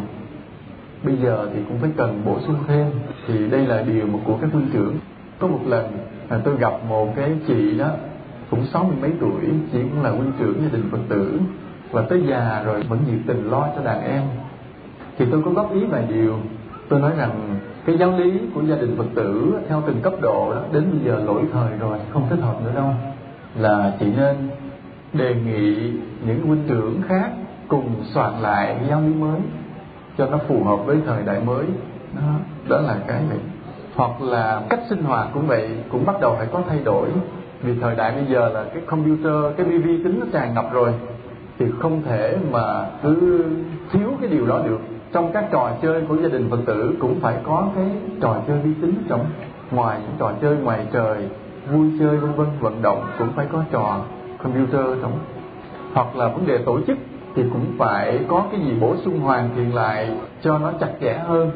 bây 1.05 1.16
giờ 1.16 1.48
thì 1.55 1.61
cũng 1.68 1.78
phải 1.78 1.90
cần 1.96 2.22
bổ 2.24 2.40
sung 2.46 2.57
thêm. 2.66 2.86
Thì 3.26 3.48
đây 3.48 3.66
là 3.66 3.82
điều 3.82 4.07
mà 4.07 4.18
của 4.24 4.36
các 4.40 4.50
huynh 4.52 4.70
trưởng. 4.72 4.96
Có 5.38 5.46
một 5.46 5.61
lần 5.66 5.92
là 6.30 6.40
tôi 6.44 6.57
gặp 6.57 6.72
một 6.88 7.16
cái 7.16 7.32
chị 7.46 7.78
đó, 7.78 7.90
cũng 8.50 8.66
sáu 8.66 8.84
mươi 8.84 8.96
mấy 9.00 9.11
tuổi, 9.20 9.42
chị 9.72 9.78
cũng 9.82 10.02
là 10.02 10.11
huynh 10.11 10.32
trưởng 10.38 10.62
gia 10.62 10.68
đình 10.68 10.88
phật 10.90 10.98
tử, 11.09 11.40
và 11.90 12.02
tới 12.02 12.22
già 12.28 12.62
rồi 12.64 12.82
vẫn 12.88 12.98
nhiệt 13.07 13.20
tình 13.26 13.50
lo 13.50 13.68
cho 13.76 13.84
đàn 13.84 14.05
em. 14.05 14.22
Thì 15.18 15.26
tôi 15.30 15.42
có 15.44 15.50
góp 15.50 15.74
ý 15.74 15.84
vài 15.84 16.05
điều. 16.09 16.38
Tôi 16.88 17.00
nói 17.00 17.12
rằng 17.16 17.59
cái 17.84 17.98
giáo 17.98 18.18
lý 18.18 18.32
của 18.55 18.62
gia 18.62 18.76
đình 18.76 18.96
phật 18.96 19.07
tử 19.14 19.52
theo 19.68 19.82
từng 19.86 20.00
cấp 20.02 20.12
độ 20.20 20.55
đó, 20.55 20.61
đến 20.72 20.84
bây 20.90 21.00
giờ 21.05 21.22
lỗi 21.24 21.42
thời 21.52 21.76
rồi, 21.78 21.98
không 22.11 22.26
thích 22.30 22.40
hợp 22.40 22.57
nữa 22.64 22.72
đâu. 22.74 22.90
Là 23.57 23.92
chị 24.00 24.07
nên 24.16 24.36
đề 25.12 25.34
nghị 25.34 25.92
những 26.26 26.46
huynh 26.46 26.62
trưởng 26.68 27.02
khác 27.09 27.30
cùng 27.68 27.94
soạn 28.14 28.32
lại 28.40 28.76
giáo 28.88 29.00
lý 29.00 29.14
mới 29.14 29.40
cho 30.19 30.27
nó 30.27 30.39
phù 30.49 30.65
hợp 30.65 30.77
với 30.77 30.97
thời 31.07 31.23
đại 31.23 31.41
mới. 31.41 31.65
Đó, 32.17 32.23
đó 32.69 32.81
là 32.81 32.97
cái 33.07 33.23
này. 33.29 33.39
Hoặc 33.95 34.23
là 34.23 34.62
cách 34.71 34.81
sinh 34.91 35.03
hoạt 35.03 35.29
cũng 35.35 35.47
vậy 35.47 35.69
cũng 35.93 36.05
bắt 36.07 36.21
đầu 36.21 36.35
phải 36.39 36.47
có 36.53 36.62
thay 36.69 36.79
đổi. 36.85 37.09
Vì 37.62 37.81
thời 37.81 37.97
đại 37.97 38.12
bây 38.12 38.25
giờ 38.27 38.49
là 38.49 38.65
cái 38.75 38.83
computer 38.87 39.57
cái 39.57 39.67
vi 39.67 40.05
tính 40.05 40.21
nó 40.21 40.27
tràn 40.33 40.55
ngập 40.55 40.73
rồi 40.73 40.95
thì 41.59 41.67
không 41.79 42.03
thể 42.03 42.37
mà 42.51 42.87
cứ 43.03 43.45
thiếu 43.93 44.09
cái 44.21 44.31
điều 44.31 44.47
đó 44.47 44.61
được. 44.65 44.79
Trong 45.12 45.33
các 45.33 45.45
trò 45.53 45.71
chơi 45.83 46.03
của 46.09 46.17
gia 46.17 46.29
đình 46.29 46.51
phật 46.51 46.61
tử 46.67 46.95
cũng 47.01 47.21
phải 47.21 47.37
có 47.43 47.69
cái 47.75 47.87
trò 48.21 48.37
chơi 48.49 48.59
vi 48.59 48.71
tính 48.83 48.95
trong. 49.09 49.27
Ngoài 49.71 49.99
những 50.01 50.17
trò 50.19 50.33
chơi 50.43 50.57
ngoài 50.57 50.87
trời 50.93 51.19
vui 51.73 51.91
chơi 51.99 52.17
vân 52.17 52.33
vân 52.33 52.47
vận 52.61 52.83
động 52.83 53.07
cũng 53.19 53.29
phải 53.37 53.47
có 53.53 53.62
trò 53.71 54.01
computer 54.43 54.87
trong. 55.03 55.12
Hoặc 55.95 56.17
là 56.17 56.29
vấn 56.29 56.47
đề 56.47 56.59
tổ 56.59 56.81
chức 56.87 56.99
thì 57.35 57.43
cũng 57.53 57.66
phải 57.78 58.20
có 58.28 58.45
cái 58.51 58.61
gì 58.61 58.72
bổ 58.80 58.97
sung 58.97 59.20
hoàn 59.20 59.51
thiện 59.57 59.74
lại 59.74 60.11
cho 60.43 60.59
nó 60.59 60.72
chặt 60.80 60.91
chẽ 61.01 61.18
hơn. 61.26 61.51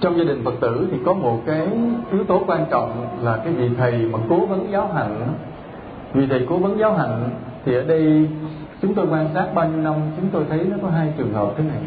Trong 0.00 0.18
gia 0.18 0.24
đình 0.24 0.44
phật 0.44 0.54
tử 0.60 0.88
thì 0.90 0.98
có 1.04 1.12
một 1.12 1.40
cái 1.46 1.68
yếu 2.12 2.24
tố 2.24 2.42
quan 2.46 2.64
trọng 2.70 3.06
là 3.22 3.36
cái 3.36 3.52
vị 3.52 3.70
thầy 3.78 3.92
mà 3.92 4.18
cố 4.28 4.46
vấn 4.46 4.72
giáo 4.72 4.88
hạnh. 4.94 5.34
Vị 6.12 6.26
thầy 6.30 6.46
cố 6.48 6.56
vấn 6.56 6.78
giáo 6.78 6.94
hạnh 6.94 7.30
thì 7.64 7.74
ở 7.74 7.82
đây 7.82 8.28
chúng 8.82 8.94
tôi 8.94 9.06
quan 9.10 9.28
sát 9.34 9.46
bao 9.54 9.68
nhiêu 9.68 9.80
năm 9.80 9.94
chúng 10.16 10.28
tôi 10.32 10.44
thấy 10.48 10.66
nó 10.70 10.76
có 10.82 10.88
hai 10.88 11.12
trường 11.18 11.32
hợp 11.32 11.52
thế 11.56 11.64
này. 11.64 11.82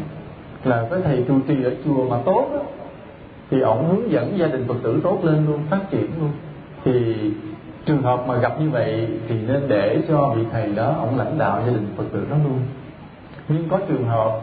Là 0.64 0.86
cái 0.90 1.00
thầy 1.04 1.24
trụ 1.28 1.34
trì 1.48 1.64
ở 1.64 1.74
chùa 1.84 2.08
mà 2.08 2.16
tốt 2.24 2.48
đó, 2.52 2.60
thì 3.50 3.60
ổng 3.60 3.88
hướng 3.88 4.10
dẫn 4.10 4.38
gia 4.38 4.46
đình 4.46 4.64
phật 4.68 4.76
tử 4.82 5.00
tốt 5.02 5.18
lên 5.22 5.46
luôn 5.46 5.60
phát 5.70 5.90
triển 5.90 6.06
luôn. 6.20 6.30
Thì 6.84 7.14
trường 7.86 8.02
hợp 8.02 8.24
mà 8.28 8.36
gặp 8.36 8.60
như 8.60 8.70
vậy 8.70 9.08
thì 9.28 9.34
nên 9.46 9.62
để 9.68 10.02
cho 10.08 10.32
vị 10.36 10.42
thầy 10.52 10.72
đó 10.72 10.94
ổng 11.00 11.18
lãnh 11.18 11.38
đạo 11.38 11.60
gia 11.66 11.72
đình 11.72 11.86
phật 11.96 12.04
tử 12.12 12.26
đó 12.30 12.36
luôn 12.44 12.58
nhưng 13.48 13.68
có 13.68 13.78
trường 13.88 14.04
hợp 14.04 14.40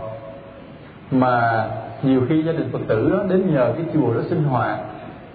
mà 1.12 1.66
nhiều 2.04 2.22
khi 2.30 2.44
gia 2.44 2.52
đình 2.52 2.70
phật 2.72 2.82
tử 2.88 3.10
đó 3.10 3.24
đến 3.30 3.54
nhờ 3.54 3.74
cái 3.78 3.86
chùa 3.94 4.14
đó 4.14 4.22
sinh 4.30 4.44
hoạt, 4.44 4.80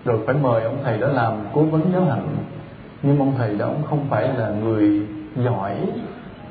rồi 0.04 0.18
phải 0.26 0.34
mời 0.42 0.62
ông 0.62 0.78
thầy 0.84 0.98
đó 0.98 1.08
làm 1.08 1.32
cố 1.52 1.62
vấn 1.62 1.82
giáo 1.92 2.04
hạnh 2.04 2.26
nhưng 3.02 3.18
ông 3.18 3.32
thầy 3.38 3.54
đó 3.54 3.66
cũng 3.66 3.82
không 3.82 4.06
phải 4.10 4.28
là 4.38 4.48
người 4.48 5.02
giỏi 5.36 5.76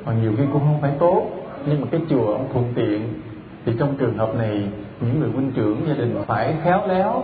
và 0.04 0.14
nhiều 0.14 0.32
khi 0.36 0.42
cũng 0.52 0.60
không 0.60 0.78
phải 0.80 0.92
tốt. 0.98 1.26
Nhưng 1.66 1.80
mà 1.80 1.86
cái 1.90 2.00
chùa 2.10 2.32
ông 2.32 2.48
thuận 2.52 2.72
tiện, 2.74 3.08
thì 3.64 3.72
trong 3.78 3.94
trường 3.98 4.16
hợp 4.16 4.34
này, 4.34 4.68
những 5.00 5.20
người 5.20 5.30
huynh 5.30 5.52
trưởng 5.52 5.88
gia 5.88 5.94
đình 5.94 6.22
phải 6.26 6.54
khéo 6.64 6.86
léo 6.88 7.22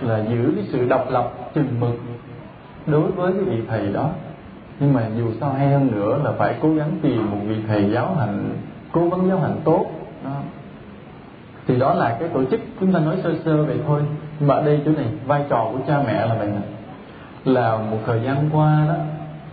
là 0.00 0.18
giữ 0.18 0.52
cái 0.56 0.64
sự 0.68 0.88
độc 0.88 1.10
lập, 1.10 1.32
chừng 1.54 1.80
mực 1.80 1.94
đối 2.86 3.10
với 3.10 3.32
cái 3.32 3.42
vị 3.42 3.62
thầy 3.68 3.92
đó. 3.92 4.10
Nhưng 4.80 4.92
mà 4.92 5.08
dù 5.16 5.30
sao 5.40 5.50
hay 5.52 5.68
hơn 5.68 5.90
nữa 5.92 6.20
là 6.24 6.32
phải 6.32 6.54
cố 6.62 6.74
gắng 6.74 6.90
tìm 7.02 7.30
một 7.30 7.38
vị 7.46 7.56
thầy 7.68 7.90
giáo 7.90 8.14
hạnh 8.14 8.50
cố 8.92 9.08
vấn 9.08 9.28
giáo 9.28 9.38
hạnh 9.38 9.60
tốt. 9.64 9.86
Đó. 10.24 10.30
thì 11.66 11.78
đó 11.78 11.94
là 11.94 12.16
cái 12.20 12.28
tổ 12.28 12.44
chức 12.44 12.60
chúng 12.80 12.92
ta 12.92 12.98
nói 12.98 13.16
sơ 13.22 13.34
sơ 13.44 13.64
vậy 13.64 13.78
thôi. 13.86 14.02
Nhưng 14.38 14.48
mà 14.48 14.54
ở 14.54 14.62
đây 14.62 14.80
chỗ 14.84 14.92
này, 14.92 15.06
vai 15.26 15.44
trò 15.48 15.68
của 15.72 15.78
cha 15.86 16.02
mẹ 16.06 16.26
là 16.26 16.34
vậy 16.34 16.46
nè. 16.48 16.62
Là 17.52 17.76
một 17.76 17.98
thời 18.06 18.20
gian 18.22 18.50
qua 18.52 18.84
đó, 18.88 18.94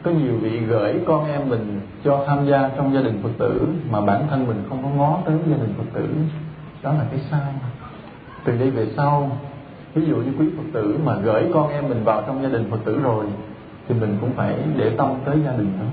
có 0.03 0.11
nhiều 0.11 0.33
vị 0.41 0.59
gửi 0.59 0.99
con 1.07 1.25
em 1.31 1.49
mình 1.49 1.81
cho 2.03 2.23
tham 2.27 2.45
gia 2.45 2.69
trong 2.77 2.93
gia 2.93 3.01
đình 3.01 3.19
phật 3.23 3.29
tử, 3.37 3.67
mà 3.89 4.01
bản 4.01 4.27
thân 4.29 4.47
mình 4.47 4.63
không 4.69 4.83
có 4.83 4.89
ngó 4.89 5.19
tới 5.25 5.35
gia 5.47 5.57
đình 5.57 5.73
phật 5.77 5.83
tử. 5.93 6.07
Đó 6.83 6.93
là 6.93 7.05
cái 7.11 7.19
sai. 7.31 7.53
Từ 8.43 8.57
đây 8.57 8.69
về 8.69 8.87
sau, 8.97 9.31
ví 9.93 10.05
dụ 10.05 10.15
như 10.15 10.31
quý 10.39 10.45
phật 10.57 10.63
tử 10.73 10.99
mà 11.03 11.15
gửi 11.15 11.43
con 11.53 11.69
em 11.69 11.89
mình 11.89 12.03
vào 12.03 12.23
trong 12.27 12.43
gia 12.43 12.49
đình 12.49 12.71
phật 12.71 12.79
tử 12.85 12.99
rồi, 13.03 13.25
thì 13.87 13.95
mình 13.95 14.17
cũng 14.21 14.31
phải 14.31 14.55
để 14.77 14.89
tâm 14.97 15.13
tới 15.25 15.37
gia 15.45 15.51
đình 15.51 15.73
đó 15.79 15.85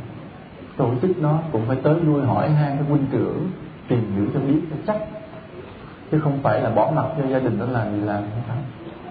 tổ 0.77 0.91
chức 1.03 1.23
nó 1.23 1.39
cũng 1.53 1.63
phải 1.67 1.77
tới 1.83 1.95
nuôi 2.07 2.23
hỏi 2.25 2.51
hai 2.51 2.77
cái 2.77 2.89
huynh 2.89 3.07
trưởng 3.13 3.51
tìm 3.89 4.13
hiểu 4.17 4.27
cho 4.35 4.41
biết 4.41 4.61
cho 4.71 4.77
chắc. 4.87 5.07
Chứ 6.11 6.21
không 6.21 6.39
phải 6.43 6.61
là 6.61 6.71
bỏ 6.71 6.93
mặt 6.95 7.07
cho 7.19 7.29
gia 7.29 7.39
đình 7.39 7.59
đó 7.59 7.67
làm 7.71 7.93
gì 7.93 8.01
làm 8.01 8.23
không 8.23 8.43
phải. 8.49 8.59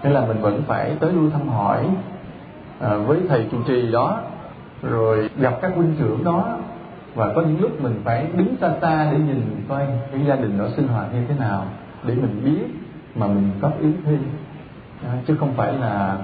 Nên 0.03 0.13
là 0.13 0.25
mình 0.25 0.41
vẫn 0.41 0.61
phải 0.67 0.95
tới 0.99 1.11
nuôi 1.11 1.31
thăm 1.31 1.47
hỏi 1.47 1.87
à, 2.79 2.95
với 2.95 3.19
thầy 3.29 3.47
trụ 3.51 3.57
trì 3.67 3.91
đó 3.91 4.19
rồi 4.81 5.29
gặp 5.37 5.53
các 5.61 5.71
huynh 5.75 5.95
trưởng 5.99 6.23
đó. 6.23 6.57
Và 7.15 7.33
có 7.33 7.41
những 7.41 7.61
lúc 7.61 7.81
mình 7.81 8.01
phải 8.03 8.27
đứng 8.37 8.55
xa 8.61 8.73
xa 8.81 9.11
để 9.11 9.17
nhìn 9.17 9.65
coi 9.69 9.87
cái 10.11 10.21
gia 10.27 10.35
đình 10.35 10.57
đó 10.57 10.65
sinh 10.75 10.87
hoạt 10.87 11.13
như 11.13 11.19
thế 11.27 11.35
nào 11.39 11.65
để 12.03 12.15
mình 12.15 12.41
biết 12.45 12.65
mà 13.15 13.27
mình 13.27 13.51
góp 13.61 13.81
ý 13.81 13.89
thêm. 14.05 14.19
À, 15.03 15.11
chứ 15.27 15.35
không 15.39 15.53
phải 15.55 15.73
là 15.73 16.17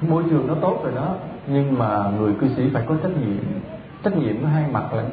môi 0.00 0.22
trường 0.30 0.46
nó 0.46 0.54
tốt 0.60 0.80
rồi 0.84 0.92
đó 0.94 1.14
nhưng 1.46 1.78
mà 1.78 2.10
người 2.18 2.32
cư 2.40 2.48
sĩ 2.56 2.70
phải 2.74 2.82
có 2.88 2.94
trách 3.02 3.16
nhiệm 3.20 3.60
trách 4.06 4.16
nhiệm 4.16 4.42
nó 4.42 4.48
hai 4.48 4.64
mặt 4.72 4.94
lắm 4.94 5.06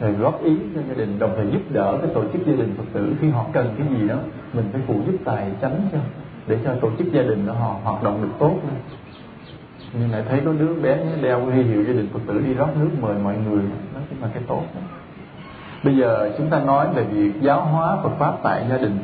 rồi 0.00 0.12
góp 0.12 0.44
ý 0.44 0.56
cho 0.74 0.80
gia 0.88 0.94
đình, 0.94 1.18
đồng 1.18 1.32
thời 1.36 1.46
giúp 1.52 1.60
đỡ 1.70 1.98
cái 2.02 2.10
tổ 2.14 2.22
chức 2.32 2.46
gia 2.46 2.52
đình 2.52 2.74
phật 2.76 2.84
tử. 2.92 3.12
Khi 3.20 3.28
họ 3.28 3.44
cần 3.52 3.74
cái 3.78 3.86
gì 3.88 4.08
đó, 4.08 4.16
mình 4.52 4.64
phải 4.72 4.80
phụ 4.86 4.94
giúp 5.06 5.16
tài 5.24 5.50
chánh 5.62 5.88
cho, 5.92 5.98
để 6.46 6.58
cho 6.64 6.74
tổ 6.80 6.90
chức 6.98 7.12
gia 7.12 7.22
đình 7.22 7.46
đó 7.46 7.52
họ 7.52 7.76
hoạt 7.84 8.02
động 8.02 8.22
được 8.22 8.28
tốt 8.38 8.54
lên. 8.64 8.80
Nhưng 9.92 10.12
lại 10.12 10.22
thấy 10.28 10.40
có 10.44 10.52
đứa 10.52 10.74
bé 10.74 10.98
đeo 11.22 11.40
huy 11.40 11.62
hiệu 11.62 11.84
gia 11.84 11.92
đình 11.92 12.08
phật 12.12 12.20
tử 12.26 12.40
đi 12.46 12.54
rót 12.54 12.68
nước 12.80 12.90
mời 13.00 13.14
mọi 13.24 13.36
người 13.36 13.62
đó 13.94 14.00
chính 14.10 14.20
là 14.20 14.28
cái 14.34 14.42
tốt 14.46 14.62
đó. 14.74 14.80
bây 15.84 15.96
giờ 15.96 16.30
chúng 16.38 16.50
ta 16.50 16.60
nói 16.60 16.86
về 16.94 17.04
việc 17.04 17.32
giáo 17.40 17.60
hóa 17.60 17.96
phật 18.02 18.12
pháp 18.18 18.34
tại 18.42 18.66
gia 18.70 18.76
đình. 18.76 18.98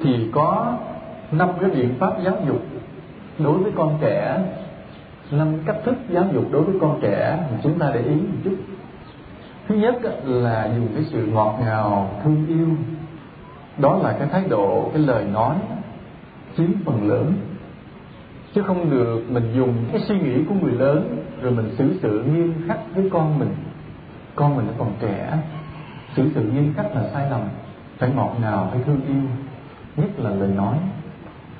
Thì 0.00 0.28
có 0.32 0.76
năm 1.32 1.48
cái 1.60 1.70
biện 1.70 1.94
pháp 1.98 2.12
giáo 2.24 2.36
dục 2.46 2.62
đối 3.38 3.58
với 3.58 3.72
con 3.76 3.98
trẻ 4.00 4.40
năm 5.30 5.48
cách 5.66 5.76
thức 5.84 5.94
giáo 6.10 6.24
dục 6.32 6.44
đối 6.52 6.62
với 6.62 6.74
con 6.80 6.98
trẻ 7.02 7.38
mà 7.50 7.58
chúng 7.62 7.78
ta 7.78 7.90
để 7.94 8.00
ý 8.00 8.14
một 8.14 8.38
chút. 8.44 8.56
Thứ 9.68 9.74
nhất 9.74 9.94
là 10.24 10.66
dùng 10.76 10.88
cái 10.94 11.04
sự 11.04 11.26
ngọt 11.26 11.58
ngào, 11.64 12.10
thương 12.24 12.46
yêu. 12.48 12.68
Đó 13.78 13.98
là 14.02 14.12
cái 14.18 14.28
thái 14.32 14.44
độ, 14.48 14.90
cái 14.92 15.02
lời 15.02 15.24
nói 15.24 15.56
chiếm 16.56 16.70
phần 16.84 17.08
lớn. 17.08 17.32
Chứ 18.54 18.62
không 18.62 18.90
được 18.90 19.22
mình 19.28 19.52
dùng 19.56 19.74
cái 19.92 20.00
suy 20.00 20.18
nghĩ 20.18 20.44
của 20.48 20.54
người 20.62 20.72
lớn 20.72 21.24
rồi 21.42 21.52
mình 21.52 21.74
xử 21.78 21.98
sự 22.02 22.22
nghiêm 22.22 22.54
khắc 22.68 22.78
với 22.94 23.10
con 23.12 23.38
mình. 23.38 23.54
Con 24.34 24.56
mình 24.56 24.66
nó 24.66 24.72
còn 24.78 24.92
trẻ. 25.00 25.38
Xử 26.16 26.30
sự 26.34 26.42
nghiêm 26.42 26.74
khắc 26.76 26.96
là 26.96 27.02
sai 27.12 27.30
lầm. 27.30 27.40
Phải 27.98 28.10
ngọt 28.16 28.36
ngào, 28.40 28.68
phải 28.72 28.82
thương 28.86 29.00
yêu. 29.08 29.22
Nhất 29.96 30.10
là 30.18 30.30
lời 30.30 30.48
nói. 30.48 30.78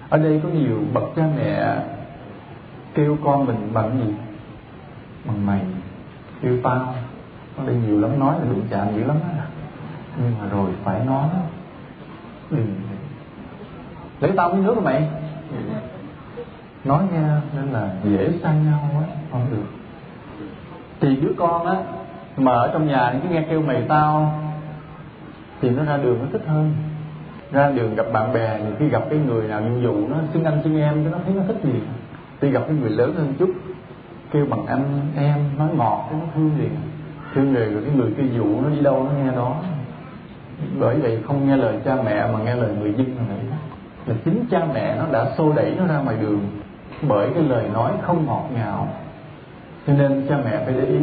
Ở 0.08 0.18
đây 0.18 0.40
có 0.42 0.48
nhiều 0.48 0.78
bậc 0.92 1.04
cha 1.16 1.22
mẹ 1.36 1.76
kêu 2.94 3.16
con 3.24 3.46
mình 3.46 3.70
bằng 3.72 3.98
gì? 3.98 4.14
Bằng 5.24 5.46
mày. 5.46 5.60
Kêu 6.42 6.58
tao. 6.62 6.94
Nó 7.56 7.66
đây 7.66 7.76
nhiều 7.86 8.00
lắm, 8.00 8.20
nói 8.20 8.34
là 8.38 8.44
đụng 8.44 8.62
chạm 8.70 8.88
dữ 8.96 9.04
lắm 9.04 9.16
á. 9.38 9.44
Nhưng 10.16 10.32
mà 10.40 10.48
rồi 10.48 10.70
phải 10.84 11.04
nói. 11.04 11.28
Đừng 12.50 12.74
lấy 14.20 14.32
tao 14.36 14.50
uống 14.50 14.64
nước 14.64 14.74
rồi 14.74 14.84
mày. 14.84 15.08
Nói 16.84 17.02
nghe 17.12 17.22
nên 17.56 17.72
là 17.72 17.90
dễ 18.04 18.32
sang 18.42 18.64
nhau 18.64 18.90
á 18.92 19.16
không 19.32 19.46
được. 19.50 19.66
Thì 21.00 21.16
đứa 21.16 21.32
con 21.36 21.66
á, 21.66 21.76
mà 22.36 22.52
ở 22.52 22.70
trong 22.72 22.86
nhà 22.86 23.14
cứ 23.22 23.28
nghe 23.28 23.42
kêu 23.50 23.62
mày 23.62 23.84
tao, 23.88 24.40
thì 25.60 25.70
nó 25.70 25.84
ra 25.84 25.96
đường 25.96 26.18
nó 26.20 26.26
thích 26.32 26.42
hơn. 26.46 26.74
Ra 27.52 27.70
đường 27.70 27.94
gặp 27.94 28.06
bạn 28.12 28.32
bè 28.32 28.60
nhiều 28.60 28.72
khi 28.78 28.88
gặp 28.88 29.02
cái 29.10 29.18
người 29.18 29.48
nào 29.48 29.62
dụ 29.62 29.80
dụ 29.80 30.08
nó 30.08 30.16
xưng 30.32 30.44
anh 30.44 30.60
xưng 30.64 30.80
em, 30.80 31.04
cái 31.04 31.12
nó 31.12 31.18
thấy 31.24 31.34
nó 31.34 31.42
thích 31.46 31.64
liền 31.64 31.82
đi 32.40 32.50
gặp 32.50 32.62
cái 32.66 32.76
người 32.76 32.90
lớn 32.90 33.14
hơn 33.16 33.34
chút, 33.38 33.50
kêu 34.30 34.46
bằng 34.50 34.66
anh, 34.66 35.00
em, 35.16 35.38
nói 35.58 35.68
ngọt 35.76 36.06
cái 36.10 36.20
nó 36.20 36.26
thương 36.34 36.50
liền. 36.58 36.70
Thương 37.34 37.54
rồi 37.54 37.82
cái 37.84 37.94
người 37.96 38.10
kia 38.16 38.36
dụ 38.36 38.60
nó 38.60 38.68
đi 38.68 38.80
đâu 38.80 39.04
nó 39.04 39.10
nghe 39.18 39.32
đó. 39.36 39.56
Bởi 40.80 40.96
vậy 40.96 41.22
không 41.26 41.48
nghe 41.48 41.56
lời 41.56 41.76
cha 41.84 41.96
mẹ 42.04 42.32
mà 42.32 42.38
nghe 42.44 42.54
lời 42.54 42.70
người 42.80 42.94
dân 42.96 43.16
là 43.16 43.22
vậy 43.28 43.38
là 44.06 44.14
chính 44.24 44.44
cha 44.50 44.66
mẹ 44.74 44.96
nó 44.96 45.06
đã 45.12 45.30
xô 45.38 45.52
đẩy 45.52 45.74
nó 45.78 45.86
ra 45.86 45.98
ngoài 45.98 46.16
đường 46.20 46.40
bởi 47.08 47.30
cái 47.34 47.42
lời 47.42 47.68
nói 47.72 47.92
không 48.02 48.26
ngọt 48.26 48.48
ngào. 48.54 48.88
Cho 49.86 49.92
nên 49.92 50.26
cha 50.28 50.36
mẹ 50.44 50.64
phải 50.64 50.74
để 50.74 50.84
ý 50.84 50.98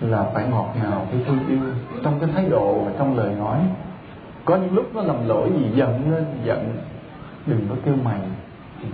là 0.00 0.24
phải 0.34 0.44
ngọt 0.50 0.74
ngào 0.82 1.06
cái 1.10 1.20
thương 1.26 1.38
yêu. 1.48 1.58
Trong 2.04 2.20
cái 2.20 2.28
thái 2.34 2.44
độ 2.48 2.78
và 2.78 2.92
trong 2.98 3.16
lời 3.16 3.34
nói, 3.38 3.58
có 4.44 4.56
những 4.56 4.74
lúc 4.74 4.94
nó 4.94 5.02
làm 5.02 5.28
lỗi 5.28 5.50
gì 5.58 5.70
giận 5.74 6.12
lên, 6.12 6.24
giận. 6.44 6.76
Đừng 7.46 7.66
có 7.68 7.76
kêu 7.84 7.94
mày 8.04 8.20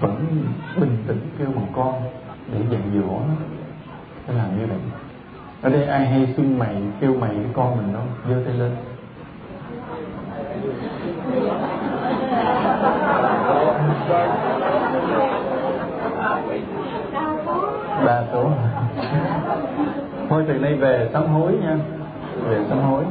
vẫn 0.00 0.26
bình 0.76 0.96
tĩnh 1.06 1.20
kêu 1.38 1.48
bằng 1.54 1.66
con 1.76 1.94
để 2.52 2.58
dạy 2.70 2.80
dỗ 2.94 3.08
nó. 3.08 3.34
Phải 4.26 4.36
làm 4.36 4.58
như 4.58 4.66
vậy. 4.66 4.78
Ở 5.62 5.70
đây 5.70 5.84
ai 5.84 6.06
hay 6.06 6.34
xưng 6.36 6.58
mày, 6.58 6.76
kêu 7.00 7.14
mày 7.14 7.30
cái 7.30 7.50
con 7.54 7.76
mình 7.76 7.92
không 7.94 8.08
giơ 8.28 8.42
tay 8.44 8.54
lên. 8.54 8.70
Ba 18.04 18.22
số 18.32 18.50
thôi 20.28 20.44
từ 20.48 20.54
nay 20.54 20.74
về 20.74 21.10
sám 21.12 21.26
hối 21.26 21.52
nha. 21.52 21.76
Về 22.48 22.64
sám 22.68 22.78
hối. 22.78 23.04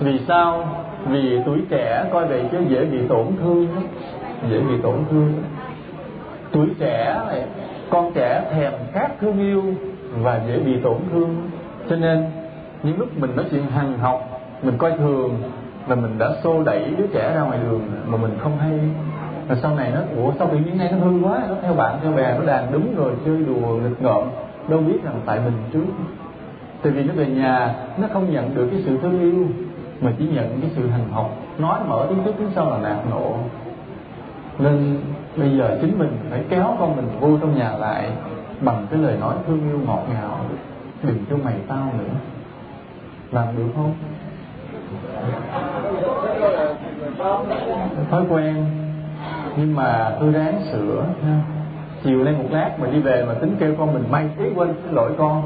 Vì 0.00 0.20
sao? 0.28 0.68
Vì 1.06 1.40
tuổi 1.46 1.60
trẻ, 1.70 2.04
coi 2.12 2.26
vậy 2.26 2.44
chứ 2.52 2.58
dễ 2.68 2.84
bị 2.84 2.98
tổn 3.08 3.26
thương 3.40 3.68
dễ 4.50 4.60
bị 4.60 4.74
tổn 4.82 5.04
thương 5.10 5.32
tuổi 6.54 6.68
trẻ 6.78 7.20
này, 7.28 7.42
con 7.90 8.12
trẻ 8.14 8.44
thèm 8.50 8.72
khát 8.92 9.08
thương 9.20 9.38
yêu 9.38 9.62
và 10.20 10.40
dễ 10.48 10.58
bị 10.58 10.80
tổn 10.82 10.96
thương. 11.12 11.50
Cho 11.90 11.96
nên, 11.96 12.24
những 12.82 12.98
lúc 12.98 13.08
mình 13.18 13.36
nói 13.36 13.44
chuyện 13.50 13.66
hằng 13.66 13.98
học, 13.98 14.40
mình 14.62 14.78
coi 14.78 14.92
thường 14.92 15.42
là 15.88 15.94
mình 15.94 16.18
đã 16.18 16.28
xô 16.42 16.62
đẩy 16.62 16.84
đứa 16.98 17.06
trẻ 17.06 17.32
ra 17.34 17.40
ngoài 17.40 17.58
đường 17.62 17.80
mà 18.06 18.16
mình 18.16 18.38
không 18.40 18.58
hay. 18.58 18.78
Rồi 19.48 19.58
sau 19.62 19.74
này 19.74 19.92
nó, 19.94 20.00
ủa, 20.22 20.32
sao 20.38 20.48
tự 20.52 20.56
nhiên 20.56 20.78
nay 20.78 20.92
nó 20.92 21.06
hư 21.06 21.20
quá, 21.22 21.40
nó 21.48 21.54
theo 21.62 21.74
bạn, 21.74 21.98
theo 22.02 22.12
bè, 22.12 22.38
nó 22.38 22.46
đàn 22.46 22.72
đúng 22.72 22.96
rồi, 22.96 23.12
chơi 23.24 23.36
đùa, 23.36 23.76
nghịch 23.76 24.02
ngợm. 24.02 24.22
Đâu 24.68 24.80
biết 24.80 25.04
rằng 25.04 25.20
tại 25.26 25.40
mình 25.44 25.54
trước. 25.72 25.92
Tại 26.82 26.92
vì 26.92 27.04
nó 27.04 27.14
về 27.14 27.26
nhà, 27.26 27.74
nó 27.98 28.08
không 28.12 28.32
nhận 28.32 28.54
được 28.54 28.68
cái 28.70 28.82
sự 28.86 28.98
thương 29.02 29.20
yêu, 29.20 29.46
mà 30.00 30.12
chỉ 30.18 30.28
nhận 30.28 30.60
cái 30.60 30.70
sự 30.76 30.88
hành 30.88 31.08
học, 31.12 31.36
nói 31.58 31.80
mở 31.88 32.06
tiếng 32.08 32.18
trước, 32.24 32.32
tiếng 32.38 32.50
sau 32.54 32.70
là 32.70 32.78
nạt 32.78 32.96
nộ. 33.10 33.34
Nên 34.58 35.00
bây 35.36 35.56
giờ 35.56 35.78
chính 35.80 35.98
mình 35.98 36.18
phải 36.30 36.44
kéo 36.48 36.76
con 36.78 36.96
mình 36.96 37.08
vô 37.20 37.38
trong 37.40 37.58
nhà 37.58 37.72
lại 37.72 38.10
bằng 38.60 38.86
cái 38.90 39.00
lời 39.00 39.16
nói 39.20 39.34
thương 39.46 39.68
yêu 39.68 39.80
ngọt 39.86 40.02
ngào 40.12 40.38
đừng 41.02 41.24
cho 41.30 41.36
mày 41.44 41.54
tao 41.68 41.88
nữa. 41.98 42.14
Làm 43.32 43.46
được 43.56 43.68
không? 43.76 43.94
Thói 48.10 48.24
quen. 48.30 48.64
Nhưng 49.56 49.74
mà 49.74 50.16
tôi 50.20 50.32
ráng 50.32 50.60
sửa 50.72 51.04
ha. 51.24 51.40
chiều 52.04 52.24
nay 52.24 52.34
một 52.38 52.48
lát 52.50 52.70
mà 52.78 52.86
đi 52.86 53.00
về 53.00 53.24
mà 53.28 53.34
tính 53.34 53.56
kêu 53.60 53.74
con 53.78 53.94
mình 53.94 54.04
may 54.10 54.28
tí 54.38 54.44
quên 54.54 54.74
xin 54.84 54.92
lỗi 54.94 55.12
con. 55.18 55.42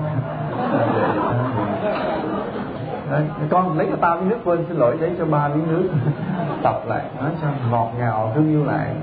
Đấy, 3.10 3.22
con 3.50 3.78
lấy 3.78 3.86
cho 3.90 3.96
tao 4.00 4.16
miếng 4.16 4.28
nước 4.28 4.38
quên 4.44 4.64
xin 4.68 4.76
lỗi 4.76 4.96
lấy 5.00 5.10
cho 5.18 5.24
ba 5.24 5.48
miếng 5.48 5.68
nước. 5.68 5.88
Tập 6.62 6.82
lại 6.86 7.02
nói 7.20 7.30
cho 7.42 7.48
ngọt 7.70 7.92
ngào 7.98 8.32
thương 8.34 8.48
yêu 8.50 8.64
lại 8.64 8.94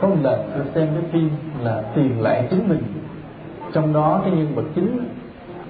có 0.00 0.08
một 0.08 0.16
lần 0.22 0.50
tôi 0.54 0.64
xem 0.74 0.88
cái 0.94 1.10
phim 1.12 1.30
là 1.62 1.82
tìm 1.94 2.18
lại 2.20 2.46
chính 2.50 2.68
mình. 2.68 2.82
Trong 3.72 3.92
đó 3.92 4.20
cái 4.24 4.32
nhân 4.32 4.54
vật 4.54 4.64
chính, 4.74 5.08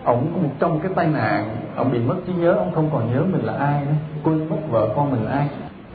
ổng 0.05 0.27
có 0.35 0.43
một 0.43 0.51
trong 0.59 0.81
cái 0.81 0.93
tai 0.95 1.07
nạn 1.07 1.57
ông 1.77 1.93
bị 1.93 1.99
mất 1.99 2.17
trí 2.27 2.33
nhớ 2.33 2.53
ông 2.53 2.73
không 2.75 2.91
còn 2.93 3.13
nhớ 3.13 3.25
mình 3.33 3.43
là 3.45 3.53
ai 3.53 3.85
nữa. 3.85 3.93
Quên 4.25 4.49
mất 4.49 4.57
vợ 4.71 4.89
con 4.97 5.11
mình 5.11 5.25
là 5.25 5.33
ai. 5.33 5.49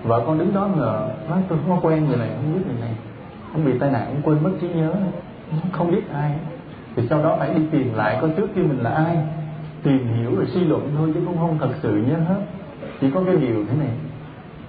Vợ 0.03 0.23
con 0.25 0.39
đứng 0.39 0.53
đó 0.53 0.69
ngờ, 0.75 1.07
nói 1.29 1.39
tôi 1.49 1.59
không 1.67 1.81
có 1.81 1.89
quen 1.89 2.05
người 2.05 2.17
này, 2.17 2.29
không 2.35 2.53
biết 2.53 2.61
người 2.67 2.81
này. 2.81 2.93
Ông 3.53 3.65
bị 3.65 3.79
tai 3.79 3.91
nạn 3.91 4.05
ông 4.07 4.21
quên 4.23 4.43
mất 4.43 4.51
trí 4.61 4.67
nhớ. 4.69 4.93
Không 5.71 5.91
biết 5.91 6.01
ai. 6.13 6.31
Thì 6.95 7.03
sau 7.09 7.23
đó 7.23 7.35
phải 7.39 7.53
đi 7.53 7.61
tìm 7.71 7.93
lại 7.95 8.17
coi 8.21 8.29
trước 8.29 8.47
kia 8.55 8.61
mình 8.61 8.79
là 8.79 8.89
ai. 8.89 9.17
Tìm 9.83 10.07
hiểu 10.07 10.35
rồi 10.35 10.45
suy 10.45 10.65
luận 10.65 10.91
thôi 10.97 11.11
chứ 11.13 11.19
cũng 11.25 11.37
không 11.37 11.57
thật 11.59 11.69
sự 11.81 12.03
nhớ 12.07 12.15
hết. 12.27 12.41
Chỉ 13.01 13.11
có 13.11 13.21
cái 13.25 13.35
điều 13.35 13.65
thế 13.65 13.77
này. 13.79 13.91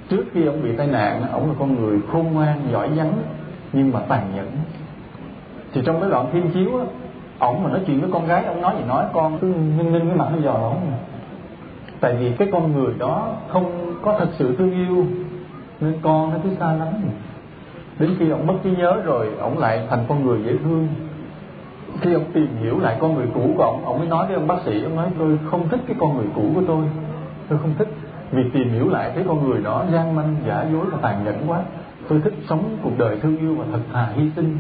Trước 0.09 0.25
khi 0.33 0.47
ông 0.47 0.63
bị 0.63 0.77
tai 0.77 0.87
nạn 0.87 1.23
ông 1.33 1.49
là 1.49 1.55
con 1.59 1.75
người 1.75 2.01
khôn 2.13 2.33
ngoan, 2.33 2.61
giỏi 2.73 2.91
giắng 2.97 3.13
nhưng 3.73 3.93
mà 3.93 4.01
tàn 4.09 4.33
nhẫn. 4.37 4.51
Thì 5.73 5.83
trong 5.85 6.01
cái 6.01 6.11
đoạn 6.11 6.27
phim 6.33 6.51
chiếu 6.51 6.79
á, 6.79 6.85
ổng 7.39 7.63
mà 7.63 7.71
nói 7.71 7.81
chuyện 7.87 8.01
với 8.01 8.11
con 8.13 8.27
gái 8.27 8.45
ông 8.45 8.63
nói 8.63 8.75
gì 8.79 8.85
nói, 8.89 9.05
con 9.13 9.39
cứ 9.39 9.47
ninh 9.47 9.93
ninh 9.93 10.09
cái 10.09 10.17
mặt 10.17 10.29
nó 10.33 10.39
dò 10.43 10.53
ổng 10.53 10.81
tại 12.01 12.17
vì 12.21 12.33
cái 12.39 12.49
con 12.53 12.73
người 12.73 12.95
đó 12.99 13.29
không 13.49 13.95
có 14.03 14.17
thật 14.19 14.29
sự 14.39 14.57
thương 14.57 14.73
yêu, 14.73 15.07
nên 15.81 15.95
con 16.03 16.31
nó 16.31 16.37
cứ 16.45 16.51
xa 16.61 16.73
lắm 16.73 16.89
đến 17.99 18.17
khi 18.19 18.31
ông 18.31 18.47
mất 18.47 18.55
trí 18.65 18.71
nhớ 18.71 19.01
rồi 19.05 19.29
ông 19.41 19.59
lại 19.59 19.87
thành 19.91 20.05
con 20.09 20.27
người 20.27 20.43
dễ 20.47 20.57
thương. 20.65 20.89
Khi 22.01 22.13
ông 22.15 22.25
tìm 22.33 22.49
hiểu 22.61 22.81
lại 22.81 22.97
con 23.01 23.15
người 23.15 23.27
cũ 23.35 23.55
của 23.57 23.63
ông 23.63 23.85
ông 23.85 23.99
mới 23.99 24.09
nói 24.09 24.27
với 24.27 24.37
ông 24.37 24.47
bác 24.47 24.57
sĩ, 24.65 24.83
ông 24.83 24.97
nói, 24.97 25.09
tôi 25.19 25.39
không 25.51 25.69
thích 25.69 25.81
cái 25.87 25.97
con 26.01 26.17
người 26.17 26.27
cũ 26.35 26.43
của 26.55 26.63
tôi. 26.67 26.85
Tôi 27.49 27.59
không 27.59 27.75
thích. 27.79 27.89
Vì 28.31 28.51
tìm 28.51 28.71
hiểu 28.71 28.89
lại 28.89 29.11
thấy 29.15 29.25
con 29.29 29.49
người 29.49 29.63
đó 29.63 29.85
gian 29.93 30.15
manh, 30.15 30.37
giả 30.47 30.65
dối 30.73 30.87
và 30.93 30.99
tàn 31.03 31.25
nhẫn 31.25 31.35
quá 31.47 31.61
tôi 32.09 32.21
thích 32.21 32.35
sống 32.49 32.79
cuộc 32.83 32.99
đời 32.99 33.19
thương 33.23 33.37
yêu 33.39 33.55
và 33.55 33.65
thật 33.73 33.81
thà 33.93 34.07
hy 34.15 34.31
sinh. 34.37 34.59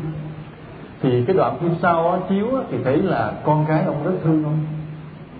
Thì 1.02 1.24
cái 1.24 1.36
đoạn 1.36 1.58
phim 1.60 1.74
sau 1.82 2.10
á, 2.10 2.18
chiếu 2.28 2.56
á, 2.56 2.62
thì 2.70 2.78
thấy 2.84 2.96
là 2.96 3.32
con 3.44 3.66
gái 3.66 3.84
ông 3.84 4.04
rất 4.04 4.12
thương 4.24 4.44
ông. 4.44 4.58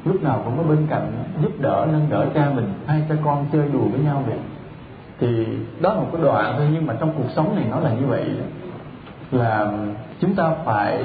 Lúc 0.04 0.22
nào 0.22 0.42
cũng 0.44 0.57
có 0.57 0.62
bên 0.62 0.86
cạnh 0.90 1.12
giúp 1.42 1.61
đỡ 1.61 1.86
nâng 1.92 2.07
đỡ 2.11 2.26
cha 2.34 2.50
mình 2.54 2.72
hai 2.86 3.02
cha 3.09 3.14
con 3.24 3.46
chơi 3.52 3.68
đùa 3.72 3.88
với 3.92 4.00
nhau 4.00 4.22
vậy. 4.26 4.38
Thì 5.20 5.46
đó 5.80 5.94
là 5.94 6.00
một 6.00 6.09
cái 6.12 6.22
đoạn 6.22 6.54
thôi 6.59 6.68
nhưng 6.72 6.86
mà 6.86 6.94
trong 7.00 7.12
cuộc 7.16 7.30
sống 7.36 7.57
này 7.57 7.64
nó 7.70 7.80
là 7.80 7.90
như 7.90 8.07
vậy 8.07 8.30
là 9.30 9.72
chúng 10.20 10.34
ta 10.34 10.50
phải 10.64 11.04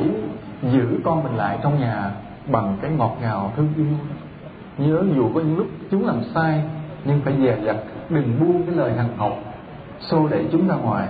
giữ 0.72 1.00
con 1.04 1.24
mình 1.24 1.36
lại 1.36 1.58
trong 1.64 1.80
nhà 1.80 2.12
bằng 2.48 2.78
cái 2.82 2.92
ngọt 2.92 3.18
ngào 3.22 3.54
thương 3.56 3.70
yêu. 3.78 3.86
Nhớ 4.78 5.04
dù 5.16 5.30
có 5.34 5.40
những 5.42 5.58
lúc 5.58 5.68
chúng 5.92 6.08
làm 6.08 6.22
sai 6.34 6.64
nhưng 7.06 7.22
phải 7.22 7.34
dè 7.42 7.58
dặt 7.64 7.76
đừng 8.10 8.40
buông 8.40 8.64
cái 8.66 8.76
lời 8.76 8.94
hằng 8.94 9.18
học 9.18 9.40
xô 10.02 10.28
đẩy 10.28 10.46
chúng 10.52 10.68
ra 10.68 10.76
ngoài 10.76 11.08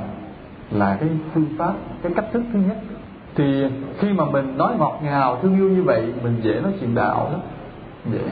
là 0.72 0.98
cái 1.00 1.10
phương 1.34 1.46
pháp, 1.58 1.74
cái 2.04 2.12
cách 2.16 2.26
thức 2.34 2.44
thứ 2.54 2.60
nhất. 2.60 2.78
Thì 3.36 3.66
khi 4.00 4.14
mà 4.14 4.26
mình 4.26 4.58
nói 4.58 4.74
ngọt 4.80 5.00
ngào, 5.04 5.38
thương 5.42 5.56
yêu 5.56 5.70
như 5.70 5.84
vậy, 5.84 6.14
mình 6.24 6.40
dễ 6.42 6.60
nói 6.64 6.72
chuyện 6.80 6.96
đạo 6.96 7.30
lắm. 7.32 7.42
Dễ. 8.12 8.32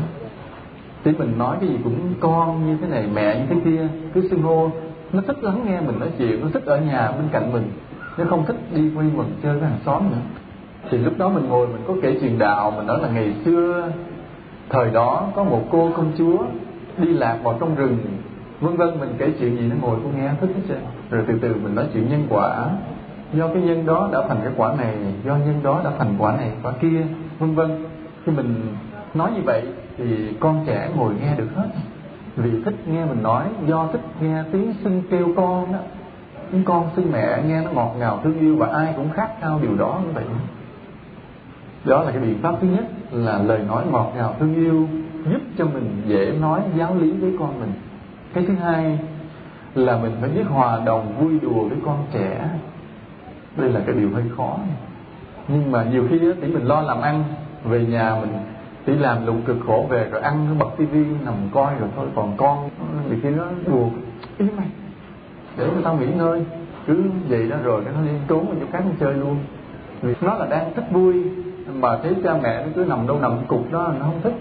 Thì 1.04 1.12
mình 1.12 1.38
nói 1.38 1.58
cái 1.60 1.70
gì 1.70 1.76
cũng 1.84 2.14
con 2.20 2.68
như 2.68 2.78
thế 2.82 2.88
này, 2.88 3.08
mẹ 3.14 3.40
như 3.40 3.46
thế 3.50 3.56
kia, 3.66 3.88
cứ 4.14 4.30
xưng 4.30 4.42
hô. 4.42 4.72
Nó 5.14 5.22
thích 5.28 5.44
lắng 5.44 5.66
nghe 5.66 5.82
mình 5.82 6.00
nói 6.00 6.10
chuyện, 6.18 6.42
nó 6.42 6.48
thích 6.54 6.64
ở 6.66 6.78
nhà 6.78 7.12
bên 7.12 7.28
cạnh 7.32 7.54
mình. 7.54 7.72
Nó 8.18 8.26
không 8.30 8.46
thích 8.46 8.58
đi 8.74 8.82
quy 8.82 9.06
quần 9.18 9.32
chơi 9.44 9.60
với 9.60 9.70
hàng 9.70 9.80
xóm 9.86 10.04
nữa. 10.12 10.22
Thì 10.90 10.98
lúc 10.98 11.14
đó 11.18 11.30
mình 11.30 11.50
ngồi, 11.50 11.68
mình 11.68 11.82
có 11.88 11.94
kể 12.02 12.18
chuyện 12.22 12.40
đạo, 12.40 12.72
mình 12.72 12.88
nói 12.88 13.02
là 13.02 13.10
ngày 13.10 13.34
xưa, 13.46 13.92
thời 14.70 14.92
đó 14.92 15.28
có 15.36 15.44
một 15.44 15.62
cô 15.72 15.92
công 15.96 16.12
chúa 16.18 16.38
đi 16.98 17.14
lạc 17.14 17.38
vào 17.44 17.58
trong 17.60 17.76
rừng 17.76 17.98
vân 18.62 18.76
vân, 18.76 19.00
mình 19.00 19.16
kể 19.18 19.32
chuyện 19.40 19.58
gì 19.58 19.68
nó 19.68 19.76
ngồi 19.82 19.98
cô 20.04 20.10
nghe, 20.18 20.32
thích 20.42 20.50
hết 20.56 20.62
trơn. 20.70 20.80
Rồi 21.10 21.24
từ 21.28 21.40
từ 21.42 21.56
mình 21.64 21.76
nói 21.76 21.86
chuyện 21.94 22.10
nhân 22.10 22.26
quả. 22.30 22.70
Do 23.34 23.48
cái 23.48 23.62
nhân 23.62 23.86
đó 23.86 24.10
đã 24.14 24.20
thành 24.28 24.38
cái 24.44 24.54
quả 24.58 24.76
này, 24.78 24.96
do 25.26 25.36
nhân 25.36 25.60
đó 25.64 25.82
đã 25.84 25.92
thành 25.98 26.16
quả 26.18 26.38
này, 26.38 26.52
quả 26.64 26.72
kia, 26.82 27.02
vân 27.40 27.56
vân. 27.56 27.86
Khi 28.26 28.32
mình 28.32 28.76
nói 29.14 29.32
như 29.36 29.42
vậy 29.46 29.64
thì 29.98 30.34
con 30.40 30.64
trẻ 30.68 30.90
ngồi 30.96 31.14
nghe 31.22 31.36
được 31.36 31.48
hết. 31.56 31.68
Vì 32.36 32.64
thích 32.64 32.76
nghe 32.88 33.06
mình 33.06 33.24
nói, 33.24 33.44
do 33.68 33.88
thích 33.92 34.02
nghe 34.22 34.44
tiếng 34.52 34.74
xưng 34.84 35.04
kêu 35.10 35.28
con 35.36 35.74
đó. 35.74 35.80
Tiếng 36.52 36.64
con 36.64 36.90
xưng 36.96 37.12
mẹ 37.12 37.44
nghe 37.48 37.62
nó 37.62 37.72
ngọt 37.72 37.96
ngào 38.00 38.20
thương 38.24 38.40
yêu 38.40 38.56
và 38.58 38.68
ai 38.68 38.94
cũng 38.96 39.10
khát 39.10 39.30
khao 39.42 39.60
điều 39.62 39.76
đó 39.76 40.00
như 40.06 40.12
vậy. 40.14 40.24
Đó 41.86 42.04
là 42.04 42.12
cái 42.12 42.22
biện 42.22 42.40
pháp 42.42 42.56
thứ 42.62 42.68
nhất 42.68 42.86
là 43.12 43.38
lời 43.38 43.60
nói 43.68 43.84
ngọt 43.92 44.14
ngào 44.16 44.36
thương 44.40 44.56
yêu 44.56 44.88
giúp 45.32 45.42
cho 45.58 45.66
mình 45.66 46.02
dễ 46.08 46.34
nói 46.42 46.62
giáo 46.78 46.96
lý 46.96 47.12
với 47.12 47.34
con 47.40 47.60
mình 47.60 47.72
cái 48.34 48.44
thứ 48.48 48.54
hai 48.54 49.00
là 49.76 49.98
mình 49.98 50.12
phải 50.22 50.30
biết 50.30 50.44
hòa 50.50 50.80
đồng 50.86 51.16
vui 51.20 51.40
đùa 51.40 51.64
với 51.64 51.78
con 51.86 52.04
trẻ. 52.12 52.50
Đây 53.58 53.70
là 53.70 53.82
cái 53.86 53.96
điều 53.96 54.10
hơi 54.14 54.24
khó. 54.38 54.58
Nhưng 55.48 55.72
mà 55.72 55.84
nhiều 55.84 56.08
khi 56.10 56.20
á 56.20 56.34
thì 56.42 56.48
mình 56.48 56.66
lo 56.66 56.82
làm 56.82 57.02
ăn, 57.02 57.24
về 57.64 57.86
nhà 57.86 58.16
mình 58.22 58.32
chỉ 58.86 58.94
làm 58.94 59.26
lụng 59.26 59.42
cực 59.42 59.58
khổ 59.68 59.86
về, 59.90 60.10
rồi 60.12 60.22
ăn 60.22 60.60
bật 60.60 60.70
tivi 60.78 61.06
nằm 61.26 61.34
coi 61.52 61.74
rồi 61.80 61.90
thôi, 61.96 62.08
còn 62.16 62.34
con 62.38 62.70
thì 63.10 63.16
khi 63.24 63.30
nó 63.30 63.46
đùa 63.66 63.90
ý 64.38 64.46
mày, 64.58 64.68
để 65.58 65.68
người 65.74 65.84
ta 65.84 65.94
nghỉ 65.94 66.08
ngơi. 66.08 66.46
Cứ 66.88 67.04
vậy 67.30 67.50
đó, 67.50 67.58
rồi 67.64 67.82
cái 67.86 67.94
nó 67.98 68.02
đi 68.02 68.12
trốn 68.28 68.46
vào 68.46 68.56
chỗ 68.60 68.66
khác 68.72 68.84
nó 68.86 68.92
chơi 69.00 69.14
luôn. 69.14 69.38
Vì 70.02 70.14
nó 70.22 70.34
là 70.34 70.46
đang 70.46 70.74
thích 70.74 70.86
vui, 70.92 71.24
mà 71.74 71.98
thấy 72.04 72.16
cha 72.24 72.38
mẹ 72.44 72.66
nó 72.66 72.72
cứ 72.76 72.86
nằm 72.86 73.08
đâu 73.08 73.20
nằm 73.20 73.32
cục 73.48 73.72
đó, 73.72 73.94
nó 74.00 74.06
không 74.06 74.22
thích 74.24 74.34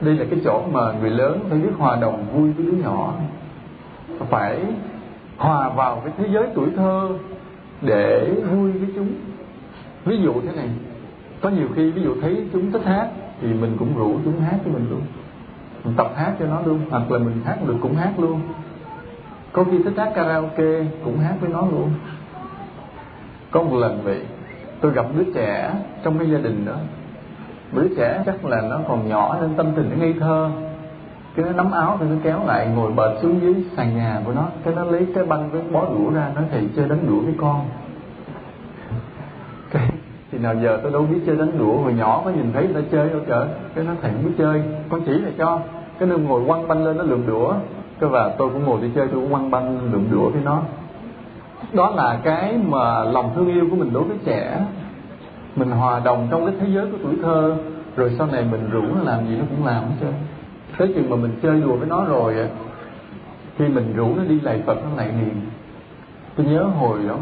đây 0.00 0.14
là 0.14 0.24
cái 0.30 0.40
chỗ 0.44 0.62
mà 0.72 0.80
người 1.00 1.10
lớn 1.10 1.40
phải 1.48 1.58
biết 1.58 1.70
hòa 1.78 1.96
đồng 1.96 2.26
vui 2.32 2.52
với 2.52 2.66
đứa 2.66 2.72
nhỏ. 2.72 3.14
Phải 4.28 4.58
hòa 5.36 5.68
vào 5.68 6.02
cái 6.04 6.12
thế 6.18 6.28
giới 6.34 6.46
tuổi 6.54 6.68
thơ 6.76 7.08
để 7.82 8.34
vui 8.50 8.72
với 8.72 8.88
chúng. 8.94 9.08
Ví 10.04 10.16
dụ 10.22 10.32
thế 10.40 10.52
này, 10.56 10.68
có 11.40 11.48
nhiều 11.48 11.68
khi 11.76 11.90
ví 11.90 12.02
dụ 12.02 12.20
thấy 12.20 12.46
chúng 12.52 12.72
thích 12.72 12.82
hát 12.84 13.08
thì 13.40 13.48
mình 13.48 13.76
cũng 13.78 13.96
rủ 13.96 14.18
chúng 14.24 14.40
hát 14.40 14.56
cho 14.64 14.70
mình 14.70 14.86
luôn. 14.90 15.02
Mình 15.84 15.94
tập 15.96 16.12
hát 16.16 16.32
cho 16.38 16.46
nó 16.46 16.60
luôn, 16.64 16.80
hoặc 16.90 17.10
là 17.10 17.18
mình 17.18 17.40
hát 17.44 17.56
được 17.66 17.76
cũng 17.80 17.94
hát 17.94 18.12
luôn. 18.18 18.40
Có 19.52 19.64
khi 19.64 19.82
thích 19.82 19.92
hát 19.96 20.12
karaoke 20.14 20.84
cũng 21.04 21.18
hát 21.18 21.34
với 21.40 21.50
nó 21.50 21.60
luôn. 21.60 21.90
Có 23.50 23.62
một 23.62 23.76
lần 23.76 24.00
vậy 24.04 24.20
tôi 24.80 24.92
gặp 24.92 25.06
đứa 25.16 25.24
trẻ 25.34 25.74
trong 26.02 26.18
cái 26.18 26.30
gia 26.30 26.38
đình 26.38 26.64
đó 26.66 26.76
đứa 27.72 27.88
trẻ 27.96 28.22
chắc 28.26 28.44
là 28.44 28.60
nó 28.60 28.78
còn 28.88 29.08
nhỏ 29.08 29.36
nên 29.40 29.54
tâm 29.56 29.66
tình 29.76 29.90
nó 29.90 29.96
ngây 29.96 30.14
thơ. 30.20 30.50
Cái 31.36 31.46
nó 31.46 31.52
nắm 31.52 31.70
áo 31.70 31.96
thì 32.00 32.06
nó 32.10 32.16
kéo 32.22 32.40
lại, 32.46 32.68
ngồi 32.76 32.92
bệt 32.92 33.10
xuống 33.22 33.40
dưới 33.42 33.54
sàn 33.76 33.96
nhà 33.96 34.22
của 34.24 34.32
nó. 34.32 34.46
Cái 34.64 34.74
nó 34.74 34.84
lấy 34.84 35.06
cái 35.14 35.24
băng 35.24 35.50
với 35.50 35.62
bó 35.72 35.84
đũa 35.84 36.10
ra 36.14 36.30
nó 36.34 36.40
thầy 36.50 36.68
chơi 36.76 36.88
đánh 36.88 37.06
đũa 37.08 37.20
với 37.20 37.34
con. 37.40 37.64
Cái 39.70 39.90
thì 40.32 40.38
nào 40.38 40.54
giờ 40.62 40.80
tôi 40.82 40.92
đâu 40.92 41.02
biết 41.02 41.18
chơi 41.26 41.36
đánh 41.36 41.58
đũa, 41.58 41.76
hồi 41.76 41.92
nhỏ 41.92 42.22
có 42.24 42.30
nhìn 42.30 42.52
thấy 42.52 42.64
người 42.64 42.82
ta 42.82 42.88
chơi 42.92 43.08
đâu 43.08 43.20
trời. 43.28 43.48
Cái 43.74 43.84
nó 43.84 43.92
thầy 44.02 44.12
không 44.12 44.24
biết 44.24 44.32
chơi, 44.38 44.62
con 44.88 45.00
chỉ 45.06 45.12
là 45.12 45.30
cho. 45.38 45.60
Cái 45.98 46.08
nó 46.08 46.16
ngồi 46.16 46.42
quăng 46.46 46.68
banh 46.68 46.84
lên 46.84 46.96
nó 46.96 47.02
lượm 47.02 47.26
đũa. 47.26 47.54
Cái 48.00 48.10
và 48.10 48.34
tôi 48.38 48.50
cũng 48.50 48.64
ngồi 48.64 48.80
đi 48.80 48.90
chơi, 48.94 49.06
tôi 49.06 49.20
cũng 49.20 49.30
quăng 49.30 49.50
banh 49.50 49.92
lượm 49.92 50.06
đũa 50.10 50.30
với 50.30 50.40
nó. 50.44 50.62
Đó 51.72 51.92
là 51.96 52.18
cái 52.24 52.58
mà 52.66 53.04
lòng 53.04 53.30
thương 53.34 53.46
yêu 53.46 53.66
của 53.70 53.76
mình 53.76 53.92
đối 53.92 54.02
với 54.02 54.16
trẻ 54.24 54.60
mình 55.58 55.70
hòa 55.70 56.00
đồng 56.04 56.28
trong 56.30 56.46
cái 56.46 56.54
thế 56.60 56.66
giới 56.74 56.86
của 56.86 56.98
tuổi 57.02 57.14
thơ 57.22 57.56
rồi 57.96 58.14
sau 58.18 58.26
này 58.26 58.44
mình 58.50 58.70
rủ 58.70 58.82
nó 58.82 59.02
làm 59.02 59.28
gì 59.28 59.36
nó 59.36 59.44
cũng 59.50 59.66
làm 59.66 59.82
hết 59.82 59.94
trơn. 60.00 60.12
Tới 60.78 60.92
chừng 60.94 61.10
mà 61.10 61.16
mình 61.16 61.32
chơi 61.42 61.60
đùa 61.60 61.76
với 61.76 61.88
nó 61.88 62.04
rồi 62.04 62.34
khi 63.58 63.68
mình 63.68 63.92
rủ 63.96 64.14
nó 64.16 64.22
đi 64.28 64.40
lạy 64.40 64.62
phật 64.66 64.78
nó 64.84 64.96
lại 64.96 65.08
liền 65.08 65.34
tôi 66.36 66.46
nhớ 66.46 66.62
hồi 66.62 66.98
đó 67.08 67.16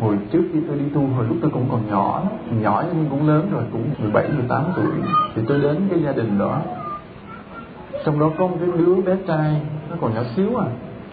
hồi 0.00 0.18
trước 0.32 0.42
khi 0.52 0.58
tôi 0.68 0.78
đi 0.78 0.84
tu 0.94 1.06
hồi 1.16 1.26
lúc 1.28 1.36
tôi 1.42 1.50
cũng 1.50 1.66
còn 1.70 1.80
nhỏ 1.90 2.22
nhỏ 2.60 2.84
nhưng 2.92 3.06
cũng 3.10 3.28
lớn 3.28 3.48
rồi 3.52 3.62
cũng 3.72 3.84
17, 3.98 4.28
18 4.28 4.64
tuổi 4.76 4.86
thì 5.34 5.42
tôi 5.48 5.60
đến 5.60 5.76
cái 5.90 6.02
gia 6.02 6.12
đình 6.12 6.38
đó. 6.38 6.58
Trong 8.04 8.18
đó 8.18 8.30
có 8.38 8.46
một 8.46 8.56
cái 8.60 8.68
đứa 8.78 8.94
bé 8.94 9.16
trai 9.26 9.60
nó 9.90 9.96
còn 10.00 10.14
nhỏ 10.14 10.20
xíu 10.36 10.56
à 10.56 10.66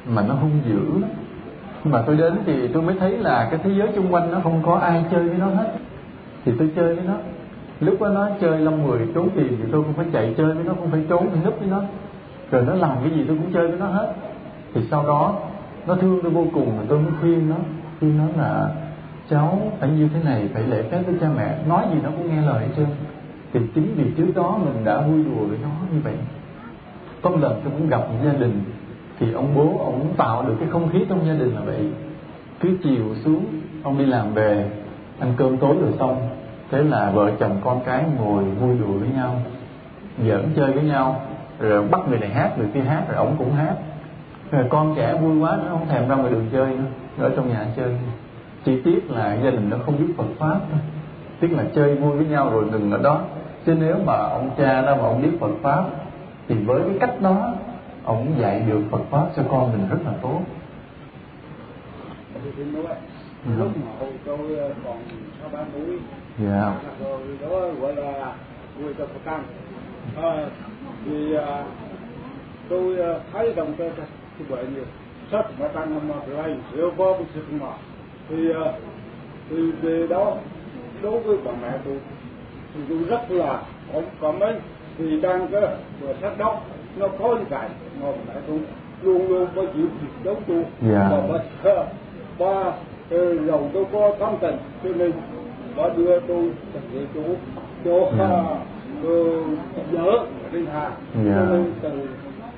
mà 0.09 0.21
nó 0.27 0.33
hung 0.33 0.59
dữ. 0.67 0.85
Nhưng 1.83 1.93
mà 1.93 2.03
tôi 2.07 2.17
đến 2.17 2.33
thì 2.45 2.67
tôi 2.67 2.83
mới 2.83 2.95
thấy 2.99 3.17
là 3.17 3.47
cái 3.51 3.59
thế 3.63 3.69
giới 3.77 3.89
xung 3.95 4.13
quanh 4.13 4.31
nó 4.31 4.39
không 4.43 4.61
có 4.65 4.75
ai 4.75 5.05
chơi 5.11 5.29
với 5.29 5.37
nó 5.37 5.47
hết 5.47 5.73
thì 6.47 6.53
tôi 6.59 6.69
chơi 6.75 6.95
với 6.95 7.05
nó. 7.07 7.13
Lúc 7.79 8.01
đó 8.01 8.09
nó 8.09 8.29
chơi 8.41 8.59
lâm 8.59 8.83
mười 8.83 8.99
trốn 9.15 9.29
tìm 9.35 9.57
thì 9.63 9.69
tôi 9.71 9.83
cũng 9.83 9.93
phải 9.93 10.05
chạy 10.13 10.33
chơi 10.37 10.53
với 10.53 10.63
nó, 10.63 10.73
cũng 10.73 10.91
phải 10.91 11.03
trốn 11.09 11.29
phải 11.29 11.39
núp 11.45 11.59
với 11.59 11.69
nó. 11.69 11.81
Rồi 12.51 12.63
nó 12.67 12.73
làm 12.73 12.97
cái 13.03 13.11
gì 13.11 13.23
tôi 13.27 13.37
cũng 13.37 13.53
chơi 13.53 13.67
với 13.67 13.79
nó 13.79 13.85
hết. 13.85 14.13
Thì 14.73 14.81
sau 14.91 15.07
đó, 15.07 15.35
nó 15.87 15.95
thương 15.95 16.19
tôi 16.23 16.31
vô 16.31 16.45
cùng 16.53 16.77
mà 16.77 16.83
tôi 16.87 16.99
mới 16.99 17.11
khuyên 17.21 17.49
nó 17.49 17.55
khuyên 17.99 18.17
nó 18.17 18.43
là, 18.43 18.69
cháu, 19.29 19.59
phải 19.79 19.89
như 19.89 20.09
thế 20.13 20.19
này, 20.23 20.49
phải 20.53 20.63
lễ 20.63 20.83
phép 20.91 21.03
với 21.05 21.15
cha 21.21 21.29
mẹ. 21.37 21.57
Nói 21.67 21.85
gì 21.93 21.99
nó 22.03 22.09
cũng 22.09 22.29
nghe 22.29 22.41
lời 22.41 22.59
hết 22.59 22.73
trơn. 22.75 22.85
Thì 23.53 23.59
chính 23.75 23.93
vì 23.95 24.11
trước 24.17 24.31
đó 24.35 24.59
mình 24.65 24.85
đã 24.85 25.01
vui 25.01 25.23
đùa 25.23 25.45
với 25.49 25.57
nó 25.63 25.69
như 25.93 25.99
vậy. 26.03 26.15
Có 27.21 27.29
một 27.29 27.37
lần 27.41 27.61
tôi 27.63 27.73
cũng 27.77 27.89
gặp 27.89 27.97
một 27.97 28.15
gia 28.25 28.33
đình, 28.33 28.61
thì 29.19 29.33
ông 29.33 29.53
bố 29.55 29.77
ông 29.85 30.13
tạo 30.17 30.43
được 30.47 30.55
cái 30.59 30.69
không 30.69 30.89
khí 30.89 30.99
trong 31.09 31.27
gia 31.27 31.33
đình 31.33 31.55
là 31.55 31.61
vậy. 31.65 31.89
Cứ 32.59 32.69
chiều 32.83 33.05
xuống, 33.25 33.45
ông 33.83 33.97
đi 33.97 34.05
làm 34.05 34.33
về, 34.33 34.69
ăn 35.19 35.33
cơm 35.37 35.57
tối 35.57 35.75
rồi 35.81 35.91
xong 35.99 36.29
thế 36.71 36.83
là 36.83 37.11
vợ 37.11 37.31
chồng 37.39 37.61
con 37.63 37.81
cái 37.85 38.03
ngồi 38.17 38.43
vui 38.43 38.77
đùa 38.77 38.93
với 38.99 39.09
nhau 39.15 39.35
giỡn 40.25 40.53
chơi 40.55 40.71
với 40.71 40.83
nhau 40.83 41.21
rồi 41.59 41.83
bắt 41.83 42.01
người 42.09 42.19
này 42.19 42.29
hát 42.29 42.57
người 42.57 42.67
kia 42.73 42.81
hát 42.81 43.03
rồi 43.07 43.17
ổng 43.17 43.35
cũng 43.37 43.53
hát. 43.53 43.75
Rồi 44.51 44.65
con 44.69 44.93
trẻ 44.95 45.17
vui 45.21 45.39
quá 45.39 45.57
nó 45.63 45.69
không 45.69 45.87
thèm 45.89 46.09
ra 46.09 46.15
ngoài 46.15 46.31
đường 46.31 46.49
chơi 46.51 46.67
nữa 46.67 46.85
ở 47.17 47.31
trong 47.35 47.49
nhà 47.49 47.65
chơi. 47.75 47.97
Chỉ 48.63 48.81
tiếc 48.81 49.11
là 49.11 49.33
gia 49.33 49.49
đình 49.49 49.69
nó 49.69 49.77
không 49.85 49.97
biết 49.97 50.13
Phật 50.17 50.27
pháp. 50.39 50.59
Thôi 50.71 50.79
tiếc 51.39 51.51
là 51.51 51.63
chơi 51.75 51.95
vui 51.95 52.17
với 52.17 52.25
nhau 52.25 52.49
rồi 52.49 52.65
ngừng 52.65 52.91
ở 52.91 52.97
đó. 52.97 53.21
Chứ 53.65 53.75
nếu 53.79 53.95
mà 54.05 54.13
ông 54.13 54.49
cha 54.57 54.81
đó 54.81 54.95
mà 54.95 55.01
ông 55.01 55.21
biết 55.21 55.37
Phật 55.39 55.51
pháp 55.61 55.83
thì 56.47 56.55
với 56.55 56.81
cái 56.81 56.97
cách 56.99 57.21
đó 57.21 57.53
ông 58.03 58.33
dạy 58.37 58.59
được 58.59 58.81
Phật 58.91 59.01
pháp 59.09 59.25
cho 59.35 59.43
con 59.49 59.71
mình 59.71 59.89
rất 59.89 59.97
là 60.05 60.11
tốt. 60.21 60.41
Ừ. 63.45 63.51
lúc 63.57 63.71
mà 63.77 63.91
hồi 63.99 64.09
tôi 64.25 64.37
còn 64.85 64.97
sáu 65.41 65.49
ba 65.53 65.59
tuổi 65.73 65.99
dạ 66.37 66.73
rồi 67.03 67.19
đó 67.41 67.59
gọi 67.81 67.95
là 67.95 68.33
người 68.79 68.93
cho 68.97 69.05
Phật 69.05 69.19
tăng 69.25 69.43
à, 70.21 70.45
thì 71.05 71.35
à, 71.35 71.63
tôi 72.69 72.95
thấy 73.33 73.53
đồng 73.55 73.73
cái 73.77 73.89
cái 73.97 74.47
bệnh 74.49 74.75
như 74.75 74.81
sắp 75.31 75.45
mà 75.59 75.67
tăng 75.67 76.07
mà 76.07 76.15
phải 76.35 76.55
sửa 76.73 76.89
có 76.97 77.13
cái 77.13 77.25
sự 77.33 77.41
mà 77.59 77.67
thì 78.29 78.51
à, 78.53 78.71
thì 79.49 79.71
về 79.81 80.07
đó 80.07 80.35
đối 81.01 81.19
với 81.19 81.37
bà 81.45 81.51
mẹ 81.61 81.71
tôi 81.85 81.97
thì 82.73 82.79
tôi 82.89 82.97
rất 83.09 83.31
là 83.31 83.61
cảm 83.93 84.03
cảm 84.21 84.39
ơn 84.39 84.59
thì 84.97 85.21
đang 85.21 85.47
cái 85.47 85.61
vừa 86.01 86.13
sách 86.21 86.37
đó 86.37 86.59
nó 86.97 87.07
có 87.07 87.35
như 87.35 87.45
vậy 87.49 87.69
mà 88.01 88.07
bà 88.11 88.33
mẹ 88.33 88.41
tôi 88.47 88.59
luôn 89.01 89.27
luôn 89.29 89.47
có 89.55 89.61
chịu 89.75 89.85
việc 90.01 90.07
đấu 90.23 90.35
tu 90.47 90.63
Dạ. 90.81 91.09
và 91.11 91.39
bà 91.63 91.83
bà 92.39 92.71
rồi 93.45 93.61
tôi 93.73 93.85
có 93.93 94.11
tâm 94.19 94.35
tình 94.41 94.57
cho 94.83 94.89
nên 94.95 95.11
bà 95.11 95.36
đưa 95.97 96.19
tôi 96.19 96.51
chỗ 97.15 97.21
chỗ 97.85 98.09
Dạ. 98.19 98.43
uh, 99.07 99.45
dở 99.91 100.11
lên 100.51 100.65
hà 100.73 100.89
Dạ. 101.25 101.35
cho 101.35 101.45
nên 101.53 101.73
từ 101.81 101.89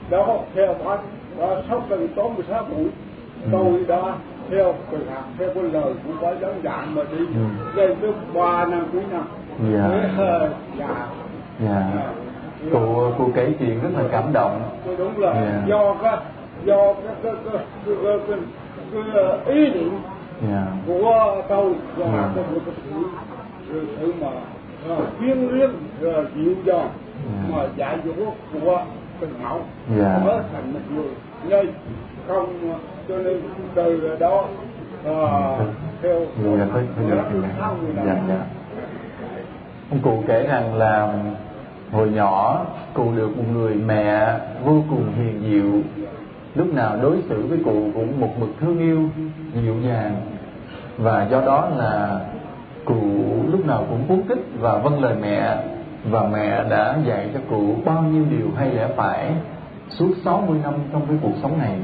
đó 0.10 0.38
theo 0.56 0.76
bà 0.86 0.98
bà 1.40 1.48
sau 1.70 1.82
gần 1.90 2.08
tám 2.16 2.26
mươi 2.36 2.46
sáu 2.50 2.64
tuổi 2.70 2.86
Ừ. 3.44 3.50
tôi 3.52 3.86
đã 3.88 4.02
theo 4.50 4.74
từ 4.92 4.98
hạt 5.14 5.22
theo 5.38 5.50
cái 5.56 5.64
lời 5.64 5.94
của 6.06 6.14
bà 6.22 6.32
dẫn 6.42 6.60
dạng 6.64 6.96
mà 6.96 7.02
đi 7.12 7.18
Ừ. 7.18 7.42
lên 7.76 7.96
tới 8.02 8.12
ba 8.34 8.66
năm 8.66 8.86
cuối 8.92 9.02
năm 9.12 9.24
Dạ. 9.74 10.10
Ờ, 10.18 10.50
dạ 10.80 11.08
dạ 11.60 11.84
cô 12.74 13.12
cô 13.18 13.30
kể 13.36 13.54
chuyện 13.60 13.80
rất 13.84 13.90
là 13.98 14.04
cảm 14.12 14.34
động 14.34 14.62
đúng 14.98 15.20
là 15.20 15.34
Dạ. 15.34 15.64
do 15.68 15.94
cái 16.04 16.18
do 16.66 16.94
cái 16.94 17.14
cái 17.24 17.34
cái 17.52 17.62
cái, 17.86 19.04
cái, 19.14 19.56
ý 19.56 19.72
dạ 19.74 19.80
của 20.88 21.42
tôi 21.50 21.74
và 21.98 22.06
Dạ. 22.06 22.30
cái 22.36 22.44
cái 22.66 22.76
sự 23.70 24.14
mà 24.22 24.28
liêm 25.52 25.70
à, 26.04 26.22
dịu 26.36 26.56
dàng 26.66 26.90
Dạ. 27.26 27.56
mà 27.58 27.64
dạy 27.76 27.98
dỗ 28.06 28.26
của 28.54 28.82
tình 29.20 29.34
mẫu 29.44 29.60
Dạ. 29.98 30.20
mới 30.26 30.40
thành 30.54 30.74
một 30.74 30.80
người 30.96 31.10
nên 31.50 31.74
không 32.28 32.76
cho 33.10 33.18
nên 33.18 33.42
từ 33.76 34.18
đó 34.20 34.46
à, 35.06 35.12
theo 36.02 36.20
Dạ, 36.44 36.52
dạ, 36.60 36.66
theo 36.96 37.42
dạ. 37.42 37.50
sau 37.60 37.76
người 37.82 37.92
Dạ, 38.06 38.16
dạ. 38.30 38.42
ông 39.92 40.00
cụ 40.04 40.24
kể 40.28 40.48
rằng 40.48 40.74
là 40.76 41.14
hồi 41.92 42.10
nhỏ 42.10 42.66
cụ 42.94 43.12
được 43.16 43.38
một 43.38 43.44
người 43.54 43.74
mẹ 43.76 44.38
vô 44.66 44.84
cùng 44.90 45.04
hiền 45.18 45.42
diệu 45.50 45.82
lúc 46.56 46.74
nào 46.74 46.98
đối 47.02 47.18
xử 47.30 47.46
với 47.48 47.60
cụ 47.66 47.92
cũng 47.94 48.20
một 48.20 48.40
mực 48.40 48.50
thương 48.60 48.80
yêu 48.80 49.10
dịu 49.54 49.76
dàng. 49.88 50.16
Và 50.98 51.28
do 51.32 51.42
đó 51.42 51.70
là 51.78 52.20
cụ 52.86 53.02
lúc 53.52 53.66
nào 53.66 53.86
cũng 53.90 54.04
cuốn 54.08 54.22
kích 54.30 54.46
và 54.60 54.78
vâng 54.78 55.04
lời 55.04 55.16
mẹ. 55.22 55.58
Và 56.10 56.24
mẹ 56.34 56.64
đã 56.70 56.98
dạy 57.06 57.30
cho 57.34 57.40
cụ 57.50 57.76
bao 57.86 58.02
nhiêu 58.02 58.24
điều 58.30 58.48
hay 58.58 58.72
lẽ 58.72 58.88
phải 58.96 59.32
suốt 59.90 60.14
60 60.26 60.60
năm 60.64 60.74
trong 60.92 61.06
cái 61.08 61.18
cuộc 61.22 61.34
sống 61.42 61.58
này. 61.58 61.78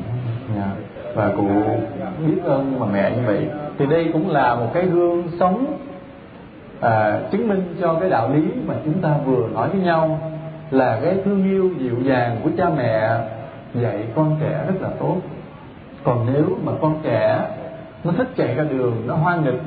Dạ. 0.56 0.72
Và 1.16 1.32
cụ 1.38 1.48
biết 2.28 2.44
ơn 2.44 2.80
mà 2.80 2.86
mẹ 2.94 3.12
như 3.12 3.22
vậy. 3.26 3.48
Thì 3.78 3.86
đây 3.86 4.10
cũng 4.14 4.30
là 4.30 4.56
một 4.56 4.68
cái 4.74 4.86
gương 4.86 5.24
sống 5.40 5.78
à, 6.82 7.20
chứng 7.32 7.48
minh 7.48 7.76
cho 7.82 7.94
cái 8.00 8.10
đạo 8.10 8.30
lý 8.34 8.42
mà 8.68 8.74
chúng 8.86 9.02
ta 9.02 9.16
vừa 9.26 9.48
nói 9.54 9.70
với 9.70 9.82
nhau 9.82 10.20
là 10.72 11.00
cái 11.04 11.16
thương 11.26 11.44
yêu 11.44 11.72
dịu 11.80 11.96
dàng 12.04 12.38
của 12.44 12.50
cha 12.58 12.70
mẹ 12.78 13.10
dạy 13.82 14.08
con 14.16 14.38
trẻ 14.40 14.64
rất 14.68 14.82
là 14.82 14.90
tốt. 15.00 15.18
Còn 16.04 16.28
nếu 16.34 16.58
mà 16.64 16.72
con 16.82 17.00
trẻ 17.04 17.48
nó 18.04 18.12
thích 18.18 18.28
chạy 18.36 18.56
ra 18.56 18.64
đường 18.64 19.04
nó 19.08 19.16
hoang 19.16 19.44
nghịch 19.44 19.62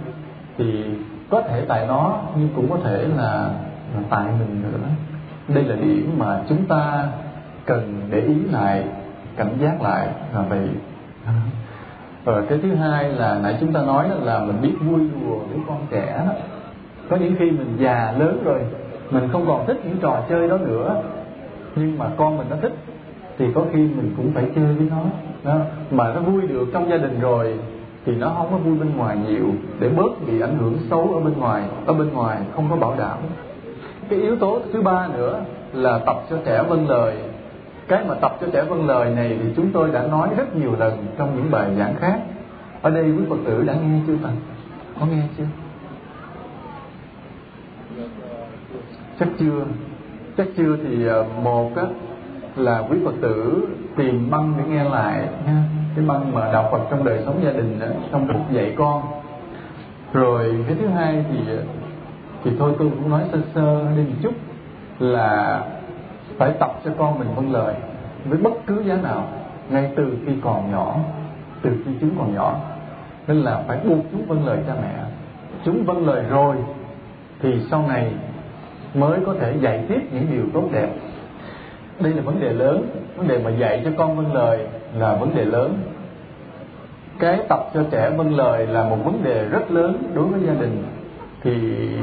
thì 0.58 0.84
có 1.30 1.42
thể 1.42 1.64
tại 1.68 1.86
nó 1.86 2.18
nhưng 2.36 2.48
cũng 2.56 2.70
có 2.70 2.76
thể 2.84 3.04
là, 3.16 3.50
là 3.94 4.00
tại 4.10 4.24
mình 4.38 4.62
nữa. 4.62 4.78
Đây 5.48 5.64
là 5.64 5.76
điểm 5.76 6.14
mà 6.18 6.40
chúng 6.48 6.64
ta 6.64 7.08
cần 7.64 8.00
để 8.10 8.20
ý 8.20 8.34
lại 8.34 8.84
cảnh 9.36 9.54
giác 9.60 9.82
lại 9.82 10.08
là 10.34 10.42
vậy. 10.42 10.68
Và 12.24 12.42
cái 12.48 12.58
thứ 12.62 12.74
hai 12.74 13.08
là 13.08 13.38
nãy 13.42 13.56
chúng 13.60 13.72
ta 13.72 13.82
nói 13.82 14.08
là 14.22 14.38
mình 14.38 14.56
biết 14.62 14.74
vui 14.80 15.00
đùa 15.00 15.38
với 15.38 15.58
con 15.68 15.86
trẻ. 15.90 16.26
Có 17.10 17.16
những 17.16 17.34
khi 17.38 17.50
mình 17.50 17.76
già 17.78 18.14
lớn 18.18 18.42
rồi 18.44 18.60
mình 19.10 19.28
không 19.32 19.44
còn 19.46 19.66
thích 19.66 19.80
những 19.84 19.96
trò 20.02 20.22
chơi 20.28 20.48
đó 20.48 20.56
nữa 20.56 21.02
nhưng 21.76 21.98
mà 21.98 22.06
con 22.16 22.38
mình 22.38 22.46
nó 22.50 22.56
thích 22.62 22.72
thì 23.38 23.46
có 23.54 23.64
khi 23.72 23.78
mình 23.78 24.14
cũng 24.16 24.32
phải 24.34 24.44
chơi 24.54 24.74
với 24.74 24.86
nó. 24.90 25.02
Đó. 25.44 25.60
mà 25.90 26.14
nó 26.14 26.20
vui 26.20 26.46
được 26.46 26.66
trong 26.72 26.90
gia 26.90 26.96
đình 26.96 27.20
rồi 27.20 27.58
thì 28.04 28.14
nó 28.14 28.28
không 28.28 28.46
có 28.50 28.56
vui 28.56 28.78
bên 28.78 28.96
ngoài 28.96 29.16
nhiều, 29.28 29.46
để 29.80 29.88
bớt 29.88 30.26
bị 30.26 30.40
ảnh 30.40 30.58
hưởng 30.58 30.78
xấu 30.90 31.14
ở 31.14 31.20
bên 31.20 31.38
ngoài. 31.38 31.62
Ở 31.86 31.92
bên 31.92 32.12
ngoài 32.12 32.38
không 32.54 32.66
có 32.70 32.76
bảo 32.76 32.94
đảm. 32.98 33.18
Cái 34.08 34.18
yếu 34.18 34.36
tố 34.36 34.60
thứ 34.72 34.82
ba 34.82 35.08
nữa 35.08 35.40
là 35.72 35.98
tập 35.98 36.16
cho 36.30 36.36
trẻ 36.44 36.62
vâng 36.68 36.88
lời. 36.88 37.16
Cái 37.88 38.04
mà 38.08 38.14
tập 38.14 38.36
cho 38.40 38.46
trẻ 38.52 38.64
vâng 38.64 38.86
lời 38.86 39.14
này 39.14 39.38
thì 39.42 39.48
chúng 39.56 39.70
tôi 39.72 39.90
đã 39.92 40.06
nói 40.06 40.28
rất 40.36 40.56
nhiều 40.56 40.74
lần 40.78 41.06
trong 41.18 41.36
những 41.36 41.50
bài 41.50 41.74
giảng 41.78 41.94
khác. 41.98 42.20
Ở 42.82 42.90
đây 42.90 43.04
quý 43.04 43.24
phật 43.28 43.38
tử 43.44 43.62
đã 43.66 43.74
nghe 43.74 44.00
chưa 44.06 44.16
ta 44.22 44.30
có 45.00 45.06
nghe 45.06 45.22
chưa? 45.38 45.44
Chắc 49.20 49.28
chưa. 49.38 49.64
Chắc 50.36 50.46
chưa 50.56 50.76
thì 50.76 51.06
ờ, 51.06 51.24
một 51.42 51.76
á 51.76 51.84
là 52.58 52.84
quý 52.90 52.98
phật 53.04 53.14
tử 53.20 53.68
tìm 53.96 54.30
băng 54.30 54.54
để 54.58 54.64
nghe 54.68 54.84
lại 54.84 55.28
nha 55.46 55.62
cái 55.96 56.04
băng 56.04 56.34
mà 56.34 56.52
đạo 56.52 56.68
phật 56.72 56.80
trong 56.90 57.04
đời 57.04 57.22
sống 57.24 57.40
gia 57.44 57.50
đình 57.50 57.78
đó, 57.80 57.86
trong 58.12 58.28
cuộc 58.28 58.54
dạy 58.54 58.74
con. 58.78 59.02
Rồi 60.12 60.64
cái 60.66 60.76
thứ 60.80 60.86
hai 60.86 61.24
thì 61.30 61.38
thì 62.44 62.50
thôi 62.58 62.72
tôi 62.78 62.90
cũng 62.90 63.10
nói 63.10 63.22
sơ 63.32 63.38
sơ 63.54 63.84
đi 63.96 64.02
một 64.02 64.16
chút 64.22 64.32
là 64.98 65.62
phải 66.38 66.52
tập 66.60 66.80
cho 66.84 66.90
con 66.98 67.18
mình 67.18 67.28
vâng 67.36 67.52
lời 67.52 67.74
với 68.24 68.38
bất 68.38 68.52
cứ 68.66 68.82
giá 68.86 68.96
nào 69.02 69.28
ngay 69.70 69.92
từ 69.96 70.16
khi 70.26 70.32
còn 70.42 70.72
nhỏ 70.72 70.96
từ 71.62 71.70
khi 71.84 71.90
chúng 72.00 72.10
còn 72.18 72.34
nhỏ. 72.34 72.60
Nên 73.26 73.40
là 73.40 73.62
phải 73.68 73.78
buộc 73.84 73.98
chúng 74.12 74.26
vâng 74.26 74.46
lời 74.46 74.58
cha 74.66 74.72
mẹ. 74.82 74.94
Chúng 75.64 75.84
vâng 75.84 76.06
lời 76.06 76.22
rồi 76.28 76.56
thì 77.40 77.60
sau 77.70 77.84
này 77.88 78.12
mới 78.94 79.20
có 79.26 79.34
thể 79.40 79.54
dạy 79.60 79.84
tiếp 79.88 80.00
những 80.12 80.26
điều 80.30 80.44
tốt 80.54 80.68
đẹp 80.72 80.88
đây 82.00 82.12
là 82.12 82.22
vấn 82.22 82.40
đề 82.40 82.52
lớn. 82.52 82.88
Vấn 83.16 83.28
đề 83.28 83.38
mà 83.38 83.50
dạy 83.50 83.82
cho 83.84 83.90
con 83.96 84.16
vâng 84.16 84.34
lời 84.34 84.66
là 84.98 85.14
vấn 85.14 85.34
đề 85.34 85.44
lớn. 85.44 85.78
Cái 87.18 87.40
tập 87.48 87.70
cho 87.74 87.84
trẻ 87.90 88.10
vâng 88.16 88.36
lời 88.36 88.66
là 88.66 88.84
một 88.84 88.96
vấn 89.04 89.24
đề 89.24 89.44
rất 89.44 89.70
lớn 89.70 90.02
đối 90.14 90.24
với 90.24 90.40
gia 90.46 90.54
đình. 90.54 90.84
Thì 91.42 91.52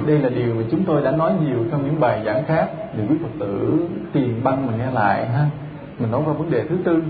đây 0.08 0.20
là 0.20 0.30
điều 0.30 0.56
mà 0.56 0.62
chúng 0.72 0.84
tôi 0.84 1.02
đã 1.02 1.12
nói 1.12 1.34
nhiều 1.46 1.58
trong 1.72 1.86
những 1.86 2.00
bài 2.00 2.22
giảng 2.26 2.46
khác. 2.46 2.68
Để 2.98 3.04
quý 3.10 3.16
phật 3.24 3.30
tử 3.40 3.80
tìm 4.14 4.42
băng 4.44 4.68
mình 4.68 4.78
nghe 4.78 4.92
lại 4.92 5.26
ha. 5.26 5.46
Mình 6.00 6.12
nói 6.12 6.22
qua 6.26 6.34
vấn 6.34 6.52
đề 6.52 6.64
thứ 6.70 6.78
tư, 6.84 7.04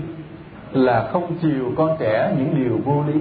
là 0.72 1.08
không 1.12 1.26
chiều 1.42 1.72
con 1.76 1.96
trẻ 1.98 2.34
những 2.38 2.54
điều 2.56 2.78
vô 2.84 3.04
lý. 3.08 3.20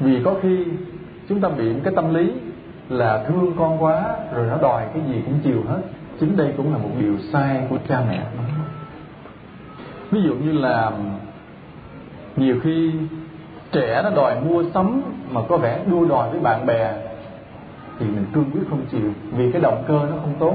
Vì 0.00 0.22
có 0.24 0.34
khi 0.42 0.64
chúng 1.28 1.40
ta 1.40 1.48
bị 1.48 1.72
cái 1.84 1.92
tâm 1.96 2.14
lý 2.14 2.32
là 2.88 3.24
thương 3.28 3.52
con 3.58 3.82
quá, 3.82 4.16
rồi 4.34 4.46
nó 4.46 4.56
đòi 4.62 4.82
cái 4.94 5.02
gì 5.08 5.22
cũng 5.26 5.38
chiều 5.44 5.62
hết 5.68 5.80
chính 6.20 6.36
đây 6.36 6.52
cũng 6.56 6.72
là 6.72 6.78
một 6.78 6.90
điều 7.00 7.18
sai 7.32 7.66
của 7.70 7.78
cha 7.88 8.02
mẹ. 8.08 8.22
Ví 10.10 10.22
dụ 10.22 10.34
như 10.34 10.52
là 10.52 10.92
nhiều 12.36 12.56
khi 12.62 12.92
trẻ 13.72 14.00
nó 14.04 14.10
đòi 14.10 14.40
mua 14.40 14.64
sắm 14.74 15.02
mà 15.30 15.40
có 15.48 15.56
vẻ 15.56 15.80
đua 15.90 16.04
đòi 16.04 16.30
với 16.30 16.40
bạn 16.40 16.66
bè 16.66 16.94
thì 17.98 18.06
mình 18.06 18.24
cương 18.32 18.50
quyết 18.52 18.62
không 18.70 18.80
chịu 18.90 19.12
vì 19.32 19.52
cái 19.52 19.62
động 19.62 19.84
cơ 19.88 20.06
nó 20.10 20.16
không 20.20 20.34
tốt. 20.38 20.54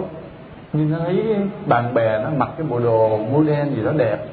Nhưng 0.74 0.92
nó 0.92 1.00
thấy 1.00 1.36
bạn 1.66 1.94
bè 1.94 2.24
nó 2.24 2.30
mặc 2.38 2.50
cái 2.58 2.68
bộ 2.68 2.80
đồ 2.80 3.18
model 3.18 3.70
gì 3.70 3.84
đó 3.84 3.92
đẹp 3.98 4.26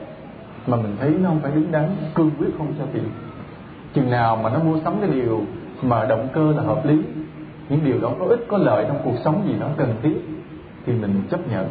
mà 0.66 0.76
mình 0.76 0.96
thấy 1.00 1.10
nó 1.10 1.28
không 1.28 1.40
phải 1.42 1.52
đứng 1.54 1.72
đắn, 1.72 1.88
cương 2.14 2.30
quyết 2.38 2.48
không 2.58 2.72
cho 2.78 2.84
tiền. 2.92 3.04
Chừng 3.94 4.10
nào 4.10 4.36
mà 4.36 4.50
nó 4.50 4.58
mua 4.58 4.78
sắm 4.84 4.94
cái 5.00 5.10
điều 5.10 5.42
mà 5.82 6.04
động 6.04 6.28
cơ 6.32 6.52
là 6.56 6.62
hợp 6.62 6.86
lý, 6.86 6.98
những 7.68 7.84
điều 7.84 8.00
đó 8.00 8.12
có 8.20 8.26
ích, 8.26 8.44
có 8.48 8.58
lợi 8.58 8.84
trong 8.88 8.98
cuộc 9.04 9.14
sống 9.24 9.42
gì 9.46 9.54
nó 9.60 9.66
cần 9.76 9.94
thiết 10.02 10.37
thì 10.88 10.94
mình 10.94 11.22
chấp 11.30 11.48
nhận 11.50 11.66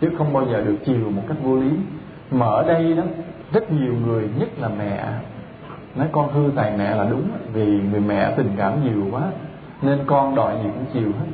chứ 0.00 0.08
không 0.18 0.32
bao 0.32 0.46
giờ 0.52 0.60
được 0.60 0.76
chiều 0.84 1.10
một 1.10 1.22
cách 1.28 1.36
vô 1.42 1.56
lý. 1.56 1.70
Mà 2.30 2.46
ở 2.46 2.64
đây 2.66 2.94
đó 2.94 3.02
rất 3.52 3.72
nhiều 3.72 3.94
người 4.06 4.28
nhất 4.38 4.48
là 4.58 4.68
mẹ 4.78 5.04
nói 5.96 6.08
con 6.12 6.32
hư 6.32 6.50
tài 6.56 6.72
mẹ 6.78 6.94
là 6.96 7.04
đúng 7.04 7.22
vì 7.52 7.80
người 7.90 8.00
mẹ 8.00 8.32
tình 8.36 8.50
cảm 8.56 8.84
nhiều 8.84 9.06
quá 9.10 9.22
nên 9.82 9.98
con 10.06 10.34
đòi 10.34 10.54
gì 10.62 10.68
cũng 10.74 10.84
chiều 10.92 11.08
hết. 11.20 11.26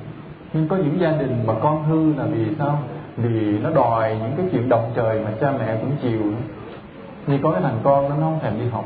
Nhưng 0.53 0.68
có 0.68 0.77
những 0.77 1.01
gia 1.01 1.11
đình 1.11 1.47
mà 1.47 1.55
con 1.62 1.85
hư 1.85 2.14
là 2.22 2.24
vì 2.24 2.55
sao? 2.59 2.79
Vì 3.16 3.59
nó 3.59 3.70
đòi 3.70 4.16
những 4.16 4.33
cái 4.37 4.47
chuyện 4.53 4.68
động 4.68 4.93
trời 4.95 5.20
mà 5.24 5.31
cha 5.41 5.53
mẹ 5.59 5.77
cũng 5.81 5.93
chiều 6.03 6.20
như 7.27 7.39
có 7.43 7.53
cái 7.53 7.62
thằng 7.62 7.79
con 7.85 8.09
nó, 8.09 8.16
nó 8.16 8.22
không 8.22 8.39
thèm 8.43 8.53
đi 8.61 8.68
học 8.68 8.85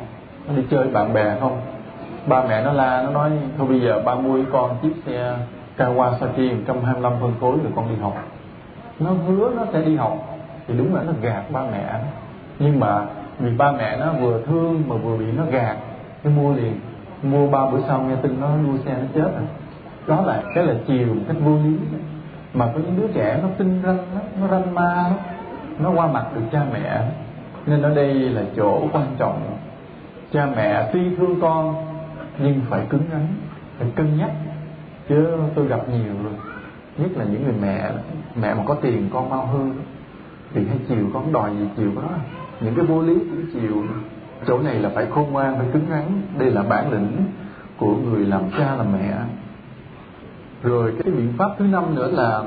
nó 0.49 0.55
đi 0.57 0.63
chơi 0.71 0.89
bạn 0.89 1.15
bè 1.15 1.37
không? 1.41 1.61
Ba 2.27 2.45
mẹ 2.49 2.65
nó 2.65 2.73
la 2.73 3.03
nó 3.03 3.11
nói 3.11 3.31
thôi 3.59 3.67
bây 3.69 3.81
giờ 3.81 4.03
ba 4.05 4.15
mua 4.15 4.39
con 4.53 4.77
chiếc 4.83 4.93
xe 5.07 5.37
Kawasaki 5.81 6.57
125 6.57 7.13
phân 7.21 7.35
khối 7.41 7.57
rồi 7.63 7.73
con 7.77 7.89
đi 7.89 7.97
học. 8.01 8.15
Nó 8.99 9.11
hứa 9.11 9.51
nó 9.57 9.67
sẽ 9.73 9.83
đi 9.83 9.97
học. 9.97 10.39
Thì 10.69 10.75
đúng 10.79 10.95
là 10.95 11.03
nó 11.03 11.13
gạt 11.23 11.43
ba 11.53 11.63
mẹ 11.73 12.01
nhưng 12.59 12.81
mà 12.81 13.07
vì 13.39 13.57
ba 13.57 13.73
mẹ 13.73 13.97
nó 13.97 14.13
vừa 14.13 14.41
thương 14.47 14.83
mà 14.89 14.97
vừa 14.97 15.17
bị 15.17 15.25
nó 15.37 15.45
gạt 15.51 15.77
cái 16.23 16.33
mua 16.33 16.55
liền. 16.55 16.81
Mua 17.23 17.47
ba 17.47 17.71
bữa 17.71 17.81
sau 17.89 18.03
nghe 18.03 18.17
tin 18.23 18.41
nó 18.41 18.49
đua 18.67 18.79
xe 18.85 18.93
nó 18.93 19.07
chết 19.15 19.31
rồi 19.35 19.47
đó 20.07 20.21
là 20.27 20.43
cái 20.55 20.65
là 20.65 20.75
chiều 20.87 21.07
một 21.07 21.23
cách 21.29 21.37
vô 21.41 21.57
lý. 21.65 21.77
Mà 22.55 22.67
có 22.67 22.81
những 22.81 22.97
đứa 23.01 23.07
trẻ 23.15 23.39
nó 23.43 23.49
tinh 23.59 23.83
ranh 23.85 23.99
nó, 24.15 24.21
nó 24.41 24.49
ranh 24.49 24.75
ma 24.75 25.11
nó, 25.11 25.17
nó 25.79 26.01
qua 26.01 26.07
mặt 26.07 26.27
được 26.35 26.43
cha 26.53 26.63
mẹ. 26.73 27.03
Nên 27.67 27.83
ở 27.83 27.95
đây 27.95 28.15
là 28.15 28.43
chỗ 28.57 28.81
quan 28.93 29.07
trọng. 29.19 29.57
Cha 30.33 30.47
mẹ 30.57 30.91
tuy 30.93 31.17
thương 31.17 31.41
con 31.41 31.75
nhưng 32.39 32.61
phải 32.69 32.81
cứng 32.91 33.03
rắn 33.13 33.27
phải 33.79 33.89
cân 33.97 34.19
nhắc 34.19 34.31
chứ 35.11 35.27
tôi 35.55 35.67
gặp 35.67 35.89
nhiều 35.89 36.15
rồi 36.25 36.33
nhất 36.99 37.11
là 37.17 37.25
những 37.25 37.45
người 37.45 37.55
mẹ 37.63 37.91
mẹ 38.35 38.55
mà 38.55 38.63
có 38.67 38.75
tiền, 38.75 39.09
con 39.13 39.31
mau 39.31 39.47
hư 39.47 39.61
thì 40.55 40.67
hay 40.67 40.79
chiều 40.89 41.11
con 41.15 41.33
đòi 41.33 41.51
gì 41.57 41.67
chiều 41.77 41.91
đó 41.97 42.09
những 42.61 42.75
cái 42.75 42.85
vô 42.85 43.03
lý 43.03 43.15
cũng 43.15 43.45
chiều. 43.53 43.85
Chỗ 44.47 44.59
này 44.59 44.75
là 44.75 44.91
phải 44.95 45.07
khôn 45.07 45.33
ngoan, 45.33 45.59
phải 45.59 45.67
cứng 45.73 45.87
rắn. 45.91 46.23
Đây 46.39 46.51
là 46.51 46.63
bản 46.63 46.93
lĩnh 46.93 47.17
của 47.77 47.97
người 47.97 48.27
làm 48.27 48.51
cha 48.51 48.75
làm 48.77 48.93
mẹ. 48.93 49.15
Rồi 50.63 50.95
cái 51.05 51.13
biện 51.13 51.33
pháp 51.39 51.51
thứ 51.59 51.65
năm 51.65 51.95
nữa 51.95 52.11
là 52.11 52.43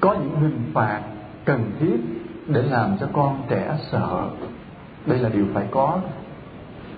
có 0.00 0.14
những 0.14 0.40
hình 0.40 0.62
phạt 0.74 1.00
cần 1.44 1.70
thiết 1.80 1.96
để 2.46 2.62
làm 2.62 2.96
cho 3.00 3.08
con 3.12 3.42
trẻ 3.48 3.76
sợ. 3.92 4.28
Đây 5.06 5.18
là 5.18 5.28
điều 5.28 5.46
phải 5.54 5.66
có. 5.70 5.98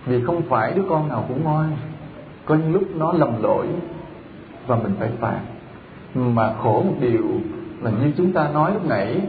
Vì 0.07 0.25
không 0.25 0.43
phải 0.43 0.73
đứa 0.73 0.83
con 0.89 1.09
nào 1.09 1.25
cũng 1.29 1.45
ngoan. 1.45 1.77
Có 2.45 2.55
những 2.55 2.73
lúc 2.73 2.83
nó 2.97 3.13
lầm 3.13 3.43
lỗi 3.43 3.67
và 4.71 4.77
mình 4.77 4.93
phải 4.99 5.09
phạt. 5.21 5.41
Mà 6.15 6.53
khổ 6.63 6.83
một 6.83 6.95
điều 7.01 7.25
là 7.83 7.91
như 7.91 8.13
chúng 8.17 8.33
ta 8.33 8.49
nói 8.53 8.73
lúc 8.75 8.89
nãy, 8.89 9.21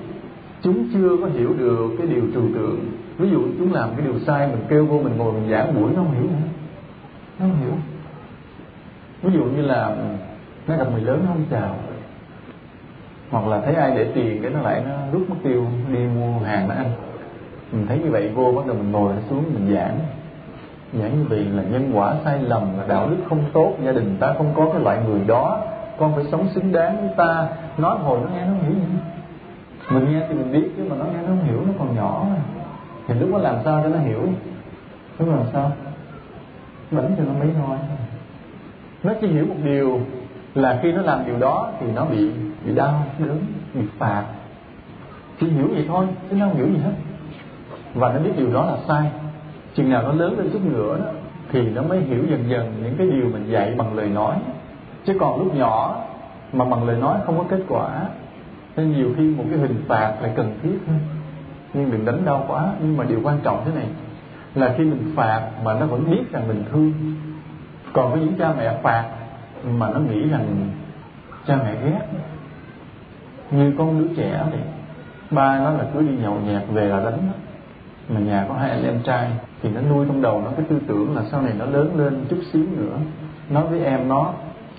chúng 0.62 0.88
chưa 0.94 1.18
có 1.22 1.28
hiểu 1.28 1.54
được 1.60 1.92
cái 1.98 2.08
điều 2.08 2.24
trừu 2.34 2.44
tượng. 2.54 2.80
Ví 3.18 3.30
dụ 3.30 3.42
chúng 3.58 3.74
làm 3.74 3.90
cái 3.98 4.06
điều 4.06 4.20
sai, 4.20 4.48
mình 4.48 4.62
kêu 4.70 4.86
vô 4.86 5.00
mình 5.04 5.18
ngồi 5.18 5.34
mình 5.34 5.52
giảng 5.52 5.76
buổi, 5.76 5.92
nó 5.92 5.96
không 5.96 6.12
hiểu 6.12 6.24
nữa. 6.24 6.48
Nó 7.40 7.46
không 7.46 7.58
hiểu. 7.62 7.74
Ví 9.22 9.34
dụ 9.34 9.44
như 9.44 9.62
là 9.62 9.86
ừ, 9.86 10.04
nó 10.68 10.78
gặp 10.78 10.92
người 10.92 11.02
lớn, 11.02 11.20
nó 11.26 11.32
không 11.34 11.46
chào. 11.52 11.76
Hoặc 13.30 13.48
là 13.48 13.62
thấy 13.62 13.76
ai 13.76 13.96
để 13.96 14.12
tiền 14.16 14.42
cái 14.42 14.52
nó 14.52 14.62
lại 14.62 14.84
nó 14.86 14.98
rút 15.12 15.30
mất 15.30 15.36
tiêu, 15.44 15.66
đi 15.94 16.00
mua 16.00 16.40
hàng 16.40 16.68
nó 16.68 16.76
ăn. 16.76 16.92
Mình 17.72 17.88
thấy 17.88 18.00
như 18.00 18.12
vậy, 18.12 18.32
vô 18.36 18.54
bắt 18.56 18.68
đầu 18.68 18.76
mình 18.76 18.92
ngồi 18.92 19.14
xuống 19.30 19.44
mình 19.54 19.76
giảng 19.76 20.00
giảng 20.94 21.24
như 21.30 21.36
là 21.56 21.64
nhân 21.64 21.92
quả 21.94 22.16
sai 22.24 22.40
lầm 22.40 22.78
là 22.78 22.84
đạo 22.88 23.10
đức 23.10 23.18
không 23.30 23.44
tốt, 23.54 23.74
gia 23.84 23.92
đình 23.92 24.18
ta 24.20 24.34
không 24.38 24.54
có 24.56 24.70
cái 24.74 24.82
loại 24.82 25.00
người 25.08 25.22
đó. 25.28 25.62
Con 25.98 26.16
phải 26.16 26.24
sống 26.32 26.48
xứng 26.48 26.72
đáng 26.72 26.98
với 27.02 27.10
ta. 27.18 27.48
Nói 27.78 27.98
hồi 28.00 28.20
nó 28.24 28.30
nghe 28.30 28.46
nó 28.46 28.54
hiểu 28.54 28.74
gì. 28.74 28.82
Mình 29.90 30.12
nghe 30.12 30.26
thì 30.30 30.34
mình 30.34 30.52
biết, 30.52 30.70
chứ 30.78 30.84
mà 30.90 30.96
nó 30.96 31.06
nghe 31.06 31.22
nó 31.22 31.28
không 31.28 31.44
hiểu, 31.44 31.62
nó 31.68 31.74
còn 31.80 31.96
nhỏ 31.96 32.26
mà. 32.30 32.42
thì 33.08 33.14
lúc 33.14 33.30
đó 33.32 33.38
làm 33.38 33.56
sao 33.66 33.84
cho 33.84 33.90
nó 33.90 33.98
hiểu? 33.98 34.22
Lúc 35.20 35.30
đó 35.30 35.36
làm 35.36 35.46
sao? 35.54 35.72
Bẩn 36.92 37.16
cho 37.18 37.24
nó 37.24 37.34
mấy 37.40 37.50
thôi 37.58 37.78
nó 39.04 39.14
chỉ 39.22 39.28
hiểu 39.28 39.46
một 39.46 39.56
điều, 39.64 40.00
là 40.56 40.80
khi 40.82 40.92
nó 40.92 41.02
làm 41.02 41.26
điều 41.26 41.40
đó 41.40 41.72
thì 41.80 41.88
nó 41.96 42.06
bị 42.06 42.32
bị 42.66 42.76
đau 42.76 43.04
đớn, 43.20 43.40
bị 43.74 43.82
phạt. 43.98 44.24
Chỉ 45.40 45.48
hiểu 45.48 45.68
vậy 45.72 45.86
thôi, 45.88 46.06
chứ 46.30 46.36
nó 46.36 46.48
không 46.48 46.58
hiểu 46.58 46.68
gì 46.68 46.78
hết. 46.78 46.94
Và 47.94 48.14
nó 48.14 48.20
biết 48.20 48.32
điều 48.38 48.54
đó 48.54 48.66
là 48.66 48.78
sai 48.88 49.12
chừng 49.76 49.90
nào 49.90 50.04
nó 50.04 50.12
lớn 50.12 50.38
lên 50.38 50.50
chút 50.54 50.66
nữa 50.66 50.98
đó, 51.00 51.12
thì 51.52 51.62
nó 51.62 51.82
mới 51.82 52.00
hiểu 52.00 52.24
dần 52.30 52.50
dần 52.50 52.74
những 52.84 52.96
cái 52.98 53.08
điều 53.08 53.30
mình 53.34 53.46
dạy 53.50 53.74
bằng 53.78 53.94
lời 53.94 54.10
nói. 54.10 54.36
Chứ 55.06 55.18
còn 55.20 55.40
lúc 55.40 55.56
nhỏ 55.56 56.04
mà 56.54 56.66
bằng 56.66 56.88
lời 56.88 56.98
nói 56.98 57.20
không 57.26 57.38
có 57.38 57.44
kết 57.50 57.64
quả, 57.68 57.90
nên 58.76 58.92
nhiều 58.92 59.14
khi 59.18 59.24
một 59.24 59.44
cái 59.50 59.60
hình 59.60 59.84
phạt 59.88 60.14
lại 60.22 60.32
cần 60.36 60.60
thiết 60.64 60.78
hơn. 60.88 61.00
Nhưng 61.74 61.92
đừng 61.92 62.06
đánh 62.06 62.26
đau 62.26 62.46
quá, 62.48 62.74
nhưng 62.82 62.98
mà 62.98 63.04
điều 63.04 63.20
quan 63.24 63.38
trọng 63.44 63.62
thế 63.66 63.72
này 63.76 63.88
là 64.56 64.74
khi 64.78 64.84
mình 64.84 65.14
phạt 65.16 65.42
mà 65.64 65.74
nó 65.74 65.86
vẫn 65.86 66.12
biết 66.12 66.32
rằng 66.32 66.48
mình 66.48 66.64
thương. 66.72 66.94
Còn 67.94 68.12
có 68.12 68.18
những 68.18 68.34
cha 68.40 68.54
mẹ 68.58 68.74
phạt 68.84 69.06
mà 69.78 69.90
nó 69.90 70.00
nghĩ 70.00 70.30
rằng 70.30 70.70
cha 71.48 71.56
mẹ 71.56 71.76
ghét. 71.86 72.02
Như 73.52 73.74
con 73.78 74.00
đứa 74.00 74.16
trẻ 74.16 74.32
này 74.52 74.62
ba 75.32 75.60
nó 75.60 75.72
là 75.72 75.86
cứ 75.94 76.02
đi 76.02 76.18
nhậu 76.22 76.36
nhẹt 76.36 76.62
về 76.70 76.86
là 76.86 77.00
đánh. 77.00 77.30
Mà 78.10 78.20
nhà 78.20 78.46
có 78.50 78.56
hai 78.56 78.70
anh 78.70 78.84
em 78.84 79.00
trai 79.04 79.32
thì 79.62 79.70
nó 79.70 79.82
nuôi 79.82 80.06
trong 80.08 80.22
đầu 80.22 80.42
nó 80.42 80.52
cái 80.58 80.66
tư 80.70 80.80
tưởng 80.88 81.16
là 81.16 81.24
sau 81.32 81.42
này 81.42 81.54
nó 81.60 81.66
lớn 81.66 81.92
lên 81.96 82.26
chút 82.30 82.40
xíu 82.54 82.66
nữa. 82.78 82.98
Nói 83.50 83.68
với 83.68 83.80
em 83.80 84.08
nó, 84.08 84.34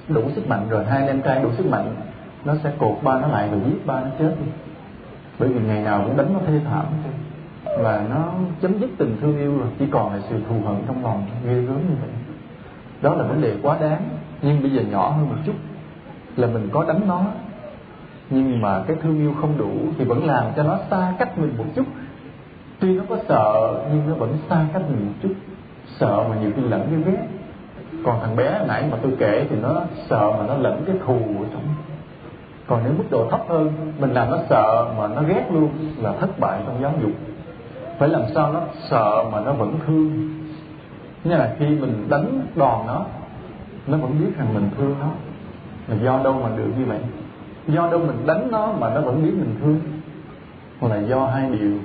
đủ 0.08 0.22
sức 0.34 0.48
mạnh 0.48 0.68
rồi, 0.68 0.84
hai 0.84 0.98
anh 0.98 1.06
em 1.06 1.22
trai 1.22 1.42
đủ 1.42 1.48
sức 1.52 1.66
mạnh, 1.66 1.94
nó 2.44 2.54
sẽ 2.64 2.72
cột 2.78 2.98
ba 3.02 3.20
nó 3.20 3.26
lại 3.26 3.48
rồi 3.50 3.60
giết 3.66 3.86
ba 3.86 4.00
nó 4.00 4.08
chết 4.18 4.34
đi. 4.40 4.46
Bởi 5.38 5.48
vì 5.48 5.60
ngày 5.60 5.82
nào 5.82 6.02
cũng 6.06 6.16
đánh 6.16 6.32
nó 6.32 6.40
thê 6.46 6.60
thảm. 6.70 6.84
Và 7.78 8.06
nó 8.10 8.32
chấm 8.62 8.78
dứt 8.78 8.90
tình 8.98 9.16
thương 9.20 9.38
yêu 9.38 9.58
rồi, 9.58 9.68
chỉ 9.78 9.86
còn 9.90 10.12
là 10.12 10.20
sự 10.30 10.36
thù 10.48 10.54
hận 10.66 10.76
trong 10.86 11.04
lòng, 11.04 11.26
ghê 11.46 11.54
gớm 11.54 11.76
như 11.76 11.94
vậy. 12.00 12.10
Đó 13.02 13.14
là 13.14 13.24
vấn 13.24 13.40
đề 13.40 13.56
quá 13.62 13.78
đáng, 13.80 14.02
nhưng 14.42 14.62
bây 14.62 14.70
giờ 14.70 14.82
nhỏ 14.82 15.10
hơn 15.10 15.28
một 15.28 15.36
chút 15.46 15.54
là 16.36 16.46
mình 16.46 16.68
có 16.72 16.84
đánh 16.84 17.00
nó. 17.08 17.24
Nhưng 18.30 18.60
mà 18.60 18.82
cái 18.86 18.96
thương 19.02 19.20
yêu 19.20 19.34
không 19.40 19.58
đủ 19.58 19.72
thì 19.98 20.04
vẫn 20.04 20.26
làm 20.26 20.44
cho 20.56 20.62
nó 20.62 20.78
xa 20.90 21.12
cách 21.18 21.38
mình 21.38 21.54
một 21.58 21.64
chút 21.74 21.84
tuy 22.82 22.94
nó 22.94 23.04
có 23.08 23.16
sợ, 23.28 23.80
nhưng 23.92 24.08
nó 24.08 24.14
vẫn 24.14 24.36
xa 24.48 24.66
cách 24.72 24.82
mình 24.88 25.06
một 25.06 25.12
chút. 25.22 25.34
Sợ 25.98 26.24
mà 26.28 26.36
nhiều 26.36 26.50
khi 26.56 26.62
lẫn 26.62 26.86
cái 26.90 27.12
ghét. 27.12 27.26
Còn 28.04 28.20
thằng 28.20 28.36
bé 28.36 28.64
nãy 28.68 28.84
mà 28.90 28.98
tôi 29.02 29.12
kể 29.18 29.46
thì 29.50 29.56
nó 29.56 29.80
sợ 30.08 30.32
mà 30.38 30.46
nó 30.46 30.54
lẫn 30.54 30.82
cái 30.86 30.96
thù 31.06 31.14
ở 31.14 31.46
trong. 31.52 31.62
Còn 32.66 32.80
nếu 32.84 32.92
mức 32.98 33.04
độ 33.10 33.28
thấp 33.30 33.40
hơn, 33.48 33.72
mình 33.98 34.10
làm 34.10 34.30
nó 34.30 34.38
sợ 34.50 34.86
mà 34.98 35.08
nó 35.08 35.22
ghét 35.22 35.44
luôn, 35.52 35.68
là 35.98 36.12
thất 36.20 36.38
bại 36.38 36.60
trong 36.66 36.82
giáo 36.82 36.92
dục. 37.02 37.10
Phải 37.98 38.08
làm 38.08 38.22
sao 38.34 38.52
nó 38.52 38.60
sợ 38.90 39.24
mà 39.32 39.40
nó 39.40 39.52
vẫn 39.52 39.78
thương. 39.86 40.30
Như 41.24 41.34
là 41.34 41.54
khi 41.58 41.66
mình 41.66 42.06
đánh 42.08 42.46
đòn 42.56 42.86
nó 42.86 43.04
nó 43.86 43.98
vẫn 43.98 44.20
biết 44.20 44.30
rằng 44.38 44.54
mình 44.54 44.70
thương 44.78 44.94
nó. 45.00 45.08
Mà 45.88 45.96
do 46.04 46.20
đâu 46.24 46.40
mà 46.42 46.48
được 46.56 46.70
như 46.78 46.84
vậy? 46.84 46.98
Do 47.68 47.88
đâu 47.90 48.00
mình 48.00 48.26
đánh 48.26 48.48
nó 48.50 48.72
mà 48.72 48.94
nó 48.94 49.00
vẫn 49.00 49.22
biết 49.22 49.32
mình 49.38 49.56
thương? 49.60 49.80
Là 50.90 50.98
do 50.98 51.26
hai 51.26 51.50
điều 51.50 51.78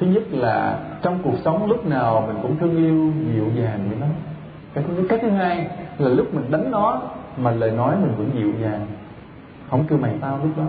thứ 0.00 0.06
nhất 0.06 0.22
là 0.30 0.78
trong 1.02 1.18
cuộc 1.22 1.34
sống 1.44 1.66
lúc 1.66 1.86
nào 1.86 2.24
mình 2.26 2.36
cũng 2.42 2.56
thương 2.58 2.76
yêu 2.76 3.12
dịu 3.34 3.62
dàng 3.62 3.80
với 3.88 3.98
nó. 4.00 4.06
Cái 4.74 4.84
thứ, 4.88 5.06
cái 5.08 5.18
thứ 5.22 5.30
hai 5.30 5.68
là 5.98 6.08
lúc 6.08 6.34
mình 6.34 6.50
đánh 6.50 6.70
nó 6.70 7.02
mà 7.36 7.50
lời 7.50 7.70
nói 7.70 7.96
mình 7.96 8.14
vẫn 8.16 8.30
dịu 8.34 8.52
dàng. 8.62 8.86
Không 9.70 9.84
kêu 9.88 9.98
mày 9.98 10.14
tao 10.20 10.38
lúc 10.42 10.58
đó. 10.58 10.64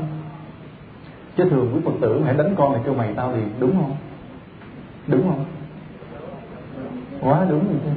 Chứ 1.37 1.49
thường 1.49 1.71
quý 1.73 1.81
phật 1.85 1.91
tử 2.01 2.21
hãy 2.25 2.33
đánh 2.33 2.55
con 2.57 2.73
này 2.73 2.81
kêu 2.85 2.93
mày 2.93 3.13
tao 3.13 3.31
thì 3.35 3.41
đúng 3.59 3.71
không? 3.71 3.95
Đúng 5.07 5.23
không? 5.23 5.45
Quá 7.21 7.45
đúng 7.49 7.67
như 7.67 7.79
thế 7.85 7.91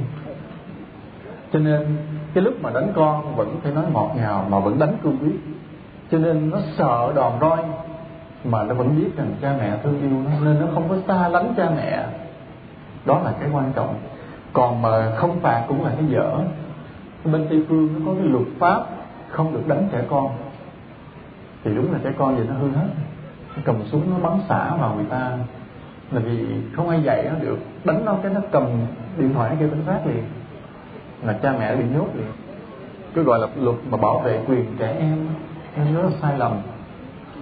cho 1.53 1.59
nên 1.59 1.97
cái 2.35 2.45
lúc 2.45 2.55
mà 2.63 2.71
đánh 2.71 2.93
con 2.95 3.37
vẫn 3.37 3.57
phải 3.63 3.73
nói 3.73 3.85
ngọt 3.93 4.11
ngào 4.17 4.47
mà 4.51 4.59
vẫn 4.59 4.79
đánh 4.79 4.97
cương 5.03 5.19
quyết. 5.19 5.41
Cho 6.11 6.19
nên 6.19 6.51
nó 6.51 6.59
sợ 6.79 7.13
đòn 7.15 7.33
roi 7.41 7.59
mà 8.45 8.65
nó 8.65 8.75
vẫn 8.75 8.97
biết 8.97 9.17
rằng 9.17 9.35
cha 9.43 9.55
mẹ 9.59 9.77
thương 9.83 10.01
yêu 10.01 10.11
nó, 10.25 10.45
nên 10.45 10.61
nó 10.61 10.67
không 10.75 10.89
có 10.89 10.97
xa 11.09 11.29
lánh 11.29 11.55
cha 11.57 11.71
mẹ. 11.77 12.07
Đó 13.05 13.21
là 13.25 13.33
cái 13.41 13.49
quan 13.53 13.73
trọng. 13.75 13.95
Còn 14.53 14.83
mà 14.83 15.13
không 15.17 15.41
phạt 15.41 15.65
cũng 15.69 15.85
là 15.85 15.91
cái 15.91 16.05
dở. 16.09 16.31
Bên 17.25 17.47
tây 17.51 17.65
phương 17.69 17.89
nó 17.95 18.07
có 18.07 18.15
cái 18.19 18.27
luật 18.27 18.45
pháp 18.59 18.83
không 19.29 19.53
được 19.53 19.69
đánh 19.69 19.89
trẻ 19.93 20.03
con. 20.11 20.29
Thì 21.65 21.75
đúng 21.75 21.93
là 21.93 21.99
trẻ 22.05 22.11
con 22.19 22.37
vậy 22.37 22.47
nó 22.49 22.55
hư 22.55 22.71
hết. 22.71 22.89
Nó 23.57 23.63
cầm 23.65 23.77
súng 23.87 24.11
nó 24.11 24.29
bắn 24.29 24.39
xả 24.49 24.71
vào 24.77 24.95
người 24.95 25.07
ta. 25.11 25.31
Là 26.11 26.21
vì 26.21 26.47
không 26.77 26.89
ai 26.89 27.03
dạy 27.03 27.25
nó 27.31 27.39
được. 27.41 27.59
Đánh 27.85 28.05
nó 28.05 28.17
cái 28.23 28.33
nó 28.35 28.41
cầm 28.53 28.65
điện 29.19 29.35
thoại 29.35 29.57
kêu 29.61 29.69
cảnh 29.69 29.83
sát 29.87 30.07
liền. 30.07 30.25
Là 31.23 31.33
cha 31.33 31.53
mẹ 31.59 31.77
bị 31.77 31.85
nhốt 31.95 32.07
liền. 32.15 32.33
Cứ 33.15 33.23
gọi 33.23 33.39
là 33.39 33.47
luật 33.57 33.77
mà 33.91 33.97
bảo 33.97 34.19
vệ 34.19 34.41
quyền 34.49 34.67
trẻ 34.79 34.97
em. 34.99 35.27
Nên 35.77 35.95
nó 35.95 36.09
sai 36.23 36.39
lầm 36.39 36.53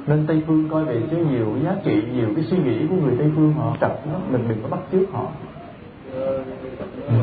nên 0.07 0.27
tây 0.27 0.43
phương 0.47 0.69
coi 0.69 0.85
về 0.85 1.03
chứ 1.11 1.17
nhiều 1.17 1.57
giá 1.65 1.77
trị, 1.85 2.03
nhiều 2.15 2.29
cái 2.37 2.45
suy 2.45 2.59
nghĩ 2.59 2.87
của 2.91 2.97
người 2.97 3.15
tây 3.19 3.31
phương, 3.37 3.53
họ 3.53 3.77
tập 3.81 4.01
nó, 4.13 4.19
mình 4.31 4.49
đừng 4.49 4.63
có 4.63 4.69
bắt 4.69 4.81
chước 4.93 5.13
họ 5.13 5.27
ừ. 7.07 7.15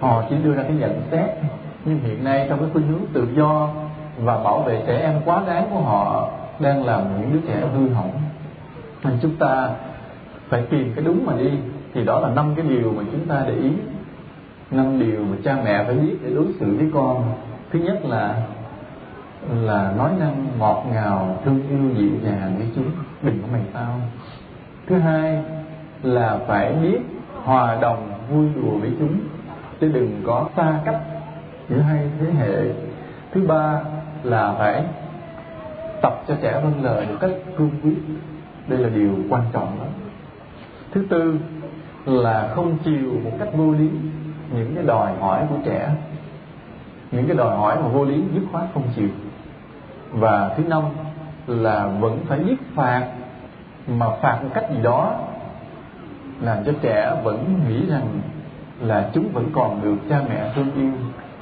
họ 0.00 0.24
chỉ 0.30 0.36
đưa 0.44 0.54
ra 0.54 0.62
cái 0.62 0.72
nhận 0.72 1.02
xét, 1.10 1.30
nhưng 1.84 1.98
hiện 1.98 2.24
nay 2.24 2.46
trong 2.48 2.60
cái 2.60 2.68
khuynh 2.72 2.86
hướng 2.86 3.02
tự 3.12 3.28
do 3.34 3.68
và 4.18 4.38
bảo 4.44 4.62
vệ 4.62 4.82
trẻ 4.86 5.00
em 5.00 5.20
quá 5.24 5.42
đáng 5.46 5.66
của 5.70 5.80
họ 5.80 6.30
đang 6.60 6.84
làm 6.84 7.20
những 7.20 7.32
đứa 7.32 7.48
trẻ 7.48 7.60
hư 7.74 7.88
hỏng. 7.88 8.12
Nên 9.04 9.18
chúng 9.22 9.36
ta 9.36 9.70
phải 10.48 10.62
tìm 10.70 10.92
cái 10.94 11.04
đúng 11.04 11.26
mà 11.26 11.32
đi, 11.38 11.50
thì 11.94 12.04
đó 12.04 12.20
là 12.20 12.28
năm 12.28 12.54
cái 12.56 12.64
điều 12.68 12.92
mà 12.96 13.02
chúng 13.12 13.26
ta 13.28 13.42
để 13.46 13.54
ý. 13.54 13.70
Năm 14.70 14.98
điều 14.98 15.24
mà 15.30 15.36
cha 15.44 15.56
mẹ 15.64 15.84
phải 15.84 15.94
biết 15.94 16.16
để 16.22 16.30
đối 16.34 16.46
xử 16.60 16.76
với 16.76 16.90
con. 16.94 17.24
Thứ 17.72 17.78
nhất 17.78 18.04
là 18.04 18.42
là 19.50 19.92
nói 19.96 20.10
năng 20.20 20.46
ngọt 20.58 20.84
ngào, 20.92 21.38
thương 21.44 21.62
yêu 21.68 21.94
dịu 21.96 22.10
dàng 22.22 22.54
với 22.58 22.66
chúng, 22.76 22.90
đừng 23.22 23.38
có 23.42 23.48
mày 23.52 23.62
tao. 23.72 24.00
Thứ 24.86 24.98
hai 24.98 25.42
là 26.02 26.38
phải 26.46 26.72
biết 26.72 26.98
hòa 27.44 27.78
đồng, 27.80 28.12
vui 28.30 28.46
đùa 28.54 28.78
với 28.80 28.90
chúng, 28.98 29.20
chứ 29.80 29.90
đừng 29.94 30.22
có 30.26 30.48
xa 30.56 30.74
cách 30.84 31.00
giữa 31.68 31.80
hai 31.80 32.10
thế 32.20 32.26
hệ. 32.30 32.62
Thứ 33.32 33.46
ba 33.46 33.80
là 34.22 34.54
phải 34.58 34.84
tập 36.02 36.22
cho 36.28 36.34
trẻ 36.42 36.60
vâng 36.62 36.84
lời 36.84 37.06
một 37.06 37.16
cách 37.20 37.30
cương 37.58 37.70
quyết. 37.82 37.96
Đây 38.68 38.78
là 38.78 38.88
điều 38.88 39.16
quan 39.28 39.42
trọng 39.52 39.78
đó 39.78 39.86
thứ 40.92 41.04
tư 41.08 41.38
là 42.04 42.50
không 42.54 42.78
chiều 42.84 43.12
một 43.24 43.30
cách 43.38 43.48
vô 43.54 43.72
lý 43.72 43.88
những 44.54 44.72
cái 44.74 44.84
đòi 44.84 45.12
hỏi 45.20 45.46
của 45.50 45.56
trẻ. 45.64 45.90
Những 47.10 47.26
cái 47.26 47.36
đòi 47.36 47.56
hỏi 47.56 47.76
mà 47.76 47.88
vô 47.88 48.04
lý 48.04 48.22
dứt 48.34 48.42
khoát 48.52 48.64
không 48.74 48.82
chịu. 48.96 49.08
Và 50.10 50.54
thứ 50.56 50.64
năm 50.64 50.82
là 51.46 51.86
vẫn 51.86 52.18
phải 52.28 52.38
biết 52.38 52.56
phạt, 52.74 53.06
mà 53.86 54.06
phạt 54.22 54.38
một 54.42 54.48
cách 54.54 54.64
gì 54.70 54.82
đó 54.82 55.14
làm 56.40 56.64
cho 56.64 56.72
trẻ 56.82 57.16
vẫn 57.24 57.60
nghĩ 57.68 57.86
rằng 57.86 58.06
là 58.80 59.10
chúng 59.12 59.28
vẫn 59.32 59.50
còn 59.52 59.82
được 59.82 59.96
cha 60.08 60.20
mẹ 60.28 60.52
thương 60.54 60.70
yêu. 60.76 60.92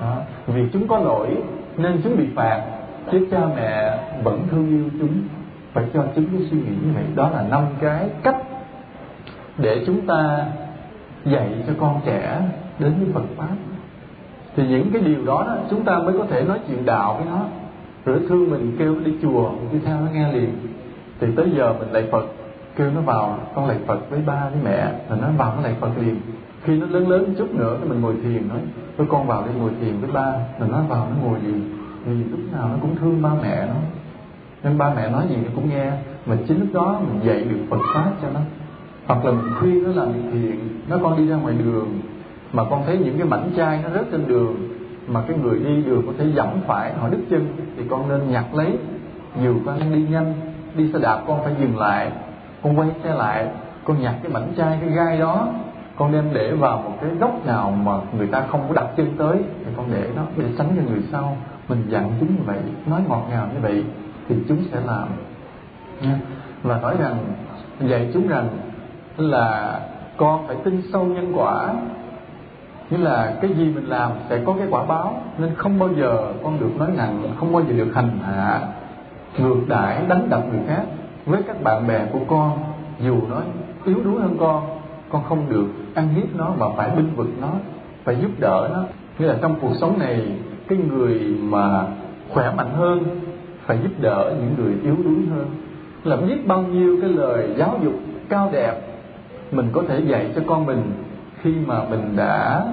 Đó. 0.00 0.16
vì 0.46 0.68
chúng 0.72 0.88
có 0.88 0.98
lỗi 0.98 1.36
nên 1.76 2.00
chúng 2.04 2.16
bị 2.16 2.26
phạt 2.34 2.62
chứ 3.10 3.26
cha 3.30 3.38
mẹ 3.56 3.98
vẫn 4.22 4.46
thương 4.50 4.68
yêu 4.68 4.90
chúng. 5.00 5.22
Phải 5.72 5.84
cho 5.94 6.04
chúng 6.14 6.26
cái 6.26 6.46
suy 6.50 6.58
nghĩ 6.58 6.70
như 6.84 6.92
vậy. 6.94 7.04
Đó 7.14 7.30
là 7.30 7.42
năm 7.50 7.64
cái 7.80 8.08
cách 8.22 8.36
để 9.58 9.82
chúng 9.86 10.06
ta 10.06 10.46
dạy 11.24 11.48
cho 11.66 11.72
con 11.80 12.00
trẻ 12.04 12.40
đến 12.78 12.94
với 12.98 13.08
Phật 13.12 13.24
pháp. 13.36 13.54
Thì 14.56 14.66
những 14.68 14.90
cái 14.92 15.02
điều 15.02 15.24
đó, 15.24 15.44
đó 15.46 15.56
chúng 15.70 15.84
ta 15.84 15.98
mới 15.98 16.18
có 16.18 16.24
thể 16.30 16.42
nói 16.42 16.58
chuyện 16.68 16.86
đạo 16.86 17.14
với 17.14 17.26
nó. 17.30 17.44
Rồi 18.04 18.20
thương 18.28 18.50
mình 18.50 18.76
kêu 18.78 18.94
nó 18.94 19.00
đi 19.00 19.14
chùa 19.22 19.50
đi 19.72 19.78
theo 19.84 19.96
nó 20.00 20.06
nghe 20.12 20.32
liền. 20.32 20.50
Thì 21.20 21.26
tới 21.36 21.50
giờ 21.56 21.74
mình 21.78 21.92
lạy 21.92 22.04
Phật 22.12 22.24
kêu 22.76 22.90
nó 22.94 23.00
vào 23.00 23.38
con 23.54 23.68
lạy 23.68 23.78
Phật 23.86 24.10
với 24.10 24.20
ba 24.26 24.48
với 24.48 24.58
mẹ 24.64 24.92
rồi 25.08 25.18
nó 25.22 25.28
vào 25.38 25.54
nó 25.56 25.62
lạy 25.62 25.74
Phật 25.80 25.90
liền 25.98 26.16
khi 26.62 26.76
nó 26.76 26.86
lớn 26.86 27.08
lớn 27.08 27.34
chút 27.38 27.54
nữa 27.54 27.76
thì 27.80 27.88
mình 27.88 28.00
ngồi 28.00 28.14
thiền 28.22 28.48
nói 28.48 28.58
tôi 28.96 29.06
con 29.10 29.26
vào 29.26 29.44
đi 29.46 29.52
ngồi 29.58 29.70
thiền 29.80 30.00
với 30.00 30.10
ba. 30.12 30.32
Mình 30.58 30.70
nó 30.72 30.82
vào 30.88 31.08
nó 31.10 31.28
ngồi 31.28 31.38
gì? 31.40 31.54
Thì 32.04 32.12
lúc 32.30 32.40
nào 32.52 32.68
nó 32.68 32.76
cũng 32.80 32.96
thương 32.96 33.22
ba 33.22 33.30
mẹ 33.42 33.66
nó. 33.66 33.74
Nên 34.62 34.78
ba 34.78 34.94
mẹ 34.94 35.10
nói 35.10 35.24
gì 35.28 35.36
nó 35.36 35.50
cũng 35.54 35.70
nghe. 35.70 35.92
Mà 36.26 36.36
chính 36.48 36.60
lúc 36.60 36.68
đó 36.72 37.00
mình 37.00 37.20
dạy 37.26 37.44
được 37.44 37.58
Phật 37.70 37.80
pháp 37.94 38.10
cho 38.22 38.28
nó. 38.34 38.40
Hoặc 39.06 39.24
là 39.24 39.30
mình 39.30 39.54
khuyên 39.60 39.84
nó 39.84 40.02
làm 40.02 40.12
việc 40.12 40.30
thiện 40.32 40.68
nó 40.88 40.98
con 41.02 41.16
đi 41.16 41.26
ra 41.26 41.36
ngoài 41.36 41.54
đường. 41.64 42.00
Mà 42.52 42.64
con 42.70 42.82
thấy 42.86 42.98
những 42.98 43.18
cái 43.18 43.26
mảnh 43.26 43.50
chai 43.56 43.80
nó 43.82 43.90
rớt 43.90 44.06
trên 44.12 44.26
đường. 44.26 44.56
Mà 45.08 45.22
cái 45.28 45.38
người 45.38 45.58
đi 45.58 45.82
đường 45.82 46.02
có 46.06 46.12
thể 46.18 46.24
dẫm 46.34 46.48
phải, 46.66 46.92
họ 46.94 47.08
đứt 47.08 47.20
chân, 47.30 47.46
thì 47.76 47.82
con 47.90 48.08
nên 48.08 48.30
nhặt 48.30 48.54
lấy. 48.54 48.78
Dù 49.42 49.54
con 49.66 49.94
đi 49.94 50.06
nhanh, 50.10 50.34
đi 50.74 50.92
xe 50.92 50.98
đạp 50.98 51.22
con 51.26 51.44
phải 51.44 51.54
dừng 51.60 51.78
lại. 51.78 52.12
Con 52.62 52.78
quay 52.78 52.88
xe 53.04 53.14
lại, 53.14 53.48
con 53.84 54.02
nhặt 54.02 54.14
cái 54.22 54.32
mảnh 54.32 54.52
chai, 54.56 54.78
cái 54.80 54.90
gai 54.90 55.18
đó 55.18 55.48
con 56.00 56.12
đem 56.12 56.24
để 56.32 56.52
vào 56.52 56.78
một 56.78 56.92
cái 57.00 57.10
góc 57.10 57.46
nào 57.46 57.70
mà 57.70 57.92
người 58.18 58.26
ta 58.26 58.46
không 58.50 58.64
có 58.68 58.74
đặt 58.74 58.86
chân 58.96 59.14
tới 59.18 59.38
thì 59.64 59.70
con 59.76 59.86
để 59.92 60.08
đó 60.16 60.22
để 60.36 60.44
tránh 60.58 60.68
cho 60.76 60.82
người 60.90 61.02
sau 61.12 61.36
mình 61.68 61.84
dặn 61.88 62.10
chúng 62.20 62.28
như 62.28 62.42
vậy, 62.46 62.58
nói 62.86 63.00
ngọt 63.08 63.26
ngào 63.30 63.46
như 63.54 63.60
vậy 63.62 63.84
thì 64.28 64.36
chúng 64.48 64.58
sẽ 64.72 64.80
làm. 64.86 65.08
Nha. 66.02 66.18
Và 66.62 66.80
nói 66.80 66.96
rằng, 67.00 67.16
dạy 67.80 68.10
chúng 68.14 68.28
rằng 68.28 68.48
là 69.16 69.80
con 70.16 70.46
phải 70.46 70.56
tin 70.64 70.82
sâu 70.92 71.04
nhân 71.04 71.32
quả. 71.36 71.74
Nghĩa 72.90 72.98
là 72.98 73.34
cái 73.40 73.54
gì 73.54 73.64
mình 73.64 73.86
làm 73.86 74.10
sẽ 74.28 74.40
có 74.46 74.54
cái 74.58 74.66
quả 74.70 74.84
báo, 74.84 75.22
nên 75.38 75.54
không 75.56 75.78
bao 75.78 75.88
giờ 75.96 76.32
con 76.44 76.60
được 76.60 76.70
nói 76.78 76.88
nặng, 76.96 77.22
không 77.38 77.52
bao 77.52 77.62
giờ 77.62 77.72
được 77.76 77.92
hành 77.94 78.18
hạ, 78.26 78.60
ngược 79.38 79.60
đãi, 79.68 80.02
đánh 80.08 80.26
đập 80.30 80.42
người 80.52 80.60
khác. 80.68 80.82
Với 81.26 81.42
các 81.42 81.62
bạn 81.62 81.86
bè 81.86 82.06
của 82.12 82.20
con, 82.28 82.58
dù 83.00 83.16
nó 83.28 83.36
yếu 83.84 83.96
đuối 84.04 84.20
hơn 84.20 84.36
con 84.40 84.80
con 85.10 85.22
không 85.28 85.48
được 85.48 85.66
ăn 85.94 86.08
hiếp 86.14 86.36
nó 86.36 86.54
mà 86.58 86.66
phải 86.76 86.90
binh 86.96 87.10
vực 87.16 87.28
nó, 87.40 87.52
phải 88.04 88.16
giúp 88.22 88.30
đỡ 88.38 88.70
nó. 88.72 88.82
Nghĩa 89.18 89.26
là 89.26 89.36
trong 89.42 89.54
cuộc 89.60 89.72
sống 89.80 89.98
này, 89.98 90.26
cái 90.68 90.78
người 90.78 91.18
mà 91.40 91.86
khỏe 92.28 92.54
mạnh 92.56 92.70
hơn 92.74 93.04
phải 93.66 93.78
giúp 93.82 93.90
đỡ 94.00 94.34
những 94.40 94.54
người 94.58 94.74
yếu 94.82 94.96
đuối 95.04 95.26
hơn. 95.30 95.46
Là 96.04 96.16
biết 96.16 96.46
bao 96.46 96.62
nhiêu 96.62 96.98
cái 97.00 97.10
lời 97.10 97.54
giáo 97.56 97.78
dục 97.84 97.94
cao 98.28 98.50
đẹp 98.52 98.74
mình 99.52 99.68
có 99.72 99.82
thể 99.88 100.00
dạy 100.00 100.32
cho 100.34 100.42
con 100.46 100.66
mình 100.66 100.82
khi 101.42 101.54
mà 101.66 101.84
mình 101.90 102.16
đã 102.16 102.66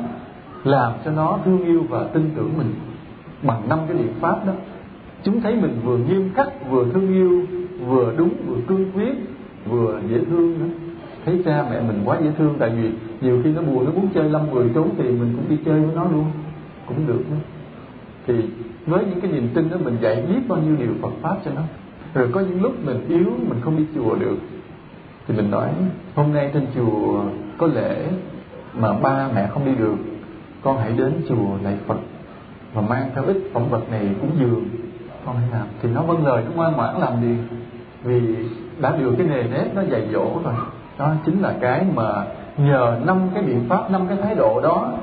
làm 0.64 0.92
cho 1.06 1.12
nó 1.12 1.40
thương 1.46 1.66
yêu 1.66 1.84
và 1.90 2.04
tin 2.04 2.30
tưởng 2.36 2.54
mình 2.58 2.74
bằng 3.42 3.70
năm 3.70 3.80
cái 3.88 3.98
biện 3.98 4.14
pháp 4.20 4.46
đó. 4.48 4.54
Chúng 5.24 5.42
thấy 5.42 5.56
mình 5.56 5.80
vừa 5.84 5.98
nghiêm 5.98 6.30
khắc, 6.36 6.48
vừa 6.70 6.86
thương 6.94 7.14
yêu, 7.14 7.42
vừa 7.88 8.14
đúng, 8.18 8.34
vừa 8.48 8.58
cương 8.68 8.92
quyết, 8.92 9.14
vừa 9.70 10.00
dễ 10.10 10.20
thương 10.30 10.60
nữa 10.60 10.88
thấy 11.28 11.42
cha 11.46 11.66
mẹ 11.72 11.82
mình 11.82 12.02
quá 12.06 12.18
dễ 12.22 12.32
thương, 12.38 12.56
tại 12.60 12.70
vì 12.70 12.90
nhiều 13.22 13.42
khi 13.44 13.52
nó 13.52 13.62
buồn, 13.62 13.86
nó 13.86 13.92
muốn 13.92 14.08
chơi 14.14 14.30
lâm 14.30 14.52
mười 14.52 14.70
trốn 14.76 14.90
thì 14.98 15.04
mình 15.04 15.34
cũng 15.36 15.50
đi 15.50 15.58
chơi 15.66 15.82
với 15.82 15.96
nó 15.96 16.04
luôn. 16.04 16.26
Cũng 16.86 17.08
được 17.08 17.24
nữa 17.30 17.38
thì 18.28 18.34
với 18.86 19.06
những 19.06 19.22
cái 19.22 19.32
niềm 19.32 19.50
tin 19.54 19.70
đó, 19.70 19.78
mình 19.84 19.98
dạy 20.02 20.24
biết 20.30 20.40
bao 20.48 20.60
nhiêu 20.60 20.76
điều 20.80 20.94
Phật 21.02 21.12
pháp 21.22 21.38
cho 21.46 21.52
nó. 21.56 21.62
Rồi 22.14 22.30
có 22.32 22.40
những 22.40 22.62
lúc 22.62 22.74
mình 22.86 23.06
yếu, 23.08 23.26
mình 23.50 23.60
không 23.62 23.78
đi 23.78 23.86
chùa 23.96 24.16
được. 24.16 24.38
Thì 25.28 25.36
mình 25.36 25.52
nói, 25.52 25.70
hôm 26.16 26.34
nay 26.34 26.52
trên 26.54 26.66
chùa 26.76 27.24
có 27.58 27.68
lễ 27.68 28.08
mà 28.74 28.94
ba 28.94 29.30
mẹ 29.36 29.48
không 29.48 29.66
đi 29.66 29.76
được. 29.76 29.96
Con 30.64 30.78
hãy 30.78 30.92
đến 30.98 31.14
chùa 31.30 31.58
lạy 31.64 31.78
Phật 31.88 31.98
và 32.74 32.82
mang 32.82 33.10
theo 33.16 33.24
ít 33.24 33.38
phẩm 33.54 33.64
vật 33.70 33.92
này 33.92 34.10
cúng 34.22 34.32
dường. 34.40 34.66
Con 35.26 35.36
hãy 35.36 35.48
làm 35.52 35.68
thì 35.82 35.90
nó 35.90 36.02
vâng 36.02 36.26
lời, 36.26 36.44
nó 36.46 36.52
ngoan 36.56 36.74
ngoãn 36.74 37.00
làm 37.00 37.22
đi 37.22 37.36
vì 38.04 38.36
đã 38.80 38.98
được 38.98 39.16
cái 39.18 39.28
nề 39.28 39.44
nếp 39.44 39.76
nó 39.76 39.82
dạy 39.82 40.08
dỗ 40.14 40.40
rồi. 40.44 40.54
Đó 40.98 41.14
chính 41.26 41.42
là 41.42 41.56
cái 41.62 41.86
mà 41.96 42.26
nhờ 42.58 42.98
năm 43.06 43.18
cái 43.34 43.44
biện 43.44 43.66
pháp, 43.70 43.92
năm 43.92 44.08
cái 44.08 44.18
thái 44.24 44.36
độ 44.36 44.62
đó, 44.62 44.94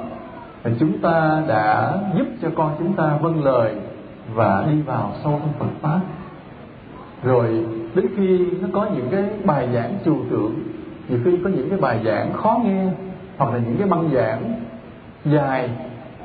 thì 0.64 0.70
chúng 0.80 0.98
ta 0.98 1.42
đã 1.48 1.98
giúp 2.16 2.26
cho 2.42 2.48
con 2.56 2.70
chúng 2.78 2.92
ta 2.92 3.18
vâng 3.20 3.44
lời 3.44 3.74
và 4.34 4.64
đi 4.70 4.82
vào 4.82 5.12
sâu 5.24 5.40
trong 5.40 5.52
Phật 5.58 5.80
pháp. 5.80 6.00
Rồi 7.22 7.64
đến 7.94 8.06
khi 8.16 8.46
nó 8.60 8.68
có 8.72 8.86
những 8.94 9.08
cái 9.10 9.24
bài 9.44 9.68
giảng 9.74 9.98
trừu 10.04 10.16
tượng, 10.30 10.54
nhiều 11.08 11.18
khi 11.24 11.38
có 11.44 11.50
những 11.50 11.70
cái 11.70 11.78
bài 11.78 12.00
giảng 12.04 12.32
khó 12.32 12.60
nghe, 12.64 12.86
hoặc 13.36 13.52
là 13.52 13.58
những 13.58 13.76
cái 13.78 13.88
băng 13.88 14.10
giảng 14.14 14.54
dài 15.24 15.70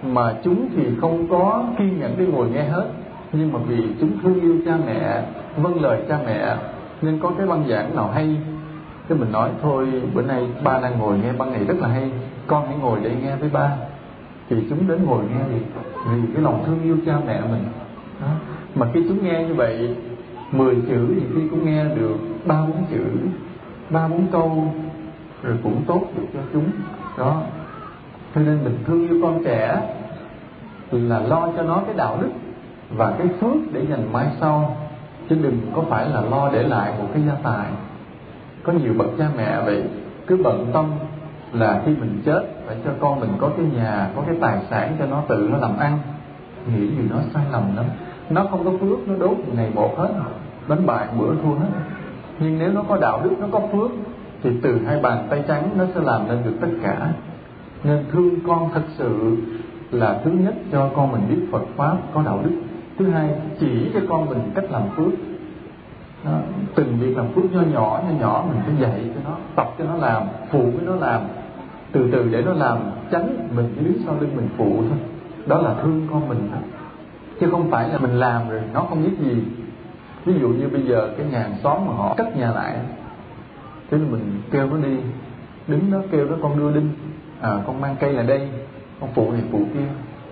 mà 0.03 0.34
chúng 0.43 0.69
thì 0.76 0.84
không 1.01 1.27
có 1.30 1.64
kiên 1.77 1.99
nhẫn 1.99 2.18
đi 2.18 2.26
ngồi 2.26 2.49
nghe 2.49 2.64
hết, 2.64 2.85
nhưng 3.31 3.51
mà 3.51 3.60
vì 3.68 3.84
chúng 4.01 4.11
thương 4.23 4.41
yêu 4.41 4.57
cha 4.65 4.73
mẹ 4.85 5.22
vâng 5.57 5.81
lời 5.81 6.01
cha 6.10 6.19
mẹ, 6.26 6.56
nên 7.01 7.19
có 7.19 7.31
cái 7.38 7.47
băng 7.47 7.64
giảng 7.69 7.95
nào 7.95 8.11
hay 8.14 8.38
cái 9.10 9.18
mình 9.18 9.31
nói, 9.31 9.49
thôi, 9.61 9.88
bữa 10.14 10.22
nay 10.22 10.48
ba 10.64 10.80
đang 10.80 10.99
ngồi 10.99 11.18
nghe 11.18 11.34
băng 11.34 11.52
này 11.52 11.65
rất 11.65 11.77
là 11.80 11.88
hay, 11.88 12.11
con 12.48 12.68
hãy 12.68 12.76
ngồi 12.77 12.99
để 13.03 13.11
nghe 13.22 13.36
với 13.36 13.49
ba. 13.49 13.72
Thì 14.49 14.56
chúng 14.69 14.88
đến 14.88 15.06
ngồi 15.06 15.23
nghe 15.23 15.44
vì 15.49 15.60
vì 16.06 16.34
cái 16.34 16.44
lòng 16.44 16.64
thương 16.65 16.84
yêu 16.84 16.98
cha 17.06 17.14
mẹ 17.27 17.41
mình. 17.41 17.64
Đó. 18.22 18.27
mà 18.76 18.88
khi 18.94 19.03
chúng 19.07 19.23
nghe 19.23 19.44
như 19.44 19.53
vậy, 19.53 19.95
mười 20.52 20.76
chữ 20.76 21.07
thì 21.15 21.22
khi 21.36 21.41
cũng 21.49 21.65
nghe 21.65 21.86
được 21.86 22.18
ba 22.45 22.61
bốn 22.61 22.86
chữ, 22.91 23.06
ba 23.90 24.07
bốn 24.07 24.27
câu, 24.31 24.73
rồi 25.44 25.57
cũng 25.64 25.84
tốt 25.88 26.02
được 26.18 26.27
cho 26.34 26.40
chúng. 26.53 26.69
Đó. 27.18 27.41
Cho 28.36 28.41
nên 28.41 28.60
mình 28.64 28.77
thương 28.88 29.07
yêu 29.07 29.19
con 29.23 29.44
trẻ 29.44 29.81
là 30.91 31.19
lo 31.19 31.49
cho 31.57 31.64
nó 31.64 31.81
cái 31.86 31.95
đạo 31.98 32.18
đức 32.22 32.30
và 32.90 33.15
cái 33.18 33.27
phước 33.41 33.73
để 33.73 33.86
dành 33.90 34.14
mai 34.14 34.27
sau, 34.40 34.77
chứ 35.30 35.38
đừng 35.41 35.61
có 35.76 35.84
phải 35.90 36.10
là 36.10 36.22
lo 36.22 36.49
để 36.53 36.64
lại 36.64 36.94
một 36.99 37.07
cái 37.14 37.23
gia 37.27 37.36
tài 37.44 37.65
có 38.64 38.73
nhiều 38.73 38.94
bậc 38.98 39.07
cha 39.18 39.30
mẹ 39.38 39.61
vậy 39.65 39.84
cứ 40.27 40.38
bận 40.44 40.68
tâm 40.73 40.86
là 41.53 41.81
khi 41.86 41.95
mình 41.95 42.22
chết, 42.26 42.44
phải 42.68 42.76
cho 42.86 42.91
con 42.99 43.19
mình 43.19 43.30
có 43.40 43.49
cái 43.57 43.65
nhà, 43.76 44.10
có 44.15 44.23
cái 44.27 44.36
tài 44.41 44.57
sản 44.69 44.95
cho 44.99 45.06
nó 45.06 45.23
tự 45.27 45.49
nó 45.52 45.57
làm 45.57 45.77
ăn. 45.77 45.99
Nghĩ 46.68 46.88
gì 46.88 47.03
nó 47.10 47.18
sai 47.34 47.45
lầm 47.52 47.76
lắm. 47.76 47.86
Nó 48.30 48.45
không 48.52 48.65
có 48.65 48.72
phước, 48.72 49.07
nó 49.07 49.15
đốt 49.19 49.38
ngày 49.56 49.72
một 49.76 49.98
hết. 49.98 50.10
Đánh 50.68 50.86
bại 50.86 51.07
bữa 51.19 51.36
thua 51.44 51.53
hết. 51.53 51.69
Nhưng 52.40 52.60
nếu 52.60 52.72
nó 52.72 52.84
có 52.84 52.98
đạo 52.98 53.22
đức, 53.23 53.31
nó 53.40 53.48
có 53.52 53.61
phước, 53.72 53.91
thì 54.44 54.49
từ 54.61 54.80
hai 54.86 54.99
bàn 54.99 55.27
tay 55.30 55.44
trắng 55.48 55.69
nó 55.77 55.86
sẽ 55.95 56.02
làm 56.02 56.27
nên 56.27 56.38
được 56.45 56.53
tất 56.61 56.68
cả. 56.84 57.14
Nên 57.84 58.06
thương 58.11 58.36
con 58.48 58.69
thật 58.73 58.84
sự 58.98 59.38
là 59.91 60.22
thứ 60.23 60.31
nhất 60.31 60.53
cho 60.72 60.90
con 60.95 61.11
mình 61.11 61.22
biết 61.30 61.48
Phật 61.52 61.64
pháp 61.76 61.98
có 62.14 62.22
đạo 62.26 62.40
đức. 62.44 62.61
Thứ 62.99 63.10
hai, 63.10 63.30
chỉ 63.60 63.91
cho 63.94 63.99
con 64.10 64.30
mình 64.30 64.52
cách 64.56 64.72
làm 64.72 64.84
phước 64.95 65.14
đó, 66.26 66.32
từng 66.76 66.98
việc 67.00 67.18
làm 67.18 67.28
phước 67.28 67.54
nho 67.54 67.62
nhỏ 67.62 68.02
nho 68.08 68.20
nhỏ 68.20 68.46
mình 68.48 68.60
phải 68.66 68.76
dạy 68.80 69.10
cho 69.16 69.30
nó 69.30 69.38
tập 69.56 69.74
cho 69.78 69.86
nó 69.86 69.96
làm 69.96 70.24
phụ 70.52 70.62
với 70.62 70.86
nó 70.86 70.96
làm. 70.96 71.22
Từ 71.91 72.10
từ 72.12 72.30
để 72.32 72.41
nó 72.41 72.54
làm 72.54 72.78
tránh 73.12 73.48
mình 73.56 73.74
chỉ 73.76 73.86
đứng 73.86 73.98
sau 74.06 74.16
lưng 74.20 74.36
mình 74.36 74.50
phụ 74.58 74.84
thôi. 74.90 74.98
Đó 75.46 75.62
là 75.62 75.76
thương 75.84 76.08
con 76.12 76.30
mình 76.30 76.50
đó. 76.52 76.58
Chứ 77.40 77.48
không 77.52 77.72
phải 77.72 77.90
là 77.90 77.98
mình 77.98 78.14
làm 78.14 78.50
rồi 78.50 78.62
nó 78.74 78.82
không 78.82 79.04
biết 79.04 79.14
gì. 79.20 79.44
Ví 80.26 80.34
dụ 80.40 80.48
như 80.48 80.68
bây 80.68 80.82
giờ 80.82 81.10
cái 81.18 81.26
nhà 81.32 81.40
hàng 81.40 81.56
xóm 81.64 81.86
mà 81.88 81.94
họ 81.94 82.16
cất 82.18 82.38
nhà 82.38 82.52
lại 82.52 82.76
thế 83.91 83.98
mình 83.98 84.41
kêu 84.52 84.68
nó 84.68 84.78
đi. 84.78 84.98
Đứng 85.68 85.91
đó 85.91 85.98
kêu 86.12 86.26
nó 86.26 86.36
con 86.41 86.60
đưa 86.60 86.72
đinh. 86.72 86.90
À, 87.41 87.52
con 87.68 87.82
mang 87.82 87.96
cây 88.00 88.14
là 88.14 88.24
đây. 88.24 88.50
Con 89.00 89.10
phụ 89.14 89.32
này 89.32 89.41
phụ 89.52 89.60
kia. 89.74 89.88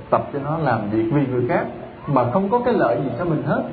Tập 0.10 0.30
cho 0.34 0.40
nó 0.44 0.58
làm 0.58 0.90
việc 0.90 1.10
vì 1.14 1.28
người 1.28 1.48
khác 1.50 1.66
mà 2.08 2.32
không 2.32 2.50
có 2.50 2.60
cái 2.60 2.74
lợi 2.74 2.98
gì 3.04 3.10
cho 3.18 3.26
mình 3.26 3.44
hết 3.46 3.64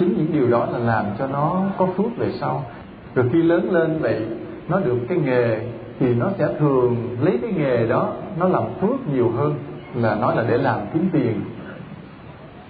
chính 0.00 0.14
những 0.16 0.32
điều 0.32 0.50
đó 0.50 0.66
là 0.72 0.78
làm 0.78 1.04
cho 1.18 1.26
nó 1.26 1.62
có 1.78 1.86
phước 1.86 2.16
về 2.16 2.32
sau. 2.40 2.64
Rồi 3.14 3.28
khi 3.32 3.42
lớn 3.42 3.72
lên 3.72 3.98
vậy, 3.98 4.26
nó 4.68 4.80
được 4.80 4.98
cái 5.08 5.18
nghề 5.18 5.60
thì 6.00 6.14
nó 6.14 6.30
sẽ 6.38 6.48
thường 6.58 6.96
lấy 7.20 7.38
cái 7.42 7.52
nghề 7.52 7.86
đó, 7.86 8.12
nó 8.38 8.48
làm 8.48 8.62
phước 8.80 9.08
nhiều 9.14 9.30
hơn 9.36 9.54
là 9.94 10.14
nói 10.14 10.36
là 10.36 10.44
để 10.48 10.58
làm 10.58 10.80
kiếm 10.92 11.08
tiền. 11.12 11.40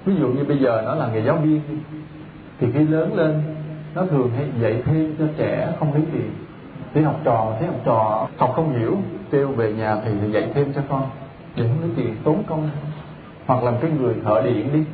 Ví 0.04 0.14
dụ 0.20 0.28
như 0.28 0.44
bây 0.44 0.58
giờ 0.58 0.82
nó 0.86 0.94
là 0.94 1.08
nghề 1.12 1.20
giáo 1.20 1.36
viên, 1.36 1.60
thì 2.60 2.66
khi 2.72 2.78
lớn 2.78 3.14
lên, 3.14 3.42
nó 3.94 4.06
thường 4.06 4.30
hay 4.36 4.46
dạy 4.60 4.82
thêm 4.84 5.14
cho 5.18 5.24
trẻ 5.36 5.72
không 5.78 5.92
lấy 5.94 6.02
tiền. 6.12 6.30
Để 6.94 7.02
học 7.02 7.20
trò, 7.24 7.52
thấy 7.58 7.68
học 7.68 7.80
trò 7.84 8.28
học 8.36 8.52
không 8.56 8.78
hiểu, 8.78 8.96
kêu 9.30 9.48
về 9.48 9.72
nhà 9.72 9.96
thì 10.04 10.10
dạy 10.32 10.50
thêm 10.54 10.72
cho 10.74 10.80
con, 10.88 11.02
để 11.56 11.68
không 11.68 11.80
lấy 11.80 11.90
tiền, 11.96 12.16
tốn 12.24 12.42
công. 12.46 12.68
Hoặc 13.46 13.64
làm 13.64 13.74
cái 13.80 13.90
người 13.90 14.14
thợ 14.24 14.42
điện 14.44 14.68
đi 14.72 14.84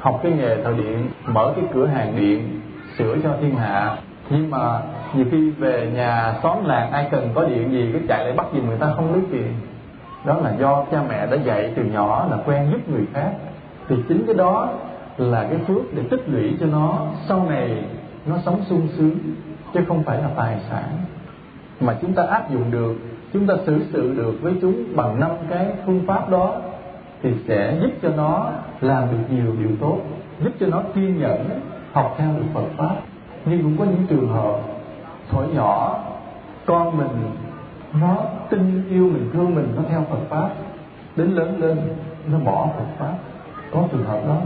học 0.00 0.20
cái 0.22 0.32
nghề 0.32 0.62
thợ 0.62 0.72
điện, 0.72 1.08
mở 1.26 1.52
cái 1.56 1.64
cửa 1.74 1.86
hàng 1.86 2.16
điện, 2.16 2.60
sửa 2.98 3.16
cho 3.22 3.30
thiên 3.40 3.54
hạ. 3.54 3.96
Nhưng 4.30 4.50
mà 4.50 4.80
nhiều 5.14 5.26
khi 5.30 5.50
về 5.50 5.90
nhà 5.94 6.34
xóm 6.42 6.64
làng 6.64 6.92
ai 6.92 7.08
cần 7.10 7.28
có 7.34 7.44
điện 7.44 7.72
gì 7.72 7.90
cái 7.92 8.02
chạy 8.08 8.24
lại 8.24 8.32
bắt 8.32 8.46
gì 8.52 8.60
người 8.60 8.78
ta 8.78 8.92
không 8.96 9.12
lấy 9.12 9.22
tiền. 9.32 9.52
Đó 10.24 10.36
là 10.42 10.54
do 10.60 10.84
cha 10.90 11.02
mẹ 11.08 11.26
đã 11.26 11.36
dạy 11.36 11.72
từ 11.76 11.82
nhỏ 11.84 12.26
là 12.30 12.36
quen 12.46 12.68
giúp 12.72 12.88
người 12.88 13.06
khác. 13.14 13.30
Thì 13.88 13.96
chính 14.08 14.26
cái 14.26 14.34
đó 14.34 14.68
là 15.16 15.46
cái 15.50 15.58
phước 15.58 15.94
để 15.94 16.02
tích 16.10 16.28
lũy 16.28 16.56
cho 16.60 16.66
nó. 16.66 17.06
Sau 17.28 17.46
này 17.48 17.84
nó 18.26 18.36
sống 18.44 18.60
sung 18.68 18.88
sướng, 18.96 19.18
chứ 19.74 19.80
không 19.88 20.02
phải 20.02 20.22
là 20.22 20.28
tài 20.36 20.56
sản. 20.70 20.84
Mà 21.80 21.96
chúng 22.00 22.12
ta 22.12 22.22
áp 22.22 22.50
dụng 22.50 22.70
được, 22.70 22.94
chúng 23.32 23.46
ta 23.46 23.54
xử 23.66 23.80
sự 23.92 24.14
được 24.16 24.34
với 24.42 24.52
chúng 24.60 24.84
bằng 24.96 25.20
năm 25.20 25.30
cái 25.50 25.66
phương 25.86 26.00
pháp 26.06 26.28
đó 26.28 26.54
thì 27.22 27.34
sẽ 27.48 27.78
giúp 27.80 27.90
cho 28.02 28.08
nó 28.16 28.50
làm 28.80 29.08
được 29.10 29.36
nhiều 29.36 29.54
điều 29.58 29.70
tốt, 29.80 29.98
giúp 30.40 30.52
cho 30.60 30.66
nó 30.66 30.82
kiên 30.94 31.20
nhẫn, 31.20 31.60
học 31.92 32.14
theo 32.18 32.28
được 32.36 32.46
Phật 32.54 32.64
pháp. 32.76 32.94
Nhưng 33.44 33.62
cũng 33.62 33.78
có 33.78 33.84
những 33.84 34.06
trường 34.08 34.28
hợp 34.28 34.60
thuở 35.30 35.42
nhỏ, 35.42 35.98
con 36.66 36.96
mình 36.96 37.30
nó 38.00 38.16
tin 38.50 38.88
yêu 38.90 39.04
mình, 39.04 39.30
thương 39.32 39.54
mình, 39.54 39.72
nó 39.76 39.82
theo 39.90 40.04
Phật 40.10 40.20
pháp, 40.28 40.48
đến 41.16 41.30
lớn 41.30 41.60
lên 41.60 41.78
nó 42.26 42.38
bỏ 42.38 42.68
Phật 42.76 42.84
pháp. 42.98 43.14
Có 43.72 43.82
trường 43.92 44.04
hợp 44.04 44.20
đó. 44.28 44.36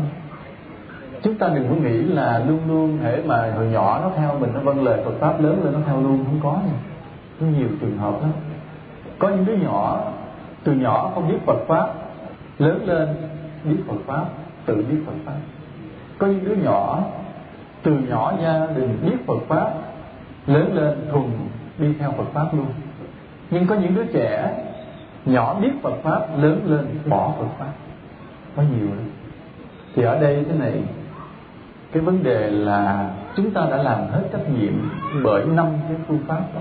Chúng 1.22 1.34
ta 1.34 1.48
đừng 1.48 1.68
có 1.68 1.74
nghĩ 1.74 2.02
là 2.02 2.42
luôn 2.48 2.60
luôn 2.68 2.98
thể 3.02 3.22
mà 3.26 3.52
hồi 3.56 3.66
nhỏ 3.66 4.00
nó 4.02 4.10
theo 4.16 4.38
mình, 4.38 4.50
nó 4.54 4.60
vâng 4.60 4.84
lời 4.84 5.02
Phật 5.04 5.14
pháp, 5.20 5.40
lớn 5.40 5.64
lên 5.64 5.72
nó 5.72 5.78
theo 5.86 6.00
luôn, 6.00 6.24
không 6.24 6.40
có 6.42 6.52
nha. 6.52 6.78
Có 7.40 7.46
nhiều 7.46 7.68
trường 7.80 7.98
hợp 7.98 8.14
đó. 8.22 8.28
Có 9.18 9.28
những 9.28 9.44
đứa 9.44 9.54
nhỏ, 9.54 10.00
từ 10.64 10.72
nhỏ 10.72 11.10
không 11.14 11.28
biết 11.28 11.38
Phật 11.46 11.58
pháp 11.66 11.88
lớn 12.58 12.88
lên 12.88 13.08
biết 13.64 13.76
Phật 13.86 13.96
pháp, 14.06 14.24
tự 14.66 14.74
biết 14.90 14.98
Phật 15.06 15.12
pháp. 15.24 15.36
Có 16.18 16.26
những 16.26 16.44
đứa 16.44 16.54
nhỏ, 16.54 17.04
từ 17.82 17.92
nhỏ 17.92 18.34
gia 18.42 18.66
đình 18.66 18.98
biết 19.06 19.16
Phật 19.26 19.38
pháp, 19.48 19.70
lớn 20.46 20.74
lên 20.74 20.98
thuần 21.12 21.24
đi 21.78 21.94
theo 21.98 22.12
Phật 22.12 22.24
pháp 22.32 22.54
luôn. 22.54 22.66
Nhưng 23.50 23.66
có 23.66 23.74
những 23.74 23.94
đứa 23.94 24.04
trẻ 24.04 24.54
nhỏ 25.24 25.60
biết 25.60 25.70
Phật 25.82 25.94
pháp, 26.02 26.38
lớn 26.38 26.60
lên 26.66 26.86
bỏ 27.06 27.32
Phật 27.38 27.48
pháp. 27.58 27.72
Có 28.56 28.62
nhiều 28.62 28.86
lắm. 28.86 29.10
Thì 29.94 30.02
ở 30.02 30.20
đây 30.20 30.44
thế 30.48 30.58
này, 30.58 30.82
cái 31.92 32.02
vấn 32.02 32.22
đề 32.22 32.50
là 32.50 33.10
chúng 33.36 33.50
ta 33.50 33.66
đã 33.70 33.76
làm 33.76 33.98
hết 34.10 34.22
trách 34.32 34.50
nhiệm 34.50 34.72
bởi 35.24 35.44
năm 35.44 35.66
cái 35.88 35.96
phương 36.08 36.20
pháp 36.26 36.40
đó. 36.54 36.60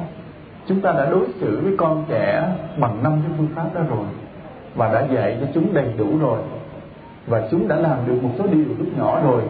Chúng 0.68 0.82
ta 0.82 0.92
đã 0.92 1.06
đối 1.06 1.28
xử 1.40 1.62
với 1.64 1.74
con 1.78 2.06
trẻ 2.10 2.56
bằng 2.78 3.04
năm 3.04 3.22
cái 3.28 3.32
phương 3.38 3.50
pháp 3.56 3.76
đó 3.76 3.82
rồi 3.90 4.06
và 4.76 4.94
đã 4.94 5.08
dạy 5.14 5.38
cho 5.42 5.48
chúng 5.54 5.74
đầy 5.74 5.94
đủ 5.98 6.20
rồi. 6.20 6.40
Và 7.28 7.48
chúng 7.52 7.68
đã 7.68 7.76
làm 7.76 7.98
được 8.08 8.24
một 8.24 8.30
số 8.38 8.48
điều 8.48 8.66
lúc 8.80 8.98
nhỏ 8.98 9.22
rồi. 9.24 9.42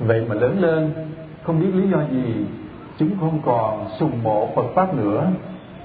Vậy 0.00 0.24
mà 0.28 0.34
lớn 0.34 0.60
lên, 0.60 0.90
không 1.42 1.60
biết 1.60 1.74
lý 1.74 1.90
do 1.90 1.98
gì, 2.10 2.34
chúng 2.98 3.10
không 3.20 3.40
còn 3.44 3.84
sùng 3.98 4.22
mộ 4.22 4.48
Phật 4.56 4.66
pháp 4.74 4.94
nữa. 4.94 5.26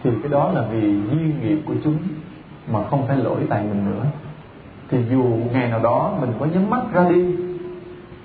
Thì 0.04 0.10
cái 0.24 0.32
đó 0.32 0.52
là 0.56 0.66
vì 0.72 0.82
duyên 0.82 1.34
nghiệp 1.42 1.58
của 1.66 1.74
chúng 1.84 1.98
mà 2.72 2.84
không 2.84 3.08
phải 3.08 3.18
lỗi 3.18 3.40
tại 3.50 3.64
mình 3.64 3.86
nữa. 3.92 4.06
Thì 4.90 4.98
dù 5.10 5.24
ngày 5.54 5.70
nào 5.70 5.80
đó 5.84 6.14
mình 6.22 6.30
có 6.40 6.46
nhắm 6.46 6.70
mắt 6.70 6.82
ra 6.94 7.10
đi, 7.10 7.24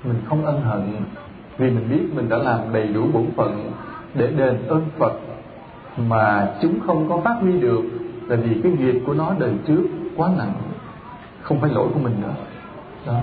mình 0.05 0.21
không 0.25 0.47
ân 0.47 0.61
hận 0.61 0.83
vì 1.59 1.71
mình 1.71 1.89
biết 1.91 2.17
mình 2.17 2.29
đã 2.29 2.37
làm 2.37 2.59
đầy 2.73 2.89
đủ 2.89 3.03
bổn 3.13 3.25
phận 3.37 3.71
để 4.15 4.27
đền 4.27 4.57
ơn 4.69 4.85
Phật 4.99 5.13
mà 6.09 6.49
chúng 6.63 6.81
không 6.87 7.09
có 7.09 7.21
phát 7.25 7.37
huy 7.41 7.61
được 7.61 7.83
là 8.29 8.37
vì 8.37 8.61
cái 8.63 8.73
nghiệp 8.73 9.03
của 9.07 9.15
nó 9.15 9.35
đời 9.39 9.53
trước 9.67 9.83
quá 10.19 10.31
nặng, 10.39 10.53
không 11.43 11.61
phải 11.61 11.71
lỗi 11.71 11.89
của 11.95 12.01
mình 12.01 12.15
nữa. 12.23 12.35
Đó. 13.07 13.21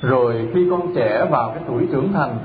Rồi 0.00 0.48
khi 0.54 0.66
con 0.70 0.94
trẻ 0.94 1.26
vào 1.30 1.50
cái 1.54 1.64
tuổi 1.68 1.86
trưởng 1.92 2.12
thành 2.12 2.38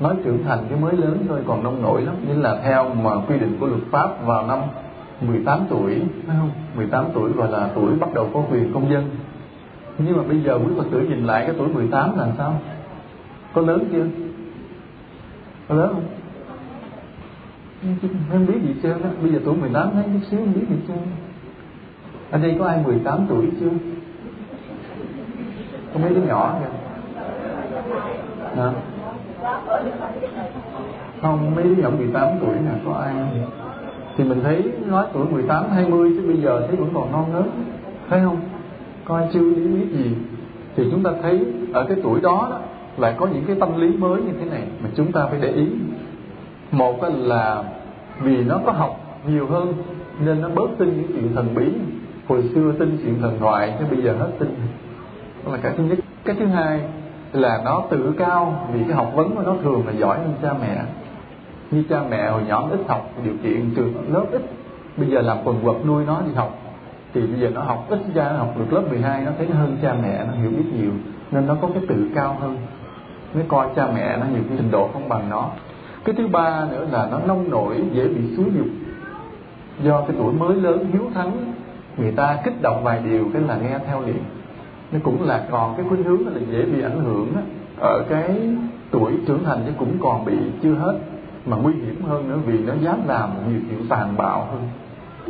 nói 0.00 0.14
trưởng 0.24 0.44
thành 0.44 0.66
cái 0.70 0.78
mới 0.78 0.96
lớn 0.96 1.26
thôi, 1.28 1.40
còn 1.46 1.64
nông 1.64 1.82
nổi 1.82 2.02
lắm. 2.02 2.14
Nên 2.28 2.36
là 2.36 2.60
theo 2.64 2.94
mà 2.94 3.10
quy 3.28 3.38
định 3.38 3.56
của 3.60 3.66
luật 3.66 3.82
pháp 3.90 4.24
vào 4.26 4.46
năm 4.46 4.58
18 5.20 5.60
tuổi, 5.70 6.02
phải 6.26 6.36
không? 6.40 6.50
18 6.76 7.04
tuổi 7.14 7.32
gọi 7.32 7.50
là 7.50 7.70
tuổi 7.74 7.94
bắt 8.00 8.14
đầu 8.14 8.30
có 8.34 8.42
quyền 8.50 8.72
công 8.74 8.90
dân. 8.90 9.10
Nhưng 9.98 10.16
mà 10.16 10.22
bây 10.22 10.40
giờ 10.40 10.58
quý 10.58 10.72
Phật 10.76 10.86
tử 10.90 11.00
nhìn 11.00 11.26
lại 11.26 11.44
cái 11.46 11.54
tuổi 11.58 11.68
18 11.68 12.18
là 12.18 12.28
sao? 12.38 12.60
Có 13.52 13.60
lớn 13.60 13.88
chưa? 13.92 14.06
Có 15.68 15.74
lớn 15.74 15.88
không? 15.92 16.04
Không 18.30 18.46
biết 18.46 18.58
gì 18.62 18.74
chưa 18.82 18.96
bây 19.22 19.32
giờ 19.32 19.40
tuổi 19.44 19.56
18 19.56 19.90
thấy 19.92 20.04
chút 20.04 20.20
xíu 20.30 20.40
không 20.40 20.52
biết 20.54 20.66
gì 20.70 20.76
chưa 20.88 20.94
ở 22.32 22.38
đây 22.38 22.56
có 22.58 22.66
ai 22.66 22.78
18 22.84 23.26
tuổi 23.28 23.46
chưa? 23.60 23.70
Có 25.94 26.00
mấy 26.00 26.14
đứa 26.14 26.20
nhỏ 26.20 26.54
kìa. 26.60 26.66
Hả? 28.56 28.70
Không 31.22 31.54
mấy 31.54 31.64
đứa 31.64 31.82
nhỏ 31.82 31.90
18 31.98 32.28
tuổi 32.40 32.54
nè 32.54 32.70
có 32.86 32.92
ai 32.92 33.14
thì 34.16 34.24
mình 34.24 34.40
thấy 34.42 34.72
nói 34.86 35.06
tuổi 35.12 35.26
18, 35.26 35.64
20 35.70 36.12
chứ 36.16 36.26
bây 36.26 36.36
giờ 36.36 36.66
thấy 36.66 36.76
vẫn 36.76 36.90
còn 36.94 37.12
non 37.12 37.24
nớt 37.32 37.44
thấy 38.10 38.20
không? 38.24 38.40
Coi 39.04 39.28
chưa 39.32 39.40
lý 39.40 39.68
biết 39.68 39.86
gì? 39.92 40.14
Thì 40.76 40.88
chúng 40.90 41.02
ta 41.02 41.10
thấy 41.22 41.46
ở 41.72 41.84
cái 41.84 41.96
tuổi 42.02 42.20
đó, 42.20 42.48
đó 42.50 42.58
lại 42.96 43.14
có 43.18 43.26
những 43.26 43.44
cái 43.46 43.56
tâm 43.60 43.80
lý 43.80 43.96
mới 43.96 44.22
như 44.22 44.32
thế 44.40 44.50
này 44.50 44.62
mà 44.82 44.88
chúng 44.94 45.12
ta 45.12 45.26
phải 45.26 45.38
để 45.42 45.48
ý. 45.48 45.66
Một 46.70 47.00
là 47.14 47.64
vì 48.20 48.44
nó 48.44 48.60
có 48.66 48.72
học 48.72 49.00
nhiều 49.28 49.46
hơn 49.46 49.72
nên 50.20 50.40
nó 50.40 50.48
bớt 50.48 50.68
tin 50.78 50.88
những 50.88 51.12
chuyện 51.12 51.34
thần 51.34 51.54
bí 51.54 51.66
hồi 52.32 52.50
xưa 52.54 52.72
tin 52.78 52.98
chuyện 53.02 53.20
thần 53.20 53.38
thoại 53.40 53.74
nhưng 53.78 53.90
bây 53.90 54.02
giờ 54.02 54.16
hết 54.18 54.30
tin. 54.38 54.48
Đó 55.44 55.52
là 55.52 55.58
cái 55.62 55.72
thứ 55.76 55.84
nhất. 55.84 55.98
Cái 56.24 56.36
thứ 56.38 56.46
hai 56.46 56.80
là 57.32 57.60
nó 57.64 57.82
tự 57.90 58.14
cao 58.18 58.68
vì 58.72 58.80
cái 58.88 58.96
học 58.96 59.12
vấn 59.14 59.36
của 59.36 59.42
nó 59.42 59.54
thường 59.62 59.86
là 59.86 59.92
giỏi 59.92 60.18
hơn 60.18 60.34
cha 60.42 60.52
mẹ. 60.60 60.82
Như 61.70 61.84
cha 61.90 62.02
mẹ 62.10 62.30
hồi 62.30 62.42
nhỏ 62.48 62.68
ít 62.70 62.80
học, 62.88 63.10
điều 63.24 63.34
kiện 63.42 63.70
trường 63.76 63.94
lớp 64.12 64.24
ít. 64.32 64.42
Bây 64.96 65.08
giờ 65.08 65.20
làm 65.20 65.38
quần 65.44 65.56
quật 65.62 65.76
nuôi 65.86 66.04
nó 66.06 66.20
đi 66.26 66.34
học, 66.34 66.58
thì 67.14 67.20
bây 67.20 67.40
giờ 67.40 67.50
nó 67.54 67.62
học 67.62 67.86
ít 67.88 68.00
ra 68.14 68.24
nó 68.24 68.36
học 68.36 68.54
được 68.58 68.72
lớp 68.72 68.82
12 68.90 69.24
nó 69.24 69.30
thấy 69.38 69.46
nó 69.46 69.56
hơn 69.56 69.76
cha 69.82 69.94
mẹ, 70.02 70.24
nó 70.26 70.32
hiểu 70.32 70.50
biết 70.50 70.64
nhiều, 70.78 70.92
nên 71.30 71.46
nó 71.46 71.56
có 71.62 71.68
cái 71.74 71.82
tự 71.88 72.10
cao 72.14 72.36
hơn. 72.40 72.56
Mới 73.34 73.44
coi 73.48 73.66
cha 73.76 73.86
mẹ 73.94 74.16
nó 74.16 74.26
nhiều 74.32 74.42
cái 74.48 74.58
trình 74.58 74.70
độ 74.70 74.88
không 74.92 75.08
bằng 75.08 75.30
nó. 75.30 75.50
Cái 76.04 76.14
thứ 76.18 76.28
ba 76.28 76.66
nữa 76.70 76.86
là 76.92 77.08
nó 77.10 77.18
nông 77.26 77.50
nổi, 77.50 77.82
dễ 77.92 78.08
bị 78.08 78.36
xúi 78.36 78.46
dục. 78.56 78.66
Do 79.82 80.00
cái 80.00 80.16
tuổi 80.18 80.32
mới 80.32 80.56
lớn, 80.56 80.86
hiếu 80.92 81.10
thắng 81.14 81.32
người 81.96 82.12
ta 82.12 82.38
kích 82.44 82.62
động 82.62 82.84
vài 82.84 83.00
điều 83.04 83.28
cái 83.32 83.42
là 83.42 83.56
nghe 83.56 83.78
theo 83.86 84.02
liền. 84.02 84.22
Nó 84.92 84.98
cũng 85.02 85.22
là 85.22 85.46
còn 85.50 85.76
cái 85.76 85.86
khuynh 85.88 86.02
hướng 86.02 86.26
là 86.26 86.40
dễ 86.50 86.62
bị 86.62 86.82
ảnh 86.82 87.04
hưởng 87.04 87.32
ở 87.80 88.04
cái 88.08 88.40
tuổi 88.90 89.12
trưởng 89.26 89.44
thành 89.44 89.62
chứ 89.66 89.72
cũng 89.78 89.98
còn 90.00 90.24
bị 90.24 90.36
chưa 90.62 90.74
hết 90.74 90.98
mà 91.46 91.56
nguy 91.56 91.72
hiểm 91.74 92.02
hơn 92.02 92.28
nữa 92.28 92.38
vì 92.46 92.58
nó 92.58 92.74
dám 92.80 92.98
làm 93.06 93.30
nhiều 93.48 93.60
chuyện 93.70 93.88
tàn 93.88 94.16
bạo 94.16 94.48
hơn. 94.52 94.68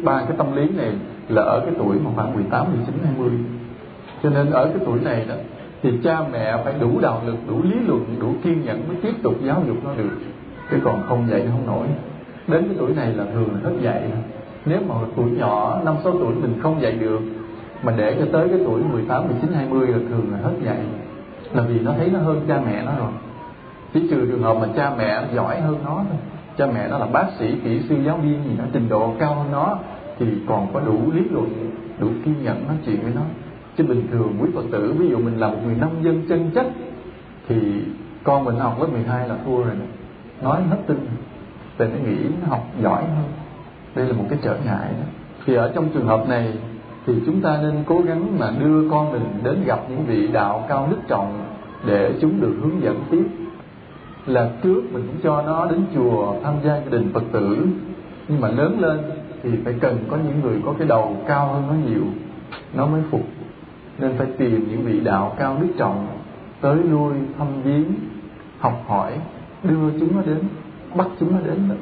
Ba 0.05 0.25
cái 0.29 0.37
tâm 0.39 0.57
lý 0.57 0.69
này 0.69 0.93
là 1.29 1.43
ở 1.43 1.61
cái 1.61 1.75
tuổi 1.79 1.97
mà 2.05 2.11
khoảng 2.15 2.35
18, 2.35 2.67
19, 2.73 2.95
20 3.05 3.31
cho 4.23 4.31
nên 4.31 4.51
ở 4.51 4.67
cái 4.67 4.83
tuổi 4.87 5.01
này 5.01 5.25
đó 5.29 5.35
thì 5.83 5.91
cha 6.05 6.21
mẹ 6.33 6.57
phải 6.65 6.75
đủ 6.81 7.01
đạo 7.01 7.23
lực, 7.27 7.37
đủ 7.49 7.63
lý 7.63 7.77
luận, 7.87 8.05
đủ 8.21 8.35
kiên 8.45 8.65
nhẫn 8.65 8.89
mới 8.89 8.97
tiếp 9.03 9.15
tục 9.23 9.35
giáo 9.43 9.63
dục 9.67 9.77
nó 9.85 9.95
được. 9.95 10.11
Chứ 10.71 10.77
còn 10.85 11.03
không 11.09 11.29
dạy 11.31 11.43
nó 11.45 11.51
không 11.51 11.67
nổi. 11.67 11.87
Đến 12.49 12.65
cái 12.69 12.77
tuổi 12.79 12.95
này 12.95 13.13
là 13.13 13.25
thường 13.33 13.49
là 13.53 13.71
hết 13.71 13.77
dạy 13.81 14.03
nếu 14.65 14.81
mà 14.89 14.95
tuổi 15.17 15.31
nhỏ 15.31 15.81
năm 15.85 15.95
sáu 16.05 16.13
tuổi 16.13 16.35
mình 16.35 16.61
không 16.63 16.83
dạy 16.83 16.93
được 16.93 17.21
mà 17.83 17.93
để 17.97 18.17
cho 18.21 18.27
tới 18.33 18.49
cái 18.49 18.59
tuổi 18.65 18.83
18, 18.93 19.29
19, 19.29 19.53
20 19.53 19.87
là 19.87 19.99
thường 20.09 20.33
là 20.33 20.39
hết 20.39 20.53
dạy. 20.65 20.79
Là 21.53 21.63
vì 21.63 21.81
nó 21.81 21.93
thấy 21.99 22.11
nó 22.13 22.19
hơn 22.19 22.41
cha 22.49 22.61
mẹ 22.67 22.83
nó 22.83 22.93
rồi. 22.99 23.13
Chỉ 23.95 24.09
trừ 24.11 24.27
trường 24.27 24.43
hợp 24.43 24.55
mà 24.61 24.69
cha 24.77 24.93
mẹ 24.99 25.25
giỏi 25.35 25.61
hơn 25.61 25.79
nó 25.85 25.95
thôi. 25.95 26.19
Cha 26.59 26.67
mẹ 26.67 26.89
nó 26.89 26.99
là 26.99 27.07
bác 27.07 27.27
sĩ 27.39 27.55
kỹ 27.65 27.81
sư 27.89 27.97
giáo 28.07 28.17
viên 28.17 28.45
gì 28.45 28.57
đó 28.59 28.65
trình 28.73 28.89
độ 28.89 29.15
cao 29.19 29.35
hơn 29.35 29.53
nó 29.53 29.79
thì 30.19 30.27
còn 30.49 30.67
có 30.73 30.81
đủ 30.81 31.13
lý 31.13 31.23
luận 31.31 31.71
đủ 31.99 32.09
kiên 32.25 32.35
nhẫn 32.43 32.67
nói 32.67 32.77
chuyện 32.87 33.03
với 33.03 33.13
nó. 33.15 33.23
Chứ 33.77 33.85
bình 33.85 34.07
thường 34.13 34.37
quý 34.41 34.49
phật 34.55 34.65
tử 34.73 34.95
ví 34.99 35.09
dụ 35.09 35.19
mình 35.19 35.41
là 35.41 35.49
một 35.49 35.59
người 35.65 35.75
nông 35.75 36.05
dân 36.05 36.23
chân 36.29 36.51
chất 36.55 36.67
thì 37.49 37.57
con 38.25 38.45
mình 38.45 38.57
học 38.57 38.81
lớp 38.81 38.87
12 38.93 39.29
là 39.29 39.37
thua 39.45 39.63
rồi 39.63 39.75
nói 40.43 40.63
hết 40.71 40.77
tin. 40.87 41.07
Tại 41.77 41.89
nó 41.89 42.11
nghĩ 42.11 42.17
nó 42.43 42.49
học 42.49 42.67
giỏi 42.83 43.03
hơn 43.03 43.42
đây 43.95 44.07
là 44.07 44.13
một 44.13 44.25
cái 44.31 44.39
trở 44.43 44.57
ngại 44.65 44.89
đó. 44.99 45.07
Thì 45.47 45.55
ở 45.55 45.73
trong 45.75 45.89
trường 45.95 46.07
hợp 46.07 46.29
này, 46.29 46.53
thì 47.07 47.15
chúng 47.27 47.41
ta 47.41 47.59
nên 47.63 47.85
cố 47.87 48.01
gắng 48.01 48.39
mà 48.39 48.51
đưa 48.61 48.91
con 48.91 49.13
mình 49.13 49.25
đến 49.43 49.65
gặp 49.67 49.81
những 49.89 50.05
vị 50.07 50.29
đạo 50.29 50.65
cao 50.69 50.89
đức 50.91 51.01
trọng 51.09 51.45
để 51.87 52.15
chúng 52.21 52.41
được 52.41 52.55
hướng 52.63 52.83
dẫn 52.83 53.01
tiếp. 53.11 53.25
Là 54.27 54.51
trước 54.63 54.83
mình 54.93 55.03
cũng 55.07 55.21
cho 55.23 55.43
nó 55.43 55.67
đến 55.67 55.85
chùa 55.95 56.35
tham 56.43 56.55
gia 56.65 56.77
gia 56.77 56.91
đình 56.91 57.11
phật 57.15 57.23
tử, 57.33 57.67
nhưng 58.29 58.41
mà 58.41 58.49
lớn 58.49 58.81
lên 58.81 59.01
thì 59.43 59.51
phải 59.65 59.75
cần 59.81 59.99
có 60.11 60.17
những 60.17 60.41
người 60.43 60.61
có 60.65 60.75
cái 60.79 60.89
đầu 60.89 61.17
cao 61.27 61.53
hơn 61.53 61.63
nó 61.69 61.75
nhiều, 61.89 62.05
nó 62.75 62.87
mới 62.87 63.03
phục. 63.11 63.23
Nên 63.99 64.13
phải 64.19 64.27
tìm 64.39 64.69
những 64.71 64.83
vị 64.83 65.01
đạo 65.01 65.35
cao 65.39 65.57
đức 65.61 65.69
trọng 65.79 66.07
tới 66.61 66.77
lui 66.77 67.13
thăm 67.39 67.47
viếng, 67.65 67.85
học 68.59 68.85
hỏi, 68.87 69.13
đưa 69.63 69.91
chúng 70.01 70.17
nó 70.17 70.23
đến, 70.27 70.39
bắt 70.95 71.07
chúng 71.21 71.33
nó 71.33 71.39
đến 71.47 71.69
đó 71.69 71.75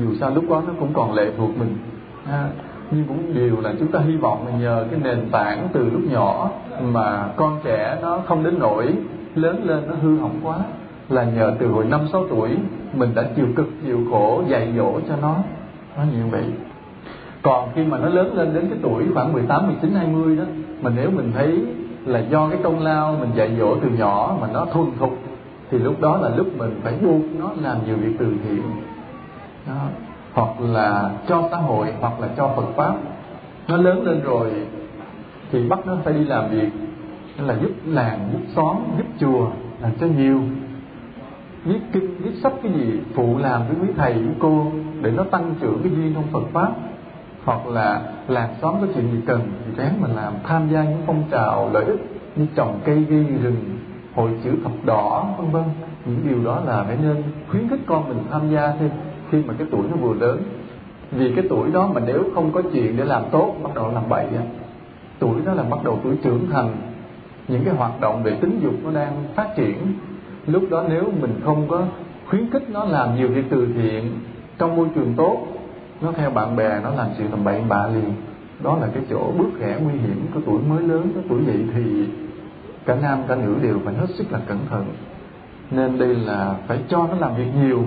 dù 0.00 0.14
sao 0.20 0.30
lúc 0.34 0.44
đó 0.50 0.62
nó 0.66 0.72
cũng 0.80 0.92
còn 0.92 1.14
lệ 1.14 1.30
thuộc 1.38 1.58
mình. 1.58 1.76
Ha. 2.24 2.48
nhưng 2.90 3.04
cũng 3.04 3.34
điều 3.34 3.60
là 3.60 3.72
chúng 3.78 3.88
ta 3.88 3.98
hy 3.98 4.16
vọng 4.16 4.46
là 4.46 4.58
nhờ 4.58 4.86
cái 4.90 5.00
nền 5.04 5.28
tảng 5.30 5.68
từ 5.72 5.90
lúc 5.90 6.00
nhỏ 6.10 6.50
mà 6.82 7.28
con 7.36 7.60
trẻ 7.64 7.98
nó 8.02 8.18
không 8.26 8.44
đến 8.44 8.58
nỗi 8.58 8.94
lớn 9.34 9.64
lên 9.64 9.82
nó 9.88 9.94
hư 10.02 10.18
hỏng 10.18 10.40
quá 10.42 10.56
là 11.08 11.24
nhờ 11.24 11.54
từ 11.58 11.68
hồi 11.68 11.84
năm 11.84 12.00
sáu 12.12 12.24
tuổi 12.30 12.50
mình 12.94 13.14
đã 13.14 13.22
chịu 13.36 13.46
cực 13.56 13.68
chịu 13.86 14.00
khổ 14.10 14.42
dạy 14.48 14.72
dỗ 14.76 15.00
cho 15.08 15.16
nó. 15.22 15.36
Nó 15.96 16.02
như 16.12 16.26
vậy. 16.30 16.44
Còn 17.42 17.68
khi 17.74 17.84
mà 17.84 17.98
nó 17.98 18.08
lớn 18.08 18.36
lên 18.36 18.54
đến 18.54 18.66
cái 18.68 18.78
tuổi 18.82 19.04
khoảng 19.14 19.32
18, 19.32 19.66
19, 19.66 19.94
20 19.94 20.36
đó 20.36 20.44
mà 20.82 20.90
nếu 20.96 21.10
mình 21.10 21.32
thấy 21.34 21.64
là 22.04 22.18
do 22.18 22.48
cái 22.48 22.58
công 22.62 22.80
lao 22.82 23.16
mình 23.20 23.30
dạy 23.34 23.50
dỗ 23.58 23.76
từ 23.76 23.88
nhỏ 23.88 24.36
mà 24.40 24.48
nó 24.52 24.66
thuần 24.72 24.86
thục 24.98 25.18
thì 25.70 25.78
lúc 25.78 26.00
đó 26.00 26.18
là 26.18 26.28
lúc 26.36 26.46
mình 26.58 26.80
phải 26.82 26.94
buộc 27.02 27.22
nó 27.38 27.50
làm 27.62 27.76
nhiều 27.86 27.96
việc 27.96 28.12
từ 28.18 28.34
thiện 28.44 28.62
đó. 29.66 29.74
hoặc 30.32 30.60
là 30.60 31.10
cho 31.28 31.48
xã 31.50 31.56
hội, 31.56 31.92
hoặc 32.00 32.20
là 32.20 32.28
cho 32.36 32.48
Phật 32.56 32.66
pháp, 32.76 32.94
nó 33.68 33.76
lớn 33.76 34.04
lên 34.04 34.20
rồi 34.20 34.52
thì 35.52 35.68
bắt 35.68 35.78
nó 35.86 35.96
phải 36.04 36.14
đi 36.14 36.24
làm 36.24 36.50
việc. 36.50 36.70
Là 37.38 37.54
giúp 37.62 37.70
làng, 37.84 38.28
giúp 38.32 38.40
xóm, 38.56 38.76
giúp 38.98 39.06
chùa 39.18 39.50
làm 39.82 39.92
cho 40.00 40.06
nhiều. 40.06 40.40
Viết 41.64 41.80
kinh 41.92 42.16
viết 42.18 42.30
sách 42.42 42.52
cái 42.62 42.72
gì 42.72 43.00
phụ 43.14 43.38
làm 43.38 43.62
với 43.68 43.76
quý 43.82 43.88
thầy, 43.96 44.14
quý 44.14 44.34
cô 44.38 44.66
để 45.02 45.10
nó 45.10 45.24
tăng 45.24 45.54
trưởng 45.60 45.82
cái 45.82 45.92
duyên 45.96 46.14
trong 46.14 46.24
Phật 46.32 46.42
pháp. 46.52 46.72
Hoặc 47.44 47.66
là 47.66 48.02
làng 48.28 48.54
xóm 48.62 48.74
có 48.80 48.86
chuyện 48.94 49.12
gì 49.12 49.20
cần 49.26 49.40
thì 49.64 49.72
ráng 49.76 50.00
mà 50.00 50.08
làm, 50.08 50.32
tham 50.44 50.68
gia 50.72 50.84
những 50.84 51.02
phong 51.06 51.22
trào 51.30 51.70
lợi 51.72 51.84
ích 51.84 52.00
như 52.36 52.46
trồng 52.54 52.80
cây 52.84 53.04
gây 53.04 53.24
rừng, 53.42 53.56
hội 54.14 54.30
chữ 54.44 54.50
thập 54.64 54.72
đỏ, 54.84 55.26
vân 55.38 55.50
vân. 55.50 55.64
Những 56.04 56.28
điều 56.28 56.44
đó 56.44 56.60
là 56.66 56.82
phải 56.82 56.96
nên 57.02 57.22
khuyến 57.50 57.68
khích 57.68 57.80
con 57.86 58.08
mình 58.08 58.18
tham 58.30 58.50
gia 58.50 58.72
thêm 58.80 58.90
khi 59.30 59.42
mà 59.46 59.54
cái 59.58 59.66
tuổi 59.70 59.82
nó 59.90 59.96
vừa 59.96 60.14
lớn. 60.14 60.42
Vì 61.10 61.32
cái 61.36 61.44
tuổi 61.50 61.70
đó 61.70 61.90
mà 61.94 62.00
nếu 62.06 62.24
không 62.34 62.52
có 62.52 62.62
chuyện 62.72 62.96
để 62.96 63.04
làm 63.04 63.22
tốt, 63.30 63.54
bắt 63.62 63.74
đầu 63.74 63.92
làm 63.94 64.08
bậy 64.08 64.26
tuổi 65.18 65.40
đó 65.44 65.54
là 65.54 65.62
bắt 65.62 65.84
đầu 65.84 66.00
tuổi 66.04 66.14
trưởng 66.22 66.46
thành. 66.50 66.76
Những 67.48 67.64
cái 67.64 67.74
hoạt 67.74 68.00
động 68.00 68.22
về 68.22 68.30
tính 68.40 68.60
dục 68.62 68.74
nó 68.84 68.90
đang 68.90 69.24
phát 69.34 69.48
triển. 69.56 69.76
Lúc 70.46 70.62
đó 70.70 70.84
nếu 70.88 71.04
mình 71.20 71.40
không 71.44 71.68
có 71.68 71.82
khuyến 72.26 72.50
khích 72.50 72.70
nó 72.70 72.84
làm 72.84 73.16
nhiều 73.16 73.28
việc 73.28 73.44
từ 73.50 73.68
thiện 73.74 74.12
trong 74.58 74.76
môi 74.76 74.86
trường 74.94 75.14
tốt, 75.16 75.46
nó 76.00 76.12
theo 76.12 76.30
bạn 76.30 76.56
bè 76.56 76.80
nó 76.82 76.90
làm 76.90 77.06
chuyện 77.18 77.28
tầm 77.30 77.44
bậy 77.44 77.60
bạ 77.68 77.86
liền. 77.86 78.12
Đó 78.62 78.78
là 78.80 78.88
cái 78.94 79.02
chỗ 79.10 79.32
bước 79.38 79.48
rẽ 79.58 79.78
nguy 79.82 79.98
hiểm 79.98 80.26
của 80.34 80.40
tuổi 80.46 80.58
mới 80.68 80.82
lớn, 80.82 81.08
của 81.14 81.20
tuổi 81.28 81.40
dậy 81.46 81.64
thì. 81.74 82.04
Cả 82.86 82.96
nam 83.02 83.18
cả 83.28 83.36
nữ 83.36 83.54
đều 83.62 83.78
phải 83.84 83.94
hết 83.94 84.06
sức 84.14 84.32
là 84.32 84.40
cẩn 84.46 84.58
thận. 84.70 84.84
Nên 85.70 85.98
đây 85.98 86.14
là 86.14 86.54
phải 86.66 86.78
cho 86.88 87.06
nó 87.10 87.16
làm 87.18 87.36
việc 87.36 87.48
nhiều 87.62 87.84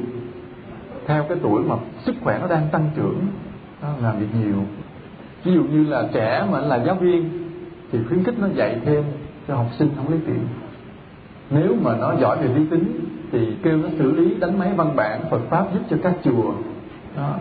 theo 1.10 1.24
cái 1.24 1.38
tuổi 1.42 1.64
mà 1.64 1.76
sức 2.06 2.16
khỏe 2.24 2.40
nó 2.42 2.48
đang 2.48 2.68
tăng 2.72 2.90
trưởng, 2.96 3.20
nó 3.82 3.88
làm 4.02 4.20
việc 4.20 4.28
nhiều. 4.44 4.64
Ví 5.44 5.54
dụ 5.54 5.64
như 5.64 5.86
là 5.86 6.08
trẻ 6.14 6.46
mà 6.52 6.60
là 6.60 6.76
giáo 6.76 6.96
viên 6.96 7.30
thì 7.92 8.00
khuyến 8.08 8.24
khích 8.24 8.40
nó 8.40 8.48
dạy 8.56 8.82
thêm 8.86 9.04
cho 9.48 9.56
học 9.56 9.68
sinh 9.80 9.90
không 9.96 10.10
lấy 10.10 10.20
tiền. 10.26 10.40
Nếu 11.50 11.76
mà 11.82 11.96
nó 11.98 12.14
giỏi 12.20 12.38
về 12.38 12.48
lý 12.56 12.66
tính 12.70 13.00
thì 13.32 13.56
kêu 13.64 13.78
nó 13.78 13.90
xử 13.98 14.12
lý 14.12 14.36
đánh 14.36 14.60
máy 14.60 14.72
văn 14.76 14.96
bản 14.96 15.22
Phật 15.30 15.42
pháp 15.50 15.74
giúp 15.74 15.80
cho 15.90 15.98
các 16.04 16.14
chùa. 16.24 16.54
Đó. 17.18 17.36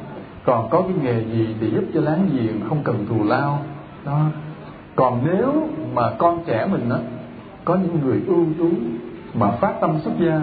Còn 0.45 0.70
có 0.70 0.81
cái 0.81 0.93
nghề 1.03 1.24
gì 1.24 1.55
thì 1.61 1.70
giúp 1.70 1.85
cho 1.95 2.01
láng 2.01 2.28
giềng 2.32 2.69
không 2.69 2.78
cần 2.85 3.07
thù 3.09 3.24
lao. 3.24 3.61
Đó. 4.05 4.20
Còn 4.97 5.20
nếu 5.27 5.69
mà 5.95 6.03
con 6.19 6.43
trẻ 6.47 6.66
mình 6.70 6.89
đó 6.89 6.99
có 7.65 7.74
những 7.74 7.99
người 8.05 8.23
ưu 8.27 8.47
tú 8.59 8.70
mà 9.35 9.51
phát 9.51 9.74
tâm 9.81 9.99
xuất 10.05 10.12
gia 10.20 10.40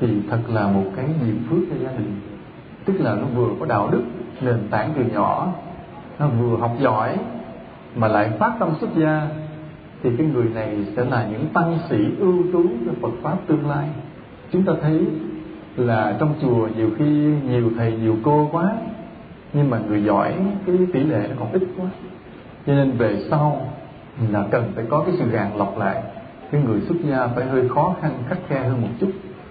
thì 0.00 0.08
thật 0.30 0.40
là 0.48 0.66
một 0.66 0.84
cái 0.96 1.06
niềm 1.24 1.46
phước 1.50 1.58
cho 1.70 1.76
gia 1.84 1.90
đình. 1.90 2.20
Tức 2.84 3.00
là 3.00 3.14
nó 3.14 3.26
vừa 3.34 3.48
có 3.60 3.66
đạo 3.66 3.88
đức, 3.92 4.02
nền 4.40 4.58
tảng 4.70 4.92
từ 4.96 5.04
nhỏ, 5.04 5.52
nó 6.18 6.28
vừa 6.28 6.56
học 6.56 6.72
giỏi, 6.80 7.16
mà 7.96 8.08
lại 8.08 8.30
phát 8.38 8.52
tâm 8.58 8.68
xuất 8.80 8.90
gia, 8.96 9.28
thì 10.02 10.10
cái 10.18 10.26
người 10.26 10.48
này 10.54 10.86
sẽ 10.96 11.04
là 11.04 11.28
những 11.32 11.46
tăng 11.52 11.78
sĩ 11.88 11.96
ưu 12.18 12.42
tú 12.52 12.62
cho 12.86 12.92
Phật 13.02 13.12
pháp 13.22 13.36
tương 13.46 13.68
lai. 13.70 13.88
Chúng 14.52 14.62
ta 14.62 14.72
thấy 14.82 15.06
là 15.76 16.16
trong 16.20 16.34
chùa 16.40 16.68
nhiều 16.76 16.90
khi 16.98 17.34
nhiều 17.48 17.70
thầy 17.76 17.92
nhiều 17.92 18.16
cô 18.22 18.48
quá, 18.52 18.72
nhưng 19.52 19.70
mà 19.70 19.78
người 19.78 20.04
giỏi 20.04 20.34
cái 20.66 20.76
tỷ 20.92 21.00
lệ 21.00 21.26
nó 21.28 21.34
còn 21.38 21.52
ít 21.52 21.62
quá. 21.76 21.86
Cho 22.66 22.74
nên 22.74 22.90
về 22.90 23.22
sau 23.30 23.72
là 24.30 24.44
cần 24.50 24.72
phải 24.74 24.84
có 24.88 25.02
cái 25.06 25.14
sự 25.18 25.30
gàn 25.30 25.56
lọc 25.56 25.78
lại. 25.78 26.02
Cái 26.50 26.62
người 26.62 26.80
xuất 26.80 26.96
gia 27.04 27.26
phải 27.26 27.46
hơi 27.46 27.68
khó 27.68 27.94
khăn 28.00 28.12
khắc 28.28 28.38
khe 28.48 28.62
hơn 28.68 28.82
một 28.82 28.88
chút 29.00 29.10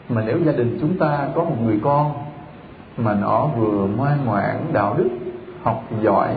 mà 0.10 0.24
nếu 0.26 0.40
gia 0.46 0.52
đình 0.52 0.78
chúng 0.82 0.98
ta 0.98 1.30
có 1.36 1.44
một 1.44 1.56
người 1.64 1.80
con 1.84 2.14
mà 2.98 3.14
nó 3.14 3.46
vừa 3.46 3.88
ngoan 3.98 4.26
ngoãn, 4.26 4.56
đạo 4.74 4.96
đức, 4.98 5.10
học 5.64 5.84
giỏi 6.02 6.36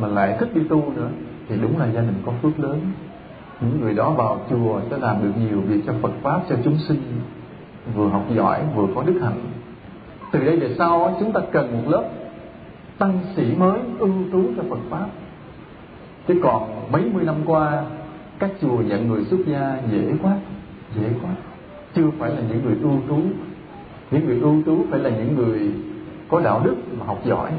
mà 0.00 0.08
lại 0.08 0.36
thích 0.40 0.48
đi 0.54 0.60
tu 0.68 0.92
nữa, 0.96 1.08
thì 1.48 1.56
đúng 1.62 1.78
là 1.78 1.86
gia 1.86 2.00
đình 2.00 2.22
có 2.26 2.32
phước 2.42 2.60
lớn. 2.60 2.80
Những 3.60 3.80
người 3.80 3.94
đó 3.94 4.10
vào 4.10 4.38
chùa 4.50 4.80
sẽ 4.90 4.98
làm 4.98 5.16
được 5.22 5.32
nhiều 5.40 5.60
việc 5.60 5.80
cho 5.86 5.92
Phật 6.02 6.12
pháp, 6.22 6.40
cho 6.48 6.56
chúng 6.64 6.78
sinh, 6.78 7.02
vừa 7.94 8.08
học 8.08 8.24
giỏi, 8.36 8.60
vừa 8.74 8.86
có 8.94 9.02
đức 9.02 9.20
hạnh. 9.22 9.40
Từ 10.32 10.44
đây 10.44 10.56
về 10.56 10.74
sau, 10.78 11.16
chúng 11.20 11.32
ta 11.32 11.40
cần 11.52 11.72
một 11.72 11.90
lớp 11.90 12.04
tăng 12.98 13.18
sĩ 13.36 13.54
mới 13.56 13.80
ưu 13.98 14.12
tú 14.32 14.42
cho 14.56 14.62
Phật 14.70 14.78
pháp. 14.90 15.06
Chứ 16.28 16.40
còn 16.42 16.90
mấy 16.92 17.02
mươi 17.14 17.24
năm 17.24 17.36
qua, 17.46 17.84
các 18.38 18.50
chùa 18.60 18.76
nhận 18.76 19.08
người 19.08 19.24
xuất 19.24 19.40
gia 19.46 19.76
dễ 19.90 20.12
quá 20.22 20.36
dễ 20.96 21.08
quá 21.22 21.30
chưa 21.94 22.10
phải 22.18 22.30
là 22.30 22.40
những 22.48 22.64
người 22.64 22.76
ưu 22.82 23.00
tú. 23.08 23.18
Những 24.10 24.26
người 24.26 24.40
ưu 24.40 24.62
tú 24.66 24.84
phải 24.90 24.98
là 24.98 25.10
những 25.10 25.36
người 25.36 25.72
có 26.28 26.40
đạo 26.40 26.60
đức 26.64 26.74
mà 26.98 27.06
học 27.06 27.18
giỏi. 27.24 27.50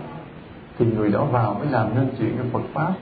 Thì 0.80 0.86
người 0.86 1.12
đó 1.12 1.26
vào 1.26 1.54
mới 1.54 1.68
làm 1.72 1.88
nên 1.96 2.08
chuyện 2.20 2.30
cho 2.38 2.44
Phật 2.52 2.66
pháp. 2.74 2.94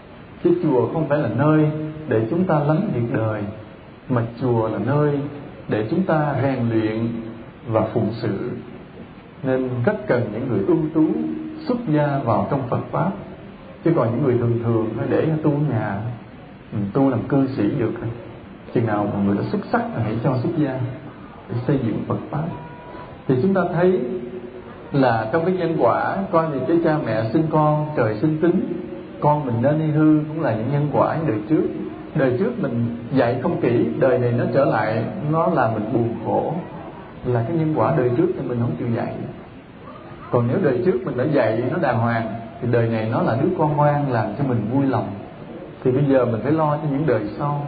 Chứ 0.43 0.51
chùa 0.63 0.89
không 0.93 1.09
phải 1.09 1.19
là 1.19 1.29
nơi 1.37 1.71
để 2.07 2.27
chúng 2.29 2.43
ta 2.43 2.59
lánh 2.59 2.89
việc 2.93 3.13
đời, 3.13 3.43
mà 4.09 4.21
chùa 4.41 4.69
là 4.69 4.79
nơi 4.85 5.19
để 5.69 5.87
chúng 5.89 6.03
ta 6.03 6.35
rèn 6.41 6.69
luyện 6.69 7.07
và 7.67 7.87
phụng 7.93 8.09
sự. 8.21 8.49
Nên 9.43 9.69
rất 9.85 10.07
cần 10.07 10.29
những 10.33 10.47
người 10.49 10.59
ưu 10.67 10.77
tú 10.93 11.07
xuất 11.67 11.77
gia 11.89 12.19
vào 12.25 12.47
trong 12.51 12.61
Phật 12.69 12.81
pháp. 12.91 13.11
Chứ 13.83 13.91
còn 13.95 14.11
những 14.11 14.23
người 14.23 14.37
thường 14.37 14.59
thường 14.63 14.89
phải 14.97 15.07
để 15.09 15.27
tu 15.43 15.51
nhà. 15.51 16.01
Ừ, 16.71 16.77
tu 16.93 17.09
làm 17.09 17.19
cư 17.27 17.47
sĩ 17.47 17.63
được. 17.79 17.91
Chừng 18.73 18.85
nào 18.85 19.11
mà 19.13 19.23
người 19.23 19.37
đã 19.37 19.43
xuất 19.51 19.61
sắc 19.71 19.81
là 19.95 20.03
hãy 20.03 20.17
cho 20.23 20.37
xuất 20.43 20.49
gia 20.57 20.79
để 21.51 21.59
xây 21.67 21.79
dựng 21.83 22.03
Phật 22.07 22.17
pháp. 22.29 22.43
Thì 23.27 23.35
chúng 23.41 23.53
ta 23.53 23.61
thấy 23.73 23.99
là 24.91 25.29
trong 25.33 25.45
cái 25.45 25.53
nhân 25.53 25.75
quả 25.79 26.17
coi 26.31 26.45
thì 26.53 26.59
cái 26.67 26.77
cha 26.83 26.97
mẹ 27.05 27.23
sinh 27.33 27.47
con, 27.51 27.87
trời 27.97 28.15
sinh 28.21 28.37
tính, 28.41 28.73
con 29.19 29.45
mình 29.45 29.55
nên 29.61 29.79
đi 29.79 29.91
hư 29.91 30.19
cũng 30.27 30.43
là 30.43 30.55
những 30.55 30.71
nhân 30.71 30.87
quả 30.93 31.17
đời 31.27 31.37
trước. 31.49 31.63
Đời 32.15 32.35
trước 32.39 32.51
mình 32.61 32.97
dạy 33.13 33.39
không 33.43 33.61
kỹ, 33.61 33.85
đời 33.99 34.19
này 34.19 34.31
nó 34.31 34.43
trở 34.53 34.65
lại, 34.65 35.03
nó 35.31 35.47
làm 35.47 35.73
mình 35.73 35.93
buồn 35.93 36.15
khổ. 36.25 36.53
Là 37.25 37.43
cái 37.47 37.57
nhân 37.57 37.73
quả 37.75 37.93
đời 37.97 38.09
trước 38.17 38.27
thì 38.35 38.47
mình 38.47 38.59
không 38.61 38.75
chịu 38.79 38.87
dạy. 38.95 39.13
Còn 40.31 40.47
nếu 40.47 40.57
đời 40.63 40.81
trước 40.85 40.99
mình 41.05 41.17
đã 41.17 41.23
dạy 41.23 41.63
nó 41.71 41.77
đàng 41.81 41.97
hoàng, 41.99 42.27
thì 42.61 42.67
đời 42.71 42.89
này 42.89 43.09
nó 43.11 43.21
là 43.21 43.37
đứa 43.41 43.49
con 43.57 43.77
ngoan 43.77 44.11
làm 44.11 44.25
cho 44.37 44.43
mình 44.43 44.61
vui 44.73 44.85
lòng. 44.85 45.07
Thì 45.83 45.91
bây 45.91 46.03
giờ 46.05 46.25
mình 46.25 46.41
phải 46.43 46.51
lo 46.51 46.77
cho 46.77 46.83
những 46.91 47.05
đời 47.07 47.21
sau. 47.37 47.67